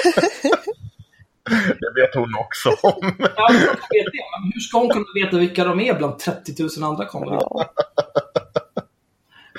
Det 1.80 2.00
vet 2.00 2.14
hon 2.14 2.34
också 2.40 2.68
om. 2.68 3.14
Ja, 3.36 3.46
jag 3.52 3.60
vet 3.62 4.12
det, 4.12 4.22
men 4.42 4.52
hur 4.54 4.60
ska 4.60 4.78
hon 4.78 4.88
kunna 4.90 5.04
veta 5.24 5.36
vilka 5.36 5.64
de 5.64 5.80
är 5.80 5.94
bland 5.94 6.18
30 6.18 6.62
000 6.80 6.90
andra 6.90 7.06
konton? 7.06 7.38
Ja. 7.40 7.64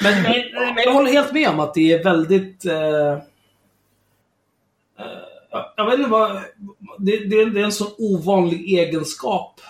Men, 0.02 0.22
men, 0.24 0.34
men 0.76 0.84
jag 0.84 0.94
håller 0.94 1.12
helt 1.12 1.32
med 1.34 1.50
om 1.50 1.60
att 1.60 1.74
det 1.74 1.91
är 1.94 2.04
väldigt... 2.04 2.66
Eh, 2.66 3.12
eh, 3.14 3.20
jag 5.76 5.86
vet 5.86 5.98
inte 6.00 6.10
vad... 6.10 6.32
Det, 7.00 7.18
det, 7.30 7.36
är- 7.41 7.45
det 7.45 7.60
är 7.62 7.66
en 7.66 7.72
så 7.72 7.88
ovanlig 7.98 8.78
egenskap. 8.80 9.62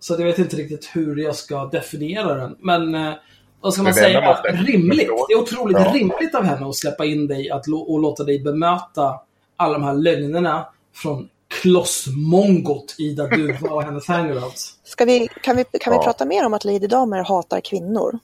Så 0.00 0.12
jag 0.12 0.24
vet 0.26 0.38
inte 0.38 0.56
riktigt 0.56 0.90
hur 0.92 1.16
jag 1.16 1.36
ska 1.36 1.64
definiera 1.66 2.34
den. 2.34 2.56
Men 2.60 2.94
eh, 2.94 3.12
vad 3.60 3.72
ska 3.72 3.82
man 3.82 3.92
det 3.92 3.98
säga? 3.98 4.34
Rimligt. 4.44 5.08
Det 5.28 5.34
är 5.34 5.38
otroligt 5.38 5.76
Ja. 5.80 5.92
rimligt 5.94 6.34
av 6.34 6.42
henne 6.42 6.66
att 6.68 6.76
släppa 6.76 7.04
in 7.04 7.26
dig 7.26 7.50
att, 7.50 7.64
och 7.68 8.00
låta 8.00 8.24
dig 8.24 8.38
bemöta 8.42 9.20
alla 9.56 9.72
de 9.72 9.82
här 9.82 9.94
lögnerna 9.94 10.66
från 10.94 11.28
klossmongot 11.62 12.94
Ida 12.98 13.26
Duva 13.26 13.70
och 13.74 13.82
hennes 13.82 14.08
hangouts. 14.08 14.74
Ska 14.84 15.04
vi, 15.04 15.28
kan 15.42 15.56
vi, 15.56 15.64
kan 15.80 15.90
vi 15.92 15.96
Ja. 15.96 16.02
prata 16.02 16.24
mer 16.24 16.46
om 16.46 16.54
att 16.54 16.64
ladydamer 16.64 17.24
hatar 17.24 17.60
kvinnor? 17.60 18.18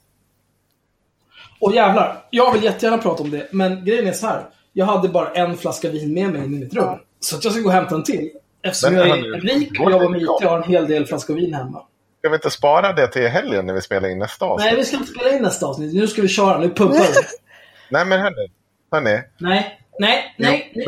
Och 1.60 1.74
jävlar, 1.74 2.24
jag 2.30 2.52
vill 2.52 2.62
jättegärna 2.64 2.98
prata 2.98 3.22
om 3.22 3.30
det, 3.30 3.48
men 3.52 3.84
grejen 3.84 4.06
är 4.06 4.12
så 4.12 4.26
här. 4.26 4.48
Jag 4.72 4.86
hade 4.86 5.08
bara 5.08 5.32
en 5.32 5.56
flaska 5.56 5.90
vin 5.90 6.14
med 6.14 6.30
mig 6.32 6.44
i 6.44 6.48
mitt 6.48 6.74
rum. 6.74 6.98
Så 7.20 7.36
att 7.36 7.44
jag 7.44 7.52
ska 7.52 7.62
gå 7.62 7.68
och 7.68 7.74
hämta 7.74 7.94
en 7.94 8.02
till. 8.04 8.30
Eftersom 8.62 8.94
jag 8.94 9.08
är 9.08 9.40
rik 9.40 9.80
och 9.80 9.90
jobbar 9.90 10.08
med 10.08 10.22
IT 10.22 10.28
har 10.28 10.56
en 10.56 10.62
hel 10.62 10.88
del 10.88 11.06
flaskor 11.06 11.34
vin 11.34 11.54
hemma. 11.54 11.86
Ska 12.18 12.28
vi 12.28 12.34
inte 12.34 12.50
spara 12.50 12.92
det 12.92 13.06
till 13.06 13.28
helgen 13.28 13.66
när 13.66 13.74
vi 13.74 13.80
spelar 13.80 14.08
in 14.08 14.18
nästa 14.18 14.44
avsnitt? 14.44 14.66
Nej, 14.66 14.76
vi 14.76 14.84
ska 14.84 14.96
inte 14.96 15.12
spela 15.12 15.36
in 15.36 15.42
nästa 15.42 15.66
avsnitt. 15.66 15.94
Nu 15.94 16.06
ska 16.06 16.22
vi 16.22 16.28
köra. 16.28 16.58
Nu 16.58 16.68
pumpar 16.68 16.98
vi. 16.98 17.04
Nej 17.90 18.06
men 18.06 18.20
hörni, 18.20 18.52
hörni 18.92 19.10
Nej, 19.10 19.24
nej, 19.38 19.78
nej, 19.98 20.34
nej, 20.38 20.72
nej, 20.74 20.84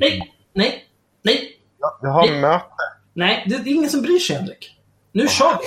nej, 0.00 0.32
nej, 0.52 0.88
nej, 1.22 1.58
jag, 2.02 2.10
har 2.10 2.26
Nej. 2.26 2.40
möte. 2.40 2.64
nej. 3.12 3.44
Det 3.46 3.54
är 3.54 3.74
ingen 3.74 3.90
som 3.90 4.02
bryr 4.02 4.18
sig, 4.18 4.36
Henrik. 4.36 4.80
Nu 5.12 5.28
kör 5.28 5.58
vi. 5.60 5.66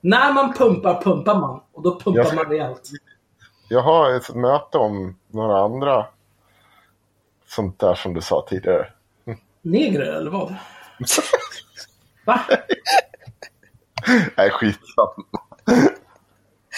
När 0.00 0.32
man 0.32 0.54
pumpar, 0.54 1.02
pumpar 1.02 1.34
man. 1.34 1.60
Och 1.72 1.82
då 1.82 2.00
pumpar 2.00 2.24
Jag 2.24 2.34
man 2.34 2.44
rejält. 2.44 2.90
Jag 3.68 3.82
har 3.82 4.16
ett 4.16 4.34
möte 4.34 4.78
om 4.78 5.18
några 5.28 5.58
andra 5.58 6.06
sånt 7.46 7.78
där 7.78 7.94
som 7.94 8.14
du 8.14 8.20
sa 8.20 8.46
tidigare. 8.48 8.88
Negrer, 9.62 10.12
eller 10.12 10.30
vad? 10.30 10.54
Va? 12.26 12.40
Nej, 14.36 14.50
skitsamma. 14.50 15.24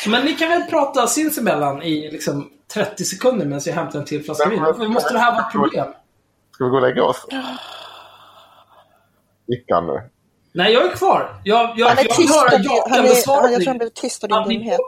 Men 0.07 0.25
ni 0.25 0.35
kan 0.35 0.49
väl 0.49 0.63
prata 0.63 1.07
sinsemellan 1.07 1.83
i 1.83 2.11
liksom 2.11 2.51
30 2.75 3.05
sekunder 3.05 3.47
medan 3.47 3.61
jag 3.65 3.75
hämtar 3.75 3.99
en 3.99 4.05
till 4.05 4.25
flaska 4.25 4.49
vin? 4.49 4.63
Varför 4.63 4.89
måste 4.89 5.13
det 5.13 5.19
här 5.19 5.33
vara 5.33 5.47
ett 5.47 5.53
problem? 5.53 5.87
Ska 6.55 6.65
vi 6.65 6.71
gå 6.71 6.77
och 6.77 6.83
lägga 6.83 7.05
oss? 7.05 7.27
Gick 9.47 9.65
han 9.71 9.87
nu? 9.87 10.11
Nej, 10.53 10.73
jag 10.73 10.93
är 10.93 10.97
kvar. 10.97 11.41
Jag, 11.45 11.79
jag, 11.79 11.87
Han 11.87 11.99
är 11.99 12.03
jag 12.03 12.17
tyst 12.17 12.35
hör 12.35 12.59
din, 12.59 12.69
han 12.69 12.93
är, 12.93 12.97
han, 12.97 13.07
jag 13.07 13.25
tror 13.63 13.67
han 13.67 13.79
blev 13.79 13.89
tyst 13.89 14.25
av 14.25 14.29
din 14.29 14.59
dumhet. 14.59 14.81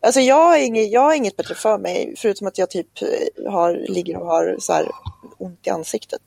Alltså 0.00 0.20
jag 0.20 0.34
har, 0.34 0.56
inget, 0.56 0.92
jag 0.92 1.00
har 1.00 1.14
inget 1.14 1.36
bättre 1.36 1.54
för 1.54 1.78
mig, 1.78 2.14
förutom 2.18 2.46
att 2.46 2.58
jag 2.58 2.70
typ 2.70 3.02
eh, 3.02 3.52
har, 3.52 3.72
ligger 3.88 4.16
och 4.16 4.26
har 4.26 4.56
så 4.58 4.72
här 4.72 4.88
ont 5.38 5.66
i 5.66 5.70
ansiktet. 5.70 6.20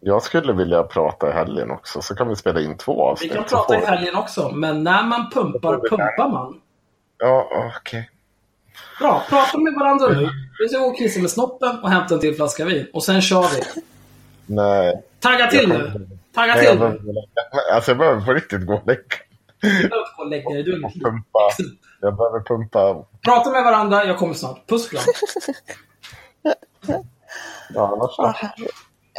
Jag 0.00 0.22
skulle 0.22 0.52
vilja 0.52 0.82
prata 0.82 1.28
i 1.30 1.32
helgen 1.32 1.70
också, 1.70 2.02
så 2.02 2.14
kan 2.14 2.28
vi 2.28 2.36
spela 2.36 2.60
in 2.60 2.76
två 2.78 2.94
Vi 2.94 3.00
avsnitt. 3.02 3.32
kan 3.32 3.48
så 3.48 3.56
prata 3.56 3.82
i 3.82 3.84
helgen 3.86 4.16
också, 4.16 4.50
men 4.50 4.84
när 4.84 5.02
man 5.02 5.30
pumpar, 5.30 5.80
vi- 5.82 5.88
pumpar 5.88 6.28
man. 6.32 6.60
Ja, 7.18 7.48
okej. 7.78 8.10
Bra, 9.00 9.22
prata 9.28 9.58
med 9.58 9.74
varandra 9.74 10.08
nu. 10.08 10.28
Vi 10.58 10.68
ska 10.68 10.78
gå 10.78 10.86
och 10.86 10.98
kissa 10.98 11.20
med 11.20 11.30
snoppen 11.30 11.78
och 11.82 11.90
hämta 11.90 12.14
en 12.14 12.20
till 12.20 12.34
flaska 12.36 12.64
vin. 12.64 12.86
Och 12.92 13.02
sen 13.04 13.20
kör 13.22 13.42
vi. 13.42 13.82
Nej. 14.46 15.02
Tagga 15.20 15.46
till 15.46 15.68
nu. 15.68 16.06
Tagga 16.34 16.54
till 16.54 16.78
behöver 16.78 16.98
nu. 17.02 17.14
Alltså 17.74 17.90
jag 17.90 17.98
behöver 17.98 18.20
på 18.26 18.32
riktigt 18.32 18.66
gå 18.66 18.74
och 18.74 18.86
lägga. 18.86 19.00
Du 19.60 19.68
behöver 19.68 20.16
gå 20.16 20.22
och 20.22 20.30
lägga 20.30 20.50
dig. 20.50 20.62
Du 20.62 20.72
är 20.74 20.78
mitt 20.78 20.94
liv. 20.94 21.02
Pumpa. 21.04 21.38
Jag 22.00 22.16
behöver 22.16 22.40
pumpa. 22.40 23.04
Prata 23.24 23.50
med 23.50 23.64
varandra, 23.64 24.04
jag 24.04 24.18
kommer 24.18 24.34
snart. 24.34 24.66
Puss 24.68 24.88
kram. 24.88 25.02
Ja, 27.74 27.88
annars 27.92 28.34
herre. 28.36 28.50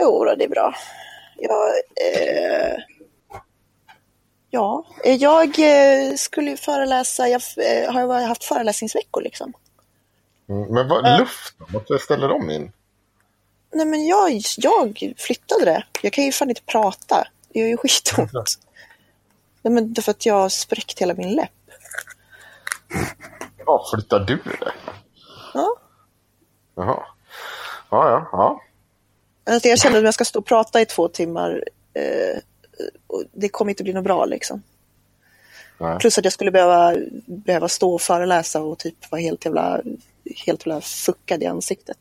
Jo, 0.02 0.26
det 0.26 0.44
är 0.44 0.50
bra. 0.50 0.76
Jag, 1.38 1.70
eh, 1.96 2.78
ja, 4.50 4.86
eh, 5.04 5.16
jag 5.16 5.60
eh, 5.60 6.16
skulle 6.16 6.50
ju 6.50 6.58
föreläsa, 6.58 7.28
jag 7.28 7.42
eh, 7.58 7.94
har 7.94 8.28
haft 8.28 8.44
föreläsningsveckor 8.44 9.22
liksom. 9.22 9.54
Mm, 10.50 10.74
Men 10.74 10.88
vad, 10.88 11.20
luft 11.20 11.56
då? 11.58 11.66
Måste 11.70 11.94
jag 11.94 12.02
ställa 12.02 12.28
dem 12.28 12.50
in? 12.50 12.72
Nej 13.74 13.86
men 13.86 14.08
jag, 14.08 14.42
jag 14.58 15.14
flyttade 15.18 15.66
det. 15.66 15.84
Jag 16.02 16.14
kan 16.14 16.24
ju 16.24 16.32
fan 16.32 16.50
inte 16.50 16.62
prata. 16.62 17.28
Det 17.50 17.60
gör 17.60 17.68
ju 17.68 17.78
skitont. 17.78 18.32
Nej 19.62 19.74
men 19.74 19.94
därför 19.94 20.12
att 20.12 20.26
jag 20.26 20.34
har 20.34 20.50
spräckt 20.50 21.00
hela 21.00 21.14
min 21.14 21.36
läpp. 21.36 21.52
Ja, 23.66 23.86
flyttar 23.94 24.20
du 24.20 24.36
det? 24.36 24.72
Ja. 25.54 25.76
Jaha. 26.76 27.04
Ja, 27.90 28.10
ja, 28.10 28.30
ja. 28.32 28.62
Alltså 29.44 29.70
jag 29.70 29.80
kände 29.80 29.98
att 29.98 30.02
om 30.02 30.06
jag 30.06 30.14
ska 30.14 30.26
stå 30.26 30.40
och 30.40 30.46
prata 30.46 30.82
i 30.82 30.86
två 30.86 31.08
timmar, 31.08 31.64
eh, 31.94 32.38
och 33.08 33.24
det 33.32 33.50
kommer 33.50 33.72
inte 33.72 33.84
bli 33.84 33.94
något 33.94 34.04
bra 34.04 34.26
liksom. 34.26 34.64
Nej. 35.78 36.00
Plus 36.00 36.18
att 36.18 36.24
jag 36.24 36.34
skulle 36.34 36.52
behöva, 36.52 36.96
behöva 37.26 37.68
stå 37.68 37.94
och 37.94 38.02
föreläsa 38.02 38.62
och 38.62 38.80
typ 38.80 39.12
vara 39.12 39.22
helt 39.22 39.46
jävla, 39.46 39.82
helt 40.46 40.66
jävla 40.66 40.82
fuckad 40.82 41.44
i 41.44 41.46
ansiktet. 41.46 41.98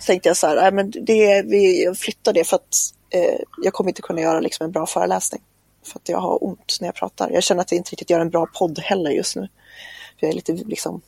Så 0.00 0.06
tänkte 0.06 0.28
jag 0.28 0.36
så 0.36 0.46
här, 0.46 0.56
nej 0.56 0.72
men 0.72 0.90
det, 0.90 1.42
vi 1.42 1.84
jag 1.84 1.98
flyttar 1.98 2.32
det 2.32 2.44
för 2.44 2.56
att 2.56 2.76
eh, 3.10 3.40
jag 3.62 3.72
kommer 3.72 3.90
inte 3.90 4.02
kunna 4.02 4.20
göra 4.20 4.40
liksom 4.40 4.64
en 4.64 4.72
bra 4.72 4.86
föreläsning. 4.86 5.42
För 5.84 5.98
att 5.98 6.08
jag 6.08 6.18
har 6.18 6.44
ont 6.44 6.78
när 6.80 6.88
jag 6.88 6.94
pratar. 6.94 7.30
Jag 7.30 7.42
känner 7.42 7.60
att 7.60 7.72
jag 7.72 7.76
inte 7.76 7.90
riktigt 7.90 8.10
gör 8.10 8.20
en 8.20 8.30
bra 8.30 8.46
podd 8.46 8.78
heller 8.78 9.10
just 9.10 9.36
nu. 9.36 9.48
För 10.20 10.26
jag 10.26 10.30
är 10.30 10.34
lite 10.34 10.52
liksom, 10.52 11.02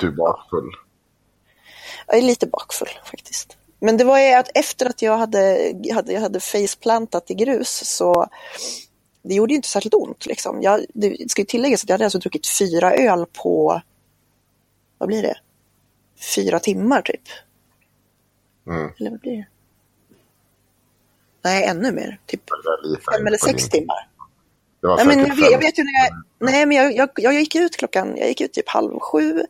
Du 0.00 0.06
är 0.06 0.12
bakfull. 0.12 0.70
Jag 2.06 2.18
är 2.18 2.22
lite 2.22 2.46
bakfull 2.46 2.88
faktiskt. 3.04 3.56
Men 3.80 3.96
det 3.96 4.04
var 4.04 4.36
att 4.36 4.50
efter 4.54 4.86
att 4.86 5.02
jag 5.02 5.18
hade, 5.18 5.72
hade, 5.94 6.12
jag 6.12 6.20
hade 6.20 6.40
faceplantat 6.40 7.30
i 7.30 7.34
grus 7.34 7.82
så 7.84 8.26
det 9.22 9.34
gjorde 9.34 9.52
ju 9.52 9.56
inte 9.56 9.68
särskilt 9.68 9.94
ont. 9.94 10.26
Liksom. 10.26 10.62
Jag, 10.62 10.84
det 10.94 11.30
ska 11.30 11.42
ju 11.42 11.46
tilläggas 11.46 11.82
att 11.82 11.88
jag 11.88 11.94
hade 11.94 12.04
alltså 12.04 12.18
druckit 12.18 12.46
fyra 12.46 12.92
öl 12.94 13.26
på, 13.32 13.82
vad 14.98 15.06
blir 15.06 15.22
det? 15.22 15.36
fyra 16.20 16.58
timmar 16.58 17.02
typ. 17.02 17.22
Mm. 18.66 18.90
Eller 18.98 19.10
vad 19.10 19.20
blir 19.20 19.36
det? 19.36 19.46
Nej, 21.42 21.64
ännu 21.64 21.92
mer. 21.92 22.20
Typ 22.26 22.42
fem 23.12 23.26
eller 23.26 23.38
sex 23.38 23.68
timmar. 23.68 24.08
Nej, 24.82 25.06
men 25.06 25.24
säkert 25.24 25.38
jag, 25.38 25.52
jag 25.52 25.58
vet 25.58 25.78
ju 25.78 25.82
när 25.82 25.92
jag... 25.92 26.22
Nej, 26.38 26.66
men 26.66 26.76
jag, 26.76 26.96
jag, 26.96 27.10
jag 27.16 27.34
gick 27.34 27.54
ut 27.54 27.76
klockan... 27.76 28.16
Jag 28.16 28.28
gick 28.28 28.40
ut 28.40 28.52
typ 28.52 28.68
halv 28.68 28.98
sju. 29.00 29.42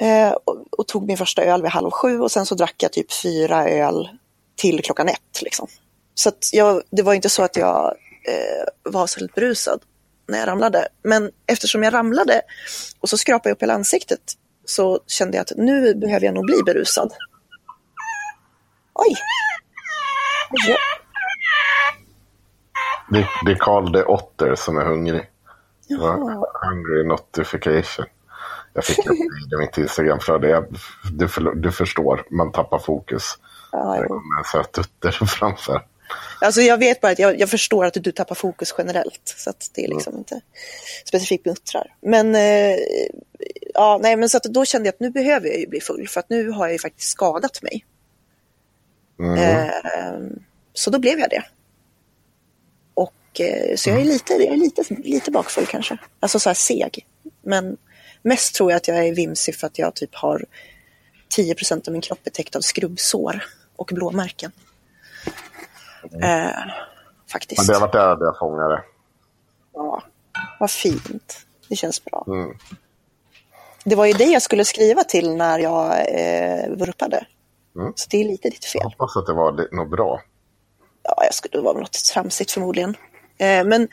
Eh, 0.00 0.32
och, 0.32 0.64
och 0.78 0.88
tog 0.88 1.06
min 1.06 1.16
första 1.16 1.42
öl 1.42 1.62
vid 1.62 1.70
halv 1.70 1.90
sju 1.90 2.20
och 2.20 2.30
sen 2.30 2.46
så 2.46 2.54
drack 2.54 2.74
jag 2.78 2.92
typ 2.92 3.12
fyra 3.12 3.68
öl 3.68 4.08
till 4.56 4.82
klockan 4.82 5.08
ett. 5.08 5.42
Liksom. 5.42 5.68
Så 6.14 6.30
jag, 6.52 6.82
det 6.90 7.02
var 7.02 7.14
inte 7.14 7.28
så 7.28 7.42
att 7.42 7.56
jag 7.56 7.94
eh, 8.28 8.92
var 8.92 9.06
särskilt 9.06 9.34
berusad 9.34 9.80
när 10.28 10.38
jag 10.38 10.48
ramlade. 10.48 10.88
Men 11.02 11.30
eftersom 11.46 11.82
jag 11.82 11.94
ramlade 11.94 12.42
och 13.00 13.08
så 13.08 13.16
skrapade 13.16 13.48
jag 13.48 13.54
upp 13.54 13.62
hela 13.62 13.74
ansiktet 13.74 14.20
så 14.64 15.00
kände 15.06 15.36
jag 15.36 15.42
att 15.42 15.52
nu 15.56 15.94
behöver 15.94 16.26
jag 16.26 16.34
nog 16.34 16.46
bli 16.46 16.62
berusad. 16.66 17.12
Oj! 18.94 19.14
Oj. 20.50 20.76
Det, 23.10 23.28
det 23.44 23.52
är 23.52 23.56
Karl 23.56 23.92
the 23.92 24.02
Otter 24.02 24.54
som 24.54 24.78
är 24.78 24.84
hungrig. 24.84 25.30
Jaha. 25.86 26.46
Hungry 26.62 27.04
notification. 27.04 28.06
Jag 28.74 28.84
fick 28.84 28.98
upp 29.06 29.16
i 29.52 29.56
mitt 29.58 29.78
Instagramflöde. 29.78 30.48
Jag- 30.48 30.76
Du, 31.12 31.28
för, 31.28 31.40
du 31.54 31.72
förstår, 31.72 32.26
man 32.30 32.52
tappar 32.52 32.78
fokus. 32.78 33.24
Ja, 33.72 33.96
Det 34.00 34.06
kommer 34.08 34.38
en 34.38 34.44
söt 34.44 34.72
tutter 34.72 35.10
framför. 35.26 35.86
Alltså 36.40 36.60
jag 36.60 36.78
vet 36.78 37.00
bara 37.00 37.12
att 37.12 37.18
jag, 37.18 37.40
jag 37.40 37.50
förstår 37.50 37.84
att 37.84 37.94
du 37.94 38.12
tappar 38.12 38.34
fokus 38.34 38.74
generellt. 38.78 39.34
Så 39.36 39.50
att 39.50 39.70
det 39.74 39.84
är 39.84 39.88
liksom 39.88 40.16
inte 40.18 40.40
specifikt 41.06 41.44
med 41.44 41.52
uttrar. 41.52 41.94
Men, 42.00 42.34
eh, 42.34 42.76
ja, 43.74 43.98
nej, 44.02 44.16
men 44.16 44.28
så 44.28 44.36
att 44.36 44.42
då 44.42 44.64
kände 44.64 44.86
jag 44.88 44.92
att 44.92 45.00
nu 45.00 45.10
behöver 45.10 45.48
jag 45.48 45.58
ju 45.58 45.66
bli 45.66 45.80
full. 45.80 46.08
För 46.08 46.20
att 46.20 46.30
nu 46.30 46.50
har 46.50 46.66
jag 46.66 46.72
ju 46.72 46.78
faktiskt 46.78 47.10
skadat 47.10 47.62
mig. 47.62 47.84
Mm. 49.20 49.38
Eh, 49.38 50.20
så 50.72 50.90
då 50.90 50.98
blev 50.98 51.18
jag 51.18 51.30
det. 51.30 51.42
Och, 52.94 53.40
eh, 53.40 53.76
så 53.76 53.90
jag 53.90 54.00
är, 54.00 54.04
lite, 54.04 54.32
jag 54.32 54.52
är 54.52 54.56
lite, 54.56 54.82
lite 54.94 55.30
bakfull 55.30 55.66
kanske. 55.66 55.98
Alltså 56.20 56.38
så 56.38 56.48
här 56.48 56.54
seg. 56.54 57.06
Men 57.42 57.76
mest 58.22 58.54
tror 58.54 58.70
jag 58.70 58.76
att 58.76 58.88
jag 58.88 59.06
är 59.06 59.14
vimsig 59.14 59.56
för 59.56 59.66
att 59.66 59.78
jag 59.78 59.94
typ 59.94 60.14
har 60.14 60.44
10% 61.38 61.88
av 61.88 61.92
min 61.92 62.02
kropp 62.02 62.18
är 62.24 62.30
täckt 62.30 62.56
av 62.56 62.60
skrubbsår 62.60 63.44
och 63.76 63.90
blåmärken. 63.94 64.52
Eh, 66.22 66.48
faktiskt. 67.32 67.58
Men 67.58 67.66
det 67.66 67.72
har 67.74 67.80
varit 67.80 68.18
där 68.18 68.26
jag 68.26 68.38
fångade. 68.38 68.84
Ja, 69.74 70.02
vad 70.60 70.70
fint. 70.70 71.46
Det 71.68 71.76
känns 71.76 72.04
bra. 72.04 72.24
Mm. 72.26 72.56
Det 73.84 73.94
var 73.94 74.06
ju 74.06 74.12
det 74.12 74.24
jag 74.24 74.42
skulle 74.42 74.64
skriva 74.64 75.04
till 75.04 75.36
när 75.36 75.58
jag 75.58 75.90
eh, 75.92 76.70
vurpade. 76.70 77.26
Mm. 77.76 77.92
Så 77.96 78.06
det 78.10 78.20
är 78.20 78.24
lite 78.24 78.50
ditt 78.50 78.64
Jag 78.64 78.82
fel. 78.82 78.82
hoppas 78.82 79.16
att 79.16 79.26
det 79.26 79.32
var 79.32 79.74
något 79.76 79.90
bra. 79.90 80.22
Ja, 81.02 81.24
jag 81.24 81.34
skulle, 81.34 81.58
det 81.58 81.62
var 81.62 81.74
något 81.74 82.04
tramsigt 82.12 82.50
förmodligen. 82.50 82.96
Eh, 83.38 83.64
men 83.64 83.88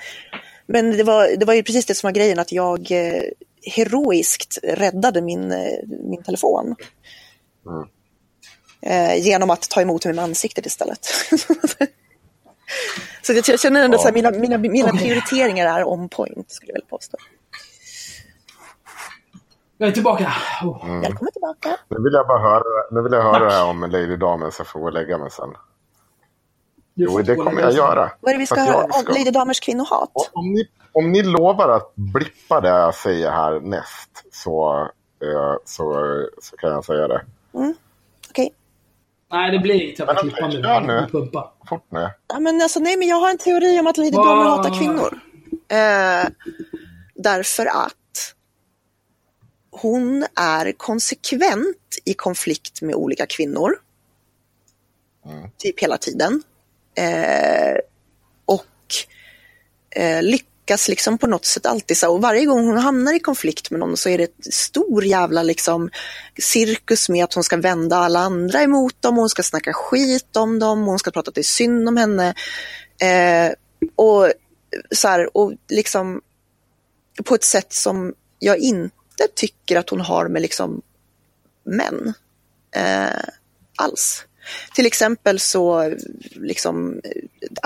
men 0.72 0.97
det, 0.97 1.03
var, 1.03 1.38
det 1.38 1.45
var 1.45 1.53
ju 1.53 1.64
precis 1.64 1.85
det 1.85 1.95
som 1.95 2.07
var 2.07 2.11
grejen, 2.11 2.39
att 2.39 2.51
jag 2.51 2.91
eh, 2.91 3.23
heroiskt 3.61 4.57
räddade 4.64 5.22
min, 5.22 5.52
eh, 5.52 5.80
min 5.88 6.23
telefon. 6.23 6.76
Mm. 7.68 7.88
Eh, 8.81 9.26
genom 9.26 9.49
att 9.49 9.69
ta 9.69 9.81
emot 9.81 10.06
mig 10.06 10.14
med 10.14 10.23
ansiktet 10.23 10.65
istället. 10.65 11.06
Så 13.22 13.34
jag 13.34 13.60
känner 13.60 13.84
ändå 13.84 13.98
Ja. 13.98 14.03
här, 14.03 14.11
mina, 14.11 14.31
mina, 14.31 14.57
mina 14.57 14.91
prioriteringar 14.91 15.80
är 15.80 15.88
on 15.88 16.10
point, 16.10 16.52
skulle 16.52 16.72
jag 16.72 16.76
vilja 16.76 16.88
påstå. 16.90 17.18
Jag 19.77 19.90
är 19.90 19.94
tillbaka. 19.94 20.34
Oh. 20.64 20.86
Mm. 20.86 21.02
Välkommen 21.02 21.31
tillbaka. 21.31 21.77
Nu 21.90 21.98
vill 22.03 22.14
jag 22.14 22.27
bara 22.27 22.40
höra, 22.40 22.64
nu 22.91 23.02
vill 23.02 23.14
jag 23.14 23.22
höra 23.23 23.34
Tack. 23.40 23.49
det 23.49 23.52
här 23.52 23.65
om 23.65 23.81
Lady 23.81 24.15
Damen 24.15 24.52
så 24.52 24.60
jag 24.60 24.68
får 24.68 24.80
gå 24.80 24.86
och 24.86 24.94
lägga 24.94 25.18
mig 25.18 25.31
sen. 25.31 25.49
Jo, 27.01 27.21
det 27.21 27.35
kommer 27.35 27.61
jag 27.61 27.73
göra. 27.73 28.11
Vad 28.19 28.30
är 28.30 28.34
det 28.34 28.39
vi 28.39 28.45
ska 28.47 28.59
höra? 28.61 28.93
ska- 28.93 29.13
Lady 29.13 29.31
Damers 29.31 29.59
kvinnohat? 29.59 30.11
Om 30.34 30.53
ni, 30.53 30.67
om 30.91 31.11
ni 31.11 31.23
lovar 31.23 31.69
att 31.69 31.95
blippa 31.95 32.61
det 32.61 32.67
jag 32.69 32.95
säger 32.95 33.31
här 33.31 33.59
näst 33.59 34.23
så, 34.31 34.80
eh, 35.23 35.55
så, 35.65 35.93
så 36.41 36.57
kan 36.57 36.69
jag 36.69 36.85
säga 36.85 37.07
det. 37.07 37.26
Okej. 38.30 38.53
Nej, 39.31 39.51
det 39.51 39.59
blir 39.59 39.81
inte. 39.89 40.03
Jag 40.03 40.15
får 40.15 40.30
klippa 40.30 40.51
kör 40.51 40.81
nu. 40.81 41.07
pumpa. 41.11 41.51
Fort 41.69 41.85
nu. 41.89 42.09
Ja, 42.27 42.39
men 42.39 42.61
alltså, 42.61 42.80
nej, 42.80 42.97
men 42.97 43.07
jag 43.07 43.15
har 43.17 43.30
en 43.30 43.38
teori 43.38 43.80
om 43.80 43.88
att 43.88 43.97
Lady 43.97 44.11
Vad- 44.11 44.27
Damer 44.27 44.43
hatar 44.49 44.80
kvinnor. 44.80 45.19
Eh, 45.67 46.30
därför 47.15 47.65
att 47.65 47.95
hon 49.71 50.26
är 50.35 50.71
konsekvent 50.71 51.77
i 52.05 52.13
konflikt 52.13 52.81
med 52.81 52.95
olika 52.95 53.26
kvinnor. 53.26 53.71
Mm. 55.26 55.49
Typ 55.57 55.80
hela 55.80 55.97
tiden. 55.97 56.43
Eh, 56.99 57.77
och 58.45 58.65
eh, 59.95 60.23
lyckas 60.23 60.88
liksom 60.88 61.17
på 61.17 61.27
något 61.27 61.45
sätt 61.45 61.65
alltid 61.65 61.97
så. 61.97 62.13
Och 62.13 62.21
varje 62.21 62.45
gång 62.45 62.67
hon 62.67 62.77
hamnar 62.77 63.15
i 63.15 63.19
konflikt 63.19 63.71
med 63.71 63.80
någon 63.80 63.97
så 63.97 64.09
är 64.09 64.17
det 64.17 64.23
ett 64.23 64.53
stor 64.53 65.05
jävla 65.05 65.43
liksom 65.43 65.89
cirkus 66.41 67.09
med 67.09 67.23
att 67.23 67.34
hon 67.34 67.43
ska 67.43 67.57
vända 67.57 67.97
alla 67.97 68.19
andra 68.19 68.61
emot 68.61 69.01
dem. 69.01 69.13
och 69.13 69.21
Hon 69.21 69.30
ska 69.30 69.43
snacka 69.43 69.73
skit 69.73 70.35
om 70.35 70.59
dem. 70.59 70.81
och 70.81 70.89
Hon 70.89 70.99
ska 70.99 71.11
prata 71.11 71.30
att 71.30 71.35
det 71.35 71.41
är 71.41 71.43
synd 71.43 71.88
om 71.88 71.97
henne. 71.97 72.34
Eh, 73.01 73.53
och 73.95 74.31
så 74.91 75.07
här, 75.07 75.38
och 75.38 75.53
liksom 75.69 76.21
på 77.23 77.35
ett 77.35 77.43
sätt 77.43 77.73
som 77.73 78.13
jag 78.39 78.57
inte 78.57 79.27
tycker 79.35 79.76
att 79.76 79.89
hon 79.89 80.01
har 80.01 80.27
med 80.27 80.41
liksom 80.41 80.81
män 81.63 82.13
eh, 82.76 83.30
alls. 83.76 84.26
Till 84.76 84.85
exempel 84.85 85.39
så, 85.39 85.93
liksom, 86.34 87.01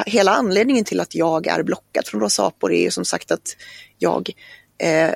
hela 0.06 0.32
anledningen 0.32 0.86
till 0.86 1.00
att 1.00 1.16
jag 1.16 1.48
är 1.48 1.64
blockad 1.64 2.08
från 2.08 2.22
Rosapor 2.22 2.74
är 2.74 2.82
ju 2.82 2.92
som 2.92 3.06
sagt 3.06 3.32
att 3.32 3.56
jag 3.98 4.30
eh, 4.78 5.12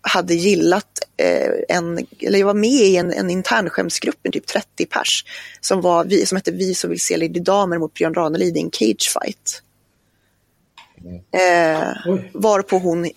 hade 0.00 0.34
gillat 0.34 1.00
eh, 1.16 1.76
en, 1.76 2.06
eller 2.18 2.38
jag 2.38 2.46
var 2.46 2.54
med 2.54 2.70
i 2.70 2.96
en, 2.96 3.12
en 3.12 3.30
internskämsgrupp, 3.30 4.18
en 4.22 4.32
typ 4.32 4.46
30 4.46 4.86
pers, 4.86 5.24
som, 5.60 5.80
var 5.80 6.04
vi, 6.04 6.26
som 6.26 6.36
hette 6.36 6.50
Vi 6.50 6.74
som 6.74 6.90
vill 6.90 7.00
se 7.00 7.16
Lady 7.16 7.40
Damer 7.40 7.78
mot 7.78 7.94
Björn 7.94 8.14
Ranelid 8.14 8.56
i 8.56 8.60
en 8.60 8.70
cagefight. 8.70 9.62
Eh, 11.32 12.16
varpå 12.32 12.78
hon 12.78 13.10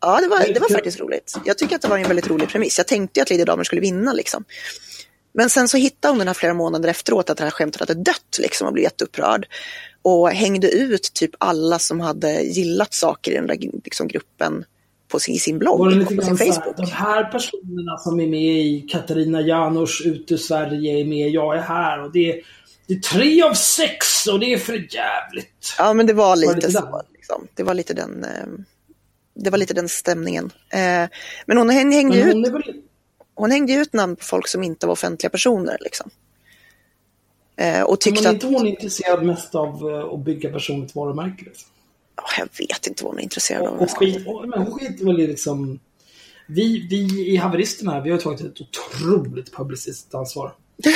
Ja, 0.00 0.20
det 0.20 0.28
var, 0.28 0.54
det 0.54 0.60
var 0.60 0.68
faktiskt 0.68 1.00
roligt. 1.00 1.36
Jag 1.44 1.58
tycker 1.58 1.76
att 1.76 1.82
det 1.82 1.88
var 1.88 1.98
en 1.98 2.08
väldigt 2.08 2.28
rolig 2.28 2.48
premiss. 2.48 2.78
Jag 2.78 2.86
tänkte 2.86 3.22
att 3.22 3.30
Lady 3.30 3.44
Damer 3.44 3.64
skulle 3.64 3.80
vinna. 3.80 4.12
Liksom. 4.12 4.44
Men 5.36 5.50
sen 5.50 5.68
så 5.68 5.76
hittade 5.76 6.12
hon 6.12 6.18
den 6.18 6.26
här 6.26 6.34
flera 6.34 6.54
månader 6.54 6.88
efteråt 6.88 7.30
att 7.30 7.36
det 7.36 7.44
här 7.44 7.50
skämtet 7.50 7.80
hade 7.80 7.94
dött 7.94 8.38
liksom, 8.38 8.66
och 8.66 8.72
blev 8.72 8.82
jätteupprörd. 8.82 9.46
Och 10.02 10.30
hängde 10.30 10.70
ut 10.70 11.10
typ 11.14 11.30
alla 11.38 11.78
som 11.78 12.00
hade 12.00 12.40
gillat 12.40 12.94
saker 12.94 13.32
i 13.32 13.34
den 13.34 13.46
där 13.46 13.58
liksom, 13.84 14.08
gruppen 14.08 14.64
på 15.08 15.18
sin, 15.18 15.34
i 15.34 15.38
sin 15.38 15.58
blogg 15.58 15.78
Var 15.78 15.90
det 15.90 16.00
och 16.00 16.16
på 16.16 16.22
sin 16.22 16.36
så 16.36 16.44
här, 16.44 16.52
Facebook. 16.52 16.76
de 16.76 16.86
här 16.86 17.24
personerna 17.24 17.98
som 17.98 18.20
är 18.20 18.26
med 18.26 18.66
i 18.66 18.80
Katarina 18.80 19.40
Janouch 19.40 20.02
ut 20.04 20.32
ur 20.32 20.36
Sverige 20.36 21.00
är 21.00 21.04
med, 21.04 21.30
jag 21.30 21.56
är 21.56 21.62
här 21.62 22.04
och 22.04 22.12
det 22.12 22.32
är, 22.32 22.40
det 22.86 22.94
är 22.94 23.00
tre 23.00 23.42
av 23.42 23.54
sex 23.54 24.26
och 24.26 24.40
det 24.40 24.52
är 24.52 24.58
för 24.58 24.72
jävligt. 24.72 25.74
Ja, 25.78 25.92
men 25.92 26.06
det 26.06 26.12
var 26.12 26.36
lite, 26.36 26.54
lite 26.54 26.70
så. 26.70 26.80
där? 26.80 27.02
Liksom. 27.12 27.46
Det 27.54 27.62
var 27.62 27.74
lite 27.74 27.94
den, 27.94 28.24
eh, 28.24 28.46
det 29.34 29.50
var 29.50 29.58
lite 29.58 29.74
den 29.74 29.88
stämningen. 29.88 30.50
Eh, 30.68 31.08
men 31.46 31.58
hon 31.58 31.70
hängde, 31.70 31.96
hängde, 31.96 32.16
Men 32.16 32.28
ut, 32.28 32.34
hon 32.34 32.44
är 32.44 32.50
väl... 32.50 32.82
hon 33.36 33.50
hängde 33.50 33.72
ut 33.72 33.92
namn 33.92 34.16
på 34.16 34.24
folk 34.24 34.48
som 34.48 34.62
inte 34.62 34.86
var 34.86 34.92
offentliga 34.92 35.30
personer. 35.30 35.76
Liksom. 35.80 36.10
Eh, 37.56 37.82
och 37.82 37.90
Men 37.90 37.98
tyckte 37.98 38.24
är 38.24 38.28
att 38.28 38.34
inte 38.34 38.46
hon 38.46 38.66
intresserad 38.66 39.22
mest 39.22 39.54
av 39.54 39.90
eh, 39.90 40.14
att 40.14 40.24
bygga 40.24 40.52
personligt 40.52 40.94
varumärke? 40.94 41.44
Liksom? 41.44 41.68
Ja, 42.16 42.22
jag 42.38 42.66
vet 42.66 42.86
inte 42.86 43.04
vad 43.04 43.12
hon 43.12 43.18
är 43.18 43.22
intresserad 43.22 43.66
av. 43.66 43.74
Och, 43.74 43.82
och 43.82 43.90
skit, 43.90 44.26
och, 44.26 44.48
men 44.48 44.62
hon 44.62 44.78
skiter 44.78 45.04
väl 45.04 45.20
i 45.20 45.26
liksom... 45.26 45.78
Vi, 46.48 46.86
vi 46.90 47.28
i 47.32 47.36
haveristerna 47.36 47.92
här, 47.92 48.00
vi 48.00 48.10
har 48.10 48.18
tagit 48.18 48.40
ett 48.40 48.60
otroligt 48.60 49.52
publicistiskt 49.52 50.14
ansvar. 50.14 50.54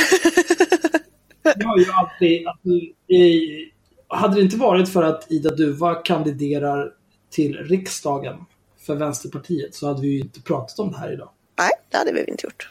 Vi 1.57 1.65
har 1.65 1.79
ju 1.79 1.87
alltid... 1.93 2.49
Att, 2.49 2.67
i, 3.15 3.71
hade 4.09 4.35
det 4.35 4.41
inte 4.41 4.57
varit 4.57 4.89
för 4.89 5.03
att 5.03 5.27
Ida 5.33 5.51
Duva 5.51 5.95
kandiderar 5.95 6.93
till 7.31 7.57
riksdagen 7.57 8.37
för 8.79 8.95
Vänsterpartiet 8.95 9.75
så 9.75 9.87
hade 9.87 10.03
vi 10.03 10.09
ju 10.09 10.21
inte 10.21 10.43
pratat 10.43 10.79
om 10.79 10.93
det 10.93 10.99
här 10.99 11.13
idag. 11.13 11.31
Nej, 11.61 11.71
det 11.91 11.97
hade 11.97 12.13
vi 12.13 12.25
inte 12.25 12.47
gjort. 12.47 12.69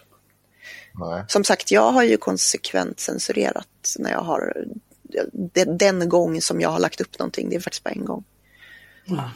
Nej. 0.93 1.23
Som 1.27 1.43
sagt, 1.43 1.71
jag 1.71 1.91
har 1.91 2.03
ju 2.03 2.17
konsekvent 2.17 2.99
censurerat 2.99 3.95
när 3.99 4.11
jag 4.11 4.21
har 4.21 4.67
den, 5.77 6.09
gång 6.09 6.41
som 6.41 6.61
jag 6.61 6.69
har 6.69 6.79
lagt 6.79 7.01
upp 7.01 7.19
någonting. 7.19 7.49
Det 7.49 7.55
är 7.55 7.59
faktiskt 7.59 7.83
bara 7.83 7.89
en 7.89 8.05
gång. 8.05 8.23
Ja. 9.05 9.31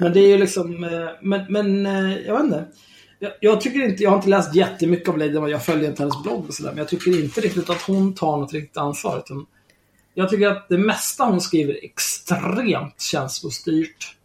Men 0.00 0.12
det 0.12 0.20
är 0.20 0.28
ju 0.28 0.38
liksom, 0.38 0.84
eh, 0.84 1.08
men, 1.22 1.52
men 1.52 1.86
eh, 1.86 2.18
jag 2.26 2.34
vet 2.34 2.44
inte. 2.44 2.66
Jag, 3.18 3.32
jag 3.40 3.60
tycker 3.60 3.82
inte, 3.82 4.02
jag 4.02 4.10
har 4.10 4.16
inte 4.16 4.28
läst 4.28 4.54
jättemycket 4.54 5.08
av 5.08 5.18
Lady 5.18 5.50
jag 5.50 5.64
följer 5.64 5.90
inte 5.90 6.02
hennes 6.02 6.22
blogg 6.22 6.48
och 6.48 6.54
sådär, 6.54 6.70
men 6.70 6.78
jag 6.78 6.88
tycker 6.88 7.20
inte 7.20 7.40
riktigt 7.40 7.70
att 7.70 7.82
hon 7.82 8.14
tar 8.14 8.36
något 8.36 8.52
riktigt 8.52 8.76
ansvar. 8.76 9.18
Utan 9.18 9.46
jag 10.14 10.30
tycker 10.30 10.48
att 10.48 10.68
det 10.68 10.78
mesta 10.78 11.24
hon 11.24 11.40
skriver 11.40 11.74
är 11.74 11.84
extremt 11.84 13.00
känslostyrt. 13.00 14.16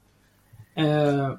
Eh, 0.76 1.34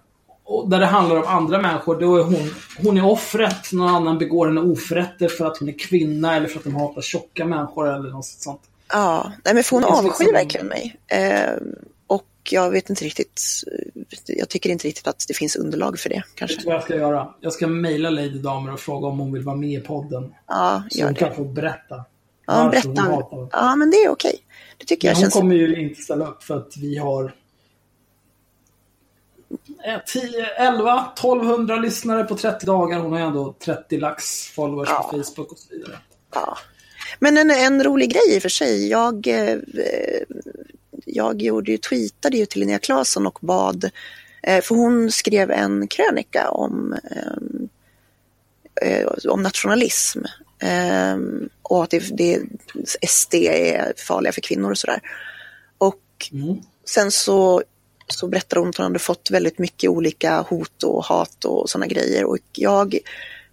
och 0.57 0.69
där 0.70 0.81
det 0.81 0.87
handlar 0.87 1.16
om 1.16 1.24
andra 1.27 1.62
människor, 1.62 2.01
då 2.01 2.16
är 2.16 2.23
hon, 2.23 2.51
hon 2.78 2.97
är 2.97 3.05
offret. 3.05 3.73
Någon 3.73 3.89
annan 3.95 4.19
begår 4.19 4.47
henne 4.47 4.61
oförrätter 4.61 5.28
för 5.28 5.47
att 5.47 5.59
hon 5.59 5.69
är 5.69 5.78
kvinna 5.78 6.37
eller 6.37 6.49
för 6.49 6.59
att 6.59 6.65
de 6.65 6.74
hatar 6.74 7.03
tjocka 7.03 7.45
människor 7.45 7.95
eller 7.95 8.11
något 8.11 8.24
sånt. 8.27 8.61
Ja, 8.93 9.33
nej 9.45 9.55
men 9.55 9.65
för 9.65 9.77
hon 9.77 9.85
avskyr 9.85 10.05
liksom- 10.09 10.33
verkligen 10.33 10.66
mig. 10.66 10.97
Eh, 11.07 11.51
och 12.07 12.27
jag 12.51 12.70
vet 12.70 12.91
inte 12.91 13.05
riktigt, 13.05 13.43
jag 14.27 14.49
tycker 14.49 14.70
inte 14.70 14.89
riktigt 14.89 15.07
att 15.07 15.24
det 15.28 15.35
finns 15.35 15.57
underlag 15.57 15.99
för 15.99 16.09
det 16.09 16.15
Vet 16.16 16.24
kanske. 16.35 16.57
du 16.61 16.65
vad 16.66 16.74
jag 16.74 16.83
ska 16.83 16.97
göra? 16.97 17.28
Jag 17.41 17.53
ska 17.53 17.66
mejla 17.66 18.11
Lady 18.11 18.39
Damer 18.39 18.73
och 18.73 18.81
fråga 18.81 19.09
om 19.09 19.19
hon 19.19 19.33
vill 19.33 19.43
vara 19.43 19.57
med 19.57 19.70
i 19.70 19.81
podden. 19.81 20.35
Ja, 20.47 20.83
Så 20.91 21.05
hon 21.05 21.12
det. 21.12 21.19
kan 21.19 21.35
få 21.35 21.45
berätta. 21.45 22.05
Ja, 22.47 22.61
hon 22.62 22.70
berätta. 22.70 23.23
Ja, 23.53 23.77
men 23.77 23.91
det 23.91 23.97
är 23.97 24.09
okej. 24.11 24.35
Det 24.78 24.85
tycker 24.85 25.09
Men 25.09 25.11
jag 25.11 25.16
hon 25.16 25.23
känns... 25.23 25.35
kommer 25.35 25.55
ju 25.55 25.77
inte 25.83 26.03
ställa 26.03 26.27
upp 26.27 26.43
för 26.43 26.57
att 26.57 26.77
vi 26.77 26.99
har 26.99 27.35
10, 30.06 30.47
11, 30.56 31.12
1200 31.16 31.77
lyssnare 31.77 32.24
på 32.24 32.36
30 32.36 32.66
dagar. 32.66 32.98
Hon 32.98 33.12
har 33.12 33.18
ju 33.18 33.24
ändå 33.27 33.55
30 33.64 33.98
lax 33.98 34.47
followers 34.48 34.89
Ja. 34.93 35.02
på 35.02 35.16
Facebook 35.23 35.52
och 35.52 35.59
så 35.59 35.74
vidare. 35.74 35.98
Ja. 36.35 36.59
Men 37.18 37.36
en, 37.36 37.51
en 37.51 37.85
rolig 37.85 38.10
grej 38.12 38.35
i 38.35 38.39
och 38.39 38.43
för 38.43 38.48
sig. 38.48 38.89
Jag, 38.89 39.27
eh, 39.27 39.56
jag 41.05 41.43
gjorde 41.43 41.70
ju, 41.70 41.78
tweetade 41.78 42.36
ju 42.36 42.47
till 42.47 42.60
Linnea 42.60 42.78
Claesson 42.78 43.27
och 43.27 43.39
bad, 43.43 43.90
eh, 44.43 44.62
för 44.62 44.74
hon 44.74 45.10
skrev 45.12 45.51
en 45.51 45.89
krönika 45.89 46.51
om, 46.51 46.94
eh, 48.82 49.06
om 49.28 49.43
nationalism. 49.43 50.20
Eh, 50.59 51.16
och 51.62 51.82
att 51.85 51.90
det, 51.90 52.16
det, 52.16 52.43
SD 53.09 53.35
är 53.48 53.93
farliga 53.97 54.32
för 54.32 54.40
kvinnor 54.40 54.70
och 54.70 54.78
sådär. 54.78 55.01
Och 55.78 56.01
Mm. 56.32 56.56
sen 56.85 57.10
så, 57.10 57.62
så 58.09 58.28
berättade 58.28 58.61
hon 58.61 58.69
att 58.69 58.77
hon 58.77 58.85
hade 58.85 58.99
fått 58.99 59.31
väldigt 59.31 59.59
mycket 59.59 59.91
olika 59.91 60.41
hot 60.41 60.83
och 60.83 61.05
hat 61.05 61.45
och 61.45 61.70
sådana 61.70 61.87
grejer. 61.87 62.24
Och 62.24 62.39
jag 62.53 62.99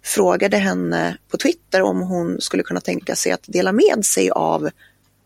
frågade 0.02 0.56
henne 0.56 1.16
på 1.28 1.36
Twitter 1.36 1.82
om 1.82 2.00
hon 2.00 2.40
skulle 2.40 2.62
kunna 2.62 2.80
tänka 2.80 3.16
sig 3.16 3.32
att 3.32 3.44
dela 3.46 3.72
med 3.72 4.04
sig 4.04 4.30
av, 4.30 4.70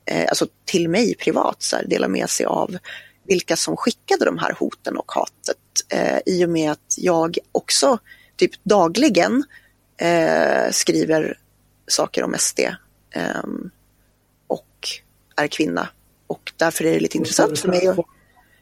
eh, 0.05 0.29
alltså 0.29 0.47
till 0.65 0.89
mig 0.89 1.15
privat, 1.15 1.63
så 1.63 1.77
här, 1.77 1.85
dela 1.85 2.09
med 2.09 2.31
sig 2.31 2.47
av 2.47 2.79
vilka 3.25 3.57
som 3.57 3.77
skickade 3.77 4.25
de 4.25 4.39
här 4.39 4.53
hoten 4.59 4.97
och 4.97 5.13
hatet. 5.13 5.57
Eh, 5.89 6.19
I 6.27 6.45
och 6.45 6.51
med 6.51 6.73
att 6.73 6.95
jag 6.97 7.39
också 7.53 7.99
typ 8.37 8.65
dagligen 8.65 9.45
eh, 9.97 10.71
skriver 10.71 11.39
saker 11.87 12.23
om 12.25 12.35
SD 12.39 12.61
ehm, 13.11 13.71
och 14.47 14.89
är 15.37 15.47
kvinna. 15.47 15.89
Och 16.27 16.53
därför 16.57 16.85
är 16.85 16.93
det 16.93 17.01
lite 17.01 17.19
intressant 17.19 17.59
för 17.59 17.69
mig 17.69 17.87
att 17.87 17.99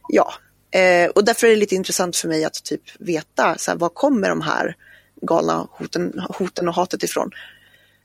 Ja, 0.09 0.33
eh, 0.81 1.11
och 1.11 1.24
därför 1.24 1.47
är 1.47 1.51
det 1.51 1.57
lite 1.57 1.74
intressant 1.74 2.16
för 2.16 2.28
mig 2.28 2.44
att 2.44 2.65
typ 2.65 2.82
veta 2.98 3.59
så 3.59 3.70
här, 3.70 3.78
var 3.78 3.89
kommer 3.89 4.28
de 4.28 4.40
här 4.40 4.77
galna 5.23 5.69
hoten, 5.70 6.23
hoten 6.39 6.69
och 6.69 6.74
hatet 6.74 7.03
ifrån. 7.03 7.31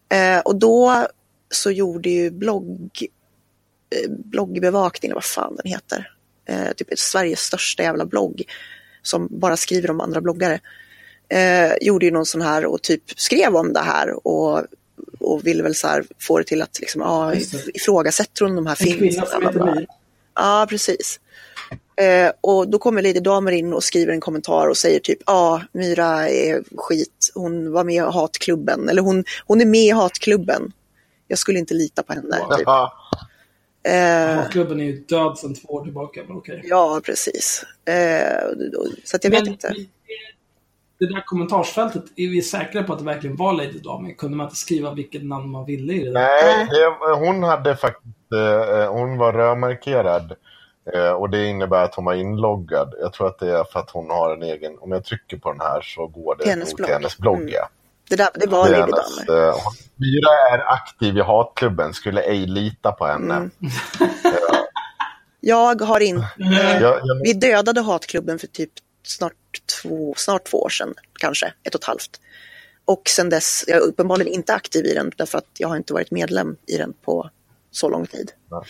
Eh, 0.10 0.40
och 0.40 0.56
då 0.56 1.08
så 1.50 1.72
gjorde 1.72 2.10
ju 2.10 2.32
blogg, 2.32 3.06
eh, 3.96 4.12
bloggbevakning, 4.12 5.14
vad 5.14 5.24
fan 5.24 5.56
den 5.56 5.72
heter, 5.72 6.12
eh, 6.46 6.72
typ 6.78 7.00
Sveriges 7.00 7.40
största 7.40 7.84
jävla 7.84 8.06
blogg 8.06 8.44
som 9.02 9.28
bara 9.32 9.58
skriver 9.58 9.92
om 9.92 10.02
andra 10.02 10.22
bloggare, 10.22 10.60
eh, 11.30 11.72
gjorde 11.82 12.06
ju 12.06 12.12
någon 12.12 12.26
sån 12.26 12.42
här 12.42 12.66
och 12.66 12.82
typ 12.82 13.04
skrev 13.20 13.56
om 13.56 13.74
det 13.74 13.80
här 13.80 14.28
och, 14.28 14.64
och 15.20 15.48
ville 15.48 15.64
väl 15.64 15.76
så 15.76 15.88
här 15.88 16.06
få 16.20 16.38
det 16.38 16.44
till 16.44 16.62
att 16.62 16.80
liksom, 16.80 17.02
det. 17.34 17.78
ifrågasätter 17.78 18.46
hon 18.46 18.56
de 18.56 18.68
här. 18.68 18.76
My. 19.76 19.86
Ja, 20.36 20.66
precis. 20.70 21.20
Eh, 21.96 22.32
och 22.42 22.70
då 22.70 22.80
kommer 22.80 23.02
Lady 23.02 23.20
Damer 23.20 23.52
in 23.52 23.74
och 23.74 23.84
skriver 23.84 24.14
en 24.14 24.20
kommentar 24.20 24.68
och 24.68 24.78
säger 24.78 25.00
typ 25.00 25.20
ja, 25.26 25.62
Myra 25.72 26.30
är 26.30 26.64
skit, 26.76 27.32
hon 27.34 27.72
var 27.72 27.84
med 27.84 27.96
i 27.96 28.00
hatklubben, 28.00 28.90
eller 28.90 29.02
hon, 29.02 29.24
hon 29.46 29.62
är 29.62 29.66
med 29.66 29.82
i 29.82 29.92
hatklubben. 29.92 30.72
Jag 31.28 31.38
skulle 31.38 31.60
inte 31.60 31.74
lita 31.74 32.04
på 32.04 32.14
henne. 32.14 32.38
Typ. 32.58 32.68
Eh, 33.84 34.36
Hatklubben 34.36 34.80
är 34.80 34.84
ju 34.84 34.98
död 34.98 35.38
sedan 35.38 35.56
två 35.56 35.74
år 35.74 35.84
tillbaka, 35.84 36.22
men 36.28 36.38
okej. 36.38 36.62
ja, 36.64 37.02
precis. 37.06 37.66
Eh, 37.86 37.94
så 39.04 39.16
att 39.16 39.24
jag 39.24 39.32
vet 39.32 39.44
Men 39.44 39.54
inte. 39.54 39.74
Det 41.00 41.14
där 41.14 41.24
kommentarsfältet, 41.26 42.04
är 42.16 42.28
vi 42.28 42.42
säkra 42.42 42.84
på 42.84 42.94
att 42.94 43.00
det 43.00 43.06
verkligen 43.06 43.36
var 43.36 43.54
Lady 43.54 43.80
Damer? 43.80 44.14
Kunde 44.14 44.38
man 44.38 44.46
inte 44.46 44.56
skriva 44.56 44.94
vilket 44.94 45.24
namn 45.24 45.50
man 45.50 45.66
ville 45.66 45.94
i 45.94 46.00
det? 46.00 46.12
där? 46.12 46.14
Nej, 46.14 46.68
det, 46.72 47.14
hon 47.26 47.44
hade 47.44 47.76
faktiskt, 47.76 48.32
eh, 48.34 48.94
hon 48.94 49.18
var 49.18 49.34
rödmarkerad. 49.34 50.36
Eh, 50.94 51.12
och 51.12 51.30
det 51.30 51.46
innebär 51.46 51.84
att 51.84 51.96
hon 51.96 52.06
var 52.06 52.14
inloggad. 52.14 52.94
Jag 53.00 53.14
tror 53.14 53.28
att 53.28 53.40
det 53.40 53.58
är 53.58 53.64
för 53.64 53.80
att 53.80 53.90
hon 53.90 54.10
har 54.10 54.34
en 54.34 54.44
egen, 54.44 54.78
om 54.80 54.92
jag 54.92 55.06
trycker 55.06 55.38
på 55.38 55.52
den 55.52 55.62
här 55.62 55.82
så 55.82 56.08
går 56.08 56.36
det 56.36 56.50
hennes 56.50 56.74
till 56.74 56.86
hennes 56.86 57.18
blogg. 57.18 57.42
Mm. 57.42 57.54
Ja. 57.54 57.70
Det, 58.10 58.16
där, 58.16 58.30
det 58.34 58.48
var 58.48 58.70
Lady 58.70 58.92
Damer. 58.92 59.48
eh, 59.48 59.56
Myra 59.96 60.32
är 60.54 60.74
aktiv 60.74 61.18
i 61.18 61.22
hatklubben, 61.22 61.94
skulle 61.94 62.22
ej 62.22 62.46
lita 62.48 62.92
på 62.92 63.06
henne. 63.06 63.36
Mm. 63.36 63.52
Jag 65.40 65.82
har 65.82 66.00
inte... 66.00 66.28
Jag, 66.82 66.82
jag, 66.82 67.22
Vi 67.24 67.34
dödade 67.34 67.82
hatklubben 67.82 68.40
för 68.40 68.48
typ 68.48 68.72
snart 69.04 69.34
två, 69.82 70.14
snart 70.18 70.46
två 70.46 70.62
år 70.62 70.70
sedan, 70.70 70.94
kanske 71.20 71.54
ett 71.64 71.76
och 71.76 71.82
ett 71.82 71.88
halvt. 71.88 72.22
Och 72.86 73.02
sen 73.10 73.30
dess, 73.30 73.64
jag 73.68 73.78
är 73.78 73.82
uppenbarligen 73.82 74.34
inte 74.34 74.54
aktiv 74.54 74.86
i 74.86 74.94
den 74.94 75.12
därför 75.18 75.38
att 75.38 75.50
jag 75.58 75.68
har 75.68 75.76
inte 75.76 75.94
varit 75.94 76.12
medlem 76.12 76.58
i 76.68 76.78
den 76.78 76.94
på 77.06 77.30
så 77.72 77.90
lång 77.90 78.06
tid. 78.08 78.32
Ja. 78.50 78.64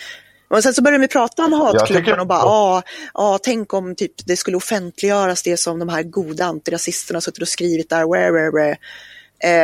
Och 0.51 0.63
sen 0.63 0.73
så 0.73 0.81
började 0.81 1.01
vi 1.01 1.07
prata 1.07 1.45
om 1.45 1.53
hatklubben 1.53 2.05
tycker- 2.05 2.19
och 2.19 2.27
bara, 2.27 2.39
ja, 2.39 2.81
ah, 3.13 3.37
tänk 3.43 3.73
om 3.73 3.95
typ, 3.95 4.11
det 4.25 4.37
skulle 4.37 4.57
offentliggöras 4.57 5.43
det 5.43 5.57
som 5.57 5.79
de 5.79 5.89
här 5.89 6.03
goda 6.03 6.45
antirasisterna 6.45 7.21
suttit 7.21 7.41
och 7.41 7.47
skrivit 7.47 7.89
där, 7.89 8.11
where, 8.13 8.31
where, 8.31 8.51
where. 8.51 8.77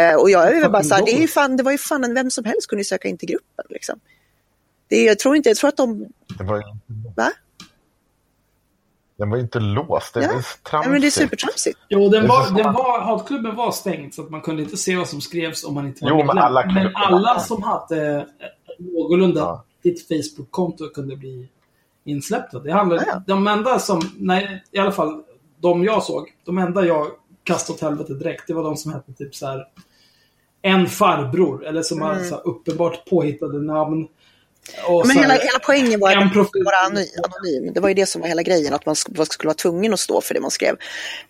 Eh, 0.09 0.15
och 0.15 0.30
jag 0.30 0.47
är 0.55 0.61
väl 0.61 0.72
bara 0.72 0.84
så 0.84 0.95
här, 0.95 1.05
det, 1.05 1.11
är 1.11 1.22
ju 1.22 1.27
fan, 1.27 1.57
det 1.57 1.64
var 1.64 1.72
ju 1.72 1.77
fan 1.77 2.03
en, 2.03 2.14
vem 2.14 2.31
som 2.31 2.45
helst 2.45 2.68
kunde 2.68 2.84
söka 2.84 3.07
in 3.07 3.18
till 3.18 3.30
gruppen. 3.30 3.65
Liksom. 3.69 3.99
Det, 4.88 4.95
är- 4.95 5.05
jag 5.07 5.19
tror 5.19 5.35
inte, 5.35 5.49
jag 5.49 5.57
tror 5.57 5.68
att 5.68 5.77
de, 5.77 6.05
det 6.38 6.43
var, 6.43 6.64
va? 7.15 7.31
den 9.18 9.30
var 9.30 9.38
ju 9.38 9.43
inte 9.43 9.59
låst, 9.59 10.14
det 10.14 10.19
är 10.19 10.23
Ja. 10.23 10.30
ja. 10.30 10.35
Nej, 10.35 10.43
tramsigt. 10.69 10.91
men 10.91 11.01
det 11.01 11.07
är 11.07 11.11
supertramsigt. 11.11 11.80
Jo, 11.89 12.09
den 12.09 12.23
är 12.23 12.27
var, 12.27 12.64
den 12.64 12.73
var, 12.73 13.01
hatklubben 13.01 13.55
var 13.55 13.72
stängd 13.72 14.14
så 14.14 14.22
att 14.22 14.30
man 14.30 14.41
kunde 14.41 14.61
inte 14.64 14.77
se 14.77 14.95
vad 14.95 15.09
som 15.09 15.22
skrevs 15.22 15.64
om 15.64 15.73
man 15.73 15.88
inte 15.88 16.03
var 16.03 16.09
Jo, 16.11 16.18
men 16.18 16.26
medlem. 16.26 16.43
alla 16.43 16.64
kunde- 16.64 16.84
men 16.84 16.95
alla 16.95 17.39
som 17.39 17.64
hade 17.64 18.22
ett 18.22 18.27
någorlunda 18.80 19.39
Ja. 19.41 19.64
Ditt 19.89 20.07
Facebook-konto 20.07 20.89
kunde 20.89 21.15
bli 21.15 21.47
insläppta. 22.05 22.59
Det 22.59 22.72
handlade, 22.72 23.03
Ja, 23.07 23.11
ja. 23.14 23.23
De 23.27 23.47
enda 23.47 23.80
som, 23.80 24.01
nej, 24.18 24.64
i 24.72 24.80
alla 24.80 24.91
fall 24.91 25.23
de 25.61 25.84
jag 25.84 26.03
såg, 26.03 26.34
de 26.45 26.57
enda 26.57 26.85
jag 26.85 27.07
kastade 27.43 27.76
åt 27.76 27.81
helvete 27.81 28.14
direkt, 28.14 28.43
det 28.47 28.53
var 28.53 28.64
de 28.64 28.77
som 28.77 28.93
hette 28.93 29.14
typ 29.14 29.35
så 29.35 29.45
här 29.47 29.64
en 30.61 30.88
farbror, 30.88 31.65
eller 31.65 31.81
som 31.81 32.01
Mm. 32.01 32.18
här 32.18 32.47
uppenbart 32.47 33.09
påhittade 33.09 33.61
namn. 33.61 34.07
Och 34.88 35.07
Men 35.07 35.15
hela, 35.18 35.34
här- 35.34 35.39
hela 35.39 35.59
poängen 35.65 35.99
var 35.99 36.18
att 36.18 36.34
profil. 36.34 36.64
vara 36.65 36.76
anonym. 36.85 37.73
Det 37.73 37.80
var 37.80 37.88
ju 37.89 37.93
det 37.95 38.05
som 38.05 38.22
var 38.22 38.27
hela 38.27 38.41
grejen, 38.41 38.73
att 38.73 38.85
man 38.85 38.95
sk- 38.95 39.26
skulle 39.26 39.47
vara 39.47 39.55
tvungen 39.55 39.93
att 39.93 39.99
stå 39.99 40.22
för 40.22 40.34
det 40.34 40.39
man 40.39 40.51
skrev. 40.51 40.76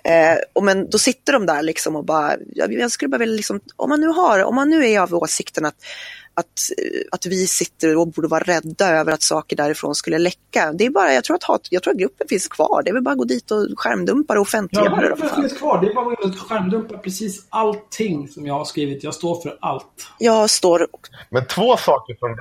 Eh, 0.04 0.38
och 0.54 0.64
men 0.64 0.90
då 0.90 0.98
sitter 0.98 1.34
de 1.34 1.46
där 1.46 1.62
liksom 1.64 1.96
och 1.96 2.06
bara, 2.06 2.36
jag, 2.56 2.74
jag 2.74 2.92
skulle 2.92 3.10
bara 3.10 3.18
vilja 3.18 3.36
liksom, 3.36 3.60
om 3.76 3.90
man 3.90 4.00
nu 4.02 4.08
har, 4.08 4.44
om 4.44 4.56
man 4.56 4.70
nu 4.70 4.88
är 4.90 5.00
av 5.00 5.14
åsikten 5.16 5.66
att, 5.66 5.76
att, 6.38 6.46
eh, 6.78 7.02
att 7.12 7.26
vi 7.26 7.48
sitter 7.48 7.98
och 7.98 8.08
borde 8.08 8.28
vara 8.28 8.44
rädda 8.44 8.90
över 8.90 9.12
att 9.12 9.22
saker 9.22 9.56
därifrån 9.56 9.96
skulle 9.96 10.18
läcka. 10.18 10.74
Det 10.74 10.86
är 10.86 10.90
bara, 10.90 11.14
jag 11.14 11.24
tror 11.24 11.36
att, 11.36 11.44
hat, 11.44 11.68
jag 11.70 11.84
tror 11.84 11.94
att 11.94 12.00
gruppen 12.00 12.28
finns 12.28 12.48
kvar. 12.48 12.82
Det 12.84 12.90
är 12.90 12.94
väl 12.94 13.04
bara 13.04 13.12
att 13.12 13.18
gå 13.18 13.24
dit 13.24 13.52
och 13.52 13.68
skärmdumpa 13.76 14.34
och 14.34 14.42
offentliggöra 14.42 14.90
Ja, 14.96 15.02
det. 15.02 15.10
då, 15.10 15.16
gruppen 15.16 15.42
finns 15.42 15.58
kvar. 15.58 15.82
Det 15.82 15.88
är 15.88 15.94
bara 15.94 16.12
att 16.12 16.18
gå 16.18 16.24
in 16.24 16.30
och 16.30 16.38
skärmdumpa 16.50 16.98
precis 16.98 17.46
allting 17.50 18.28
som 18.28 18.46
jag 18.46 18.54
har 18.54 18.66
skrivit. 18.66 19.04
Jag 19.04 19.14
står 19.14 19.42
för 19.42 19.58
allt. 19.62 20.08
Jag 20.20 20.50
står 20.50 20.88
Men 21.30 21.46
två 21.48 21.78
saker 21.78 22.16
från 22.20 22.38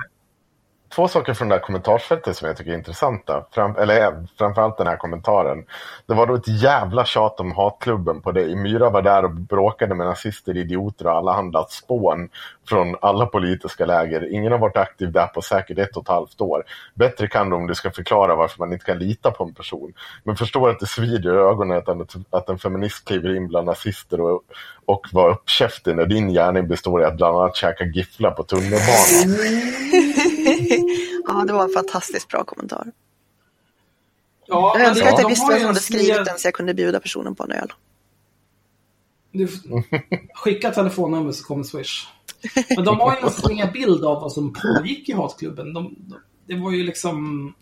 Två 0.89 1.07
saker 1.07 1.33
från 1.33 1.49
det 1.49 1.55
här 1.55 1.61
kommentarsfältet 1.61 2.37
som 2.37 2.47
jag 2.47 2.57
tycker 2.57 2.71
är 2.71 2.75
intressanta. 2.75 3.45
Fram, 3.51 3.75
eller 3.75 4.01
eh, 4.01 4.11
framförallt 4.37 4.77
den 4.77 4.87
här 4.87 4.97
kommentaren. 4.97 5.65
Det 6.05 6.13
var 6.13 6.27
då 6.27 6.35
ett 6.35 6.47
jävla 6.47 7.05
tjat 7.05 7.39
om 7.39 7.51
hatklubben 7.51 8.21
på 8.21 8.31
dig. 8.31 8.55
Myra 8.55 8.89
var 8.89 9.01
där 9.01 9.23
och 9.25 9.31
bråkade 9.31 9.95
med 9.95 10.07
nazister, 10.07 10.57
idioter 10.57 11.07
och 11.07 11.11
alla 11.11 11.33
handlat 11.33 11.71
spån 11.71 12.29
från 12.69 12.95
alla 13.01 13.25
politiska 13.25 13.85
läger. 13.85 14.33
Ingen 14.33 14.51
har 14.51 14.59
varit 14.59 14.77
aktiv 14.77 15.11
där 15.11 15.27
på 15.27 15.41
säkert 15.41 15.77
ett 15.77 15.97
och 15.97 16.03
ett 16.03 16.09
halvt 16.09 16.41
år. 16.41 16.63
Bättre 16.93 17.27
kan 17.27 17.49
du 17.49 17.55
om 17.55 17.67
du 17.67 17.75
ska 17.75 17.91
förklara 17.91 18.35
varför 18.35 18.59
man 18.59 18.73
inte 18.73 18.85
kan 18.85 18.99
lita 18.99 19.31
på 19.31 19.43
en 19.43 19.53
person. 19.53 19.93
Men 20.23 20.35
förstår 20.35 20.69
att 20.69 20.79
det 20.79 20.87
svider 20.87 21.33
i 21.33 21.37
ögonen 21.37 21.77
att 21.77 21.87
en, 21.87 22.07
att 22.29 22.49
en 22.49 22.59
feminist 22.59 23.07
kliver 23.07 23.35
in 23.35 23.47
bland 23.47 23.65
nazister 23.65 24.21
och, 24.21 24.41
och 24.85 25.07
var 25.11 25.29
uppkäftig 25.29 25.95
när 25.95 26.05
din 26.05 26.29
gärning 26.29 26.67
består 26.67 27.01
i 27.01 27.05
att 27.05 27.17
bland 27.17 27.37
annat 27.37 27.55
käka 27.55 27.83
gifflar 27.85 28.31
på 28.31 28.43
tunnelbanan. 28.43 29.37
Ja, 31.27 31.43
det 31.47 31.53
var 31.53 31.63
en 31.63 31.69
fantastiskt 31.69 32.27
bra 32.27 32.43
kommentar. 32.43 32.91
Ja, 34.47 34.71
Jag 34.73 34.79
men 34.79 34.89
önskar 34.89 35.05
de- 35.05 35.11
att 35.13 35.19
jag 35.19 35.25
de 35.25 35.29
visste 35.29 35.47
vem 35.49 35.57
som 35.59 35.67
hade 35.67 35.79
skrivit 35.79 36.25
den 36.25 36.37
så 36.39 36.47
jag 36.47 36.53
kunde 36.53 36.73
bjuda 36.73 36.99
personen 36.99 37.35
på 37.35 37.43
en 37.43 37.51
öl. 37.51 37.73
Du, 39.31 39.47
skicka 40.33 40.71
telefonnummer 40.71 41.31
så 41.31 41.43
kommer 41.43 41.63
Swish. 41.63 42.07
Men 42.75 42.85
de 42.85 42.99
har 42.99 43.15
ju 43.15 43.21
en 43.21 43.31
sned 43.31 43.71
bild 43.73 44.05
av 44.05 44.21
vad 44.21 44.31
som 44.31 44.53
pågick 44.53 45.09
i 45.09 45.13
hatklubben. 45.13 45.73
De, 45.73 45.95
de, 45.97 46.17
det 46.47 46.55
var 46.55 46.71
ju 46.71 46.83
liksom... 46.83 47.53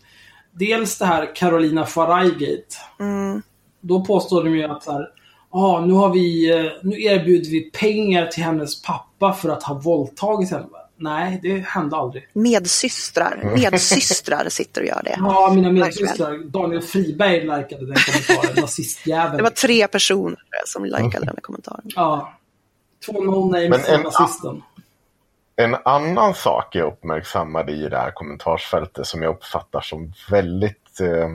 Dels 0.52 0.98
det 0.98 1.06
här 1.06 1.34
Carolina 1.36 1.84
Faraj-gate. 1.86 2.76
Mm. 3.00 3.42
Då 3.80 4.04
påstår 4.04 4.44
de 4.44 4.56
ju 4.56 4.64
att 4.64 4.82
så 4.84 4.92
här, 4.92 5.08
ah, 5.50 5.80
nu 5.80 5.92
har 5.92 6.12
vi, 6.12 6.50
eh, 6.50 6.72
nu 6.82 7.02
erbjuder 7.02 7.50
vi 7.50 7.70
pengar 7.70 8.26
till 8.26 8.42
hennes 8.44 8.82
pappa 8.82 9.32
för 9.32 9.48
att 9.48 9.62
ha 9.62 9.74
våldtagit 9.74 10.50
henne. 10.50 10.66
Nej, 10.98 11.38
det 11.42 11.58
hände 11.58 11.96
aldrig. 11.96 12.28
Medsystrar, 12.32 13.50
medsystrar 13.56 14.48
sitter 14.48 14.80
och 14.80 14.86
gör 14.86 15.02
det. 15.04 15.14
Ja, 15.18 15.52
mina 15.54 15.72
medsystrar. 15.72 16.38
Daniel 16.38 16.82
Friberg 16.82 17.40
likade 17.40 17.86
den 17.86 17.96
kommentaren, 17.96 18.60
nazistjäveln. 18.60 19.36
Det 19.36 19.42
var 19.42 19.50
tre 19.50 19.88
personer 19.88 20.38
som 20.66 20.84
likade 20.84 21.26
den 21.26 21.36
kommentaren. 21.42 21.82
Ja. 21.84 22.32
Två 23.06 23.12
no-names 23.12 23.68
Men 23.68 23.80
en- 24.00 24.06
och 24.06 24.12
nazisten. 24.20 24.62
En 25.56 25.76
annan 25.84 26.34
sak 26.34 26.74
jag 26.74 26.86
uppmärksammade 26.86 27.72
i 27.72 27.88
det 27.88 27.96
här 27.98 28.10
kommentarsfältet 28.10 29.06
som 29.06 29.22
jag 29.22 29.30
uppfattar 29.34 29.80
som 29.80 30.12
väldigt... 30.30 31.00
Eh, 31.00 31.28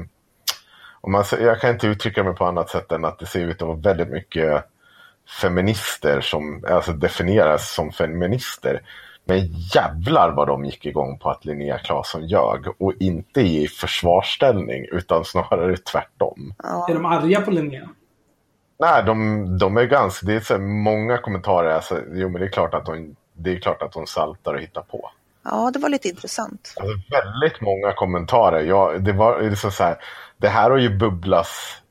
om 1.02 1.12
man, 1.12 1.24
jag 1.32 1.62
kan 1.62 1.70
inte 1.70 1.88
uttrycka 1.88 2.24
mig 2.24 2.36
på 2.36 2.46
annat 2.46 2.70
sätt 2.70 2.92
än 2.92 3.06
att 3.06 3.20
det 3.20 3.26
ser 3.26 3.40
ut 3.40 3.62
att 3.62 3.68
vara 3.68 3.78
väldigt 3.78 4.10
mycket 4.10 4.64
feminister 5.42 6.22
som 6.22 6.66
alltså 6.70 6.92
definieras 6.92 7.74
som 7.74 7.92
feminister. 7.92 8.82
Men 9.26 9.39
jävlar 9.76 10.31
vad 10.31 10.48
de 10.48 10.65
gick 10.65 10.85
igång 10.85 11.18
på 11.18 11.30
att 11.30 11.45
Linnea 11.45 11.77
Claesson 11.77 12.27
ljög. 12.27 12.68
Och 12.77 12.93
inte 12.99 13.41
i 13.41 13.68
försvarsställning 13.68 14.85
utan 14.91 15.26
snarare 15.26 15.77
tvärtom. 15.77 16.53
Är 16.89 16.93
de 16.93 17.06
arga 17.06 17.41
på 17.41 17.52
Linnea? 17.52 17.89
Nej, 18.80 19.03
de, 19.06 19.57
de 19.57 19.77
är 19.77 19.85
ganska... 19.85 20.26
Det 20.26 20.34
är 20.34 20.39
så 20.39 20.57
många 20.57 21.18
kommentarer. 21.18 21.69
Alltså, 21.69 21.99
jo, 22.14 22.30
men 22.30 22.41
det 22.41 22.48
är 22.48 22.52
klart 22.52 22.73
att 22.73 22.85
de, 22.85 23.15
det 23.34 23.52
är 23.52 23.60
klart 23.60 23.81
att 23.81 23.91
de 23.91 24.07
saltar 24.07 24.53
och 24.53 24.61
hittar 24.61 24.81
på. 24.81 25.11
Ja, 25.43 25.72
det 25.73 25.80
var 25.80 25.89
lite 25.89 26.07
intressant. 26.07 26.76
Alltså, 26.80 26.95
väldigt 27.11 27.61
många 27.61 27.93
kommentarer. 27.93 28.61
Ja, 28.61 28.93
det, 28.99 29.14
var, 29.14 29.39
det, 29.39 29.48
är 29.48 29.56
så 29.69 29.84
här, 29.84 29.95
det 30.38 30.48
här 30.48 30.69
har 30.69 30.77
ju 30.77 30.98
bubblas, 30.98 31.81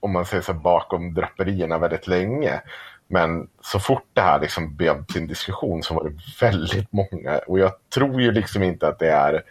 om 0.00 0.12
man 0.12 0.24
säger 0.24 0.42
så 0.42 0.52
här, 0.52 0.60
bakom 0.60 1.14
draperierna 1.14 1.78
väldigt 1.78 2.06
länge. 2.06 2.60
Men 3.12 3.48
så 3.60 3.78
fort 3.80 4.06
det 4.12 4.20
här 4.20 4.40
liksom 4.40 4.76
blev 4.76 5.04
till 5.04 5.20
en 5.20 5.26
diskussion 5.26 5.82
så 5.82 5.94
var 5.94 6.04
det 6.04 6.46
väldigt 6.46 6.92
många. 6.92 7.38
Och 7.46 7.58
jag 7.58 7.72
tror 7.94 8.20
ju 8.20 8.32
liksom 8.32 8.62
inte 8.62 8.88
att 8.88 8.98
det 8.98 9.10
är, 9.10 9.42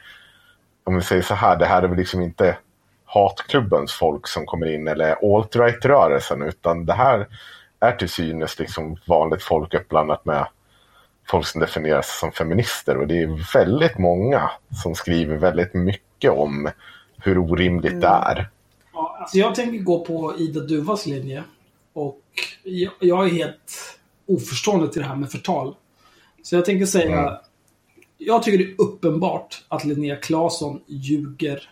om 0.84 0.96
vi 0.96 1.02
säger 1.02 1.22
så 1.22 1.34
här, 1.34 1.58
det 1.58 1.66
här 1.66 1.84
är 1.84 1.88
väl 1.88 1.98
liksom 1.98 2.22
inte 2.22 2.58
hatklubbens 3.06 3.94
folk 3.94 4.28
som 4.28 4.46
kommer 4.46 4.74
in 4.74 4.88
eller 4.88 5.36
alt-right-rörelsen 5.36 6.42
utan 6.42 6.86
det 6.86 6.94
här 6.94 7.28
är 7.80 7.92
till 7.92 8.10
synes 8.10 8.60
liksom 8.60 8.98
vanligt 9.08 9.44
folk 9.44 9.74
uppblandat 9.74 10.26
med 10.26 10.48
folk 11.28 11.48
som 11.48 11.62
definieras 11.62 12.20
som 12.20 12.32
feminister 12.32 12.98
och 12.98 13.08
det 13.08 13.22
är 13.22 13.54
väldigt 13.54 13.98
många 13.98 14.52
som 14.84 14.96
skriver 14.96 15.36
väldigt 15.36 15.74
mycket 15.74 16.32
om 16.32 16.70
hur 17.18 17.38
orimligt 17.38 18.02
det 18.02 18.08
är. 18.08 18.50
Ja, 18.94 19.18
alltså 19.20 19.38
jag 19.38 19.56
tänker 19.56 19.80
gå 19.80 20.06
på 20.06 20.38
Ida 20.38 20.60
Duvas 20.60 21.06
linje. 21.06 21.44
Och 21.94 22.22
jag, 22.64 22.94
jag 23.00 23.26
är 23.26 23.30
helt 23.30 24.00
oförstående 24.28 24.94
till 24.94 25.02
det 25.02 25.08
här 25.08 25.16
med 25.16 25.32
förtal. 25.32 25.76
Så 26.44 26.56
jag 26.56 26.66
tänker 26.66 26.86
säga... 26.86 27.20
Mm. 27.20 27.34
Jag 28.22 28.44
tycker 28.44 28.58
det 28.58 28.72
är 28.72 28.82
uppenbart 28.82 29.66
att 29.68 29.86
Linnea 29.86 30.16
Claesson 30.16 30.82
ljuger 30.88 31.70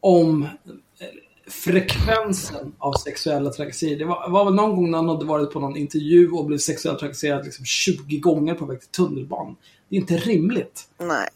om 0.00 0.48
frekvensen 1.46 2.72
av 2.78 2.92
sexuella 2.92 3.50
trakasserier. 3.50 3.98
Det 3.98 4.04
var, 4.04 4.30
var 4.30 4.44
väl 4.44 4.54
någon 4.54 4.76
gång 4.76 4.90
när 4.90 4.98
hon 4.98 5.08
hade 5.08 5.24
varit 5.24 5.52
på 5.52 5.60
någon 5.60 5.76
intervju 5.76 6.30
och 6.30 6.44
blev 6.44 6.58
sexuellt 6.58 6.98
trakasserad 6.98 7.44
liksom 7.44 7.64
20 7.64 8.18
gånger 8.18 8.54
på 8.54 8.66
väg 8.66 8.80
till 8.80 8.88
tunnelbanan. 8.88 9.56
Det 9.88 9.96
är 9.96 10.00
inte 10.00 10.16
rimligt. 10.16 10.88
Nej. 10.98 11.28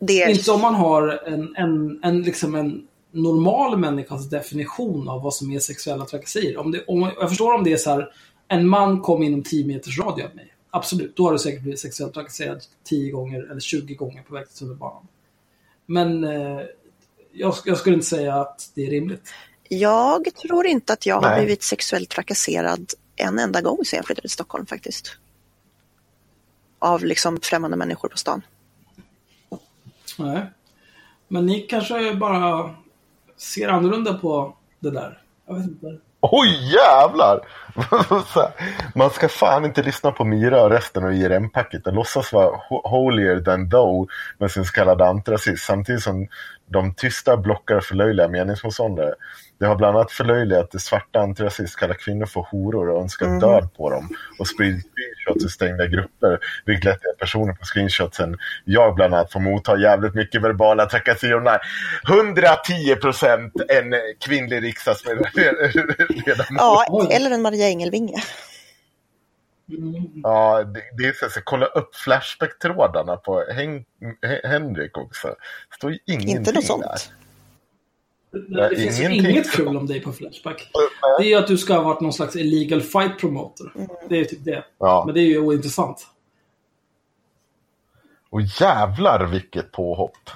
Det 0.00 0.22
är... 0.22 0.30
Inte 0.30 0.50
om 0.50 0.60
man 0.60 0.74
har 0.74 1.20
en, 1.26 1.56
en, 1.56 2.00
en, 2.02 2.22
liksom 2.22 2.54
en 2.54 2.86
normal 3.14 3.78
människas 3.78 4.30
definition 4.30 5.08
av 5.08 5.22
vad 5.22 5.34
som 5.34 5.52
är 5.52 5.58
sexuella 5.58 6.04
trakasserier. 6.04 6.56
Om 6.56 6.70
det, 6.70 6.84
om, 6.84 7.10
jag 7.18 7.28
förstår 7.28 7.54
om 7.54 7.64
det 7.64 7.72
är 7.72 7.76
så 7.76 7.90
här, 7.90 8.12
en 8.48 8.68
man 8.68 9.00
kom 9.00 9.22
inom 9.22 9.42
10 9.42 9.66
meters 9.66 9.98
radie 9.98 10.24
av 10.24 10.34
mig. 10.34 10.54
Absolut, 10.70 11.16
då 11.16 11.24
har 11.24 11.32
du 11.32 11.38
säkert 11.38 11.62
blivit 11.62 11.80
sexuellt 11.80 12.14
trakasserad 12.14 12.62
10 12.84 13.10
gånger 13.10 13.50
eller 13.50 13.60
20 13.60 13.94
gånger 13.94 14.22
på 14.22 14.34
väg 14.34 14.48
till 14.48 14.58
tunnelbanan. 14.58 15.06
Men 15.86 16.24
eh, 16.24 16.60
jag, 17.32 17.54
jag 17.64 17.78
skulle 17.78 17.94
inte 17.94 18.06
säga 18.06 18.34
att 18.34 18.70
det 18.74 18.86
är 18.86 18.90
rimligt. 18.90 19.32
Jag 19.68 20.34
tror 20.34 20.66
inte 20.66 20.92
att 20.92 21.06
jag 21.06 21.14
har 21.14 21.30
Nej. 21.30 21.44
blivit 21.44 21.62
sexuellt 21.62 22.10
trakasserad 22.10 22.86
en 23.16 23.38
enda 23.38 23.60
gång 23.60 23.84
sedan 23.84 23.96
jag 23.96 24.06
flyttade 24.06 24.20
till 24.22 24.30
Stockholm 24.30 24.66
faktiskt. 24.66 25.16
Av 26.78 27.04
liksom 27.04 27.40
främmande 27.42 27.76
människor 27.76 28.08
på 28.08 28.18
stan. 28.18 28.42
Nej. 30.18 30.42
Men 31.28 31.46
ni 31.46 31.60
kanske 31.60 32.14
bara 32.14 32.74
ser 33.44 33.68
annorlunda 33.68 34.14
på 34.14 34.56
det 34.80 34.90
där. 34.90 35.18
Jag 35.46 35.54
vet 35.54 35.64
inte. 35.64 35.86
Oj 36.20 36.72
jävlar! 36.74 37.40
Man 38.98 39.10
ska 39.10 39.28
fan 39.28 39.64
inte 39.64 39.82
lyssna 39.82 40.10
på 40.10 40.24
Mira 40.24 40.62
och 40.62 40.70
resten 40.70 41.04
av 41.04 41.12
IRM-packet 41.12 41.84
Den 41.84 41.94
låtsas 41.94 42.32
vara 42.32 42.60
holier 42.68 43.40
than 43.40 43.70
thou 43.70 44.08
med 44.38 44.50
sin 44.50 44.64
så 44.64 44.72
kallade 44.72 45.06
antirasism 45.06 45.66
samtidigt 45.66 46.02
som 46.02 46.28
de 46.66 46.94
tysta 46.94 47.36
blockar 47.36 47.80
förlöjliga 47.80 48.28
meningsmotståndare. 48.28 49.14
Det 49.58 49.66
har 49.66 49.76
bland 49.76 49.96
annat 49.96 50.12
förlöjligat 50.12 50.70
det 50.70 50.78
svarta 50.78 51.20
antirasist 51.20 51.76
kallar 51.76 51.94
kvinnor 51.94 52.26
för 52.26 52.40
horor 52.50 52.88
och 52.88 53.02
önskar 53.02 53.40
död 53.40 53.68
på 53.76 53.90
dem 53.90 54.08
och 54.38 54.48
sprider 54.48 54.80
screenshots 54.80 55.44
i 55.44 55.48
stängda 55.48 55.86
grupper 55.86 56.38
vilket 56.64 56.84
lett 56.84 57.00
till 57.00 57.10
att 57.10 57.18
personer 57.18 57.52
på 57.52 57.64
screenshotsen 57.64 58.38
jag 58.64 58.94
bland 58.94 59.14
annat 59.14 59.32
får 59.32 59.40
motta 59.40 59.78
jävligt 59.78 60.14
mycket 60.14 60.42
verbala 60.42 60.86
trakasserier. 60.86 61.60
110 62.08 62.96
procent 63.00 63.52
en 63.68 63.94
kvinnlig 64.20 64.62
riksdagsledamot. 64.62 65.28
Ja, 66.50 67.08
eller 67.10 67.30
en 67.30 67.42
Maria 67.42 67.68
Engelvinge. 67.68 68.22
Ja, 70.22 70.62
det, 70.64 70.80
det 70.98 71.04
är 71.08 71.12
så, 71.12 71.30
så 71.30 71.40
kolla 71.44 71.66
upp 71.66 71.96
Flashback-trådarna 71.96 73.16
på 73.16 73.44
Hen 73.52 73.84
Hen- 74.22 74.50
Henrik 74.50 74.98
också. 74.98 75.28
Det 75.28 75.76
står 75.76 75.90
ju 75.92 75.98
ingenting 76.06 76.36
Inte 76.36 76.52
något 76.52 76.82
där. 76.82 77.23
Det, 78.34 78.68
det 78.68 78.76
finns 78.76 79.00
ingenting. 79.00 79.30
inget 79.30 79.50
kul 79.50 79.76
om 79.76 79.86
dig 79.86 80.00
på 80.00 80.12
Flashback. 80.12 80.70
Det 81.18 81.24
är 81.24 81.28
ju 81.28 81.34
att 81.34 81.46
du 81.46 81.58
ska 81.58 81.74
ha 81.74 81.82
varit 81.82 82.00
någon 82.00 82.12
slags 82.12 82.36
illegal 82.36 82.80
fight 82.80 83.18
promoter. 83.18 83.72
Det 84.08 84.14
är 84.14 84.18
ju 84.18 84.24
typ 84.24 84.44
det. 84.44 84.64
Ja. 84.78 85.02
Men 85.06 85.14
det 85.14 85.20
är 85.20 85.26
ju 85.26 85.38
ointressant. 85.38 86.06
Och 88.30 88.42
jävlar 88.42 89.26
vilket 89.26 89.72
påhopp. 89.72 90.30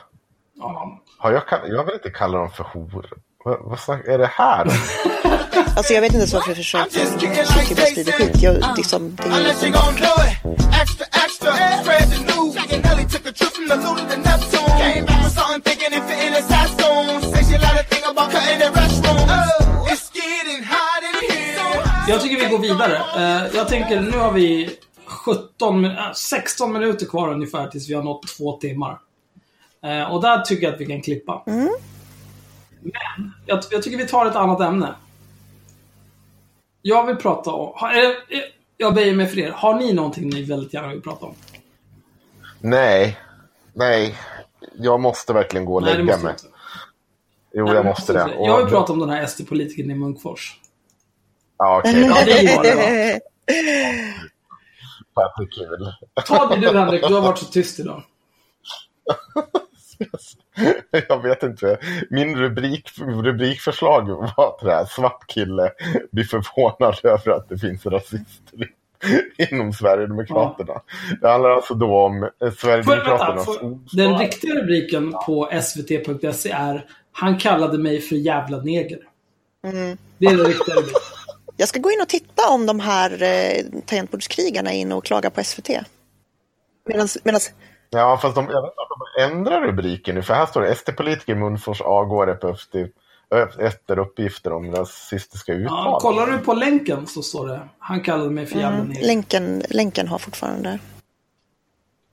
Ja. 0.59 1.03
Har 1.19 1.33
jag, 1.33 1.43
jag 1.69 1.85
vill 1.85 1.95
inte 1.95 2.11
kalla 2.11 2.39
dem 2.39 2.51
för 2.51 2.65
horor. 2.65 3.07
Vad, 3.45 3.59
vad 3.65 3.81
snack, 3.81 4.07
är 4.07 4.19
det 4.19 4.27
här? 4.27 4.67
Alltså 5.77 5.93
jag 5.93 6.01
vet 6.01 6.09
inte 6.09 6.19
ens 6.19 6.35
varför 6.35 6.51
jag 6.51 6.57
försöker 6.57 6.91
försöker 7.45 7.75
sprida 7.75 8.13
skit. 8.13 8.43
Jag, 8.43 8.77
liksom, 8.77 9.17
det 9.17 9.23
är. 9.23 9.51
Extra, 10.83 11.07
extra. 11.25 11.53
Spread 11.83 12.11
the 12.13 12.19
news. 12.31 12.55
Nelly 12.85 13.05
took 13.13 13.27
a 13.27 13.33
trip 13.33 13.53
from 13.57 13.69
the 13.69 13.77
Luna 13.77 14.05
to 14.11 14.17
Neptune. 14.17 14.69
Came 14.79 15.05
back 15.07 15.25
with 15.25 15.35
something 15.39 15.63
thinking 15.63 15.93
it 15.99 16.03
fit 16.09 16.21
in 16.27 16.33
his 16.39 16.47
costume. 16.47 17.21
Say 17.23 17.28
Jag 22.09 22.21
tycker 22.21 22.45
vi 22.45 22.51
går 22.51 22.59
vidare. 22.59 22.97
Eh, 23.17 23.57
jag 23.57 23.69
tänker, 23.69 24.01
nu 24.01 24.11
har 24.19 24.33
vi 24.33 24.77
17, 25.07 25.81
min- 25.81 25.91
äh, 25.91 26.13
16 26.15 26.73
minuter 26.73 27.07
kvar 27.07 27.33
ungefär 27.33 27.67
tills 27.69 27.89
vi 27.91 27.95
har 27.95 28.03
nått 28.03 28.27
två 28.39 28.53
timmar. 28.57 28.99
Eh, 29.85 30.13
och 30.13 30.23
där 30.23 30.41
tycker 30.41 30.67
jag 30.67 30.75
att 30.75 30.81
vi 30.81 30.87
kan 30.87 31.03
klippa. 31.03 31.43
Men 31.47 31.73
jag, 33.47 33.61
jag 33.71 33.83
tycker 33.83 33.97
vi 33.99 34.07
tar 34.07 34.27
ett 34.27 34.37
annat 34.37 34.61
ämne. 34.61 34.95
Jag 36.83 37.07
vill 37.07 37.17
prata 37.17 37.51
om... 37.51 37.73
Eh, 37.91 37.99
eh, 37.99 38.15
jag 38.77 38.95
böjer 38.95 39.15
mig 39.15 39.27
för 39.27 39.39
er. 39.39 39.51
Har 39.51 39.75
ni 39.75 39.93
någonting 39.93 40.29
ni 40.29 40.43
väldigt 40.43 40.75
gärna 40.75 40.89
vill 40.89 41.03
prata 41.03 41.27
om? 41.27 41.35
Nej, 42.61 43.19
nej. 43.73 44.15
Jag 44.77 45.01
måste 45.01 45.33
verkligen 45.33 45.65
gå 45.65 45.75
och 45.75 45.83
Nej, 45.83 45.93
det 45.93 45.99
lägga 45.99 46.13
måste 46.13 46.25
mig. 46.25 46.33
inte. 46.33 46.45
Jo, 47.53 47.65
Nej, 47.65 47.75
jag 47.75 47.85
måste 47.85 48.13
det. 48.13 48.35
Jag 48.39 48.57
vill 48.59 48.67
prata 48.67 48.93
om 48.93 48.99
den 48.99 49.11
här 49.11 49.27
SD-politikern 49.27 49.91
i 49.91 49.95
Munkfors. 49.95 50.61
Ja, 51.59 51.79
okej. 51.79 52.01
Ja, 52.09 52.25
det 52.25 52.43
gör 52.43 52.63
det 52.63 52.71
är 52.71 53.21
kul. 55.69 55.93
Ta 56.27 56.47
det 56.55 56.61
du 56.73 56.79
Henrik, 56.79 57.09
du 57.09 57.15
har 57.15 57.21
varit 57.21 57.39
så 57.39 57.45
tyst 57.45 57.81
idag. 57.81 58.03
Jag 61.09 61.23
vet 61.23 61.43
inte. 61.43 61.79
Min 62.11 62.37
rubrik, 62.37 62.91
rubrikförslag 62.99 64.07
var 64.37 64.65
det 64.65 64.73
här. 64.75 64.85
Svart 64.85 65.27
kille 65.27 65.73
blir 66.13 66.25
förvånad 66.25 66.97
över 67.03 67.31
att 67.31 67.49
det 67.49 67.59
finns 67.59 67.87
rasister 67.87 68.63
i- 68.63 68.69
inom 69.55 69.73
Sverigedemokraterna. 69.73 70.81
Det 71.21 71.29
handlar 71.29 71.51
alltså 71.51 71.75
då 71.75 71.97
om 72.05 72.23
eh, 72.23 72.31
vänta, 72.65 73.37
får, 73.45 73.79
den 73.97 74.19
riktiga 74.19 74.55
rubriken 74.55 75.13
på 75.27 75.51
svt.se 75.63 76.51
är 76.51 76.87
Han 77.13 77.39
kallade 77.39 77.79
mig 77.79 78.01
för 78.01 78.17
jävla 78.17 78.59
neger. 78.59 78.99
Det 80.19 80.27
är 80.27 80.37
den 80.37 80.47
riktiga 80.47 80.75
rubriken. 80.75 81.01
Jag 81.59 81.69
ska 81.69 81.79
gå 81.81 81.91
in 81.91 82.01
och 82.01 82.09
titta 82.09 82.49
om 82.51 82.67
de 82.67 82.81
här 82.81 83.23
eh, 83.23 83.65
tangentbordskrigarna 83.87 84.73
är 84.73 84.79
inne 84.79 84.95
och 84.95 85.05
klagar 85.05 85.31
på 85.31 85.45
SVT. 85.45 85.69
Medans, 86.89 87.19
medans, 87.25 87.51
Ja, 87.91 88.19
fast 88.23 88.35
de, 88.35 88.45
jag 88.51 88.63
vet 88.63 88.71
inte 88.73 88.81
om 88.81 88.99
de 89.17 89.23
ändrar 89.23 89.61
rubriken 89.61 90.15
nu. 90.15 90.23
För 90.23 90.35
här 90.35 90.47
står 90.47 90.61
det 90.63 90.75
SD-politiker 90.75 91.35
Munfors 91.35 91.81
avgår 91.81 92.31
efter 92.31 92.57
efter 93.59 93.99
uppgifter 93.99 94.53
om 94.53 94.73
rasistiska 94.75 95.53
Ja, 95.53 95.59
uttalanden. 95.59 96.01
kollar 96.01 96.27
du 96.27 96.39
på 96.39 96.55
länken 96.55 97.07
så 97.07 97.23
står 97.23 97.49
det. 97.49 97.69
Han 97.79 98.01
kallade 98.03 98.31
mig 98.31 98.47
för 98.47 98.59
jävla 98.59 98.79
Mm, 98.79 98.97
länken, 99.03 99.63
länken 99.71 100.09
har 100.09 100.19
fortfarande... 100.19 100.79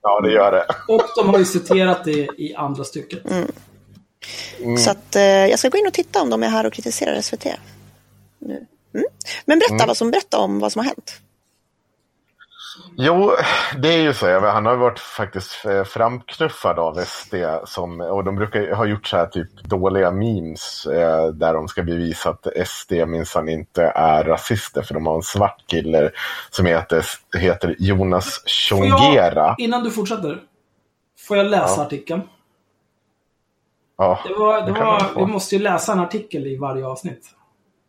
Ja, 0.01 0.21
det 0.21 0.31
gör 0.31 0.51
det. 0.51 0.65
Och 0.93 1.03
de 1.15 1.29
har 1.29 1.39
ju 1.39 1.45
citerat 1.45 2.03
det 2.03 2.11
i 2.37 2.55
andra 2.57 2.83
stycket. 2.83 3.25
Mm. 3.31 4.77
Så 4.77 4.91
att, 4.91 5.15
eh, 5.15 5.23
jag 5.23 5.59
ska 5.59 5.69
gå 5.69 5.77
in 5.77 5.87
och 5.87 5.93
titta 5.93 6.21
om 6.21 6.29
de 6.29 6.43
är 6.43 6.47
här 6.49 6.65
och 6.65 6.73
kritiserar 6.73 7.21
SVT. 7.21 7.45
Nu. 8.39 8.65
Mm. 8.95 9.05
Men 9.45 9.59
berätta, 9.59 9.73
Mm. 9.75 9.87
vad 9.87 9.97
som, 9.97 10.11
berätta 10.11 10.37
om 10.39 10.59
vad 10.59 10.71
som 10.71 10.79
har 10.79 10.85
hänt. 10.85 11.21
Jo, 12.97 13.31
det 13.77 13.87
är 13.93 13.97
ju 14.01 14.13
så. 14.13 14.39
Han 14.39 14.65
har 14.65 14.75
varit 14.75 14.99
faktiskt 14.99 15.65
eh, 15.65 15.83
framknuffad 15.83 16.79
av 16.79 17.03
SD. 17.05 17.35
Som, 17.65 18.01
och 18.01 18.23
de 18.23 18.35
brukar 18.35 18.75
ha 18.75 18.85
gjort 18.85 19.07
så 19.07 19.17
här 19.17 19.25
typ 19.25 19.63
dåliga 19.63 20.11
memes 20.11 20.85
eh, 20.85 21.27
där 21.27 21.53
de 21.53 21.67
ska 21.67 21.83
bevisa 21.83 22.29
att 22.29 22.47
SD 22.67 22.91
minsann 23.07 23.49
inte 23.49 23.83
är 23.83 24.23
rasister. 24.23 24.81
För 24.81 24.93
de 24.93 25.05
har 25.05 25.15
en 25.15 25.21
svart 25.21 25.63
kille 25.67 26.11
som 26.49 26.65
heter, 26.65 27.05
heter 27.37 27.75
Jonas 27.79 28.43
Chongera. 28.69 29.45
jag, 29.45 29.55
innan 29.59 29.83
du 29.83 29.91
fortsätter, 29.91 30.41
får 31.27 31.37
jag 31.37 31.45
läsa 31.45 31.75
Ja. 31.81 31.85
artikeln? 31.85 32.21
Ja, 33.97 34.19
Det 34.27 34.33
var, 34.33 34.61
det 34.61 34.67
det 34.67 34.73
kan 34.77 34.85
var, 34.87 34.99
man 34.99 35.09
få. 35.09 35.25
vi 35.25 35.31
måste 35.31 35.55
ju 35.55 35.61
läsa 35.61 35.91
en 35.91 35.99
artikel 35.99 36.47
i 36.47 36.57
varje 36.57 36.85
avsnitt. 36.85 37.29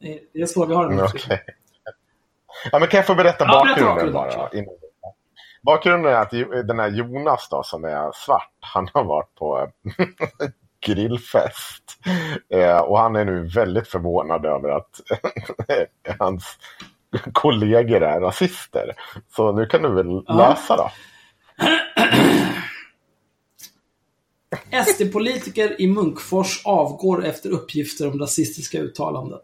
Det- 0.01 0.43
är 0.43 0.47
så 0.47 0.66
vi 0.66 0.74
har 0.74 0.85
den. 0.85 0.93
Mm, 0.93 1.05
okej. 1.05 1.44
Ja, 2.73 2.78
men 2.78 2.89
kan 2.89 2.98
jag 2.98 3.06
få 3.06 3.14
berätta 3.14 3.44
Ja, 3.44 3.62
berätta 3.64 3.85
bakgrunden 3.85 4.12
bakgrunden, 4.12 4.64
bara? 4.64 4.73
Bakgrunden 5.62 6.12
är 6.12 6.16
att 6.16 6.31
den 6.68 6.78
här 6.78 6.89
Jonas 6.89 7.48
då, 7.51 7.62
som 7.62 7.85
är 7.85 8.10
svart, 8.14 8.52
han 8.60 8.89
har 8.94 9.05
varit 9.05 9.35
på 9.35 9.70
grillfest. 10.86 11.98
Eh, 12.48 12.78
och 12.78 12.98
han 12.98 13.16
är 13.16 13.24
nu 13.24 13.48
väldigt 13.48 13.89
förvånad 13.89 14.47
över 14.47 14.68
att 14.68 15.01
hans 16.18 16.59
kollegor 17.32 18.02
är 18.02 18.20
rasister. 18.20 18.93
Så 19.36 19.52
nu 19.52 19.66
kan 19.66 19.82
du 19.82 19.89
väl 19.94 20.23
Ja. 20.27 20.35
läsa 20.36 20.77
då. 20.77 20.90
SD-politiker 24.86 25.81
i 25.81 25.86
Munkfors 25.89 26.62
avgår 26.66 27.24
efter 27.27 27.51
uppgifter 27.51 28.09
om 28.12 28.18
rasistiska 28.20 28.78
uttalanden. 28.78 29.39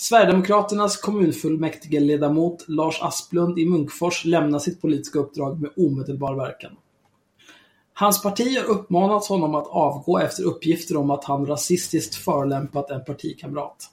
Sverigedemokraternas 0.00 0.96
kommunfullmäktigeledamot 0.96 2.64
Lars 2.68 3.02
Asplund 3.02 3.58
i 3.58 3.66
Munkfors 3.66 4.24
lämnar 4.24 4.58
sitt 4.58 4.80
politiska 4.80 5.18
uppdrag 5.18 5.60
med 5.60 5.70
omedelbar 5.76 6.34
verkan. 6.34 6.72
Hans 7.94 8.22
parti 8.22 8.58
har 8.58 8.64
uppmanat 8.64 9.26
honom 9.26 9.54
att 9.54 9.66
avgå 9.66 10.18
efter 10.18 10.44
uppgifter 10.44 10.96
om 10.96 11.10
att 11.10 11.24
han 11.24 11.46
rasistiskt 11.46 12.14
förolämpat 12.14 12.90
en 12.90 13.04
partikamrat. 13.04 13.90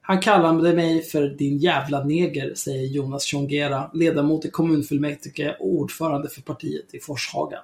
Han 0.00 0.20
kallade 0.20 0.72
mig 0.72 1.02
för 1.02 1.28
din 1.28 1.58
jävla 1.58 2.04
neger, 2.04 2.54
säger 2.54 2.86
Jonas 2.86 3.22
Tjongera, 3.22 3.90
ledamot 3.94 4.44
i 4.44 4.50
kommunfullmäktige 4.50 5.56
och 5.60 5.68
ordförande 5.68 6.28
för 6.28 6.42
partiet 6.42 6.94
i 6.94 7.00
Forshaga. 7.00 7.58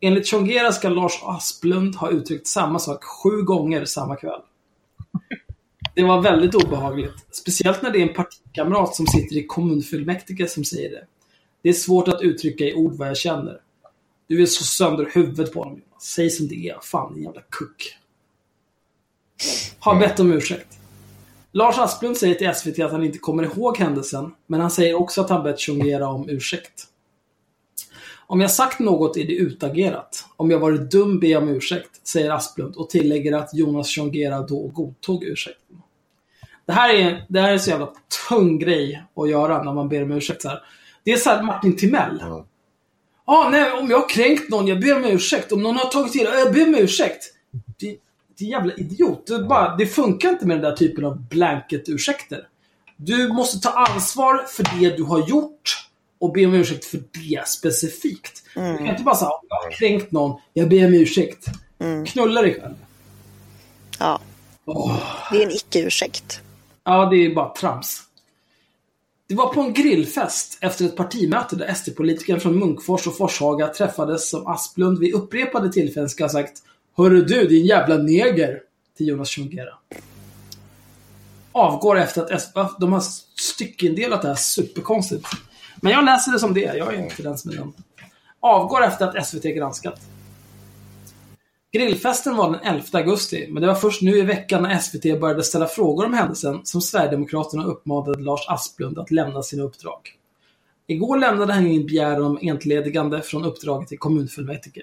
Enligt 0.00 0.26
Tjongera 0.26 0.72
ska 0.72 0.88
Lars 0.88 1.20
Asplund 1.22 1.94
ha 1.94 2.10
uttryckt 2.10 2.46
samma 2.46 2.78
sak 2.78 3.04
sju 3.04 3.42
gånger 3.42 3.84
samma 3.84 4.16
kväll. 4.16 4.40
Det 5.94 6.02
var 6.02 6.22
väldigt 6.22 6.54
obehagligt. 6.54 7.26
Speciellt 7.30 7.82
när 7.82 7.90
det 7.90 7.98
är 7.98 8.08
en 8.08 8.14
partikamrat 8.14 8.94
som 8.94 9.06
sitter 9.06 9.36
i 9.36 9.46
kommunfullmäktige 9.46 10.48
som 10.48 10.64
säger 10.64 10.90
det. 10.90 11.06
Det 11.62 11.68
är 11.68 11.72
svårt 11.72 12.08
att 12.08 12.22
uttrycka 12.22 12.64
i 12.64 12.74
ord 12.74 12.94
vad 12.94 13.08
jag 13.08 13.16
känner. 13.16 13.60
Du 14.26 14.36
vill 14.36 14.50
slå 14.50 14.64
sönder 14.64 15.10
huvudet 15.14 15.52
på 15.52 15.62
honom. 15.62 15.82
Säg 16.02 16.30
som 16.30 16.48
det 16.48 16.68
är. 16.68 16.78
Fan, 16.82 17.14
din 17.14 17.24
jävla 17.24 17.40
kuck. 17.40 17.98
Har 19.78 20.00
bett 20.00 20.20
om 20.20 20.32
ursäkt. 20.32 20.78
Lars 21.52 21.78
Asplund 21.78 22.16
säger 22.16 22.34
till 22.34 22.54
SVT 22.54 22.84
att 22.84 22.92
han 22.92 23.04
inte 23.04 23.18
kommer 23.18 23.42
ihåg 23.42 23.78
händelsen, 23.78 24.34
men 24.46 24.60
han 24.60 24.70
säger 24.70 24.94
också 24.94 25.20
att 25.20 25.30
han 25.30 25.42
bett 25.42 25.58
Tjongera 25.58 26.08
om 26.08 26.28
ursäkt. 26.28 26.84
Om 28.26 28.40
jag 28.40 28.50
sagt 28.50 28.78
något 28.78 29.16
är 29.16 29.24
det 29.24 29.34
utagerat. 29.34 30.24
Om 30.36 30.50
jag 30.50 30.58
varit 30.58 30.90
dum 30.90 31.20
ber 31.20 31.28
jag 31.28 31.42
om 31.42 31.48
ursäkt, 31.48 32.06
säger 32.06 32.30
Asplund 32.30 32.76
och 32.76 32.90
tillägger 32.90 33.32
att 33.32 33.54
Jonas 33.54 33.88
Tjongera 33.88 34.40
då 34.40 34.66
godtog 34.66 35.24
ursäkten. 35.24 35.81
Det 36.72 36.76
här 36.76 36.94
är, 36.94 37.24
det 37.28 37.40
här 37.40 37.48
är 37.48 37.52
en 37.52 37.60
så 37.60 37.70
jävla 37.70 37.88
tung 38.28 38.58
grej 38.58 39.02
att 39.16 39.30
göra 39.30 39.62
när 39.62 39.72
man 39.72 39.88
ber 39.88 40.02
om 40.02 40.12
ursäkt. 40.12 40.42
Så 40.42 40.48
här. 40.48 40.62
Det 41.04 41.12
är 41.12 41.16
så 41.16 41.30
här 41.30 41.42
Martin 41.42 41.76
Timell. 41.76 42.20
Mm. 42.20 42.42
ah, 43.24 43.48
nej, 43.48 43.72
om 43.72 43.90
jag 43.90 43.98
har 43.98 44.08
kränkt 44.08 44.50
någon, 44.50 44.66
jag 44.66 44.80
ber 44.80 44.96
om 44.96 45.04
ursäkt. 45.04 45.52
Om 45.52 45.62
någon 45.62 45.76
har 45.76 45.84
tagit 45.84 46.12
till 46.12 46.28
jag 46.34 46.52
ber 46.52 46.66
om 46.66 46.74
ursäkt. 46.74 47.24
Det, 47.50 47.96
det 48.38 48.44
är 48.44 48.48
jävla 48.48 48.74
idiot. 48.74 49.26
Det, 49.26 49.38
bara, 49.38 49.76
det 49.76 49.86
funkar 49.86 50.28
inte 50.28 50.46
med 50.46 50.56
den 50.56 50.70
där 50.70 50.76
typen 50.76 51.04
av 51.04 51.28
blanket-ursäkter. 51.28 52.46
Du 52.96 53.28
måste 53.28 53.58
ta 53.58 53.70
ansvar 53.70 54.44
för 54.48 54.80
det 54.80 54.96
du 54.96 55.02
har 55.02 55.28
gjort 55.28 55.88
och 56.18 56.32
be 56.32 56.46
om 56.46 56.54
ursäkt 56.54 56.84
för 56.84 57.02
det 57.12 57.48
specifikt. 57.48 58.42
Du 58.54 58.76
kan 58.76 58.86
inte 58.86 59.02
bara 59.02 59.16
säga 59.16 59.30
jag 59.48 59.56
har 59.56 59.70
kränkt 59.70 60.12
någon, 60.12 60.40
jag 60.52 60.68
ber 60.68 60.86
om 60.86 60.94
ursäkt. 60.94 61.46
Knulla 62.06 62.42
dig 62.42 62.60
själv. 62.60 62.74
Ja, 63.98 64.20
Åh. 64.64 64.98
det 65.32 65.42
är 65.42 65.46
en 65.46 65.52
icke-ursäkt. 65.52 66.40
Ja, 66.84 67.08
det 67.10 67.16
är 67.16 67.34
bara 67.34 67.54
trams. 67.54 68.02
Det 69.28 69.34
var 69.34 69.54
på 69.54 69.60
en 69.60 69.72
grillfest 69.72 70.58
efter 70.60 70.84
ett 70.84 70.96
partimöte 70.96 71.56
där 71.56 71.74
SD-politikern 71.74 72.40
från 72.40 72.58
Munkfors 72.58 73.06
och 73.06 73.16
Forshaga 73.16 73.68
träffades 73.68 74.30
som 74.30 74.46
Asplund 74.46 74.98
vid 74.98 75.14
upprepade 75.14 75.72
tillfällen 75.72 76.08
ska 76.08 76.24
ha 76.24 76.28
sagt 76.28 76.62
Hörru 76.96 77.22
du, 77.22 77.46
din 77.48 77.66
jävla 77.66 77.96
neger! 77.96 78.60
Till 78.96 79.08
Jonas 79.08 79.30
Chongera. 79.30 79.74
Avgår 81.52 81.98
efter 81.98 82.22
att 82.22 82.30
S- 82.30 82.48
de 82.80 82.92
har 82.92 83.00
styckindelat 83.40 84.22
det 84.22 84.28
här 84.28 84.34
superkonstigt. 84.34 85.26
Men 85.76 85.92
jag 85.92 86.04
läser 86.04 86.32
det 86.32 86.38
som 86.38 86.54
det 86.54 86.64
är, 86.64 86.74
jag 86.74 86.94
är 86.94 87.02
inte 87.02 87.22
den 87.22 87.38
som 87.38 87.50
är 87.50 87.54
den. 87.56 87.72
Avgår 88.40 88.84
efter 88.84 89.06
att 89.06 89.26
SVT 89.26 89.42
granskat. 89.42 90.00
Grillfesten 91.72 92.36
var 92.36 92.50
den 92.50 92.60
11 92.60 92.82
augusti, 92.92 93.48
men 93.50 93.60
det 93.60 93.66
var 93.66 93.74
först 93.74 94.02
nu 94.02 94.18
i 94.18 94.22
veckan 94.22 94.62
när 94.62 94.78
SVT 94.78 95.20
började 95.20 95.42
ställa 95.42 95.66
frågor 95.66 96.04
om 96.06 96.14
händelsen 96.14 96.60
som 96.64 96.80
Sverigedemokraterna 96.80 97.64
uppmanade 97.64 98.22
Lars 98.22 98.48
Asplund 98.48 98.98
att 98.98 99.10
lämna 99.10 99.42
sina 99.42 99.62
uppdrag. 99.62 99.98
Igår 100.86 101.18
lämnade 101.18 101.52
han 101.52 101.66
in 101.66 101.86
begäran 101.86 102.22
om 102.22 102.38
entledigande 102.42 103.22
från 103.22 103.44
uppdraget 103.44 103.92
i 103.92 103.96
kommunfullmäktige. 103.96 104.82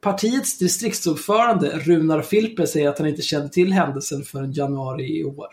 Partiets 0.00 0.58
distriktsordförande 0.58 1.78
Runar 1.78 2.22
Filper 2.22 2.66
säger 2.66 2.88
att 2.88 2.98
han 2.98 3.08
inte 3.08 3.22
kände 3.22 3.48
till 3.48 3.72
händelsen 3.72 4.22
förrän 4.22 4.52
januari 4.52 5.18
i 5.20 5.24
år. 5.24 5.48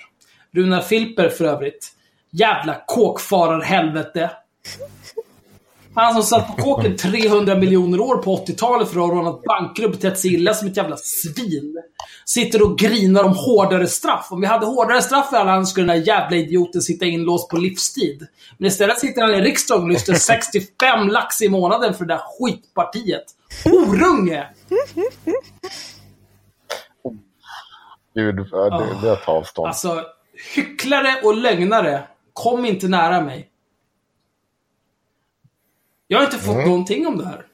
Runar 0.52 0.82
Filper 0.82 1.30
för 1.30 1.46
övrigt. 1.46 1.92
Jävla 2.32 2.82
kåkfararhelvete! 2.88 4.32
Han 5.95 6.14
som 6.14 6.24
satt 6.24 6.48
på 6.48 6.64
kåken 6.64 6.98
300 6.98 7.56
miljoner 7.56 7.99
år 7.99 8.18
på 8.18 8.36
80-talet 8.36 8.90
för 8.90 8.99
att 8.99 9.07
ha 9.07 9.15
rånat 9.15 9.44
banker 9.44 9.86
och 9.86 9.91
betett 9.91 10.20
sig 10.20 10.34
illa 10.34 10.53
som 10.53 10.68
ett 10.68 10.78
jävla 10.78 10.98
svin. 10.98 11.84
Sitter 12.26 12.61
och 12.64 12.78
grinar 12.78 13.24
om 13.24 13.34
hårdare 13.36 13.88
straff. 13.88 14.28
Om 14.32 14.41
vi 14.41 14.48
hade 14.48 14.65
hårdare 14.65 15.02
straff 15.02 15.30
för 15.30 15.38
alla 15.38 15.65
skulle 15.65 15.88
den 15.88 15.98
där 15.98 16.07
jävla 16.07 16.38
idioten 16.38 16.82
sitta 16.82 17.06
inlåst 17.06 17.49
på 17.49 17.57
livstid. 17.57 18.28
Men 18.57 18.68
istället 18.68 18.99
sitter 18.99 19.22
han 19.22 19.36
i 19.36 19.41
riksdagen 19.41 19.84
och 19.84 19.90
lyfter 19.90 20.14
65 20.14 21.07
lax 21.10 21.41
i 21.41 21.49
månaden 21.49 21.94
för 21.94 22.06
det 22.06 22.14
där 22.14 22.22
skitpartiet. 22.40 23.24
Horunge! 23.65 24.48
Gud, 28.15 28.36
det, 28.36 28.44
det 29.02 29.07
är 29.07 29.14
att 29.14 29.24
ta 29.24 29.32
avstånd. 29.32 29.68
Alltså, 29.68 30.02
hycklare 30.56 31.15
och 31.24 31.38
lögnare, 31.38 32.03
kom 32.34 32.65
inte 32.65 32.88
nära 32.88 33.22
mig. 33.22 33.49
Jag 36.08 36.18
har 36.18 36.26
inte 36.26 36.38
fått 36.38 36.66
någonting 36.66 37.08
om 37.08 37.18
det 37.18 37.26
här. 37.26 37.46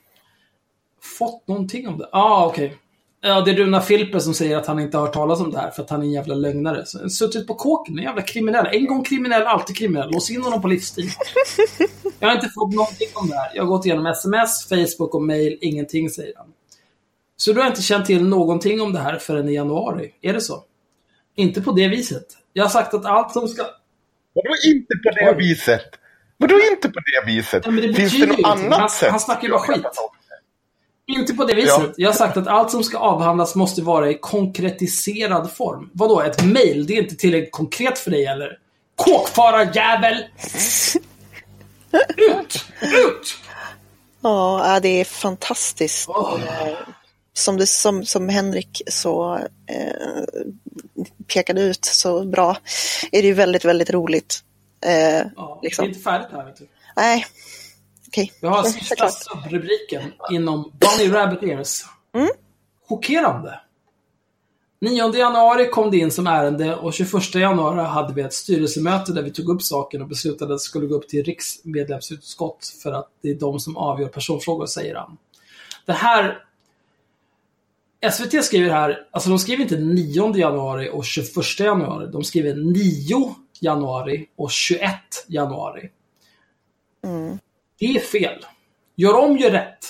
Fått 1.20 1.48
någonting 1.48 1.88
om 1.88 1.98
det? 1.98 2.10
Ja, 2.12 2.20
ah, 2.20 2.46
okej. 2.46 2.78
Ja, 3.22 3.42
det 3.42 3.52
är 3.52 3.56
Runa 3.56 3.82
Filper 3.82 4.20
som 4.20 4.34
säger 4.34 4.58
att 4.58 4.68
han 4.68 4.80
inte 4.80 4.98
har 4.98 5.06
hört 5.06 5.14
talas 5.14 5.40
om 5.40 5.52
det 5.52 5.58
här 5.58 5.72
för 5.72 5.84
att 5.84 5.90
han 5.90 6.02
är 6.02 6.06
en 6.06 6.12
jävla 6.12 6.36
lögnare. 6.36 6.86
Så, 6.86 7.10
suttit 7.10 7.48
på 7.48 7.56
kåken, 7.56 7.98
en 7.98 8.04
jävla 8.04 8.22
kriminell. 8.22 8.68
En 8.72 8.86
gång 8.86 9.04
kriminell, 9.04 9.44
alltid 9.44 9.78
kriminell. 9.78 10.12
Lås 10.12 10.32
in 10.32 10.42
honom 10.42 10.62
på 10.62 10.68
livstid. 10.68 11.10
Jag 12.20 12.28
har 12.28 12.36
inte 12.36 12.50
fått 12.50 12.74
någonting 12.74 13.08
om 13.14 13.30
det 13.30 13.36
här. 13.36 13.52
Jag 13.56 13.64
har 13.64 13.70
gått 13.70 13.86
igenom 13.86 14.06
sms, 14.06 14.70
Facebook 14.70 15.16
och 15.16 15.24
mail. 15.24 15.58
Ingenting, 15.62 16.10
säger 16.10 16.34
han. 16.38 16.48
Så 17.38 17.54
du 17.54 17.60
har 17.60 17.68
inte 17.68 17.82
känt 17.82 18.06
till 18.06 18.24
någonting 18.24 18.82
om 18.82 18.94
det 18.94 19.00
här 19.00 19.18
förrän 19.18 19.50
i 19.50 19.54
januari? 19.54 20.14
Är 20.22 20.34
det 20.34 20.42
så? 20.42 20.64
Inte 21.36 21.62
på 21.62 21.72
det 21.72 21.88
viset. 21.88 22.26
Jag 22.54 22.64
har 22.64 22.70
sagt 22.70 22.94
att 22.94 23.06
allt 23.06 23.32
som 23.32 23.48
ska... 23.48 23.64
Vadå 24.34 24.56
inte 24.66 24.94
på 25.04 25.10
det 25.10 25.36
viset? 25.38 25.82
Vadå 26.41 26.56
inte 26.72 26.90
på 26.90 26.99
det 26.99 27.32
viset? 27.32 27.61
Ja, 27.66 27.72
men 27.72 27.88
det 27.88 27.94
Finns 27.94 28.20
det 28.20 28.26
något 28.26 28.40
annat 28.45 28.80
Han- 28.80 28.90
sätt? 28.90 29.11
han 29.11 29.20
snackar 29.20 29.44
ju 29.44 29.49
bara 29.49 29.60
skit. 29.61 29.86
Inte 31.07 31.34
på 31.34 31.44
det 31.45 31.53
viset. 31.56 31.72
Ja. 31.80 31.94
Jag 31.98 32.10
har 32.10 32.14
sagt 32.14 32.38
att 32.38 32.48
allt 32.48 32.72
som 32.72 32.84
ska 32.84 32.98
avhandlas 32.98 33.56
måste 33.56 33.82
vara 33.82 34.10
i 34.10 34.18
konkretiserad 34.22 35.52
form. 35.53 35.90
Vadå, 35.94 36.22
ett 36.22 36.44
mail? 36.45 36.86
Det 36.88 36.94
är 36.98 37.02
inte 37.03 37.16
tillräckligt 37.16 37.52
konkret 37.52 37.99
för 37.99 38.11
dig 38.11 38.26
eller? 38.26 38.57
Kåkfararjävel! 38.95 40.16
Ut! 42.18 42.66
Ut! 42.82 43.38
Ja, 44.22 44.80
det 44.82 44.90
är 45.02 45.06
fantastiskt 45.06 46.10
eh, 46.10 46.70
som, 47.34 47.57
det, 47.57 47.68
som, 47.68 48.06
som 48.06 48.30
Henrik 48.30 48.82
så 48.88 49.36
eh, 49.68 50.24
pekade 51.34 51.61
ut 51.61 51.86
så 51.86 52.26
bra, 52.26 52.57
är 53.11 53.22
det 53.22 53.28
ju 53.28 53.34
väldigt, 53.34 53.66
väldigt 53.66 53.90
roligt. 53.90 54.44
Eh, 54.86 55.28
Ja, 55.36 55.60
liksom. 55.64 55.84
Det 55.84 55.88
är 55.88 55.90
inte 55.90 56.02
färdigt 56.04 56.28
här, 56.32 56.46
vet 56.46 56.58
du. 56.58 56.68
Nej, 56.96 57.26
okej. 58.08 58.32
Vi 58.42 58.48
har 58.48 58.64
sista 58.64 59.10
subrubriken 59.10 60.14
inom 60.32 60.72
Bunny 60.80 61.14
Rabbit 61.14 61.44
Ears. 61.44 61.86
Mm. 62.16 62.30
Chockerande. 62.88 63.60
9 64.82 65.14
januari 65.16 65.70
kom 65.70 65.92
det 65.92 65.98
in 65.98 66.12
som 66.12 66.28
ärende 66.28 66.76
och 66.76 66.94
21 66.94 67.36
januari 67.36 67.86
hade 67.86 68.14
vi 68.14 68.22
ett 68.22 68.34
styrelsemöte 68.34 69.14
där 69.14 69.24
vi 69.24 69.32
tog 69.32 69.50
upp 69.50 69.62
saken 69.62 70.02
och 70.02 70.08
beslutade 70.08 70.54
att 70.54 70.60
det 70.60 70.64
skulle 70.64 70.88
gå 70.88 70.96
upp 70.96 71.08
till 71.08 71.24
riksmedlemsutskott 71.24 72.66
för 72.84 72.92
att 72.92 73.08
det 73.22 73.30
är 73.30 73.36
de 73.36 73.60
som 73.60 73.78
avgör 73.78 74.08
personfrågor, 74.08 74.66
säger 74.66 74.96
han. 74.96 75.18
Det 75.86 75.94
här... 75.94 76.44
SVT 78.12 78.46
skriver 78.46 78.70
här, 78.70 79.08
alltså 79.12 79.30
de 79.30 79.40
skriver 79.40 79.64
inte 79.64 79.78
9 79.78 80.36
januari 80.36 80.90
och 80.94 81.06
21 81.06 81.60
januari. 81.60 82.08
De 82.12 82.24
skriver 82.24 82.56
9 82.56 83.36
januari 83.61 84.30
och 84.36 84.52
21 84.52 84.91
januari. 85.27 85.90
Det 87.80 87.86
är 87.86 87.99
fel. 87.99 88.45
Gör 88.95 89.18
om, 89.18 89.38
gör 89.38 89.52
rätt. 89.52 89.86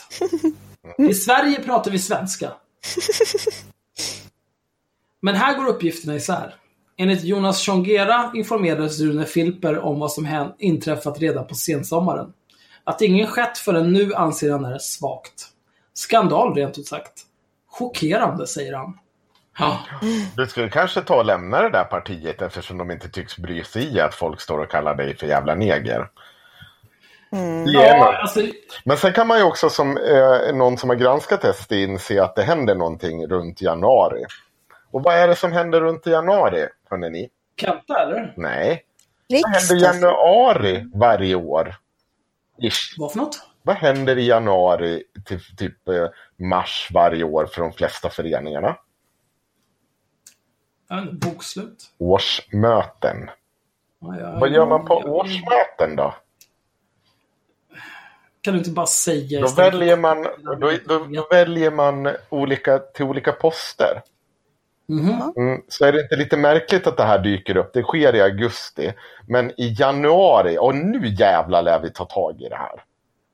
I 1.10 1.14
Sverige 1.14 1.64
pratar 1.64 1.92
vi 1.92 2.00
svenska. 2.00 2.54
Men 5.22 5.36
här 5.36 5.58
går 5.58 5.68
uppgifterna 5.68 6.16
isär. 6.16 6.56
Enligt 6.98 7.24
Jonas 7.24 7.60
Tjongera 7.60 8.32
informerades 8.36 9.00
Rune 9.00 9.26
Filper 9.26 9.80
om 9.80 10.00
vad 10.00 10.12
som 10.12 10.54
inträffat 10.60 11.20
redan 11.20 11.48
på 11.48 11.56
sensommaren. 11.56 12.34
Att 12.84 13.02
ingen 13.02 13.28
skett 13.28 13.58
förrän 13.58 13.94
nu 13.94 14.14
anser 14.14 14.52
han 14.52 14.66
är 14.66 14.78
svagt. 14.78 15.48
Skandal 15.94 16.56
rent 16.56 16.78
ut 16.78 16.88
sagt. 16.88 17.26
Chockerande, 17.68 18.48
säger 18.48 18.74
han. 18.74 19.00
Ja. 19.58 19.80
Du 20.36 20.48
skulle 20.48 20.70
kanske 20.70 21.02
ta 21.02 21.16
och 21.16 21.26
lämna 21.26 21.62
det 21.62 21.70
där 21.70 21.84
partiet 21.84 22.42
eftersom 22.42 22.78
de 22.78 22.92
inte 22.92 23.10
tycks 23.10 23.38
bry 23.38 23.64
sig 23.64 23.96
i 23.96 24.00
att 24.00 24.16
folk 24.16 24.42
står 24.42 24.60
och 24.60 24.72
kallar 24.72 24.96
dig 24.96 25.18
för 25.18 25.28
jävla 25.28 25.56
neger. 25.56 26.10
Är 27.32 27.64
Ja, 27.66 28.18
alltså, 28.22 28.42
Men 28.86 28.98
sen 28.98 29.14
kan 29.14 29.28
man 29.28 29.38
ju 29.38 29.44
också 29.44 29.70
som 29.70 29.98
eh, 29.98 30.56
någon 30.56 30.78
som 30.78 30.90
har 30.90 30.96
granskat 30.96 31.56
SD 31.56 31.72
inse 31.72 32.24
att 32.24 32.36
det 32.36 32.44
händer 32.44 32.76
någonting 32.76 33.28
runt 33.28 33.62
januari. 33.62 34.26
Och 34.92 35.04
vad 35.04 35.16
är 35.16 35.28
det 35.28 35.36
som 35.36 35.52
händer 35.52 35.82
runt 35.82 36.06
januari, 36.06 36.68
hörni 36.90 37.10
ni? 37.10 37.30
Kenta 37.62 38.04
eller? 38.04 38.34
Nej, 38.38 38.84
vad 39.30 39.52
händer 39.52 39.76
i 39.76 39.80
Riksdags... 39.80 40.02
januari 40.02 40.90
varje 40.94 41.36
år? 41.36 41.76
Ish. 42.62 42.96
Vad 42.98 43.12
för 43.12 43.20
något? 43.20 43.42
Vad 43.64 43.76
händer 43.76 44.18
i 44.18 44.28
januari 44.28 45.04
till 45.26 45.40
typ 45.58 45.88
eh, 45.88 46.08
mars 46.38 46.90
varje 46.94 47.24
år 47.24 47.46
för 47.46 47.62
de 47.62 47.74
flesta 47.74 48.10
föreningarna? 48.10 48.76
Inte, 50.94 51.28
Bokslut? 51.28 51.84
Årsmöten. 51.98 53.30
Ja, 54.02 54.20
ja, 54.20 54.38
Vad 54.40 54.52
gör 54.52 54.66
man 54.66 54.86
på 54.86 54.94
årsmöten 54.94 55.96
då? 55.96 56.14
Kan 58.42 58.54
du 58.54 58.58
inte 58.58 58.72
bara 58.72 58.86
säga 58.86 59.42
Då 59.42 59.48
väljer 59.48 59.98
man, 59.98 60.28
då, 60.44 60.56
då, 60.88 61.00
då 61.06 61.28
väljer 61.32 61.72
man 61.72 62.10
olika, 62.30 62.80
till 62.80 63.06
olika 63.06 63.32
poster. 63.32 64.02
Mhm. 64.88 65.34
Mm, 65.38 65.62
så 65.68 65.86
är 65.86 65.92
det 65.92 66.02
inte 66.02 66.16
lite 66.16 66.38
märkligt 66.38 66.88
att 66.88 66.98
det 66.98 67.04
här 67.04 67.20
dyker 67.20 67.58
upp? 67.58 67.74
Det 67.74 67.84
sker 67.84 68.16
i 68.16 68.22
augusti. 68.22 68.94
Men 69.28 69.52
i 69.52 69.76
januari, 69.80 70.58
och 70.58 70.76
nu 70.76 71.08
jävlar 71.08 71.62
lär 71.62 71.80
vi 71.80 71.90
ta 71.90 72.06
tag 72.06 72.42
i 72.42 72.50
det 72.50 72.56
här. 72.56 72.84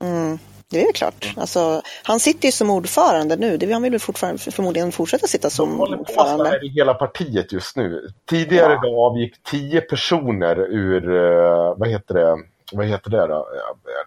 Mm, 0.04 0.40
det 0.72 0.82
är 0.84 0.94
klart. 0.94 1.34
Alltså, 1.38 1.82
han 2.04 2.20
sitter 2.20 2.46
ju 2.46 2.52
som 2.52 2.70
ordförande 2.70 3.36
nu. 3.36 3.58
Det, 3.58 3.72
han 3.74 3.82
vill 3.82 3.92
väl 3.92 4.00
fortfarande, 4.00 4.40
förmodligen 4.52 4.92
fortsätta 4.92 5.28
sitta 5.28 5.50
som 5.50 5.78
håller 5.78 5.98
på 5.98 6.04
ordförande. 6.04 6.60
i 6.66 6.70
hela 6.70 6.94
partiet 6.94 7.52
just 7.52 7.76
nu. 7.76 8.10
Tidigare 8.30 8.74
Ja. 8.74 8.80
idag 8.88 9.00
avgick 9.00 9.44
tio 9.44 9.82
personer 9.82 10.60
ur, 10.60 11.10
eh, 11.16 11.74
vad 11.78 11.90
heter 11.90 12.14
det, 12.14 12.36
vad 12.72 12.86
heter 12.86 13.10
det 13.10 13.28
då? 13.28 13.48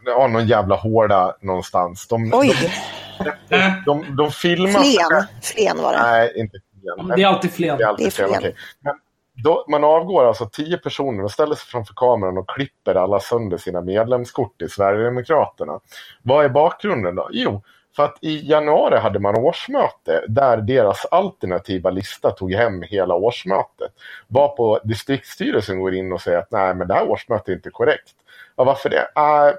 Ja, 0.05 0.27
någon 0.27 0.47
jävla 0.47 0.77
hårda 0.77 1.37
någonstans. 1.41 2.07
De, 2.09 2.31
Oj, 2.35 2.55
de, 3.49 3.83
de, 3.87 4.17
de 4.17 4.31
filmar... 4.31 4.71
Flen. 4.83 5.25
Flen 5.43 5.83
var 5.83 5.93
det. 5.93 6.03
Nej, 6.03 6.33
inte 6.37 6.59
Flen. 6.83 7.09
Det 7.17 7.23
är 7.23 7.27
alltid 7.27 7.53
fler. 7.53 7.77
Det 7.77 7.83
är 7.85 7.89
alltid 7.89 8.07
Det 8.07 8.09
är 8.09 8.11
fel, 8.11 8.29
fel. 8.29 8.39
okej. 8.39 8.55
Men 8.81 8.95
då, 9.45 9.65
man 9.69 9.85
avgår 9.85 10.25
alltså 10.25 10.49
tio 10.53 10.79
personer 10.79 11.25
och 11.25 11.31
ställer 11.31 11.55
sig 11.55 11.67
framför 11.67 11.95
kameran 11.95 12.39
och 12.39 12.51
klipper 12.51 12.95
alla 12.95 13.21
sönder 13.21 13.57
sina 13.57 13.81
medlemskort 13.81 14.63
i 14.63 14.69
Sverigedemokraterna. 14.69 15.81
Vad 16.23 16.45
är 16.45 16.49
bakgrunden 16.49 17.15
då? 17.15 17.29
Jo, 17.33 17.63
för 17.97 18.05
att 18.05 18.19
i 18.21 18.51
januari 18.51 18.99
hade 18.99 19.19
man 19.19 19.37
årsmöte 19.37 20.25
där 20.29 20.57
deras 20.57 21.05
alternativa 21.05 21.91
lista 21.91 22.31
tog 22.31 22.53
hem 22.53 22.83
hela 22.83 23.15
årsmötet. 23.15 23.93
Var 24.27 24.49
på 24.49 24.81
distriktsstyrelsen 24.85 25.81
går 25.81 25.95
in 25.95 26.13
och 26.13 26.21
säger 26.21 26.39
att 26.39 26.51
nej, 26.51 26.75
men 26.75 26.89
det 26.89 26.95
här 26.95 27.11
årsmötet 27.11 27.49
är 27.49 27.53
inte 27.53 27.71
korrekt. 27.71 28.15
Ja, 28.57 28.65
varför 28.65 28.91
det? 28.91 29.09
Äh, 29.17 29.55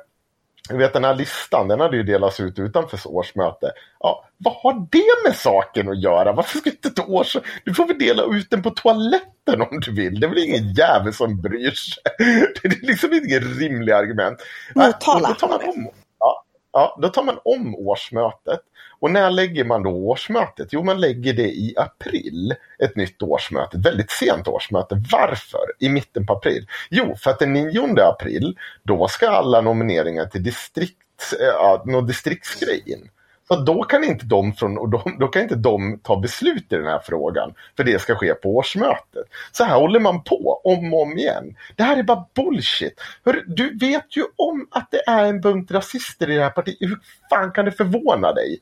jag 0.69 0.77
vet 0.77 0.93
den 0.93 1.03
här 1.03 1.15
listan, 1.15 1.67
den 1.67 1.79
hade 1.79 1.97
ju 1.97 2.03
delats 2.03 2.39
ut 2.39 2.59
utanför 2.59 2.99
årsmöte. 3.07 3.71
Ja, 3.99 4.25
vad 4.37 4.53
har 4.53 4.87
det 4.91 5.29
med 5.29 5.35
saken 5.35 5.89
att 5.89 6.01
göra? 6.01 6.33
Varför 6.33 6.57
ska 6.57 6.69
inte 6.69 6.87
ett 6.87 7.09
års... 7.09 7.37
Du 7.65 7.73
får 7.73 7.87
väl 7.87 7.99
dela 7.99 8.23
ut 8.23 8.49
den 8.49 8.63
på 8.63 8.69
toaletten 8.69 9.61
om 9.61 9.79
du 9.79 9.91
vill. 9.93 10.19
Det 10.19 10.27
är 10.27 10.29
väl 10.29 10.43
ingen 10.43 10.73
jävel 10.73 11.13
som 11.13 11.41
bryr 11.41 11.71
sig. 11.71 12.03
Det 12.61 12.67
är 12.67 12.87
liksom 12.87 13.13
ingen 13.13 13.41
rimlig 13.41 13.93
argument. 13.93 14.39
Motala. 14.75 15.27
Ja, 15.27 15.27
då 15.27 15.33
tar 15.33 15.47
man 15.47 15.69
om, 15.69 15.89
ja, 16.19 16.43
ja, 16.71 16.97
då 17.01 17.07
tar 17.07 17.23
man 17.23 17.39
om 17.43 17.75
årsmötet. 17.75 18.59
Och 18.99 19.11
när 19.11 19.29
lägger 19.29 19.65
man 19.65 19.83
då 19.83 19.89
årsmötet? 19.89 20.67
Jo, 20.71 20.83
man 20.83 21.01
lägger 21.01 21.33
det 21.33 21.47
i 21.47 21.73
april. 21.77 22.55
Ett 22.83 22.95
nytt 22.95 23.21
årsmöte. 23.21 23.77
Ett 23.77 23.85
väldigt 23.85 24.11
sent 24.11 24.47
årsmöte. 24.47 25.03
Varför? 25.11 25.65
I 25.79 25.89
mitten 25.89 26.25
på 26.25 26.33
april? 26.33 26.67
Jo, 26.89 27.15
för 27.15 27.31
att 27.31 27.39
den 27.39 27.53
9 27.53 28.01
april, 28.01 28.57
då 28.83 29.07
ska 29.07 29.29
alla 29.29 29.61
nomineringar 29.61 30.25
till 30.25 30.43
distrikt, 30.43 31.33
äh, 31.39 31.47
eh, 31.47 31.53
ja, 31.53 31.83
någon 31.85 32.07
distriktsgrej 32.07 32.83
in. 32.85 33.09
Så 33.47 33.55
då 33.55 33.83
kan 33.83 34.03
inte 34.03 34.25
de 34.25 34.53
från, 34.53 34.77
och 34.77 34.89
de, 34.89 35.17
då 35.19 35.27
kan 35.27 35.41
inte 35.41 35.55
de 35.55 35.99
ta 36.03 36.19
beslut 36.19 36.73
i 36.73 36.75
den 36.75 36.85
här 36.85 36.99
frågan. 36.99 37.53
För 37.77 37.83
det 37.83 38.01
ska 38.01 38.15
ske 38.15 38.33
på 38.33 38.55
årsmötet. 38.55 39.25
Så 39.51 39.63
här 39.63 39.75
håller 39.75 39.99
man 39.99 40.23
på 40.23 40.61
om 40.63 40.93
och 40.93 41.01
om 41.01 41.17
igen. 41.17 41.55
Det 41.75 41.83
här 41.83 41.97
är 41.97 42.03
bara 42.03 42.25
bullshit. 42.35 43.01
Hör, 43.25 43.43
du 43.47 43.77
vet 43.77 44.17
ju 44.17 44.23
om 44.35 44.67
att 44.71 44.91
det 44.91 45.07
är 45.07 45.25
en 45.25 45.41
bunt 45.41 45.71
rasister 45.71 46.29
i 46.29 46.35
det 46.35 46.43
här 46.43 46.49
partiet. 46.49 46.77
Hur 46.79 46.99
fan 47.29 47.51
kan 47.51 47.65
det 47.65 47.71
förvåna 47.71 48.33
dig? 48.33 48.59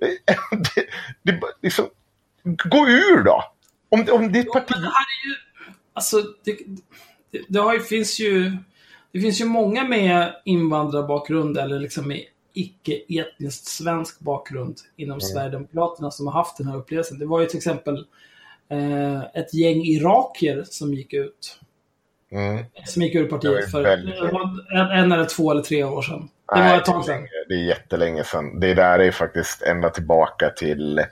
det, 0.74 0.86
det, 1.22 1.40
liksom, 1.62 1.88
gå 2.44 2.88
ur 2.88 3.24
då! 3.24 3.44
Om, 3.88 4.06
om 4.12 4.32
ditt 4.32 4.52
parti... 4.52 4.70
Men 4.70 4.82
det 4.82 4.88
här 4.88 5.06
är 5.22 5.28
ju... 5.28 5.36
Alltså, 5.92 6.16
det, 6.44 6.58
det, 7.30 7.40
det 7.48 7.58
har 7.58 7.74
ju, 7.74 7.80
finns 7.80 8.20
ju... 8.20 8.56
Det 9.12 9.20
finns 9.20 9.40
ju 9.40 9.44
många 9.44 9.84
med 9.84 10.34
invandrarbakgrund 10.44 11.58
eller 11.58 11.78
liksom 11.78 12.08
med 12.08 12.24
icke-etniskt 12.54 13.66
svensk 13.66 14.20
bakgrund 14.20 14.76
inom 14.96 15.20
Sverigedemokraterna 15.20 16.10
som 16.10 16.26
har 16.26 16.34
haft 16.34 16.56
den 16.58 16.66
här 16.66 16.76
upplevelsen. 16.76 17.18
Det 17.18 17.26
var 17.26 17.40
ju 17.40 17.46
till 17.46 17.56
exempel 17.56 18.06
eh, 18.68 19.20
ett 19.20 19.54
gäng 19.54 19.82
irakier 19.82 20.64
som 20.66 20.94
gick 20.94 21.12
ut. 21.12 21.60
Mm. 22.32 22.64
Som 22.86 23.02
gick 23.02 23.14
ur 23.14 23.26
partiet 23.26 23.70
för 23.70 23.84
en, 23.84 24.08
en 24.90 25.12
eller 25.12 25.24
två 25.24 25.50
eller 25.50 25.62
tre 25.62 25.84
år 25.84 26.02
sedan. 26.02 26.28
Det 26.54 26.60
var 26.60 26.76
ett 26.76 26.84
tag 26.84 27.04
sedan. 27.04 27.26
Det 27.48 27.54
är 27.54 27.64
jättelänge 27.64 28.24
sedan. 28.24 28.60
Det 28.60 28.74
där 28.74 28.98
är 28.98 29.10
faktiskt 29.10 29.62
ända 29.62 29.90
tillbaka 29.90 30.50
till... 30.50 31.04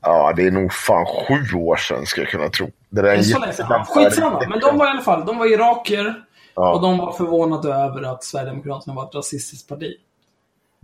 Ja, 0.00 0.32
det 0.36 0.46
är 0.46 0.50
nog 0.50 0.72
fan 0.72 1.06
sju 1.06 1.56
år 1.58 1.76
sedan 1.76 2.06
skulle 2.06 2.24
jag 2.24 2.30
kunna 2.30 2.48
tro. 2.48 2.70
Det 2.90 3.02
där 3.02 3.08
Det 3.08 3.14
är 3.14 3.18
är 3.18 3.22
så 3.22 3.38
länge 3.38 3.52
sedan. 3.52 3.84
Skitsamma. 3.84 4.46
Men 4.48 4.60
de 4.60 4.78
var 4.78 4.86
i 4.86 4.90
alla 4.90 5.00
fall, 5.00 5.26
de 5.26 5.38
var 5.38 5.52
irakier. 5.52 6.14
Ja. 6.54 6.74
Och 6.74 6.82
de 6.82 6.98
var 6.98 7.12
förvånade 7.12 7.74
över 7.74 8.02
att 8.02 8.24
Sverigedemokraterna 8.24 8.94
var 8.94 9.08
ett 9.08 9.14
rasistiskt 9.14 9.68
parti. 9.68 9.94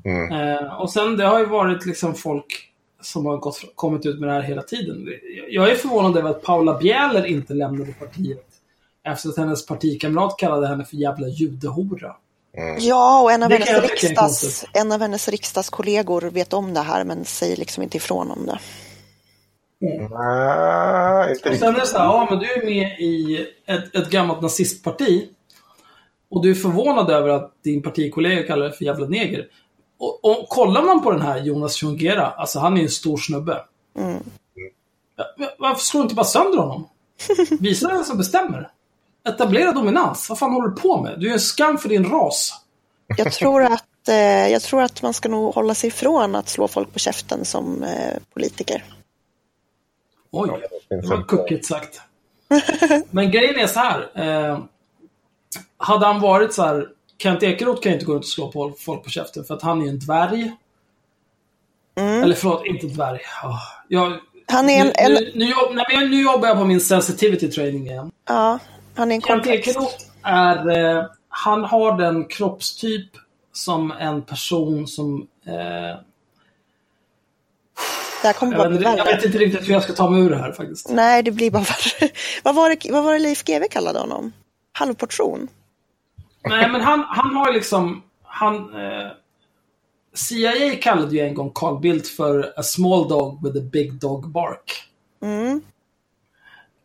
Mm. 0.05 0.33
Eh, 0.33 0.81
och 0.81 0.91
sen 0.91 1.17
det 1.17 1.25
har 1.25 1.39
ju 1.39 1.47
varit 1.47 1.87
liksom 1.87 2.15
folk 2.15 2.71
som 3.01 3.27
har 3.27 3.37
gått, 3.37 3.61
kommit 3.75 4.07
ut 4.07 4.21
med 4.21 4.29
det 4.29 4.33
här 4.33 4.43
hela 4.43 4.63
tiden. 4.63 5.09
Jag 5.49 5.71
är 5.71 5.75
förvånad 5.75 6.17
över 6.17 6.31
att 6.31 6.43
Paula 6.43 6.79
Bjäler 6.79 7.27
inte 7.27 7.55
lämnade 7.55 7.93
partiet. 7.93 8.47
Efter 9.05 9.29
att 9.29 9.37
hennes 9.37 9.67
partikamrat 9.67 10.39
kallade 10.39 10.67
henne 10.67 10.85
för 10.85 10.97
jävla 10.97 11.29
judehora. 11.29 12.17
Ja, 12.79 13.23
och 13.23 13.33
en 13.33 13.43
av, 13.43 13.51
hennes 13.51 13.83
riksdags, 13.83 14.65
en 14.73 14.93
av 14.93 15.01
hennes 15.01 15.29
riksdagskollegor 15.29 16.23
vet 16.23 16.53
om 16.53 16.75
det 16.75 16.81
här 16.81 17.05
men 17.05 17.25
säger 17.25 17.57
liksom 17.57 17.83
inte 17.83 17.97
ifrån 17.97 18.31
om 18.31 18.47
det. 18.47 18.59
Nej, 20.11 21.33
inte 21.33 21.51
Och 21.51 21.57
sen 21.57 21.75
är 21.75 21.81
det 21.81 21.87
så 21.87 21.99
här, 21.99 22.05
ja 22.05 22.27
men 22.31 22.39
du 22.39 22.53
är 22.53 22.65
med 22.65 23.01
i 23.01 23.47
ett, 23.67 23.95
ett 23.95 24.11
gammalt 24.11 24.43
nazistparti. 24.43 25.29
Och 26.31 26.43
du 26.43 26.51
är 26.51 26.55
förvånad 26.55 27.11
över 27.11 27.29
att 27.29 27.53
din 27.65 27.83
partikollega 27.83 28.47
kallar 28.47 28.67
dig 28.67 28.77
för 28.77 28.85
jävla 28.85 29.07
neger. 29.07 29.47
Och, 29.99 30.25
och 30.25 30.49
kollar 30.49 30.83
man 30.83 31.03
på 31.03 31.11
den 31.13 31.23
här 31.23 31.39
Jonas 31.39 31.75
Tjongera, 31.75 32.31
alltså 32.31 32.59
han 32.59 32.77
är 32.77 32.83
en 32.83 32.89
stor 32.89 33.17
snubbe. 33.17 33.65
Ja, 35.17 35.25
men 35.39 35.49
Varför 35.59 35.81
slår 35.83 36.01
du 36.01 36.03
inte 36.03 36.15
bara 36.15 36.27
sönder 36.27 36.59
honom? 36.59 36.89
Visa 37.61 37.89
vem 37.89 38.05
som 38.05 38.19
bestämmer. 38.19 38.71
Etablera 39.29 39.73
dominans. 39.73 40.29
Vad 40.29 40.39
fan 40.39 40.53
håller 40.53 40.69
du 40.69 40.75
på 40.75 41.03
med? 41.03 41.21
Du 41.21 41.29
är 41.29 41.33
en 41.33 41.41
skam 41.41 41.79
för 41.79 41.89
din 41.89 42.05
ras. 42.05 42.61
Jag 43.17 43.33
tror 43.33 43.63
att 43.63 44.09
eh, 44.09 44.49
jag 44.49 44.63
tror 44.63 44.83
att 44.83 45.03
man 45.03 45.15
ska 45.15 45.29
nog 45.29 45.55
hålla 45.55 45.75
sig 45.75 45.89
ifrån 45.89 46.35
att 46.35 46.49
slå 46.49 46.69
folk 46.69 46.93
på 46.93 46.99
käften 46.99 47.45
som 47.45 47.83
eh, 47.83 48.17
politiker. 48.35 48.85
Oj, 50.31 50.51
det 50.89 51.09
var 51.09 51.23
kuckigt 51.23 51.67
sagt. 51.67 52.01
Men 53.11 53.31
grejen 53.31 53.59
är 53.59 53.67
så 53.67 53.81
här. 53.81 54.11
Eh, 54.15 54.59
hade 55.77 56.07
han 56.07 56.21
varit 56.21 56.55
så 56.55 56.63
här. 56.63 56.89
Kent 57.19 57.43
Ekeroth 57.43 57.83
kan 57.83 57.93
ju 57.93 57.95
inte 57.95 58.07
gå 58.07 58.13
runt 58.13 58.25
och 58.25 58.29
slå 58.29 58.53
på 58.53 58.73
folk 58.79 59.05
på 59.05 59.11
käften 59.11 59.45
för 59.45 59.55
att 59.55 59.63
han 59.63 59.83
är 59.83 59.89
en 59.89 59.99
dvärg. 59.99 60.53
Eller 61.97 62.35
förlåt, 62.35 62.67
inte 62.67 62.87
dvärg. 62.87 63.21
Oh, 63.45 63.59
jag, 63.89 64.19
Han 64.47 64.71
är 64.71 64.81
en, 64.81 64.87
nu, 64.87 64.93
en, 64.97 65.13
nu, 65.13 65.33
nu, 65.35 65.45
jobb, 65.45 65.75
nej, 65.75 66.09
nu 66.09 66.23
jobbar 66.23 66.49
jag 66.49 66.57
på 66.57 66.65
min 66.65 66.81
sensitivity 66.81 67.51
training 67.51 67.87
igen. 67.87 68.11
ja, 68.29 68.59
han 68.97 69.11
är 69.11 69.15
en 69.15 69.21
Kent 69.21 69.45
komplex. 69.45 69.69
Ekeroth 69.69 70.05
är... 70.23 70.79
Eh, 70.79 71.05
han 71.29 71.65
har 71.65 71.99
den 71.99 72.25
kroppstyp 72.25 73.11
som 73.53 73.93
en 73.93 74.23
person 74.23 74.87
som... 74.87 75.27
Eh, 75.47 76.01
jag, 78.25 78.71
vet, 78.71 78.83
jag 78.83 79.05
vet 79.05 79.25
inte 79.25 79.39
riktigt 79.39 79.69
hur 79.69 79.73
jag 79.73 79.83
ska 79.83 79.93
ta 79.93 80.11
mig 80.11 80.21
ur 80.21 80.31
det 80.31 80.37
här 80.37 80.53
faktiskt. 80.53 80.89
Nej, 80.91 81.23
det 81.23 81.31
blir 81.31 81.51
bara 81.51 81.63
värre. 81.63 82.11
vad, 82.43 82.55
var 82.55 82.71
det, 82.71 82.93
vad 82.93 83.05
var 83.05 83.13
det 83.13 83.19
Leif 83.19 83.45
GW 83.45 83.69
kallade 83.71 83.99
honom? 83.99 84.33
Halvportion? 84.73 85.49
Nej, 86.49 86.69
men 86.69 86.81
han, 86.81 87.05
han 87.09 87.35
har 87.35 87.53
liksom... 87.53 88.03
Han, 88.23 88.57
eh, 88.57 89.11
CIA 90.15 90.77
kallade 90.83 91.17
ju 91.17 91.21
en 91.21 91.35
gång 91.35 91.51
Carl 91.55 91.81
Bildt 91.81 92.09
för 92.09 92.53
a 92.57 92.63
small 92.63 93.09
dog 93.09 93.45
with 93.45 93.59
a 93.59 93.69
big 93.73 93.93
dog 93.93 94.29
bark. 94.29 94.89
Mm. 95.23 95.61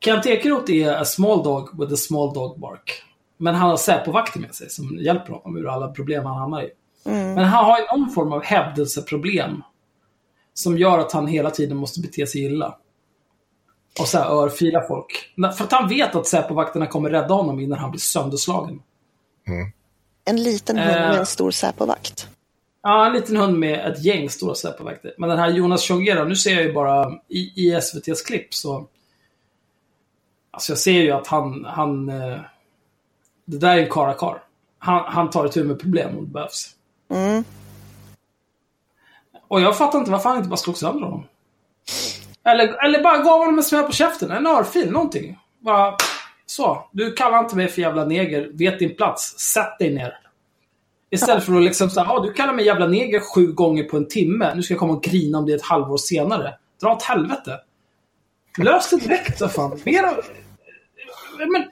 Kent 0.04 0.26
Ekeroth 0.26 0.72
är 0.72 0.94
a 1.02 1.06
small 1.06 1.44
dog 1.44 1.80
with 1.80 1.94
a 1.94 1.98
small 1.98 2.34
dog 2.34 2.60
bark. 2.60 3.04
Men 3.38 3.56
han 3.56 3.70
har 3.70 3.78
Säpo-vakter 3.78 4.40
med 4.40 4.56
sig 4.56 4.70
som 4.70 4.98
hjälper 4.98 5.34
honom 5.34 5.58
ur 5.58 5.68
alla 5.68 5.88
problem 5.88 6.26
han 6.26 6.38
hamnar 6.38 6.64
i. 6.64 6.70
Men 7.04 7.38
han 7.38 7.66
har 7.66 7.80
ju 7.80 7.86
någon 7.86 8.10
form 8.10 8.34
av 8.34 8.44
hävdelseproblem. 8.44 9.64
Som 10.54 10.78
gör 10.78 11.00
att 11.00 11.12
han 11.12 11.28
hela 11.28 11.52
tiden 11.52 11.78
måste 11.78 12.00
bete 12.00 12.28
sig 12.28 12.44
illa. 12.44 12.78
Och 14.00 14.08
så 14.08 14.18
här 14.18 14.30
örfila 14.30 14.82
folk. 14.88 15.34
För 15.58 15.64
att 15.64 15.72
han 15.72 15.90
vet 15.90 16.16
att 16.16 16.28
Säpo-vakterna 16.28 16.86
kommer 16.88 17.10
rädda 17.10 17.34
honom 17.34 17.60
innan 17.60 17.80
han 17.80 17.92
blir 17.92 18.00
sönderslagen. 18.00 18.82
En 20.26 20.44
liten 20.44 20.78
hund 20.78 20.88
med 20.92 21.12
Eh. 21.14 21.20
en 21.20 21.26
stor 21.26 21.52
Säpovakt. 21.52 22.28
Ja, 22.84 23.06
en 23.08 23.14
liten 23.14 23.38
hund 23.38 23.60
med 23.60 23.92
ett 23.92 24.04
gäng 24.06 24.30
stora 24.30 24.56
Säpo-vakter. 24.56 25.14
Men 25.18 25.30
den 25.30 25.40
här 25.40 25.50
Jonas 25.50 25.82
Tjongera, 25.82 26.24
nu 26.24 26.36
ser 26.36 26.54
jag 26.54 26.64
ju 26.64 26.74
bara 26.74 27.12
i, 27.28 27.40
i 27.56 27.72
SVTs 27.72 28.22
klipp 28.22 28.54
så... 28.54 28.88
Alltså 30.60 30.72
jag 30.72 30.80
ser 30.80 31.02
ju 31.02 31.12
att 31.12 31.28
han... 31.28 31.66
han 31.66 32.10
eh, 32.10 32.40
det 33.46 33.58
där 33.58 33.78
är 33.78 33.84
en 33.84 33.90
karakar. 33.90 34.44
Han, 34.80 35.04
han 35.08 35.30
tar 35.30 35.46
itu 35.46 35.64
med 35.64 35.80
problem 35.80 36.18
om 36.18 36.26
det 36.26 36.32
behövs. 36.32 36.76
Mm. 37.10 37.44
Och 39.48 39.62
jag 39.62 39.78
fattar 39.78 40.00
inte 40.00 40.12
varför 40.12 40.30
han 40.30 40.38
inte 40.38 40.50
bara 40.50 40.58
slog 40.58 40.78
sönder 40.78 41.02
honom. 41.02 41.24
Eller, 42.44 42.86
eller 42.86 43.04
bara 43.04 43.18
gav 43.18 43.40
honom 43.40 43.58
en 43.58 43.64
smäll 43.64 43.84
på 43.84 43.92
käften, 43.92 44.32
en 44.32 44.48
örfil, 44.48 44.92
någonting. 44.92 45.40
Bara, 45.60 45.98
så. 46.46 46.90
Du 46.92 47.14
kallar 47.14 47.40
inte 47.40 47.56
mig 47.56 47.68
för 47.68 47.82
jävla 47.82 48.06
neger, 48.06 48.52
vet 48.54 48.80
din 48.80 48.96
plats, 48.96 49.40
sätt 49.40 49.80
dig 49.80 49.94
ner. 49.94 50.20
Istället 51.10 51.44
för 51.44 51.56
att 51.56 51.64
liksom 51.64 51.90
säga, 51.90 52.06
ah, 52.10 52.20
du 52.20 52.34
kallar 52.34 52.54
mig 52.54 52.66
jävla 52.66 52.88
neger 52.88 53.20
sju 53.20 53.48
gånger 53.48 53.84
på 53.84 53.98
en 53.98 54.08
timme, 54.08 54.56
nu 54.56 54.64
ska 54.64 54.74
jag 54.74 54.80
komma 54.80 54.94
och 54.94 55.04
grina 55.04 55.38
om 55.38 55.46
det 55.46 55.54
ett 55.54 55.62
halvår 55.62 55.98
senare. 55.98 56.56
Dra 56.82 56.94
åt 56.94 57.04
helvete. 57.04 57.60
Lös 58.58 58.90
det 58.90 58.98
direkt, 58.98 59.42
vad 59.42 59.52
fan. 59.52 59.80
Mera... 59.86 60.14
Men, 61.48 61.66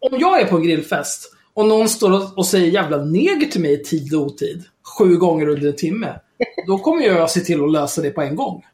om 0.00 0.18
jag 0.20 0.40
är 0.40 0.46
på 0.46 0.56
en 0.56 0.62
grillfest 0.62 1.32
och 1.54 1.66
någon 1.66 1.88
står 1.88 2.38
och, 2.38 2.46
säger 2.46 2.66
jävla 2.66 2.96
neger 2.96 3.46
till 3.46 3.60
mig 3.60 3.72
i 3.72 3.84
tid 3.84 4.14
och 4.14 4.20
otid, 4.20 4.64
sju 4.98 5.16
gånger 5.16 5.48
under 5.48 5.68
en 5.68 5.76
timme, 5.76 6.18
då 6.66 6.78
kommer 6.78 7.02
jag 7.02 7.30
se 7.30 7.40
till 7.40 7.64
att 7.64 7.72
lösa 7.72 8.02
det 8.02 8.10
på 8.10 8.22
en 8.22 8.36
gång. 8.36 8.64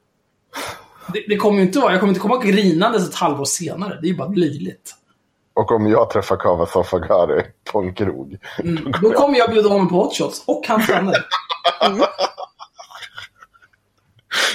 Det, 1.13 1.25
det 1.29 1.37
kommer 1.37 1.59
ju 1.59 1.65
inte 1.65 1.79
vara, 1.79 1.93
jag 1.93 2.01
kommer 2.01 2.11
inte 2.11 2.21
komma 2.21 2.45
grinandes 2.45 3.09
ett 3.09 3.15
halvår 3.15 3.45
senare. 3.45 3.99
Det 4.01 4.07
är 4.07 4.11
ju 4.11 4.17
bara 4.17 4.29
löjligt. 4.29 4.95
Och 5.55 5.73
om 5.73 5.87
jag 5.87 6.11
träffar 6.11 6.37
Kava 6.37 6.67
Sofagari 6.67 7.43
på 7.73 7.81
en 7.81 7.95
krog. 7.95 8.39
Mm. 8.59 8.93
Då 9.03 9.11
kommer 9.11 9.39
jag 9.39 9.51
bjuda 9.51 9.69
honom 9.69 9.89
på 9.89 9.95
hotshots 9.95 10.45
och 10.47 10.65
hans 10.69 10.89
vänner. 10.89 11.17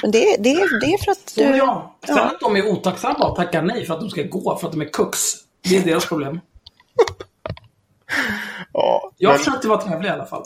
Men 0.02 0.12
det, 0.12 0.20
det, 0.40 0.54
det 0.54 0.86
är 0.94 1.04
för 1.04 1.12
att 1.12 1.30
Så 1.30 1.40
du... 1.42 1.58
ja. 1.58 1.96
Sen 2.06 2.16
Ja. 2.18 2.24
att 2.24 2.40
de 2.40 2.56
är 2.56 2.68
otacksamma 2.72 3.30
och 3.30 3.36
tackar 3.36 3.62
nej 3.62 3.86
för 3.86 3.94
att 3.94 4.00
de 4.00 4.10
ska 4.10 4.22
gå 4.24 4.58
för 4.58 4.68
att 4.68 4.74
de 4.74 4.82
är 4.82 4.90
kux. 4.90 5.20
Det 5.70 5.78
är 5.78 5.82
deras 5.82 6.06
problem. 6.06 6.40
Ja, 8.74 9.12
Jag 9.18 9.30
men, 9.30 9.40
försökte 9.40 9.68
vara 9.68 9.82
trevlig 9.82 10.10
i 10.10 10.12
alla 10.12 10.26
fall. 10.26 10.44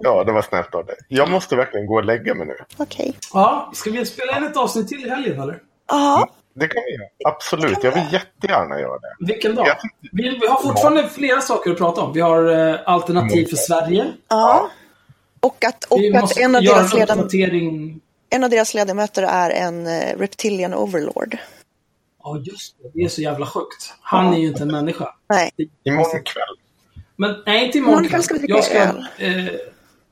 ja, 0.00 0.24
det 0.24 0.32
var 0.32 0.42
snällt 0.42 0.74
av 0.74 0.86
dig. 0.86 0.96
Jag 1.08 1.30
måste 1.30 1.56
verkligen 1.56 1.86
gå 1.86 1.94
och 1.94 2.04
lägga 2.04 2.34
mig 2.34 2.46
nu. 2.46 2.54
Okej. 2.76 3.14
Ja, 3.32 3.70
ska 3.74 3.90
vi 3.90 4.06
spela 4.06 4.36
in 4.38 4.44
ett 4.44 4.56
avsnitt 4.56 4.88
till 4.88 5.06
i 5.06 5.10
helgen 5.10 5.40
eller? 5.40 5.58
Ja, 5.88 6.28
Det 6.54 6.66
kan 6.68 6.82
vi 6.86 6.92
göra. 6.94 7.34
Absolut, 7.34 7.78
jag 7.84 7.92
vill 7.92 8.12
jättegärna 8.12 8.80
göra 8.80 8.98
det. 8.98 9.26
Vilken 9.26 9.54
dag? 9.54 9.66
Vi, 10.12 10.38
vi 10.40 10.46
har 10.46 10.62
fortfarande 10.62 11.08
flera 11.08 11.40
saker 11.40 11.70
att 11.70 11.78
prata 11.78 12.00
om. 12.02 12.12
Vi 12.12 12.20
har 12.20 12.68
eh, 12.70 12.76
Alternativ 12.86 13.46
för 13.46 13.56
Sverige. 13.56 14.06
ja. 14.28 14.70
Och 15.40 15.64
att, 15.64 15.84
och 15.84 15.98
Vi 16.00 16.14
att 16.16 16.20
måste 16.20 16.42
en, 16.42 16.54
av 16.56 16.62
deras 16.62 16.92
en 16.94 16.98
ledam- 17.00 17.18
uppdatering. 17.18 18.00
En 18.34 18.44
av 18.44 18.50
deras 18.50 18.74
ledamöter 18.74 19.22
är 19.22 19.50
en 19.50 19.86
eh, 19.86 20.18
reptilian 20.18 20.74
overlord. 20.74 21.36
Ja, 22.22 22.38
just 22.44 22.76
det. 22.82 22.90
Det 22.94 23.04
är 23.04 23.08
så 23.08 23.20
jävla 23.22 23.46
sjukt. 23.46 23.94
Han 24.00 24.34
är 24.34 24.38
ju 24.38 24.46
inte 24.48 24.62
en 24.62 24.72
människa. 24.72 25.08
Nej. 25.28 25.50
Imorgon 25.84 26.22
kväll. 26.24 26.56
Men 27.16 27.34
nej, 27.46 27.66
inte 27.66 27.78
imorgon 27.78 28.08
kväll 28.08 28.22
ska 28.22 28.34
vi 28.34 28.40
dricka 28.40 28.62
ska, 28.62 28.78
öl. 28.78 29.06
eh, 29.18 29.46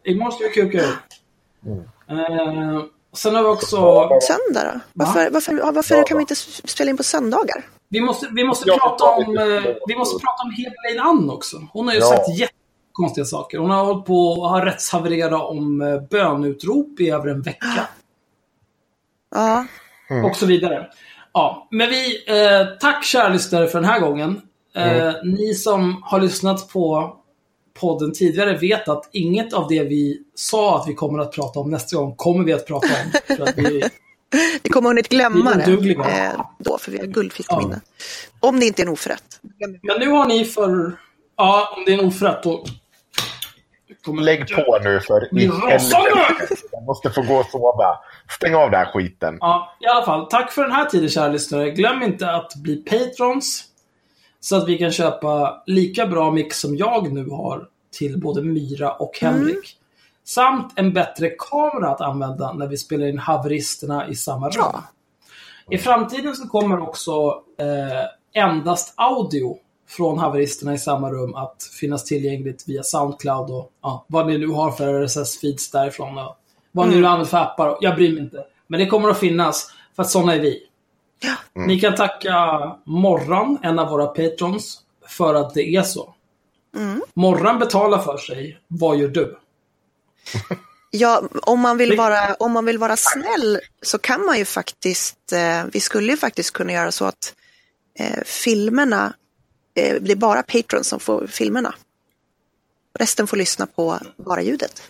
Imorgon 0.05 0.33
ska 0.33 0.45
vi 0.45 0.51
kuka 0.51 0.79
öl. 0.79 0.93
Mm. 1.67 1.79
Eh, 2.09 2.83
sen 3.13 3.35
har 3.35 3.43
vi 3.43 3.49
också... 3.49 3.77
Söndag 4.23 4.73
då? 4.75 4.81
Varför, 4.93 5.31
varför, 5.31 5.73
varför 5.73 6.07
kan 6.07 6.17
vi 6.19 6.23
inte 6.23 6.35
spela 6.65 6.91
in 6.91 6.97
på 6.97 7.03
söndagar? 7.03 7.65
Vi 7.89 8.01
måste, 8.01 8.29
vi 8.33 8.45
måste 8.45 8.65
prata 8.65 9.05
om... 9.05 9.39
Eh, 9.39 9.75
vi 9.87 9.97
måste 9.97 10.19
prata 10.25 10.43
om 10.45 10.51
Helene 10.51 11.03
Ann 11.03 11.31
också. 11.31 11.57
Hon 11.73 11.87
har 11.89 11.95
ju 11.95 12.01
Ja. 12.01 12.07
sagt 12.07 12.29
jättekonstiga 12.39 13.25
saker. 13.25 13.59
Hon 13.59 13.71
har 13.71 13.85
hållit 13.85 14.07
på 14.07 14.29
och 14.29 14.49
har 14.49 14.65
rättshavererat 14.67 15.43
om 15.43 15.81
eh, 15.83 16.01
bönutrop 16.01 17.01
i 17.01 17.11
över 17.11 17.29
en 17.29 17.43
vecka. 17.43 17.89
Ja, 19.35 19.67
Och 20.25 20.37
så 20.37 20.47
vidare. 20.47 20.87
Ja, 21.33 21.69
men 21.71 21.89
vi... 21.91 22.25
Eh, 22.27 22.67
tack 22.81 23.05
kära 23.05 23.29
lyssnare 23.29 23.67
för 23.67 23.81
den 23.81 23.89
här 23.91 24.01
gången. 24.01 24.41
Eh, 24.77 25.13
Ni 25.25 25.55
som 25.55 26.03
har 26.03 26.21
lyssnat 26.21 26.69
på 26.69 27.17
podden 27.81 28.13
tidigare 28.13 28.57
vet 28.57 28.89
att 28.89 29.09
inget 29.13 29.53
av 29.53 29.69
det 29.69 29.83
vi 29.83 30.19
sa 30.35 30.81
att 30.81 30.89
vi 30.89 30.95
kommer 30.95 31.19
att 31.19 31.33
prata 31.33 31.61
om 31.61 31.71
nästa 31.71 31.97
gång 31.97 32.15
kommer 32.17 32.45
vi 32.45 32.53
att 32.53 32.67
prata 32.67 32.87
om. 32.87 33.13
För 33.37 33.43
att 33.43 33.59
vi, 33.59 33.83
vi 34.63 34.71
kommer 34.71 34.89
hunnit 34.89 35.09
glömma 35.09 35.55
det 35.55 35.73
eh, 36.11 36.41
då, 36.59 36.79
för 36.79 36.91
vi 36.93 36.99
har 36.99 37.07
guldfiskminne. 37.07 37.81
Om 38.41 38.61
det 38.61 38.67
inte 38.67 38.83
är 38.83 38.87
en 38.87 38.93
oförrätt. 38.93 39.41
men 39.83 40.01
nu 40.01 40.09
har 40.09 40.27
ni 40.27 40.45
för... 40.45 40.93
Ja, 41.37 41.75
om 41.77 41.85
det 41.87 41.93
är 41.93 41.99
en 41.99 42.05
oförrätt 42.07 42.43
då... 42.43 42.65
kommer- 44.05 44.23
Lägg 44.23 44.55
på 44.55 44.79
nu 44.85 45.01
för 45.01 45.25
i 45.27 45.29
Blir 45.35 45.49
rasande! 45.51 46.11
helvete. 46.11 46.55
Jag 46.73 46.83
måste 46.83 47.11
få 47.11 47.23
gå 47.23 47.35
och 47.35 47.47
sova. 47.47 47.99
Stäng 48.31 48.55
av 48.55 48.71
den 48.71 48.81
här 48.81 48.93
skiten. 48.93 49.37
Ja, 49.41 49.77
i 49.81 49.87
alla 49.87 50.05
fall. 50.07 50.27
Tack 50.27 50.53
för 50.53 50.63
den 50.63 50.73
här 50.73 50.85
tiden 50.85 51.09
kära 51.09 51.29
lyssnare. 51.29 51.71
Glöm 51.71 52.03
inte 52.03 52.31
att 52.31 52.55
bli 52.57 52.77
patrons. 52.77 53.65
Så 54.41 54.57
att 54.57 54.69
vi 54.69 54.79
kan 54.79 54.93
köpa 54.93 55.63
lika 55.67 56.07
bra 56.07 56.31
mix 56.31 56.61
som 56.61 56.77
jag 56.77 57.13
nu 57.13 57.31
har 57.31 57.67
till 57.99 58.21
både 58.21 58.43
Myra 58.43 58.93
och 58.93 59.19
Henrik. 59.21 59.77
Samt 60.25 60.73
en 60.77 60.93
bättre 60.93 61.31
kamera 61.39 61.89
att 61.91 62.01
använda 62.01 62.53
när 62.53 62.67
vi 62.67 62.77
spelar 62.77 63.07
in 63.07 63.19
haveristerna 63.19 64.09
i 64.09 64.15
samma 64.15 64.47
rum. 64.49 64.65
Ja. 64.73 64.83
I 65.71 65.79
framtiden 65.79 66.35
så 66.35 66.49
kommer 66.49 66.81
också 66.81 67.43
eh, 67.59 68.43
endast 68.43 68.95
audio 68.97 69.57
från 69.97 70.19
haveristerna 70.19 70.75
i 70.75 70.79
samma 70.79 71.11
rum 71.11 71.35
att 71.35 71.63
finnas 71.81 72.05
tillgängligt 72.05 72.69
via 72.69 72.83
Soundcloud 72.83 73.51
och 73.51 73.73
ja, 73.83 74.05
vad 74.09 74.27
ni 74.27 74.39
nu 74.39 74.47
har 74.47 74.71
för 74.71 75.05
RSS-feeds 75.05 75.73
därifrån. 75.73 76.19
Och 76.19 76.37
vad 76.73 76.89
ni 76.89 76.97
nu 76.97 77.07
använder 77.07 77.31
för 77.31 77.39
appar. 77.39 77.79
Jag 77.81 77.97
bryr 77.97 78.13
mig 78.13 78.23
inte. 78.23 78.45
Men 78.67 78.81
det 78.81 78.87
kommer 78.87 79.09
att 79.09 79.19
finnas, 79.19 79.73
för 79.97 80.03
att 80.03 80.11
sådana 80.11 80.35
är 80.35 80.41
vi. 80.41 80.63
Ni 81.55 81.81
kan 81.81 81.95
tacka 81.95 82.37
Morran, 82.85 83.59
en 83.63 83.79
av 83.79 83.89
våra 83.89 84.07
patrons, 84.07 84.81
för 85.09 85.35
att 85.35 85.55
det 85.55 85.77
är 85.77 85.83
så. 85.83 86.15
Morran 87.15 87.59
betalar 87.59 87.99
för 87.99 88.19
sig. 88.19 88.59
Vad 88.69 88.97
gör 88.97 89.09
du? 89.09 89.39
Ja, 90.91 91.23
om 91.43 91.61
man, 91.61 91.77
vill 91.77 91.97
vara, 91.97 92.35
om 92.35 92.53
man 92.53 92.65
vill 92.65 92.79
vara 92.79 92.97
snäll 92.97 93.61
så 93.83 93.99
kan 93.99 94.25
man 94.25 94.39
ju 94.39 94.45
faktiskt, 94.45 95.33
eh, 95.33 95.65
vi 95.73 95.81
skulle 95.81 96.13
ju 96.13 96.17
faktiskt 96.17 96.51
kunna 96.51 96.73
göra 96.73 96.93
så 96.93 97.05
att 97.05 97.35
eh, 97.99 98.23
filmerna, 98.25 99.13
det 99.75 100.13
är 100.13 100.17
bara 100.17 100.43
Patreon 100.43 100.85
som 100.85 101.01
får 101.01 101.27
filmerna. 101.27 101.75
Resten 102.99 103.27
får 103.27 103.37
lyssna 103.37 103.67
på 103.67 103.99
bara 104.17 104.43
ljudet. 104.43 104.83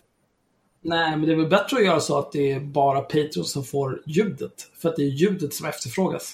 Nej, 0.85 1.11
men 1.11 1.27
det 1.27 1.33
är 1.33 1.37
väl 1.37 1.49
bättre 1.49 1.77
att 1.77 1.85
göra 1.85 2.01
så 2.01 2.19
att 2.19 2.33
det 2.33 2.53
är 2.53 2.61
bara 2.61 3.01
Patreon 3.01 3.45
som 3.45 3.65
får 3.65 4.03
ljudet. 4.07 4.53
För 4.83 4.89
att 4.89 4.97
det 4.97 5.03
är 5.03 5.07
ljudet 5.09 5.55
som 5.55 5.67
efterfrågas. 5.67 6.33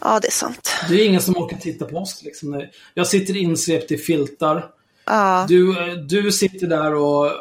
Ja, 0.00 0.20
det 0.20 0.26
är 0.28 0.32
sant. 0.32 0.70
Det 0.88 0.94
är 0.94 1.06
ingen 1.06 1.22
som 1.22 1.36
orkar 1.36 1.56
titta 1.56 1.84
på 1.84 1.96
oss. 1.96 2.22
Liksom. 2.22 2.66
Jag 2.94 3.06
sitter 3.06 3.36
insvept 3.36 3.92
i 3.92 3.98
filtar. 3.98 4.66
Ja, 5.04 5.46
Du, 5.48 5.88
eh, 5.90 5.94
du 5.94 6.32
sitter 6.32 6.66
där 6.66 6.94
och 6.94 7.26
eh, 7.26 7.32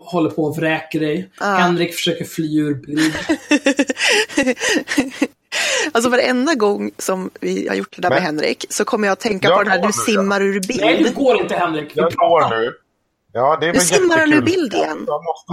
håller 0.00 0.30
på 0.30 0.44
och 0.44 0.56
vräker 0.56 1.00
dig. 1.00 1.30
Henrik 1.40 1.94
försöker 1.94 2.24
fly 2.24 2.58
ur 2.58 2.74
bild. 2.74 3.14
Alltså 5.92 6.10
varenda 6.10 6.54
gång 6.54 6.90
som 6.98 7.30
vi 7.40 7.68
har 7.68 7.74
gjort 7.76 7.96
det 7.96 8.02
där 8.02 8.08
med 8.08 8.16
Men- 8.16 8.24
Henrik 8.26 8.66
så 8.70 8.84
kommer 8.84 9.06
jag 9.08 9.12
att 9.12 9.20
tänka 9.20 9.48
Jag 9.48 9.56
på 9.58 9.62
den 9.62 9.72
här 9.72 9.78
du 9.78 9.86
nu, 9.86 9.92
simmar 9.92 10.40
ur 10.40 10.52
Nej, 10.68 10.96
det 10.98 11.02
bild. 11.04 11.14
går 11.14 11.36
inte 11.40 11.54
Henrik. 11.56 11.92
Jag 11.94 12.12
går 12.12 12.50
nu. 12.50 12.72
Ja, 13.32 13.56
det 13.60 13.66
är 13.68 13.72
väl 13.72 13.80
simmar 13.80 14.18
han 14.18 14.32
ur 14.32 14.40
bild 14.42 14.74
igen? 14.74 14.98
Måste... 14.98 15.52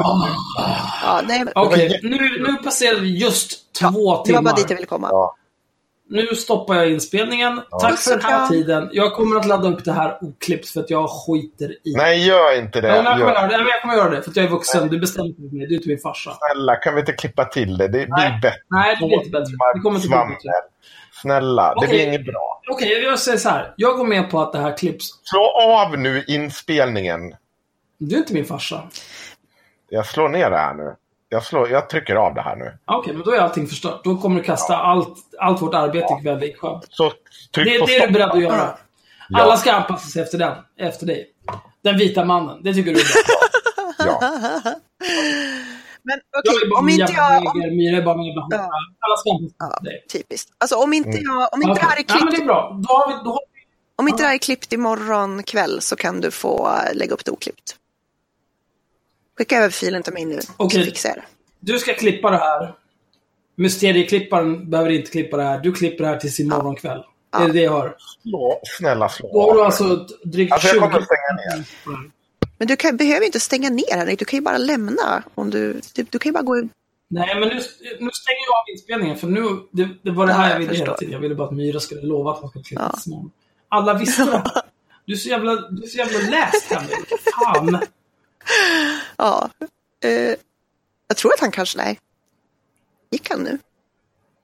Ja, 1.04 1.22
nej, 1.28 1.46
Okej, 1.56 2.00
nu, 2.04 2.18
nu 2.48 2.54
passerar 2.64 3.00
vi 3.00 3.18
just 3.18 3.74
två 3.74 3.88
det 3.90 3.94
var 3.96 4.24
timmar. 4.26 4.42
bara 4.42 4.56
dit 4.56 4.70
jag 4.70 4.78
ville 4.78 4.88
komma. 4.88 5.08
Ja. 5.12 5.36
Nu 6.10 6.26
stoppar 6.28 6.76
jag 6.76 6.92
inspelningen. 6.92 7.62
Tack 7.82 8.00
för 8.00 8.12
den 8.12 8.22
här 8.22 8.42
Ja. 8.42 8.48
tiden. 8.48 8.90
Jag 8.92 9.14
kommer 9.14 9.36
att 9.40 9.46
ladda 9.46 9.70
upp 9.70 9.86
det 9.86 9.92
här 9.92 10.18
oklippt 10.24 10.70
för 10.70 10.80
att 10.80 10.90
jag 10.90 11.10
skiter 11.10 11.72
i. 11.72 11.94
Nej, 11.96 12.28
gör 12.28 12.58
inte 12.60 12.82
det. 12.82 12.88
Ja, 12.88 12.96
men 12.96 13.06
jag, 13.06 13.14
kommer 13.20 13.34
Gör. 13.34 13.42
göra 13.42 13.64
det. 13.64 13.70
jag 13.70 13.82
kommer 13.82 13.96
göra 13.96 14.10
det 14.10 14.22
för 14.22 14.30
att 14.30 14.36
jag 14.36 14.46
är 14.46 14.50
vuxen. 14.50 14.88
Du 14.88 15.00
bestämmer 15.00 15.28
inte 15.30 15.42
mig. 15.56 15.68
Du 15.68 15.74
är 15.74 15.78
inte 15.78 15.90
min 15.90 16.00
farsa. 16.00 16.32
Snälla, 16.54 16.76
kan 16.76 16.94
vi 16.96 17.00
inte 17.00 17.14
klippa 17.14 17.46
till 17.46 17.78
det? 17.78 17.88
Det 17.88 17.90
blir 17.90 18.08
Nej. 18.08 18.40
bättre. 18.42 18.58
Nej, 18.70 18.96
det 19.00 19.06
blir 19.08 19.18
inte 19.18 19.30
bättre. 19.30 19.52
Det 19.76 19.80
kommer 19.80 19.96
inte 19.98 20.08
bli 20.10 20.18
bättre. 20.18 20.52
Snälla, 21.22 21.70
det 21.70 21.76
Okej. 21.78 21.90
blir 21.90 22.08
inget 22.08 22.26
bra. 22.26 22.62
Okej, 22.72 23.04
jag 23.04 23.20
säger 23.20 23.38
så 23.38 23.50
här. 23.50 23.74
Jag 23.78 23.98
går 23.98 24.06
med 24.06 24.30
på 24.32 24.42
att 24.42 24.54
det 24.54 24.60
här 24.60 24.78
klipps. 24.78 25.08
Slå 25.24 25.42
av 25.62 25.98
nu 26.00 26.24
inspelningen. 26.28 27.36
Du 27.98 28.16
är 28.16 28.20
inte 28.20 28.34
min 28.34 28.46
farsa. 28.46 28.84
Jag 29.90 30.06
slår 30.06 30.30
ner 30.30 30.50
det 30.50 30.58
här 30.58 30.74
nu. 30.74 30.96
Jag, 31.30 31.44
slår, 31.44 31.70
jag 31.70 31.90
trycker 31.90 32.16
av 32.16 32.34
det 32.34 32.42
här 32.42 32.56
nu. 32.56 32.78
Okej, 32.86 33.14
men 33.14 33.24
då 33.24 33.32
är 33.32 33.40
allting 33.40 33.68
förstört. 33.68 34.04
Då 34.04 34.18
kommer 34.18 34.36
du 34.36 34.44
kasta 34.44 34.78
allt, 34.78 35.18
allt 35.40 35.62
vårt 35.62 35.74
arbete 35.74 36.14
ikväll 36.20 36.44
i 36.44 36.54
sjön. 36.54 36.82
Så 36.90 37.12
tryck 37.56 37.68
Det, 37.74 37.80
på 37.80 37.86
det 37.86 37.98
är 37.98 38.08
du 38.08 38.14
beredd 38.14 38.30
att 38.30 38.42
göra. 38.42 38.78
Ja. 39.30 39.42
Alla 39.42 39.58
ska 39.58 39.72
anpassa 39.72 40.08
sig 40.10 40.22
efter 40.22 40.38
den. 40.38 40.56
Efter 40.78 41.06
dig. 41.06 41.30
Den 41.84 41.98
vita 41.98 42.26
mannen. 42.26 42.64
Det 42.64 42.74
tycker 42.74 42.94
du 42.94 43.00
är 43.00 43.04
bra. 43.04 43.40
Ja. 44.00 44.20
Men 46.04 46.20
Jag 46.32 46.56
okej, 46.56 46.70
bara 46.70 46.80
om 46.80 46.90
inte 46.90 47.14
jag... 47.14 47.48
Om, 47.48 47.60
Myra 47.60 47.98
är 47.98 48.02
bara 48.02 48.24
jävla 48.24 48.48
Ja. 48.50 48.70
Alla 49.00 49.18
ska 49.18 49.32
anpassa 49.32 49.50
sig 49.50 49.56
ja, 49.60 49.72
efter 49.74 49.86
dig. 49.86 50.06
typiskt. 50.12 50.52
Alltså 50.58 50.76
om 50.76 50.94
inte, 50.94 51.18
jag, 51.22 51.54
om 51.54 51.62
inte 51.62 51.74
det 51.74 51.86
här 51.86 51.98
är 51.98 52.02
Okej. 52.02 52.06
Ja, 52.08 52.16
men 52.16 52.26
det 52.26 52.32
är 52.32 52.36
klippt, 52.36 52.48
bra. 52.48 52.80
Då 52.88 52.94
har 52.94 53.08
vi, 53.08 53.14
då 53.24 53.30
har 53.30 53.40
vi 53.54 53.58
om 53.96 54.08
inte 54.08 54.24
det 54.24 54.28
här 54.28 54.34
är 54.34 54.38
klippt 54.38 54.74
imorgon 54.74 55.44
kväll 55.44 55.82
så 55.82 55.96
kan 55.96 56.22
du 56.22 56.32
få 56.32 56.68
eh, 56.68 56.96
lägga 56.96 57.14
upp 57.14 57.26
det 57.26 57.32
oklippt. 57.32 57.76
Skicka 59.38 59.58
över 59.58 59.70
filen 59.70 60.04
till 60.04 60.14
mig 60.14 60.26
nu 60.26 60.40
Okej. 60.58 60.80
så 60.80 60.86
fixar 60.86 61.10
jag 61.10 61.18
det. 61.18 61.24
Du 61.60 61.80
ska 61.80 61.94
klippa 61.94 62.30
det 62.32 62.38
här. 62.38 62.74
Mysterieklipparen 63.56 64.70
behöver 64.70 64.92
inte 64.92 65.12
klippa 65.12 65.38
det 65.38 65.44
här. 65.44 65.60
Du 65.60 65.72
klipper 65.74 66.04
det 66.04 66.10
här 66.10 66.18
tills 66.18 66.40
imorgon 66.40 66.76
kväll. 66.76 67.04
Det 67.38 67.44
är 67.44 67.54
det 67.54 67.62
jag 67.62 67.72
har. 67.72 67.96
Slå, 68.22 68.60
snälla 68.80 69.10
slå 69.10 69.30
Då 69.34 69.42
har 69.42 69.54
du 69.58 69.64
alltså 69.64 70.08
drygt 70.24 70.52
Alltså, 70.54 70.68
jag 70.68 70.76
20... 70.76 70.80
kommer 70.82 70.98
att 70.98 71.06
stänga 71.06 71.56
ner. 71.58 71.66
Men 72.58 72.68
du 72.68 72.76
kan, 72.76 72.98
behöver 72.98 73.26
inte 73.26 73.40
stänga 73.40 73.70
ner 73.70 73.98
Henrik, 73.98 74.20
du 74.20 74.26
kan 74.26 74.38
ju 74.38 74.44
bara 74.44 74.58
lämna. 74.58 75.24
Om 75.36 75.50
du, 75.50 75.82
du, 75.94 76.04
du 76.04 76.20
kan 76.20 76.30
ju 76.30 76.34
bara 76.34 76.44
gå 76.44 76.58
ut. 76.58 76.72
Nej, 77.10 77.40
men 77.40 77.48
nu, 77.50 77.56
nu 77.56 78.10
stänger 78.14 78.46
jag 78.48 78.56
av 78.58 78.70
inspelningen. 78.74 79.18
För 79.18 79.28
nu, 79.28 79.42
det, 79.72 79.90
det 80.04 80.12
var 80.12 80.28
det 80.28 80.34
här 80.34 80.44
Ja, 80.44 80.50
jag 80.50 80.56
jag 80.56 80.60
ville 80.60 80.74
hela 80.74 80.86
förstår. 80.86 80.98
tiden. 80.98 81.14
Jag 81.14 81.20
ville 81.20 81.36
bara 81.36 81.48
att 81.48 81.54
Myra 81.56 81.80
skulle 81.80 82.02
lova 82.02 82.32
att 82.32 82.40
hon 82.40 82.50
skulle 82.50 82.64
klippa 82.64 82.92
Ja. 82.96 83.00
imorgon. 83.12 83.32
Alla 83.70 83.94
visste 83.94 84.26
det 84.26 84.32
här. 84.32 84.44
Du 85.06 85.14
är 85.14 85.18
så 85.18 85.30
jävla, 85.30 85.56
du 85.56 85.84
är 85.84 85.88
så 85.88 85.98
jävla 85.98 86.20
läst, 86.30 86.72
Henrik. 86.72 86.98
Fan. 87.46 87.80
Ja. 89.18 89.50
Eh, 90.04 90.36
jag 91.08 91.18
tror 91.18 91.34
att 91.34 91.40
han 91.40 91.52
kanske, 91.52 91.78
nej. 91.78 92.00
Gick 93.12 93.30
han 93.30 93.40
nu? 93.40 93.60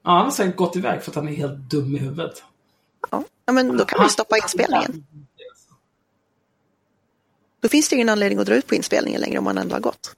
Ja, 0.02 0.10
han 0.10 0.24
har 0.24 0.30
säkert 0.30 0.56
gått 0.56 0.76
iväg 0.76 1.02
för 1.02 1.10
att 1.10 1.14
han 1.14 1.28
är 1.28 1.32
helt 1.32 1.58
dum 1.58 1.96
i 1.96 1.98
huvudet. 1.98 2.42
Ja, 3.10 3.24
ja 3.46 3.52
men 3.52 3.76
då 3.76 3.84
kan 3.84 4.02
vi 4.02 4.08
stoppa 4.08 4.36
inspelningen. 4.36 5.06
Då 7.60 7.68
finns 7.68 7.88
det 7.88 7.94
ingen 7.94 8.08
anledning 8.08 8.38
att 8.38 8.46
dra 8.46 8.54
ut 8.54 8.66
på 8.66 8.74
inspelningen 8.74 9.20
längre 9.20 9.38
om 9.38 9.44
man 9.44 9.58
ändå 9.58 9.74
har 9.74 9.80
gått. 9.80 10.16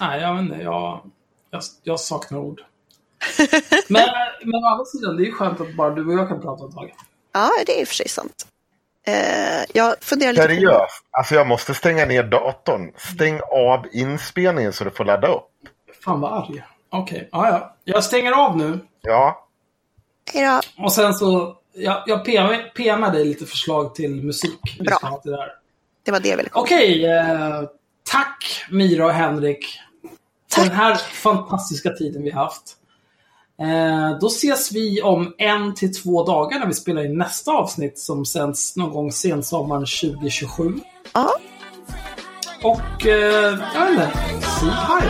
Nej, 0.00 0.20
jag 0.20 0.34
vet 0.34 0.42
inte. 0.42 0.56
Jag, 0.56 1.10
jag, 1.50 1.62
jag 1.82 2.00
saknar 2.00 2.38
ord. 2.38 2.64
Men, 3.88 4.08
men 4.44 4.64
å 4.64 4.66
andra 4.66 4.84
sidan, 4.84 5.16
det 5.16 5.22
är 5.22 5.26
ju 5.26 5.32
skönt 5.32 5.60
att 5.60 5.76
bara 5.76 5.94
du 5.94 6.06
och 6.06 6.12
jag 6.12 6.28
kan 6.28 6.40
prata 6.40 6.66
ett 6.66 6.74
tag. 6.74 6.94
Ja, 7.32 7.50
det 7.66 7.78
är 7.78 7.80
i 7.80 7.84
och 7.84 7.88
för 7.88 7.94
sig 7.94 8.08
sant. 8.08 8.46
Eh, 9.08 9.64
jag 9.74 9.96
funderar 10.00 10.32
lite 10.32 10.42
på... 10.42 10.48
Seriöst. 10.48 11.04
Alltså 11.10 11.34
jag 11.34 11.46
måste 11.46 11.74
stänga 11.74 12.04
ner 12.04 12.22
datorn. 12.22 12.92
Stäng 12.96 13.40
av 13.52 13.86
inspelningen 13.92 14.72
så 14.72 14.84
du 14.84 14.90
får 14.90 15.04
ladda 15.04 15.28
upp. 15.28 15.48
Fan 16.04 16.20
vad 16.20 16.32
arg. 16.32 16.62
Okej, 16.90 17.28
ja, 17.32 17.48
ja. 17.48 17.76
Jag 17.84 18.04
stänger 18.04 18.32
av 18.32 18.56
nu. 18.56 18.80
Ja. 19.02 19.48
Hej 20.32 20.44
då. 20.44 20.84
Och 20.84 20.92
sen 20.92 21.14
så, 21.14 21.56
jag, 21.72 22.02
jag 22.06 22.24
PM, 22.24 22.60
PMar 22.76 23.12
dig 23.12 23.24
lite 23.24 23.46
förslag 23.46 23.94
till 23.94 24.24
musik. 24.24 24.78
Bra. 24.80 25.20
det 25.24 25.36
här. 25.36 25.52
Det 26.04 26.12
var 26.12 26.20
det 26.20 26.28
jag 26.28 26.36
ville 26.36 26.48
komma 26.48 26.62
Okej, 26.62 27.06
eh, 27.06 27.62
tack 28.10 28.66
Mira 28.70 29.06
och 29.06 29.12
Henrik. 29.12 29.80
För 30.52 30.62
den 30.62 30.72
här 30.72 30.94
fantastiska 30.94 31.90
tiden 31.90 32.22
vi 32.22 32.30
haft. 32.30 32.76
Eh, 33.60 34.18
då 34.20 34.26
ses 34.26 34.72
vi 34.72 35.02
om 35.02 35.34
en 35.38 35.74
till 35.74 35.94
två 35.94 36.24
dagar 36.24 36.58
när 36.58 36.66
vi 36.66 36.74
spelar 36.74 37.04
in 37.04 37.18
nästa 37.18 37.52
avsnitt 37.52 37.98
som 37.98 38.24
sänds 38.24 38.76
någon 38.76 38.90
gång 38.90 39.12
sensommaren 39.12 39.86
2027. 39.86 40.72
Ja. 41.14 41.30
Och 42.62 43.06
eh, 43.06 43.58
jag 43.74 43.86
vet 43.86 43.90
inte, 43.90 44.10
si 44.60 44.66
hej. 44.66 45.08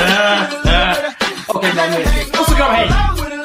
Eh, 0.00 0.42
eh. 0.42 0.96
Okej, 1.46 1.70
okay, 1.72 2.04
Och 2.40 2.46
så 2.46 2.54
kram 2.54 2.74
hej. 2.74 3.37